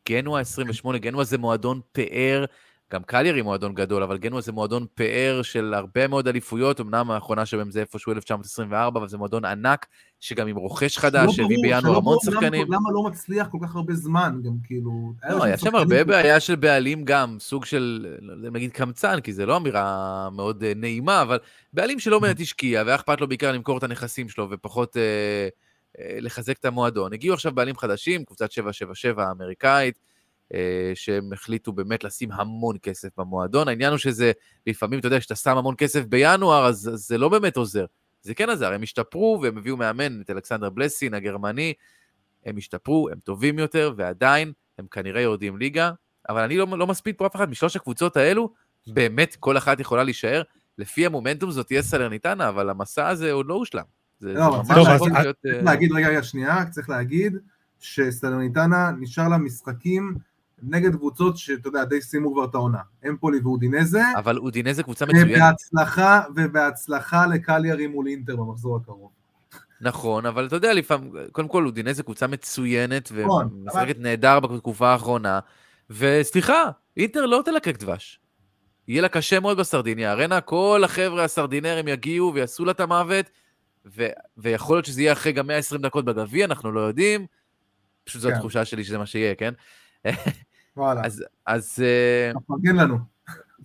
גנואה 0.08 0.40
28, 0.40 0.98
גנואה 0.98 1.24
זה 1.24 1.38
מועדון 1.38 1.80
פאר 1.92 2.44
גם 2.93 3.02
קליירי 3.02 3.43
מועדון 3.43 3.74
גדול, 3.74 4.02
אבל 4.02 4.19
גנואה 4.18 4.40
זה 4.40 4.52
מועדון 4.52 4.86
פאר 4.94 5.43
של 5.43 5.74
הרבה 5.74 6.09
מאוד 6.09 6.28
אליפויות, 6.28 6.81
אמנם 6.81 7.11
האחרונה 7.11 7.47
שבהם 7.47 7.70
זה 7.70 7.81
איפשהו 7.81 8.12
1924, 8.12 9.01
אבל 9.01 9.09
זה 9.09 9.19
מועדון 9.19 9.44
ענק, 9.44 9.86
שגם 10.20 10.48
עם 10.48 10.56
רוכש 10.56 10.98
חדש, 10.98 11.36
שהביא 11.36 11.59
בינואר 11.62 11.97
המון 11.97 12.19
שחקנים. 12.24 12.66
למה 12.66 12.90
לא 12.94 13.02
מצליח 13.02 13.48
כל 13.51 13.59
כך 13.62 13.77
הרבה 13.77 13.94
זמן, 13.94 14.40
גם 14.44 14.52
כאילו... 14.65 15.12
לא, 15.28 15.44
היה 15.44 15.59
שם 15.59 15.74
הרבה 15.74 16.05
בעיה 16.05 16.40
של 16.40 16.55
בעלים 16.56 17.05
גם, 17.05 17.36
סוג 17.40 17.65
של, 17.65 18.06
נגיד 18.52 18.73
קמצן, 18.73 19.20
כי 19.20 19.32
זה 19.32 19.47
לא 19.47 19.56
אמירה 19.56 20.28
מאוד 20.32 20.65
אה, 20.65 20.73
נעימה, 20.77 21.23
אבל 21.23 21.39
בעלים 21.73 22.01
שלא 22.01 22.19
באמת 22.19 22.40
השקיע, 22.40 22.82
והיה 22.85 22.94
אכפת 22.94 23.20
לו 23.20 23.28
בעיקר 23.28 23.52
למכור 23.52 23.78
את 23.78 23.82
הנכסים 23.82 24.28
שלו, 24.28 24.48
ופחות 24.51 24.97
אה, 24.97 25.02
אה, 25.98 26.19
לחזק 26.20 26.59
את 26.59 26.65
המועדון. 26.65 27.12
הגיעו 27.12 27.35
עכשיו 27.35 27.52
בעלים 27.52 27.77
חדשים, 27.77 28.24
קבוצת 28.24 28.52
777 28.52 29.24
האמריקאית, 29.28 29.98
שהם 30.94 31.32
החליטו 31.32 31.72
באמת 31.72 32.05
לשים 32.05 32.32
המון 32.32 32.76
כסף 32.82 33.09
במועדון. 33.18 33.68
העניין 33.68 33.90
הוא 33.90 33.98
שזה, 33.98 34.32
לפעמים, 34.66 34.98
אתה 34.98 35.06
יודע, 35.06 35.20
כשאתה 35.20 35.35
שם 35.35 35.56
המון 35.56 35.74
כסף 35.78 36.05
בינואר, 36.05 36.66
אז, 36.66 36.90
אז 36.94 37.01
זה 37.01 37.18
לא 37.18 37.28
באמת 37.28 37.56
עוזר. 37.56 37.85
זה 38.22 38.35
כן 38.35 38.51
עזר, 38.51 38.72
הם 38.72 38.82
השתפרו 38.82 39.39
והם 39.43 39.59
הביאו 39.59 39.76
מאמן, 39.76 40.20
את 40.20 40.31
אלכסנדר 40.31 40.70
בלסין, 40.70 41.14
הגרמני, 41.14 41.72
הם 42.47 42.56
השתפרו, 42.56 43.09
הם 43.12 43.18
טובים 43.18 43.59
יותר, 43.59 43.93
ועדיין 43.97 44.52
הם 44.78 44.86
כנראה 44.90 45.20
יורדים 45.20 45.56
ליגה, 45.56 45.90
אבל 46.28 46.43
אני 46.43 46.56
לא, 46.56 46.66
לא 46.78 46.86
מספיד 46.86 47.14
פה 47.18 47.26
אף 47.26 47.36
אחד 47.36 47.51
משלוש 47.51 47.76
הקבוצות 47.76 48.16
האלו, 48.16 48.52
באמת 48.86 49.36
כל 49.40 49.56
אחת 49.56 49.81
יכולה 49.81 50.05
להישאר. 50.05 50.43
לפי 50.78 51.06
המומנטום 51.06 51.51
זאת 51.51 51.66
תהיה 51.66 51.82
סלרניטנה, 51.82 52.48
אבל 52.48 52.70
המסע 52.70 53.09
הזה 53.09 53.32
עוד 53.32 53.47
לא 53.47 53.55
הושלם. 53.55 53.82
זה, 54.20 54.32
לא, 54.32 54.62
זה 54.64 54.74
ממש 54.74 54.86
צריך 54.98 55.14
להיות... 55.14 55.36
צריך 55.43 55.55
אה, 55.55 55.62
להגיד, 55.62 55.93
רגע, 55.93 56.09
רגע, 56.09 56.22
שנייה, 56.22 56.64
צריך 56.70 56.90
להגיד 56.90 57.36
שסלרניטנה 57.81 58.90
נשאר 59.01 59.28
לה 59.28 59.39
משחקים 59.39 60.14
נגד 60.68 60.96
קבוצות 60.96 61.38
שאתה 61.38 61.68
יודע, 61.68 61.84
די 61.84 62.00
סיימו 62.00 62.32
כבר 62.32 62.44
את 62.44 62.54
העונה. 62.54 62.78
אמפולי 63.08 63.38
ואודינזה. 63.38 64.02
אבל 64.16 64.38
אודינזה 64.38 64.82
קבוצה 64.82 65.06
מצוינת. 65.06 65.36
ובהצלחה, 65.36 66.22
ובהצלחה 66.36 67.26
לקליירי 67.26 67.86
מול 67.86 68.06
אינטר 68.06 68.36
במחזור 68.36 68.76
הקרוב. 68.76 69.10
נכון, 69.80 70.26
אבל 70.26 70.46
אתה 70.46 70.56
יודע, 70.56 70.72
לפעמים, 70.74 71.12
קודם 71.32 71.48
כל 71.48 71.66
אודינזה 71.66 72.02
קבוצה 72.02 72.26
מצוינת, 72.26 73.12
נכון, 73.12 73.48
ומשחקת 73.52 73.98
נהדר 73.98 74.40
בתקופה 74.40 74.88
האחרונה, 74.88 75.40
וסליחה, 75.90 76.70
אינטר 76.96 77.26
לא 77.26 77.42
תלקק 77.44 77.78
דבש. 77.78 78.20
יהיה 78.88 79.02
לה 79.02 79.08
קשה 79.08 79.40
מאוד 79.40 79.56
בסרדיניה. 79.56 80.12
ארנה, 80.12 80.40
כל 80.40 80.82
החבר'ה 80.84 81.24
הסרדינרים 81.24 81.88
יגיעו 81.88 82.34
ויעשו 82.34 82.64
לה 82.64 82.72
את 82.72 82.80
המוות, 82.80 83.30
ו- 83.96 84.06
ויכול 84.36 84.76
להיות 84.76 84.86
שזה 84.86 85.02
יהיה 85.02 85.12
אחרי 85.12 85.32
גם 85.32 85.46
120 85.46 85.82
דקות 85.82 86.04
בגביע, 86.04 86.44
אנחנו 86.44 86.72
לא 86.72 86.80
יודעים. 86.80 87.26
פשוט 88.04 88.22
זו 88.22 88.28
כן. 88.28 88.34
התחושה 88.34 88.64
שלי 88.64 88.84
שזה 88.84 88.98
מה 88.98 89.06
שיהיה, 89.06 89.34
כן? 89.34 89.54
וואלה, 90.76 91.01
אז, 91.05 91.24
אז 91.46 91.76
אה, 91.82 92.32
תפרגן 92.40 92.76
לנו. 92.76 92.98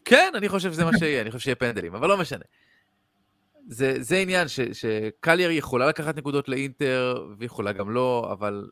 כן, 0.06 0.32
אני 0.36 0.50
חושב 0.50 0.72
שזה 0.74 0.86
מה 0.86 0.98
שיהיה, 0.98 1.22
אני 1.22 1.32
חושב 1.32 1.44
שיהיה 1.44 1.56
פנדלים, 1.56 1.96
אבל 1.96 2.08
לא 2.08 2.18
משנה. 2.18 2.44
זה, 3.68 3.96
זה 4.04 4.18
עניין 4.18 4.48
ש, 4.48 4.60
שקליאר 4.74 5.50
יכולה 5.52 5.88
לקחת 5.88 6.18
נקודות 6.18 6.50
לאינטר, 6.50 7.26
ויכולה 7.38 7.72
גם 7.72 7.90
לא, 7.92 8.30
אבל 8.32 8.70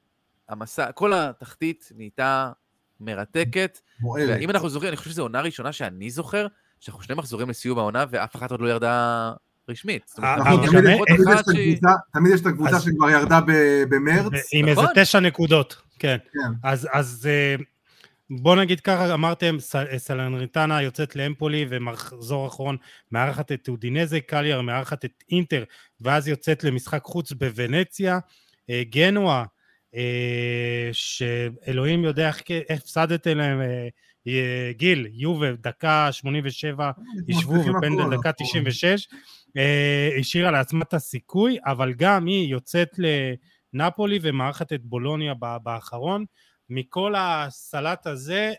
המסע, 0.50 0.92
כל 0.92 1.14
התחתית 1.14 1.92
נהייתה 1.96 2.52
מרתקת. 3.00 3.80
מועלת. 4.00 4.38
ואם 4.40 4.50
אנחנו 4.50 4.70
זוכרים, 4.70 4.90
אני 4.90 4.98
חושב 4.98 5.10
שזו 5.10 5.22
עונה 5.22 5.42
ראשונה 5.42 5.72
שאני 5.72 6.10
זוכר, 6.10 6.48
שאנחנו 6.80 7.04
שני 7.04 7.16
מחזורים 7.16 7.50
לסיום 7.50 7.80
העונה, 7.80 8.06
ואף 8.10 8.36
אחת 8.36 8.52
עוד 8.52 8.62
לא 8.62 8.68
ירדה 8.70 9.32
רשמית. 9.70 10.12
תמיד- 12.14 12.34
יש 12.34 12.42
את 12.42 12.46
הקבוצה- 12.46 12.80
שכבר 12.80 13.10
ירדה 13.10 13.40
במרץ. 13.90 14.34
עם 14.54 14.68
איזה 14.68 14.82
נכון. 14.82 14.94
תשע 14.96 15.20
נקודות, 15.20 15.82
כן. 16.00 16.18
כן. 16.34 16.40
אז, 16.70 16.88
אז 16.94 17.30
אה, 17.30 17.56
בוא 18.30 18.56
נגיד 18.56 18.80
ככה, 18.80 19.14
אמרתם, 19.14 19.60
ס- 19.60 19.76
סלנריטנה 19.98 20.82
יוצאת 20.82 21.16
לאמפולי 21.16 21.66
ומחזור 21.70 22.48
אחרון 22.48 22.78
מארחת 23.12 23.52
את 23.52 23.70
אודינזה, 23.70 24.20
קליאר 24.22 24.62
מארחת 24.62 25.06
את 25.06 25.24
אינטר, 25.32 25.64
ואז 26.02 26.28
יוצאת 26.28 26.64
למשחק 26.64 27.04
חוץ 27.04 27.32
בוונציה, 27.32 28.20
אה, 28.70 28.82
גנואה, 28.90 29.44
אה, 29.96 30.90
שאלוהים 30.92 32.04
יודע 32.04 32.28
איך 32.28 32.42
הפסדתם 32.70 33.38
להם, 33.38 33.62
אה, 33.62 33.88
אה, 34.28 34.72
גיל, 34.72 35.08
יובל, 35.12 35.56
דקה 35.56 36.12
87, 36.12 36.92
ישבו 37.28 37.54
ופנדל 37.54 38.18
דקה 38.18 38.30
הכל. 38.30 38.44
96, 38.44 39.08
אה, 39.58 40.10
השאירה 40.20 40.52
לעצמה 40.52 40.84
את 40.84 40.94
הסיכוי, 40.94 41.58
אבל 41.66 41.94
גם 41.94 42.26
היא 42.26 42.48
יוצאת 42.48 42.90
לנפולי 43.74 44.20
ומארחת 44.22 44.74
את 44.74 44.82
בולוניה 44.84 45.34
באחרון. 45.64 46.26
מכל 46.70 47.14
הסלט 47.18 48.08
הזה, 48.08 48.54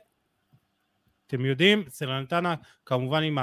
אתם 1.27 1.45
יודעים, 1.45 1.85
סלנטנה 1.89 2.55
כמובן 2.87 3.23
עם 3.23 3.39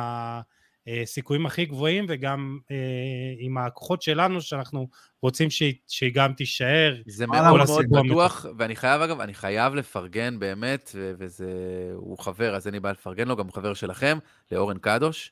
הסיכויים 0.87 1.45
הכי 1.45 1.65
גבוהים 1.65 2.05
וגם 2.09 2.59
אה, 2.71 2.75
עם 3.39 3.57
הכוחות 3.57 4.01
שלנו 4.01 4.41
שאנחנו 4.41 4.87
רוצים 5.21 5.49
שהיא, 5.49 5.73
שהיא 5.87 6.11
גם 6.13 6.33
תישאר. 6.33 7.01
זה 7.07 7.27
מאוד 7.27 7.57
מאוד 7.67 7.85
בטוח, 8.05 8.45
ואני 8.57 8.75
חייב, 8.75 9.01
אגב, 9.01 9.19
אני 9.19 9.33
חייב 9.33 9.75
לפרגן 9.75 10.39
באמת, 10.39 10.95
וזה... 10.95 11.51
הוא 11.93 12.17
חבר, 12.17 12.55
אז 12.55 12.67
אין 12.67 12.73
לי 12.73 12.79
בעיה 12.79 12.93
לפרגן 12.93 13.27
לו, 13.27 13.35
גם 13.35 13.51
חבר 13.51 13.73
שלכם, 13.73 14.17
לאורן 14.51 14.77
קדוש, 14.77 15.31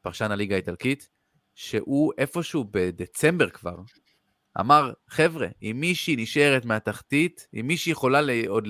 פרשן 0.00 0.30
הליגה 0.30 0.54
האיטלקית, 0.54 1.08
שהוא 1.54 2.12
איפשהו 2.18 2.64
בדצמבר 2.70 3.50
כבר, 3.50 3.76
אמר, 4.60 4.92
חבר'ה, 5.08 5.46
אם 5.62 5.76
מישהי 5.80 6.16
נשארת 6.16 6.64
מהתחתית, 6.64 7.46
אם 7.60 7.66
מישהי 7.66 7.92
יכולה 7.92 8.20
עוד 8.48 8.68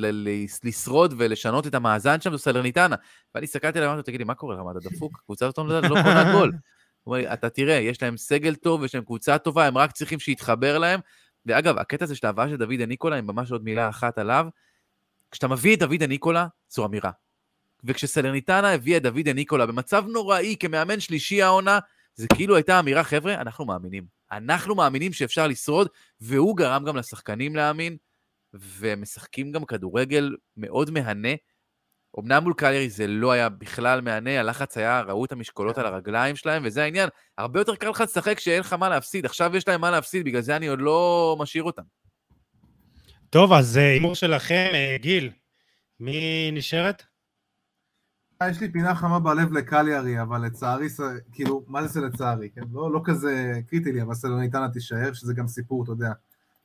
לשרוד 0.64 1.14
ולשנות 1.18 1.66
את 1.66 1.74
המאזן 1.74 2.20
שם, 2.20 2.30
זו 2.30 2.38
סלרניטנה. 2.38 2.96
ואני 3.34 3.44
הסתכלתי 3.44 3.78
עליו, 3.78 3.90
אמרתי 3.90 3.98
לו, 3.98 4.02
תגיד 4.02 4.20
לי, 4.20 4.24
מה 4.24 4.34
קורה 4.34 4.54
לך, 4.54 4.60
מה, 4.60 4.70
אתה 4.70 4.88
דפוק? 4.90 5.18
הקבוצה 5.22 5.46
הזאת 5.46 5.58
לא 5.58 5.80
לא 5.80 5.88
קונה 5.88 6.32
גול. 6.32 6.52
הוא 7.04 7.14
אומר 7.14 7.18
לי, 7.18 7.32
אתה 7.32 7.48
תראה, 7.48 7.74
יש 7.74 8.02
להם 8.02 8.16
סגל 8.16 8.54
טוב, 8.54 8.84
יש 8.84 8.94
להם 8.94 9.04
קבוצה 9.04 9.38
טובה, 9.38 9.66
הם 9.66 9.78
רק 9.78 9.92
צריכים 9.92 10.18
שיתחבר 10.18 10.78
להם. 10.78 11.00
ואגב, 11.46 11.78
הקטע 11.78 12.04
הזה 12.04 12.16
של 12.16 12.26
ההבאה 12.26 12.48
של 12.48 12.56
דוידה 12.56 12.80
ניקולה, 12.80 13.16
עם 13.16 13.26
ממש 13.26 13.52
עוד 13.52 13.64
מילה 13.64 13.88
אחת 13.88 14.18
עליו, 14.18 14.46
כשאתה 15.30 15.48
מביא 15.48 15.74
את 15.74 15.78
דוד 15.78 16.02
הניקולה, 16.02 16.46
זו 16.68 16.86
אמירה. 16.86 17.10
וכשסלרניטנה 17.84 18.72
הביאה 18.72 18.96
את 18.96 19.02
דוד 19.02 19.28
הניקולה 19.28 19.66
במצב 19.66 20.04
נוראי 20.08 20.56
כמאמן 20.60 21.00
שלישי 21.00 21.42
העונה, 21.42 21.78
זה 22.14 22.26
כאילו 22.34 22.56
הייתה 22.56 22.80
אמירה, 22.80 23.04
חבר'ה, 23.04 23.34
אנחנו 23.34 23.64
מאמינים. 23.64 24.15
אנחנו 24.32 24.74
מאמינים 24.74 25.12
שאפשר 25.12 25.46
לשרוד, 25.46 25.88
והוא 26.20 26.56
גרם 26.56 26.84
גם 26.84 26.96
לשחקנים 26.96 27.56
להאמין, 27.56 27.96
ומשחקים 28.54 29.52
גם 29.52 29.64
כדורגל 29.64 30.36
מאוד 30.56 30.90
מהנה. 30.90 31.34
אמנם 32.18 32.42
מול 32.42 32.54
קליירי 32.56 32.90
זה 32.90 33.06
לא 33.06 33.32
היה 33.32 33.48
בכלל 33.48 34.00
מהנה, 34.00 34.40
הלחץ 34.40 34.76
היה, 34.76 35.00
ראו 35.00 35.24
את 35.24 35.32
המשקולות 35.32 35.78
על 35.78 35.86
הרגליים 35.86 36.36
שלהם, 36.36 36.62
וזה 36.64 36.82
העניין. 36.82 37.08
הרבה 37.38 37.60
יותר 37.60 37.76
קל 37.76 37.88
לך 37.88 38.00
לשחק 38.00 38.36
כשאין 38.36 38.60
לך 38.60 38.72
מה 38.72 38.88
להפסיד. 38.88 39.24
עכשיו 39.24 39.56
יש 39.56 39.68
להם 39.68 39.80
מה 39.80 39.90
להפסיד, 39.90 40.24
בגלל 40.24 40.40
זה 40.40 40.56
אני 40.56 40.66
עוד 40.66 40.80
לא 40.80 41.36
משאיר 41.38 41.64
אותם. 41.64 41.82
טוב, 43.30 43.52
אז 43.52 43.78
אה, 43.78 43.92
הימור 43.92 44.14
שלכם, 44.14 44.70
אה, 44.74 44.96
גיל, 45.00 45.30
מי 46.00 46.50
נשארת? 46.52 47.02
יש 48.44 48.60
לי 48.60 48.72
פינה 48.72 48.94
חמה 48.94 49.18
בלב 49.18 49.52
לקליארי, 49.52 50.22
אבל 50.22 50.44
לצערי, 50.44 50.88
כאילו, 51.32 51.62
מה 51.68 51.86
זה 51.86 52.00
לצערי, 52.00 52.48
כן? 52.54 52.62
לא, 52.72 52.92
לא 52.92 53.00
כזה 53.04 53.60
קריטי 53.68 53.92
לי, 53.92 54.02
אבל 54.02 54.14
סלוניטנה 54.14 54.68
תישאר, 54.68 55.12
שזה 55.12 55.34
גם 55.34 55.48
סיפור, 55.48 55.84
אתה 55.84 55.92
יודע. 55.92 56.12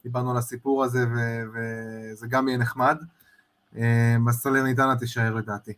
דיברנו 0.04 0.32
על 0.32 0.38
הסיפור 0.38 0.84
הזה, 0.84 1.06
ו- 1.16 1.44
וזה 1.54 2.28
גם 2.28 2.48
יהיה 2.48 2.58
נחמד. 2.58 2.98
אה, 3.78 4.16
סלוניטנה 4.32 4.96
תישאר 4.96 5.34
לדעתי. 5.34 5.74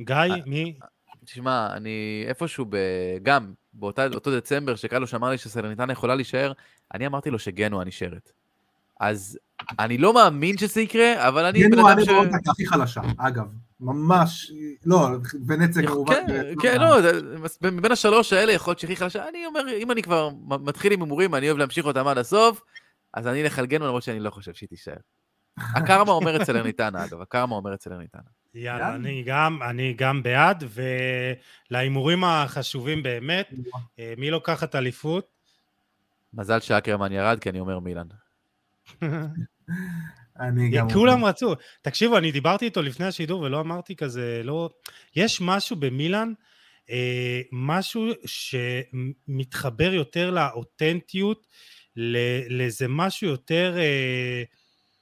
גיא, 0.00 0.14
אה, 0.14 0.34
מי? 0.46 0.78
תשמע, 1.24 1.76
אני 1.76 2.24
איפשהו, 2.28 2.66
ב... 2.68 2.76
גם 3.22 3.52
באותו 3.74 4.36
דצמבר, 4.36 4.76
שקלוש 4.76 5.14
אמר 5.14 5.30
לי 5.30 5.38
שסלרניטנה 5.38 5.92
יכולה 5.92 6.14
להישאר, 6.14 6.52
אני 6.94 7.06
אמרתי 7.06 7.30
לו 7.30 7.38
שגנואה 7.38 7.84
נשארת. 7.84 8.32
אז 9.00 9.38
אני 9.78 9.98
לא 9.98 10.14
מאמין 10.14 10.58
שזה 10.58 10.80
יקרה, 10.80 11.28
אבל 11.28 11.44
אני 11.44 11.68
גנואה, 11.68 11.92
אדם 11.92 11.98
אני 11.98 12.06
ש... 12.44 12.48
הכי 12.48 12.66
חלשה, 12.66 13.00
אגב. 13.18 13.52
ממש, 13.84 14.52
לא, 14.86 15.08
ונציה 15.46 15.86
כמובן. 15.86 16.14
כן, 16.26 16.54
כן, 16.62 16.80
לא, 16.80 16.96
מבין 17.62 17.92
השלוש 17.92 18.32
האלה 18.32 18.52
יכול 18.52 18.70
להיות 18.70 18.78
שהכי 18.78 18.96
חלשה. 18.96 19.28
אני 19.28 19.46
אומר, 19.46 19.60
אם 19.76 19.90
אני 19.90 20.02
כבר 20.02 20.30
מתחיל 20.48 20.92
עם 20.92 21.02
הימורים, 21.02 21.34
אני 21.34 21.46
אוהב 21.46 21.58
להמשיך 21.58 21.86
אותם 21.86 22.06
עד 22.06 22.18
הסוף, 22.18 22.62
אז 23.14 23.26
אני 23.26 23.42
אלך 23.42 23.58
על 23.58 23.66
גנואה, 23.66 23.88
למרות 23.88 24.02
שאני 24.02 24.20
לא 24.20 24.30
חושב 24.30 24.54
שהיא 24.54 24.68
תישאר. 24.68 24.96
הקרמה 25.58 26.12
אומרת 26.20 26.42
סלרניטנה, 26.42 27.04
אגב, 27.04 27.20
הקרמה 27.20 27.56
אומרת 27.56 27.80
סלרניטנה. 27.80 28.22
יאללה, 28.54 28.78
יאללה. 28.78 28.94
אני 28.94 29.22
גם, 29.26 29.58
אני 29.70 29.94
גם 29.98 30.22
בעד, 30.22 30.64
ולהימורים 31.70 32.24
החשובים 32.24 33.02
באמת, 33.02 33.52
אה, 33.98 34.14
מי 34.18 34.30
לוקחת 34.30 34.74
אליפות? 34.74 35.26
מזל 36.34 36.60
שאקרמן 36.60 37.12
ירד, 37.12 37.38
כי 37.40 37.50
אני 37.50 37.60
אומר 37.60 37.78
מילן. 37.78 38.06
אני 40.40 40.70
גם... 40.70 40.90
כולם 40.92 41.24
רצו. 41.24 41.54
תקשיבו, 41.82 42.18
אני 42.18 42.32
דיברתי 42.32 42.64
איתו 42.64 42.82
לפני 42.82 43.06
השידור 43.06 43.40
ולא 43.40 43.60
אמרתי 43.60 43.96
כזה, 43.96 44.40
לא... 44.44 44.70
יש 45.16 45.40
משהו 45.40 45.76
במילאן, 45.76 46.32
אה, 46.90 47.40
משהו 47.52 48.06
שמתחבר 48.26 49.94
יותר 49.94 50.30
לאותנטיות, 50.30 51.46
לאיזה 52.50 52.86
משהו 52.88 53.28
יותר 53.28 53.74
אה, 53.78 54.42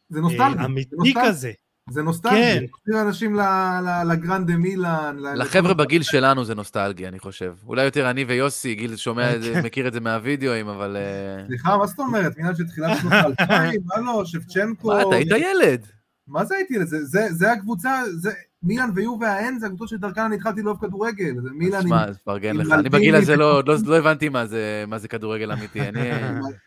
זה 0.08 0.18
אה, 0.18 0.22
נוסטלגי. 0.22 0.54
זה 0.58 0.64
אמיתי 0.64 0.96
נוסטלגי. 0.96 1.28
כזה. 1.28 1.52
זה 1.90 2.02
נוסטלגי. 2.02 2.34
כן. 2.36 2.64
מחזיר 2.72 3.02
אנשים 3.02 3.34
ל- 3.34 3.40
ל- 3.84 4.12
לגרנדה 4.12 4.56
מילאן. 4.56 5.16
לחבר'ה 5.36 5.74
בגיל 5.74 6.02
שלנו 6.02 6.44
זה 6.44 6.54
נוסטלגי, 6.54 7.08
אני 7.08 7.18
חושב. 7.18 7.54
אולי 7.66 7.84
יותר 7.84 8.10
אני 8.10 8.24
ויוסי, 8.24 8.74
גיל 8.74 8.96
שומע 8.96 9.34
את 9.36 9.42
זה, 9.42 9.62
מכיר 9.64 9.88
את 9.88 9.92
זה 9.92 10.00
מהווידאוים, 10.00 10.68
אבל... 10.68 10.96
אה, 10.96 11.46
סליחה, 11.46 11.76
מה 11.76 11.86
זאת 11.86 11.98
אומרת? 11.98 12.36
מילאן 12.38 12.54
של 12.56 12.66
תחילת 12.66 12.98
שנות 13.00 13.12
האלפיים, 13.12 13.80
מה 13.84 14.00
לא, 14.00 14.24
שבצ'נקו... 14.24 14.88
מה, 14.88 15.02
אתה 15.02 15.14
היית 15.14 15.28
ילד. 15.30 15.86
מה 16.28 16.44
זה 16.44 16.54
הייתי? 16.54 16.84
זה, 16.86 17.04
זה, 17.04 17.26
זה 17.30 17.52
הקבוצה, 17.52 18.02
זה 18.20 18.30
מילאן 18.62 18.90
ויובה 18.94 19.32
האן, 19.32 19.58
זה 19.58 19.66
הקבוצות 19.66 19.88
שדרכן 19.88 20.20
אני 20.20 20.34
התחלתי 20.36 20.62
לאהוב 20.62 20.78
כדורגל. 20.80 21.34
זה 21.42 21.48
מילאן 21.52 21.80
עם... 21.80 21.86
שמע, 21.88 22.04
אז 22.04 22.18
פרגן 22.24 22.56
לך. 22.56 22.72
אני 22.72 22.88
בגיל 22.88 23.14
הזה 23.14 23.36
לא- 23.36 23.62
לא 23.66 23.74
לא 23.86 23.98
הבנתי 23.98 24.28
מה 24.28 24.46
זה 24.46 24.84
מה 24.88 24.98
זה 24.98 25.08
כדורגל 25.08 25.52
אמיתי. 25.52 25.80
אני 25.80 26.00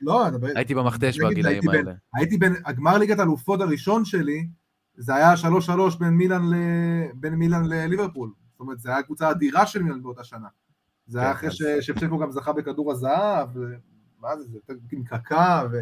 לא, 0.01 0.25
הייתי 0.55 0.75
במכתש 0.75 1.19
בגילאים 1.19 1.69
האלה. 1.69 1.91
הייתי 2.15 2.37
בין, 2.37 2.55
הגמר 2.65 2.97
ליגת 2.97 3.19
האלופות 3.19 3.61
הראשון 3.61 4.05
שלי, 4.05 4.47
זה 4.97 5.15
היה 5.15 5.33
3-3 5.67 5.99
בין 5.99 6.09
מילאן, 6.09 6.49
ל... 6.49 6.55
בין 7.13 7.35
מילאן 7.35 7.65
לליברפול. 7.65 8.29
זאת 8.51 8.59
אומרת, 8.59 8.79
זה 8.79 8.89
היה 8.89 8.97
הקבוצה 8.97 9.27
האדירה 9.27 9.65
של 9.65 9.83
מילאן 9.83 10.03
באותה 10.03 10.23
שנה. 10.23 10.47
זה 11.07 11.19
היה 11.19 11.29
כן, 11.29 11.35
אחרי 11.37 11.49
אז- 11.49 11.55
ש- 11.55 11.85
שפצ'נקו 11.85 12.17
גם 12.17 12.31
זכה 12.31 12.53
בכדור 12.53 12.91
הזהב, 12.91 13.57
ו... 13.57 13.59
מה 14.21 14.37
זה, 14.37 14.43
זה 14.43 14.57
יותר 14.57 14.73
עם 14.91 15.03
קקה, 15.03 15.63
ו... 15.71 15.81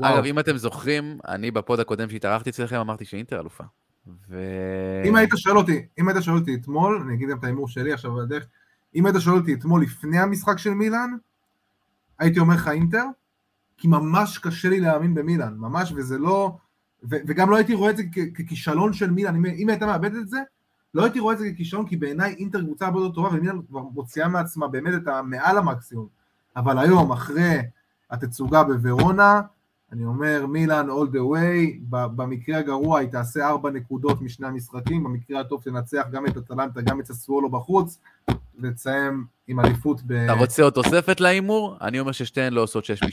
אגב, 0.00 0.24
אם 0.24 0.38
אתם 0.38 0.56
זוכרים, 0.56 1.18
אני 1.28 1.50
בפוד 1.50 1.80
הקודם 1.80 2.08
שהתארחתי 2.08 2.50
אצלכם 2.50 2.76
אמרתי 2.76 3.04
שאינטר 3.04 3.40
אלופה. 3.40 3.64
ו... 4.28 4.40
אם 5.04 5.16
היית 5.16 5.30
שואל 5.36 5.56
אותי, 5.56 5.86
אם 5.98 6.08
היית 6.08 6.22
שואל 6.22 6.36
אותי 6.36 6.54
אתמול, 6.54 7.02
אני 7.06 7.14
אגיד 7.14 7.28
גם 7.28 7.38
את 7.38 7.44
ההימור 7.44 7.68
שלי 7.68 7.92
עכשיו 7.92 8.18
על 8.18 8.22
הדרך, 8.24 8.46
אם 8.94 9.06
היית 9.06 9.16
שואל 9.20 9.36
אותי 9.36 9.54
אתמול 9.54 9.82
לפני 9.82 10.18
המשחק 10.18 10.58
של 10.58 10.70
מילאן, 10.70 11.10
הייתי 12.18 12.38
אומר 12.38 12.54
לך 12.54 12.68
אינטר, 12.68 13.04
כי 13.76 13.88
ממש 13.88 14.38
קשה 14.38 14.68
לי 14.68 14.80
להאמין 14.80 15.14
במילאן, 15.14 15.54
ממש, 15.58 15.92
וזה 15.96 16.18
לא, 16.18 16.56
ו, 17.10 17.16
וגם 17.26 17.50
לא 17.50 17.56
הייתי 17.56 17.74
רואה 17.74 17.90
את 17.90 17.96
זה 17.96 18.02
כ- 18.12 18.40
ככישלון 18.42 18.92
של 18.92 19.10
מילאן, 19.10 19.36
אם, 19.36 19.46
אם 19.46 19.68
הייתה 19.68 19.86
מאבדת 19.86 20.22
את 20.22 20.28
זה, 20.28 20.38
לא 20.94 21.02
הייתי 21.02 21.20
רואה 21.20 21.34
את 21.34 21.38
זה 21.38 21.52
ככישלון, 21.52 21.86
כי 21.86 21.96
בעיניי 21.96 22.34
אינטר 22.38 22.62
קבוצה 22.62 22.86
הרבה 22.86 23.00
יותר 23.00 23.14
טובה, 23.14 23.28
ומילאן 23.28 23.58
כבר 23.68 23.80
מוציאה 23.80 24.28
מעצמה 24.28 24.68
באמת 24.68 24.94
את 25.02 25.08
המעל 25.08 25.58
המקסימום, 25.58 26.06
אבל 26.56 26.78
היום, 26.78 27.12
אחרי 27.12 27.58
התצוגה 28.10 28.64
בוורונה, 28.64 29.40
אני 29.92 30.04
אומר 30.04 30.46
מילאן 30.46 30.86
all 30.90 31.14
the 31.14 31.18
way, 31.18 31.78
במקרה 31.90 32.58
הגרוע 32.58 32.98
היא 32.98 33.08
תעשה 33.08 33.48
ארבע 33.48 33.70
נקודות 33.70 34.22
משני 34.22 34.46
המשחקים, 34.46 35.04
במקרה 35.04 35.40
הטוב 35.40 35.62
תנצח 35.62 36.06
גם 36.12 36.26
את 36.26 36.36
אטלנטה, 36.36 36.80
גם 36.80 37.00
את 37.00 37.06
ססוולו 37.06 37.50
בחוץ, 37.50 37.98
לסיים 38.58 39.26
עם 39.46 39.60
אליפות 39.60 40.02
ב... 40.06 40.12
אתה 40.12 40.32
רוצה 40.32 40.62
עוד 40.62 40.72
תוספת 40.72 41.20
להימור? 41.20 41.76
אני 41.80 42.00
אומר 42.00 42.12
ששתיהן 42.12 42.52
לא 42.52 42.62
עושות 42.62 42.84
6 42.84 43.02
מ-6. 43.02 43.08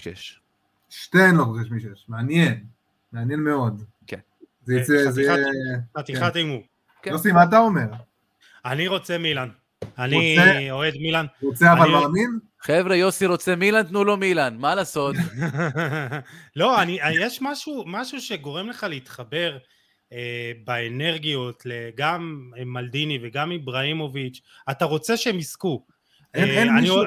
שתיהן 0.90 1.36
לא 1.36 1.44
חושש 1.44 1.72
משש, 1.72 2.06
מעניין, 2.10 2.64
מעניין 3.14 3.40
מאוד. 3.40 3.84
כן. 4.08 4.20
זה 4.64 4.76
יצא, 4.76 4.94
זה 5.12 5.22
חתיכת- 5.22 5.38
יהיה... 5.38 5.80
חתיכת 5.98 6.36
הימור. 6.36 6.62
כן. 7.02 7.12
יוסי, 7.12 7.32
מה 7.32 7.44
אתה 7.44 7.58
אומר? 7.60 7.86
אני 8.66 8.88
רוצה 8.88 9.18
מילאן. 9.18 9.50
אני? 10.00 10.38
אוהד 10.72 10.94
מילאן. 10.94 11.26
רוצה 11.44 11.74
אבל 11.74 11.90
מאמין? 11.90 12.40
חבר'ה, 12.62 12.96
יוסי 12.96 13.26
רוצה 13.26 13.56
מילאן, 13.56 13.84
תנו 13.84 14.04
לו 14.04 14.18
מילאן, 14.18 14.58
מה 14.58 14.76
לעשות? 14.76 15.16
לא, 16.56 16.82
אני, 16.82 17.00
יש 17.22 17.40
משהו, 17.42 17.84
משהו 17.88 18.22
שגורם 18.22 18.70
לך 18.70 18.86
להתחבר 18.90 19.58
אה, 20.14 20.52
באנרגיות, 20.64 21.64
גם 21.96 22.52
מלדיני 22.66 23.20
וגם 23.24 23.52
איבראימוביץ', 23.52 24.42
אתה 24.72 24.86
רוצה 24.86 25.18
שהם 25.18 25.40
יזכו. 25.40 25.86
אין- 26.34 26.44
אה, 26.50 26.54
אין 26.60 26.74
מישהו- 26.74 27.04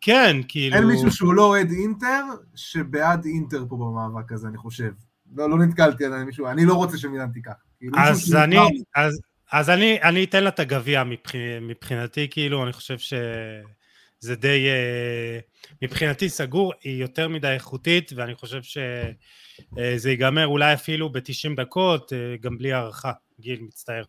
כן, 0.00 0.36
כאילו... 0.48 0.76
אין 0.76 0.84
מישהו 0.84 1.10
שהוא 1.10 1.34
לא 1.34 1.46
אוהד 1.46 1.70
אינטר, 1.70 2.24
שבעד 2.54 3.24
אינטר 3.24 3.64
פה 3.68 3.76
במאבק 3.76 4.32
הזה, 4.32 4.48
אני 4.48 4.58
חושב. 4.58 4.90
לא, 5.36 5.50
לא 5.50 5.58
נתקלתי 5.58 6.04
על 6.04 6.24
מישהו, 6.24 6.46
אני 6.46 6.64
לא 6.64 6.74
רוצה 6.74 6.98
שמילן 6.98 7.30
תיקח. 7.32 7.52
כאילו, 7.78 7.98
אז 7.98 8.34
אני, 8.34 8.56
אז, 8.96 9.20
אז 9.52 9.70
אני, 9.70 10.02
אני 10.02 10.24
אתן 10.24 10.44
לה 10.44 10.48
את 10.48 10.60
הגביע 10.60 11.04
מבח, 11.04 11.32
מבחינתי, 11.60 12.28
כאילו, 12.30 12.64
אני 12.64 12.72
חושב 12.72 12.98
שזה 12.98 14.36
די, 14.36 14.66
אה, 14.68 15.38
מבחינתי 15.82 16.28
סגור, 16.28 16.72
היא 16.82 17.00
יותר 17.00 17.28
מדי 17.28 17.48
איכותית, 17.48 18.12
ואני 18.16 18.34
חושב 18.34 18.62
שזה 18.62 20.10
ייגמר 20.10 20.46
אולי 20.46 20.74
אפילו 20.74 21.12
ב-90 21.12 21.56
דקות, 21.56 22.12
אה, 22.12 22.36
גם 22.40 22.58
בלי 22.58 22.72
הערכה. 22.72 23.12
גיל, 23.40 23.60
מצטער. 23.62 24.04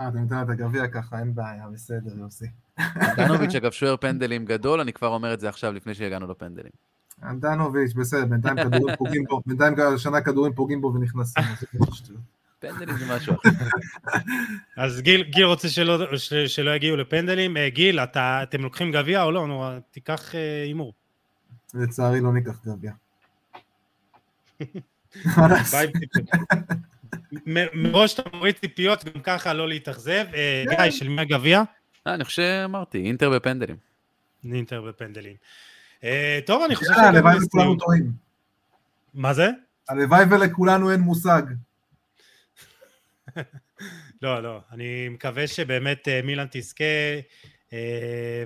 אה, 0.00 0.08
אתה 0.08 0.18
נותן 0.18 0.34
לה 0.34 0.42
את 0.42 0.48
הגביע 0.48 0.88
ככה, 0.88 1.18
אין 1.18 1.34
בעיה, 1.34 1.68
בסדר, 1.72 2.18
יוסי. 2.18 2.46
דנוביץ' 3.16 3.54
אגב 3.54 3.70
שוער 3.70 3.96
פנדלים 4.00 4.44
גדול, 4.44 4.80
אני 4.80 4.92
כבר 4.92 5.08
אומר 5.08 5.34
את 5.34 5.40
זה 5.40 5.48
עכשיו 5.48 5.72
לפני 5.72 5.94
שהגענו 5.94 6.26
לפנדלים. 6.26 6.72
אנדנוביץ', 7.22 7.92
בסדר, 7.92 8.24
בינתיים 8.24 8.56
כדורים 8.56 8.96
פוגעים 8.96 9.24
בו, 9.28 9.42
בינתיים 9.46 9.74
השנה 9.94 10.20
כדורים 10.20 10.52
פוגעים 10.52 10.80
בו 10.80 10.94
ונכנסים. 10.94 11.44
פנדלים 12.58 12.96
זה 12.96 13.16
משהו 13.16 13.34
אחר. 13.34 13.48
אז 14.84 15.00
גיל, 15.00 15.22
גיל 15.22 15.44
רוצה 15.44 15.68
שלא, 15.68 16.16
ש, 16.16 16.34
שלא 16.34 16.70
יגיעו 16.70 16.96
לפנדלים. 16.96 17.56
אה, 17.56 17.68
גיל, 17.70 18.00
אתה, 18.00 18.42
אתם 18.42 18.62
לוקחים 18.62 18.92
גביע 18.92 19.22
או 19.22 19.30
לא? 19.30 19.46
נו, 19.46 19.64
תיקח 19.90 20.34
אה, 20.34 20.62
הימור. 20.62 20.92
לצערי 21.74 22.20
לא 22.20 22.32
ניקח 22.32 22.66
גביע. 22.66 22.92
מה 25.36 25.48
לעשות? 25.48 25.80
ביי, 25.80 25.92
מראש 27.74 28.14
אתה 28.14 28.30
מוריד 28.36 28.54
ציפיות, 28.54 29.04
גם 29.04 29.20
ככה 29.22 29.52
לא 29.52 29.68
להתאכזב. 29.68 30.24
אה, 30.34 30.64
גיא, 30.68 30.90
של 30.90 31.08
מי 31.08 31.20
הגביע? 31.22 31.62
אה, 32.06 32.14
אני 32.14 32.24
חושב 32.24 32.42
שאמרתי, 32.42 32.98
אינטר 32.98 33.30
בפנדלים. 33.30 33.76
אינטר 34.52 34.82
בפנדלים. 34.82 35.36
אה, 36.04 36.38
טוב, 36.46 36.62
אני 36.62 36.76
חושב 36.76 36.90
יאללה, 36.90 37.08
הלוואי 37.08 37.36
וכולנו. 37.46 37.76
טועים. 37.76 38.12
מה 39.14 39.34
זה? 39.34 39.48
הלוואי 39.88 40.24
ולכולנו 40.30 40.92
אין 40.92 41.00
מושג. 41.00 41.42
לא, 44.22 44.42
לא. 44.42 44.60
אני 44.72 45.08
מקווה 45.08 45.46
שבאמת 45.46 46.08
מילאן 46.24 46.46
תזכה, 46.50 46.84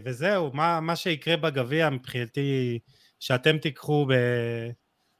וזהו, 0.04 0.50
מה, 0.54 0.80
מה 0.80 0.96
שיקרה 0.96 1.36
בגביע 1.36 1.90
מבחינתי, 1.90 2.78
שאתם 3.20 3.58
תיקחו 3.58 4.06
ב... 4.06 4.12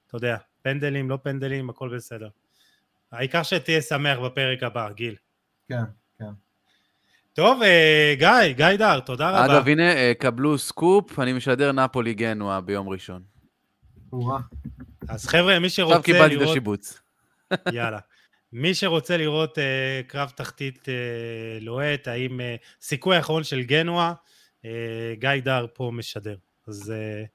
אתה 0.07 0.17
יודע, 0.17 0.37
פנדלים, 0.63 1.11
לא 1.11 1.19
פנדלים, 1.23 1.71
הכל 1.71 1.97
בסדר. 1.97 2.29
העיקר 3.17 3.43
שתהיה 3.43 3.83
שמח 3.83 4.19
בפרק 4.19 4.63
הבא, 4.63 4.91
גיל. 4.93 5.15
כן. 5.69 5.85
טוב, 7.35 7.63
אה, 7.63 8.15
גיא, 8.19 8.53
גיא 8.53 8.77
דר, 8.79 9.01
תודה 9.01 9.31
רבה. 9.31 9.45
אגב, 9.45 9.69
הנה, 9.69 9.93
אה, 9.93 10.13
קבלו 10.19 10.59
סקופ, 10.59 11.19
אני 11.19 11.33
משדר 11.33 11.73
נפולי 11.73 12.15
גנואה 12.15 12.61
ביום 12.61 12.89
ראשון. 12.89 13.23
אז 15.09 15.27
חבר'ה, 15.27 15.59
מי 15.59 15.71
שרוצה 15.71 15.99
עכשיו 15.99 16.15
קיבלתי 16.15 16.35
את 16.35 16.41
לראות... 16.41 16.51
השיבוץ. 16.51 17.01
יאללה. 17.73 17.99
מי 18.53 18.75
שרוצה 18.75 19.17
לראות 19.17 19.59
uh, 19.59 19.61
קרב 20.07 20.33
תחתית 20.37 20.83
uh, 20.83 21.65
לוהט, 21.65 22.09
האם 22.09 22.41
uh, 22.41 22.43
סיכוי 22.81 23.17
האחרון 23.17 23.45
של 23.45 23.63
גנואה, 23.63 24.13
uh, 24.63 24.67
גיא 25.19 25.31
דר 25.45 25.67
פה 25.75 25.91
משדר. 25.95 26.37
אז 26.69 26.93
uh, 26.93 27.27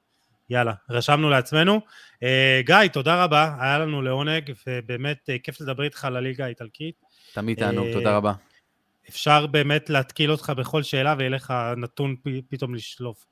יאללה, 0.49 0.73
רשמנו 0.89 1.29
לעצמנו. 1.29 1.81
Uh, 2.15 2.25
גיא, 2.65 2.87
תודה 2.93 3.23
רבה, 3.23 3.55
היה 3.59 3.79
לנו 3.79 4.01
לעונג, 4.01 4.51
ובאמת 4.67 5.29
uh, 5.29 5.43
כיף 5.43 5.61
לדבר 5.61 5.83
איתך 5.83 6.05
על 6.05 6.15
הליגה 6.15 6.45
האיטלקית. 6.45 6.95
תמיד 7.33 7.59
תענוג, 7.59 7.87
אה, 7.87 7.93
תודה 7.93 8.17
רבה. 8.17 8.33
אפשר 9.09 9.47
באמת 9.47 9.89
להתקיל 9.89 10.31
אותך 10.31 10.53
בכל 10.57 10.83
שאלה 10.83 11.15
ויהיה 11.17 11.29
לך 11.29 11.53
נתון 11.77 12.15
פ- 12.15 12.49
פתאום 12.49 12.75
לשלוף. 12.75 13.25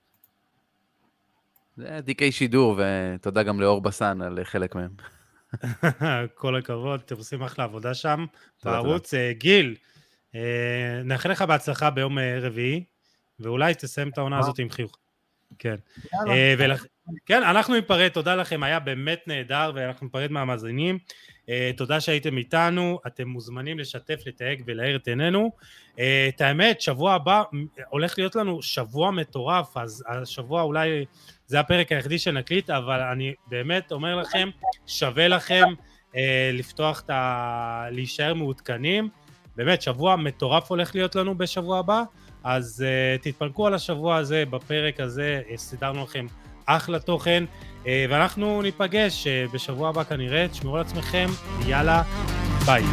זה 1.78 2.00
תיקי 2.06 2.32
שידור, 2.32 2.80
ותודה 2.80 3.44
גם 3.44 3.62
לאור 3.62 3.82
בסן 3.82 4.22
על 4.22 4.40
חלק 4.44 4.76
מהם. 4.76 4.92
כל 6.36 6.56
הכבוד, 6.56 7.02
אתם 7.06 7.16
עושים 7.16 7.44
אחלה 7.44 7.64
עבודה 7.64 7.94
שם 7.94 8.26
בערוץ. 8.64 9.14
גיל, 9.32 9.76
אה, 10.36 11.02
נאחל 11.04 11.32
לך 11.32 11.42
בהצלחה 11.42 11.90
ביום 11.90 12.18
רביעי, 12.42 12.84
ואולי 13.40 13.74
תסיים 13.74 14.10
את 14.10 14.18
העונה. 14.18 14.40
הזאת 14.40 14.60
עם 14.60 14.70
חיוך. 14.70 14.98
כן. 15.60 15.76
יאללה. 16.14 16.76
כן, 17.26 17.44
אנחנו 17.44 17.76
ניפרד, 17.76 18.08
תודה 18.08 18.36
לכם, 18.36 18.64
היה 18.64 18.80
באמת 18.80 19.24
נהדר, 19.28 19.72
ואנחנו 19.76 20.06
ניפרד 20.06 20.32
מהמאזינים. 20.32 21.00
אה, 21.50 21.72
תודה 21.78 22.02
שהייתם 22.02 22.38
איתנו, 22.38 23.00
אתם 23.08 23.28
מוזמנים 23.28 23.80
לשתף, 23.80 24.20
לתייג 24.26 24.64
ולהאיר 24.66 24.96
את 24.96 25.08
עינינו. 25.08 25.52
אה, 26.00 26.30
את 26.36 26.42
האמת, 26.42 26.82
שבוע 26.82 27.14
הבא 27.14 27.44
הולך 27.90 28.18
להיות 28.18 28.36
לנו 28.36 28.62
שבוע 28.62 29.12
מטורף, 29.12 29.78
אז 29.78 30.04
השבוע 30.08 30.62
אולי 30.62 31.06
זה 31.48 31.60
הפרק 31.60 31.92
היחידי 31.92 32.20
שנקליט, 32.20 32.70
אבל 32.70 33.00
אני 33.00 33.34
באמת 33.48 33.92
אומר 33.92 34.16
לכם, 34.16 34.50
שווה 34.88 35.28
לכם 35.28 35.66
אה, 36.16 36.50
לפתוח 36.54 37.02
את 37.06 37.10
ה... 37.10 37.88
להישאר 37.92 38.34
מעודכנים. 38.34 39.10
באמת, 39.56 39.82
שבוע 39.82 40.16
מטורף 40.16 40.72
הולך 40.72 40.96
להיות 40.96 41.16
לנו 41.16 41.38
בשבוע 41.38 41.80
הבא, 41.80 42.04
אז 42.44 42.86
תתפנקו 43.22 43.68
על 43.68 43.74
השבוע 43.74 44.16
הזה, 44.16 44.44
בפרק 44.50 45.00
הזה, 45.00 45.42
סידרנו 45.56 46.04
לכם 46.04 46.26
אחלה 46.68 47.00
תוכן, 47.00 47.44
uh, 47.84 47.88
ואנחנו 48.10 48.62
ניפגש 48.62 49.28
uh, 49.28 49.54
בשבוע 49.54 49.90
הבא 49.90 50.04
כנראה, 50.04 50.48
תשמרו 50.48 50.76
על 50.76 50.82
עצמכם, 50.82 51.28
יאללה, 51.68 52.04
ביי. 52.66 52.84